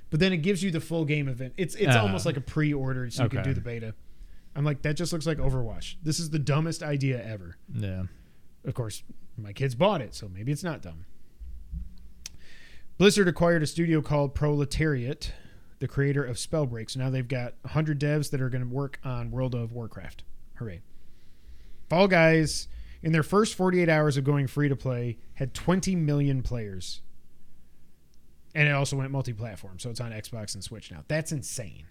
but 0.10 0.20
then 0.20 0.34
it 0.34 0.38
gives 0.38 0.64
you 0.64 0.72
the 0.72 0.80
full 0.82 1.06
game 1.06 1.28
event. 1.28 1.54
It's 1.58 1.76
it's 1.76 1.96
Ah. 1.96 2.02
almost 2.02 2.26
like 2.26 2.38
a 2.38 2.42
pre-order, 2.42 3.08
so 3.12 3.24
you 3.24 3.30
can 3.30 3.44
do 3.44 3.54
the 3.54 3.62
beta. 3.62 3.94
I'm 4.56 4.66
like, 4.66 4.82
that 4.82 4.96
just 4.96 5.14
looks 5.14 5.28
like 5.28 5.38
Overwatch. 5.38 5.98
This 6.02 6.20
is 6.20 6.32
the 6.32 6.40
dumbest 6.40 6.82
idea 6.82 7.24
ever. 7.24 7.56
Yeah. 7.72 8.04
Of 8.66 8.74
course, 8.74 9.04
my 9.38 9.54
kids 9.54 9.76
bought 9.76 10.02
it, 10.02 10.16
so 10.16 10.28
maybe 10.28 10.52
it's 10.52 10.64
not 10.64 10.82
dumb. 10.82 11.06
Blizzard 13.00 13.30
acquired 13.30 13.64
a 13.64 13.66
studio 13.66 14.02
called 14.02 14.36
Proletariat, 14.36 15.32
the 15.80 15.88
creator 15.88 16.22
of 16.22 16.36
Spellbreak. 16.36 16.92
So 16.92 17.00
now 17.00 17.10
they've 17.10 17.26
got 17.26 17.54
100 17.62 17.98
devs 17.98 18.30
that 18.32 18.42
are 18.42 18.50
going 18.50 18.62
to 18.62 18.70
work 18.70 19.00
on 19.06 19.32
World 19.32 19.56
of 19.56 19.72
Warcraft. 19.72 20.26
Hooray. 20.56 20.82
Fall 21.90 22.10
Guys, 22.10 22.68
in 23.02 23.14
their 23.14 23.24
first 23.24 23.56
48 23.56 23.88
hours 23.88 24.18
of 24.18 24.26
going 24.26 24.48
free 24.48 24.68
to 24.68 24.76
play, 24.76 25.18
had 25.36 25.54
20 25.54 25.96
million 25.96 26.44
players. 26.44 27.02
And 28.54 28.68
it 28.68 28.72
also 28.72 28.98
went 28.98 29.12
multi 29.12 29.32
platform, 29.32 29.80
so 29.80 29.90
it's 29.90 30.02
on 30.02 30.12
Xbox 30.12 30.54
and 30.54 30.62
Switch 30.62 30.92
now. 30.92 31.06
That's 31.08 31.32
insane. 31.32 31.86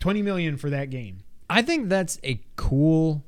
20 0.00 0.22
million 0.22 0.56
for 0.56 0.70
that 0.70 0.88
game. 0.88 1.24
I 1.50 1.60
think 1.60 1.90
that's 1.90 2.18
a 2.24 2.40
cool 2.56 3.22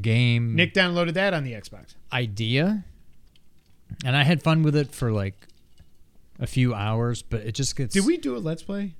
game 0.00 0.54
Nick 0.54 0.74
downloaded 0.74 1.14
that 1.14 1.34
on 1.34 1.42
the 1.42 1.54
Xbox. 1.54 1.96
idea. 2.12 2.84
And 4.04 4.14
I 4.14 4.22
had 4.22 4.44
fun 4.44 4.62
with 4.62 4.76
it 4.76 4.94
for 4.94 5.10
like 5.10 5.48
a 6.40 6.46
few 6.46 6.74
hours, 6.74 7.22
but 7.22 7.42
it 7.42 7.52
just 7.52 7.76
gets 7.76 7.94
Did 7.94 8.06
we 8.06 8.16
do 8.16 8.36
a 8.36 8.38
Let's 8.38 8.62
Play? 8.62 8.94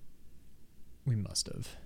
We 1.06 1.16
must 1.16 1.48
have. 1.48 1.76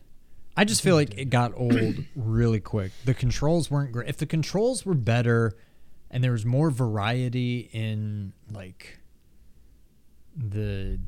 I 0.56 0.64
just 0.64 0.82
feel 0.82 0.94
like 0.94 1.16
it 1.18 1.31
got 1.31 1.52
old 1.56 2.05
really 2.14 2.60
quick. 2.60 2.93
The 3.05 3.14
controls 3.14 3.70
weren't 3.70 3.93
great. 3.93 4.09
If 4.09 4.18
the 4.18 4.26
controls 4.26 4.85
were 4.85 4.94
better 4.94 5.56
and 6.10 6.22
there 6.22 6.32
was 6.32 6.44
more 6.44 6.70
variety 6.70 7.70
in 7.72 8.32
like 8.52 8.98
the 10.36 10.98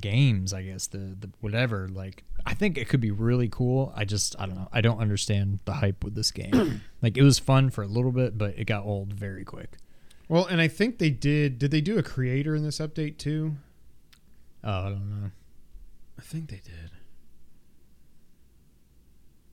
games, 0.00 0.52
I 0.52 0.62
guess, 0.62 0.86
the 0.86 1.16
the 1.18 1.30
whatever, 1.40 1.88
like 1.88 2.24
I 2.44 2.54
think 2.54 2.76
it 2.76 2.88
could 2.88 3.00
be 3.00 3.10
really 3.10 3.48
cool. 3.48 3.92
I 3.96 4.04
just 4.04 4.36
I 4.38 4.46
don't 4.46 4.56
know. 4.56 4.68
I 4.72 4.80
don't 4.80 4.98
understand 4.98 5.60
the 5.64 5.74
hype 5.74 6.04
with 6.04 6.14
this 6.14 6.30
game. 6.30 6.82
like 7.02 7.16
it 7.16 7.22
was 7.22 7.38
fun 7.38 7.70
for 7.70 7.82
a 7.82 7.86
little 7.86 8.12
bit, 8.12 8.36
but 8.36 8.58
it 8.58 8.66
got 8.66 8.84
old 8.84 9.12
very 9.12 9.44
quick. 9.44 9.78
Well, 10.28 10.44
and 10.46 10.60
I 10.60 10.68
think 10.68 10.98
they 10.98 11.10
did. 11.10 11.58
Did 11.58 11.70
they 11.70 11.80
do 11.80 11.98
a 11.98 12.02
creator 12.02 12.54
in 12.54 12.64
this 12.64 12.78
update 12.78 13.18
too? 13.18 13.56
Oh, 14.64 14.80
I 14.80 14.88
don't 14.88 15.22
know. 15.22 15.30
I 16.18 16.22
think 16.22 16.50
they 16.50 16.60
did. 16.64 16.90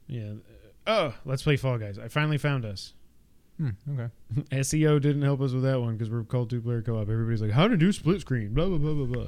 Yeah. 0.07 0.33
Oh, 0.87 1.13
let's 1.25 1.43
play 1.43 1.57
Fall 1.57 1.77
Guys. 1.77 1.97
I 1.99 2.07
finally 2.07 2.37
found 2.37 2.65
us. 2.65 2.93
Hmm, 3.57 3.69
okay. 3.91 4.09
SEO 4.61 4.99
didn't 4.99 5.21
help 5.21 5.41
us 5.41 5.53
with 5.53 5.63
that 5.63 5.79
one 5.79 5.95
because 5.95 6.09
we're 6.09 6.23
called 6.23 6.49
two 6.49 6.61
player 6.61 6.81
co 6.81 6.97
op. 6.97 7.09
Everybody's 7.09 7.41
like, 7.41 7.51
how 7.51 7.67
to 7.67 7.77
do 7.77 7.91
split 7.91 8.21
screen, 8.21 8.53
blah, 8.53 8.65
blah, 8.65 8.77
blah, 8.77 8.93
blah, 8.93 9.05
blah. 9.05 9.27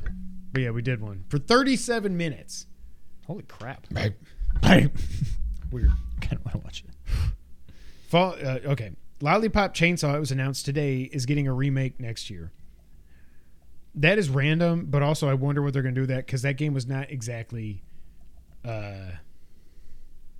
But 0.51 0.61
yeah, 0.61 0.71
we 0.71 0.81
did 0.81 1.01
one 1.01 1.25
for 1.29 1.37
37 1.37 2.15
minutes. 2.17 2.65
Holy 3.27 3.43
crap. 3.43 3.87
Weird. 3.91 4.11
I 4.63 6.25
kind 6.25 6.33
of 6.33 6.45
want 6.45 6.51
to 6.51 6.57
watch 6.59 6.83
it. 6.87 7.13
Fall, 8.07 8.35
uh, 8.43 8.59
okay. 8.71 8.91
Lollipop 9.25 9.73
Chainsaw, 9.73 10.15
it 10.15 10.19
was 10.19 10.31
announced 10.31 10.65
today, 10.65 11.01
is 11.01 11.25
getting 11.25 11.47
a 11.47 11.51
remake 11.51 11.99
next 11.99 12.29
year. 12.29 12.51
that 13.95 14.19
is 14.19 14.29
random, 14.29 14.85
but 14.87 15.01
also 15.01 15.27
I 15.27 15.33
wonder 15.33 15.63
what 15.63 15.73
they're 15.73 15.81
going 15.81 15.95
to 15.95 15.99
do 15.99 16.03
with 16.03 16.11
that 16.11 16.27
because 16.27 16.43
that 16.43 16.57
game 16.57 16.75
was 16.75 16.85
not 16.85 17.09
exactly 17.09 17.81
uh, 18.63 19.13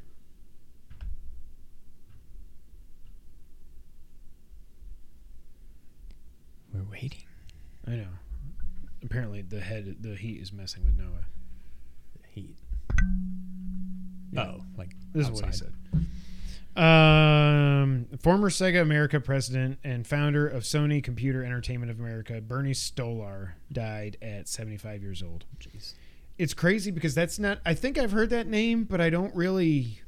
We're 6.74 6.84
waiting. 6.92 7.24
I 7.88 7.92
know. 7.92 8.08
Apparently, 9.06 9.42
the 9.42 9.62
head, 9.62 9.96
the 10.02 10.16
heat 10.16 10.42
is 10.42 10.52
messing 10.52 10.84
with 10.84 10.98
Noah. 10.98 11.26
Heat. 12.28 12.58
Yeah. 14.34 14.42
Oh, 14.42 14.64
like 14.78 14.90
This 15.14 15.30
is 15.30 15.32
what 15.32 15.46
he 15.46 15.52
said. 15.54 15.74
Um, 16.76 18.08
former 18.20 18.50
Sega 18.50 18.82
America 18.82 19.22
president 19.22 19.78
and 19.84 20.06
founder 20.06 20.46
of 20.46 20.64
Sony 20.64 21.02
Computer 21.02 21.42
Entertainment 21.44 21.90
of 21.90 22.00
America, 22.00 22.42
Bernie 22.42 22.72
Stolar, 22.72 23.52
died 23.72 24.18
at 24.22 24.50
75 24.50 25.04
years 25.04 25.24
old. 25.24 25.46
Jeez. 25.60 25.94
It's 26.38 26.54
crazy 26.54 26.92
because 26.92 27.14
that's 27.16 27.38
not. 27.40 27.60
I 27.66 27.74
think 27.74 27.98
I've 27.98 28.12
heard 28.12 28.30
that 28.32 28.48
name, 28.48 28.84
but 28.86 29.00
I 29.00 29.10
don't 29.10 29.34
really. 29.36 30.02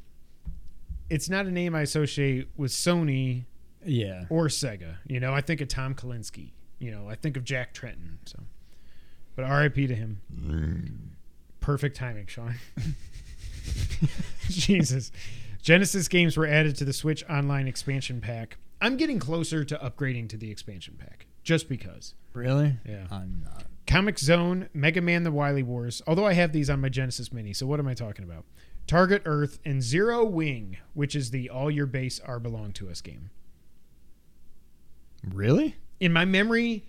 It's 1.10 1.30
not 1.30 1.46
a 1.46 1.52
name 1.52 1.76
I 1.76 1.82
associate 1.82 2.50
with 2.58 2.72
Sony 2.72 3.46
Yeah. 3.86 4.26
or 4.30 4.48
Sega. 4.48 4.96
You 5.06 5.20
know, 5.20 5.34
I 5.34 5.42
think 5.42 5.62
of 5.62 5.68
Tom 5.68 5.94
Kalinske. 5.94 6.50
You 6.80 6.92
know, 6.92 7.08
I 7.08 7.16
think 7.16 7.38
of 7.38 7.44
Jack 7.44 7.74
Tretton. 7.76 8.18
So, 8.26 8.40
but 9.36 9.46
R.I.P. 9.46 9.86
to 9.88 9.96
him. 9.96 11.16
Perfect 11.62 11.96
timing, 11.96 12.26
Sean. 12.28 12.56
Jesus. 14.50 15.12
Genesis 15.62 16.08
games 16.08 16.38
were 16.38 16.46
added 16.48 16.76
to 16.78 16.86
the 16.86 16.94
Switch 16.94 17.24
Online 17.30 17.68
expansion 17.68 18.22
pack. 18.22 18.58
I'm 18.82 18.98
getting 18.98 19.20
closer 19.20 19.64
to 19.64 19.76
upgrading 19.78 20.30
to 20.30 20.38
the 20.38 20.52
expansion 20.52 20.96
pack 21.00 21.26
just 21.44 21.70
because. 21.70 22.14
Really? 22.34 22.78
Yeah. 22.88 23.08
I'm 23.10 23.42
not. 23.44 23.64
Comix 23.88 24.20
Zone, 24.20 24.70
Mega 24.74 25.02
Man 25.02 25.24
The 25.24 25.32
Wily 25.32 25.64
Wars, 25.64 26.02
although 26.08 26.26
I 26.26 26.34
have 26.34 26.52
these 26.52 26.70
on 26.70 26.82
my 26.82 26.90
Genesis 26.90 27.32
Mini, 27.32 27.54
so 27.54 27.68
what 27.68 27.80
am 27.80 27.88
I 27.88 27.94
talking 27.94 28.26
about? 28.26 28.46
Target 28.88 29.22
Earth 29.26 29.60
and 29.64 29.82
Zero 29.82 30.24
Wing, 30.26 30.78
which 30.94 31.16
is 31.16 31.32
the 31.32 31.50
All 31.50 31.70
Your 31.70 31.86
Base 31.86 32.20
Are 32.20 32.40
Belong 32.40 32.72
to 32.74 32.90
Us 32.90 33.02
game. 33.02 33.30
Really? 35.24 35.76
In 36.00 36.12
my 36.14 36.26
memory, 36.26 36.86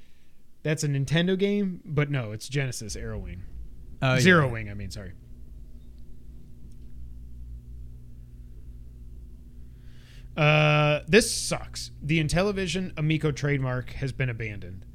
that's 0.62 0.84
a 0.84 0.88
Nintendo 0.88 1.38
game, 1.38 1.80
but 1.84 2.10
no, 2.10 2.32
it's 2.32 2.48
Genesis 2.48 2.96
Arrow 2.96 3.18
Wing. 3.18 3.42
Oh, 4.02 4.18
Zero 4.18 4.46
yeah. 4.46 4.52
Wing, 4.52 4.70
I 4.70 4.74
mean, 4.74 4.90
sorry. 4.90 5.12
Uh, 10.36 11.00
this 11.06 11.30
sucks. 11.30 11.90
The 12.02 12.22
Intellivision 12.22 12.92
Amico 12.96 13.32
trademark 13.32 13.90
has 13.92 14.12
been 14.12 14.28
abandoned. 14.28 14.85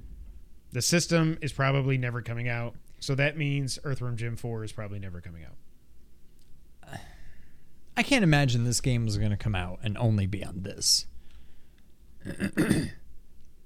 The 0.71 0.81
system 0.81 1.37
is 1.41 1.51
probably 1.51 1.97
never 1.97 2.21
coming 2.21 2.47
out, 2.47 2.75
so 2.99 3.13
that 3.15 3.37
means 3.37 3.77
Earthworm 3.83 4.15
Jim 4.17 4.35
4 4.37 4.63
is 4.63 4.71
probably 4.71 4.99
never 4.99 5.19
coming 5.21 5.43
out. 5.43 6.99
I 7.97 8.03
can't 8.03 8.23
imagine 8.23 8.63
this 8.63 8.79
game 8.81 9.05
was 9.05 9.17
going 9.17 9.31
to 9.31 9.37
come 9.37 9.55
out 9.55 9.79
and 9.83 9.97
only 9.97 10.27
be 10.27 10.43
on 10.45 10.61
this. 10.63 11.07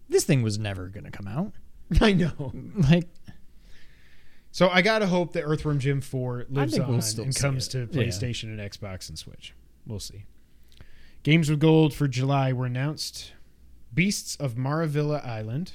this 0.10 0.24
thing 0.24 0.42
was 0.42 0.58
never 0.58 0.88
going 0.88 1.04
to 1.04 1.12
come 1.12 1.28
out. 1.28 1.54
I 2.02 2.14
know. 2.14 2.54
Like, 2.90 3.08
So 4.52 4.70
I 4.70 4.82
gotta 4.82 5.06
hope 5.08 5.34
that 5.34 5.44
Earthworm 5.44 5.80
Jim 5.80 6.02
4 6.02 6.48
lives 6.50 6.80
on 6.80 6.88
we'll 6.88 7.26
and 7.26 7.36
comes 7.36 7.68
to 7.70 7.80
Yeah. 7.80 7.86
PlayStation 7.86 8.44
and 8.46 8.60
Xbox 8.60 9.10
and 9.10 9.20
Switch. 9.20 9.54
We'll 9.86 10.00
see. 10.00 10.26
Games 11.22 11.50
with 11.50 11.60
Gold 11.60 11.94
for 11.94 12.08
July 12.08 12.54
were 12.54 12.66
announced. 12.66 13.34
Beasts 13.94 14.36
of 14.38 14.56
Maravilla 14.56 15.26
Island. 15.26 15.74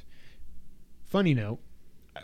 Funny 1.10 1.34
note, 1.34 1.58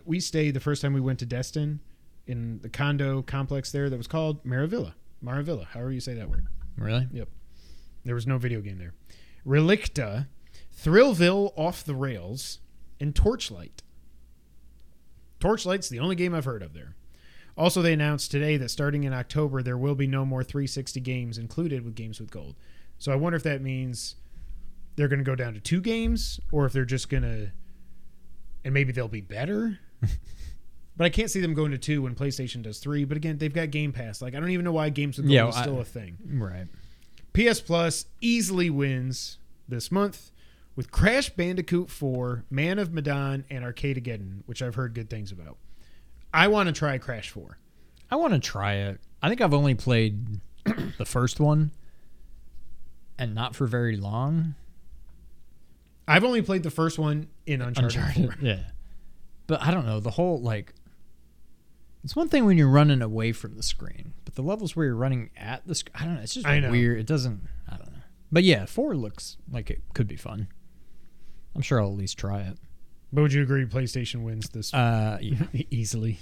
we 0.04 0.20
stayed 0.20 0.54
the 0.54 0.60
first 0.60 0.80
time 0.80 0.92
we 0.92 1.00
went 1.00 1.18
to 1.18 1.26
Destin 1.26 1.80
in 2.26 2.60
the 2.62 2.68
condo 2.68 3.20
complex 3.20 3.72
there 3.72 3.90
that 3.90 3.96
was 3.96 4.06
called 4.06 4.42
Maravilla. 4.44 4.94
Maravilla, 5.22 5.66
however 5.66 5.90
you 5.90 6.00
say 6.00 6.14
that 6.14 6.30
word. 6.30 6.46
really? 6.78 7.08
Yep. 7.12 7.28
There 8.04 8.14
was 8.14 8.28
no 8.28 8.38
video 8.38 8.60
game 8.60 8.78
there. 8.78 8.94
Relicta, 9.44 10.28
Thrillville 10.72 11.52
Off 11.56 11.82
the 11.82 11.96
Rails, 11.96 12.60
and 13.00 13.12
Torchlight. 13.12 13.82
Torchlight's 15.40 15.88
the 15.88 15.98
only 15.98 16.14
game 16.14 16.32
I've 16.32 16.44
heard 16.44 16.62
of 16.62 16.72
there. 16.72 16.94
Also, 17.56 17.82
they 17.82 17.92
announced 17.92 18.30
today 18.30 18.56
that 18.56 18.70
starting 18.70 19.02
in 19.02 19.12
October, 19.12 19.62
there 19.62 19.78
will 19.78 19.96
be 19.96 20.06
no 20.06 20.24
more 20.24 20.44
360 20.44 21.00
games 21.00 21.38
included 21.38 21.84
with 21.84 21.96
Games 21.96 22.20
with 22.20 22.30
Gold. 22.30 22.54
So 22.98 23.10
I 23.10 23.16
wonder 23.16 23.36
if 23.36 23.42
that 23.42 23.62
means 23.62 24.14
they're 24.94 25.08
going 25.08 25.18
to 25.18 25.24
go 25.24 25.34
down 25.34 25.54
to 25.54 25.60
two 25.60 25.80
games 25.80 26.38
or 26.52 26.66
if 26.66 26.72
they're 26.72 26.84
just 26.84 27.08
going 27.08 27.24
to, 27.24 27.50
and 28.66 28.74
maybe 28.74 28.90
they'll 28.92 29.06
be 29.06 29.20
better. 29.20 29.78
but 30.96 31.04
I 31.04 31.08
can't 31.08 31.30
see 31.30 31.40
them 31.40 31.54
going 31.54 31.70
to 31.70 31.78
two 31.78 32.02
when 32.02 32.16
PlayStation 32.16 32.62
does 32.62 32.80
three. 32.80 33.04
But 33.04 33.16
again, 33.16 33.38
they've 33.38 33.54
got 33.54 33.70
Game 33.70 33.92
Pass. 33.92 34.20
Like, 34.20 34.34
I 34.34 34.40
don't 34.40 34.50
even 34.50 34.64
know 34.64 34.72
why 34.72 34.88
Games 34.88 35.18
with 35.18 35.26
Gold 35.26 35.34
Yeah, 35.34 35.48
is 35.48 35.54
still 35.56 35.80
a 35.80 35.84
thing. 35.84 36.18
Right. 36.26 36.66
PS 37.32 37.60
Plus 37.60 38.06
easily 38.20 38.68
wins 38.68 39.38
this 39.68 39.92
month 39.92 40.32
with 40.74 40.90
Crash 40.90 41.30
Bandicoot 41.30 41.90
4, 41.90 42.44
Man 42.50 42.80
of 42.80 42.92
Medan, 42.92 43.44
and 43.48 43.64
Arcadegeddon, 43.64 44.42
which 44.46 44.62
I've 44.62 44.74
heard 44.74 44.94
good 44.94 45.08
things 45.08 45.30
about. 45.30 45.58
I 46.34 46.48
want 46.48 46.66
to 46.66 46.72
try 46.72 46.98
Crash 46.98 47.30
4. 47.30 47.56
I 48.10 48.16
want 48.16 48.34
to 48.34 48.40
try 48.40 48.74
it. 48.74 49.00
I 49.22 49.28
think 49.28 49.40
I've 49.40 49.54
only 49.54 49.76
played 49.76 50.40
the 50.98 51.06
first 51.06 51.38
one 51.38 51.70
and 53.16 53.32
not 53.32 53.54
for 53.54 53.68
very 53.68 53.96
long. 53.96 54.56
I've 56.08 56.24
only 56.24 56.42
played 56.42 56.62
the 56.62 56.70
first 56.70 56.98
one 56.98 57.28
in 57.46 57.60
Uncharted, 57.62 58.14
4. 58.14 58.34
Yeah. 58.40 58.60
But 59.46 59.62
I 59.62 59.70
don't 59.70 59.86
know. 59.86 60.00
The 60.00 60.10
whole, 60.10 60.40
like, 60.40 60.72
it's 62.04 62.14
one 62.16 62.28
thing 62.28 62.44
when 62.44 62.56
you're 62.58 62.68
running 62.68 63.02
away 63.02 63.32
from 63.32 63.56
the 63.56 63.62
screen, 63.62 64.12
but 64.24 64.34
the 64.34 64.42
levels 64.42 64.76
where 64.76 64.86
you're 64.86 64.94
running 64.96 65.30
at 65.36 65.66
the 65.66 65.74
screen, 65.74 65.94
I 66.00 66.04
don't 66.04 66.14
know. 66.16 66.20
It's 66.22 66.34
just 66.34 66.46
weird. 66.46 66.98
It 66.98 67.06
doesn't, 67.06 67.40
I 67.68 67.76
don't 67.76 67.92
know. 67.92 67.98
But 68.30 68.44
yeah, 68.44 68.66
4 68.66 68.94
looks 68.96 69.36
like 69.50 69.70
it 69.70 69.82
could 69.94 70.06
be 70.08 70.16
fun. 70.16 70.48
I'm 71.54 71.62
sure 71.62 71.80
I'll 71.80 71.88
at 71.88 71.96
least 71.96 72.18
try 72.18 72.40
it. 72.42 72.58
But 73.12 73.22
would 73.22 73.32
you 73.32 73.42
agree 73.42 73.64
PlayStation 73.66 74.22
wins 74.24 74.48
this 74.50 74.74
Uh, 74.74 75.18
yeah. 75.20 75.44
easily? 75.70 76.18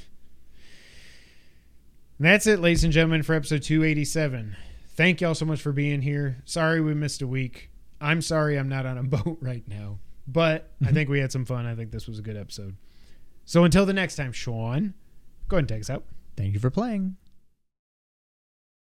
And 2.19 2.27
that's 2.27 2.47
it, 2.47 2.61
ladies 2.61 2.85
and 2.85 2.93
gentlemen, 2.93 3.23
for 3.23 3.35
episode 3.35 3.63
287. 3.63 4.57
Thank 4.97 5.21
y'all 5.21 5.35
so 5.35 5.45
much 5.45 5.61
for 5.61 5.73
being 5.73 6.03
here. 6.03 6.43
Sorry 6.45 6.81
we 6.81 6.95
missed 6.95 7.21
a 7.23 7.27
week. 7.27 7.71
I'm 8.05 8.21
sorry 8.21 8.59
I'm 8.59 8.69
not 8.69 8.87
on 8.87 8.99
a 8.99 9.03
boat 9.05 9.39
right 9.41 9.67
now. 9.67 9.99
But 10.27 10.71
I 10.81 10.87
mm-hmm. 10.87 10.95
think 10.95 11.11
we 11.11 11.21
had 11.21 11.33
some 11.33 11.45
fun. 11.45 11.67
I 11.67 11.75
think 11.75 11.91
this 11.91 12.07
was 12.07 12.19
a 12.19 12.23
good 12.23 12.37
episode. 12.37 12.77
So 13.45 13.65
until 13.65 13.85
the 13.85 13.93
next 13.93 14.17
time, 14.17 14.33
Sean, 14.33 14.95
go 15.49 15.57
ahead 15.57 15.63
and 15.63 15.69
take 15.69 15.81
us 15.81 15.91
out. 15.91 16.05
Thank 16.37 16.55
you 16.55 16.61
for 16.61 16.71
playing. 16.71 17.17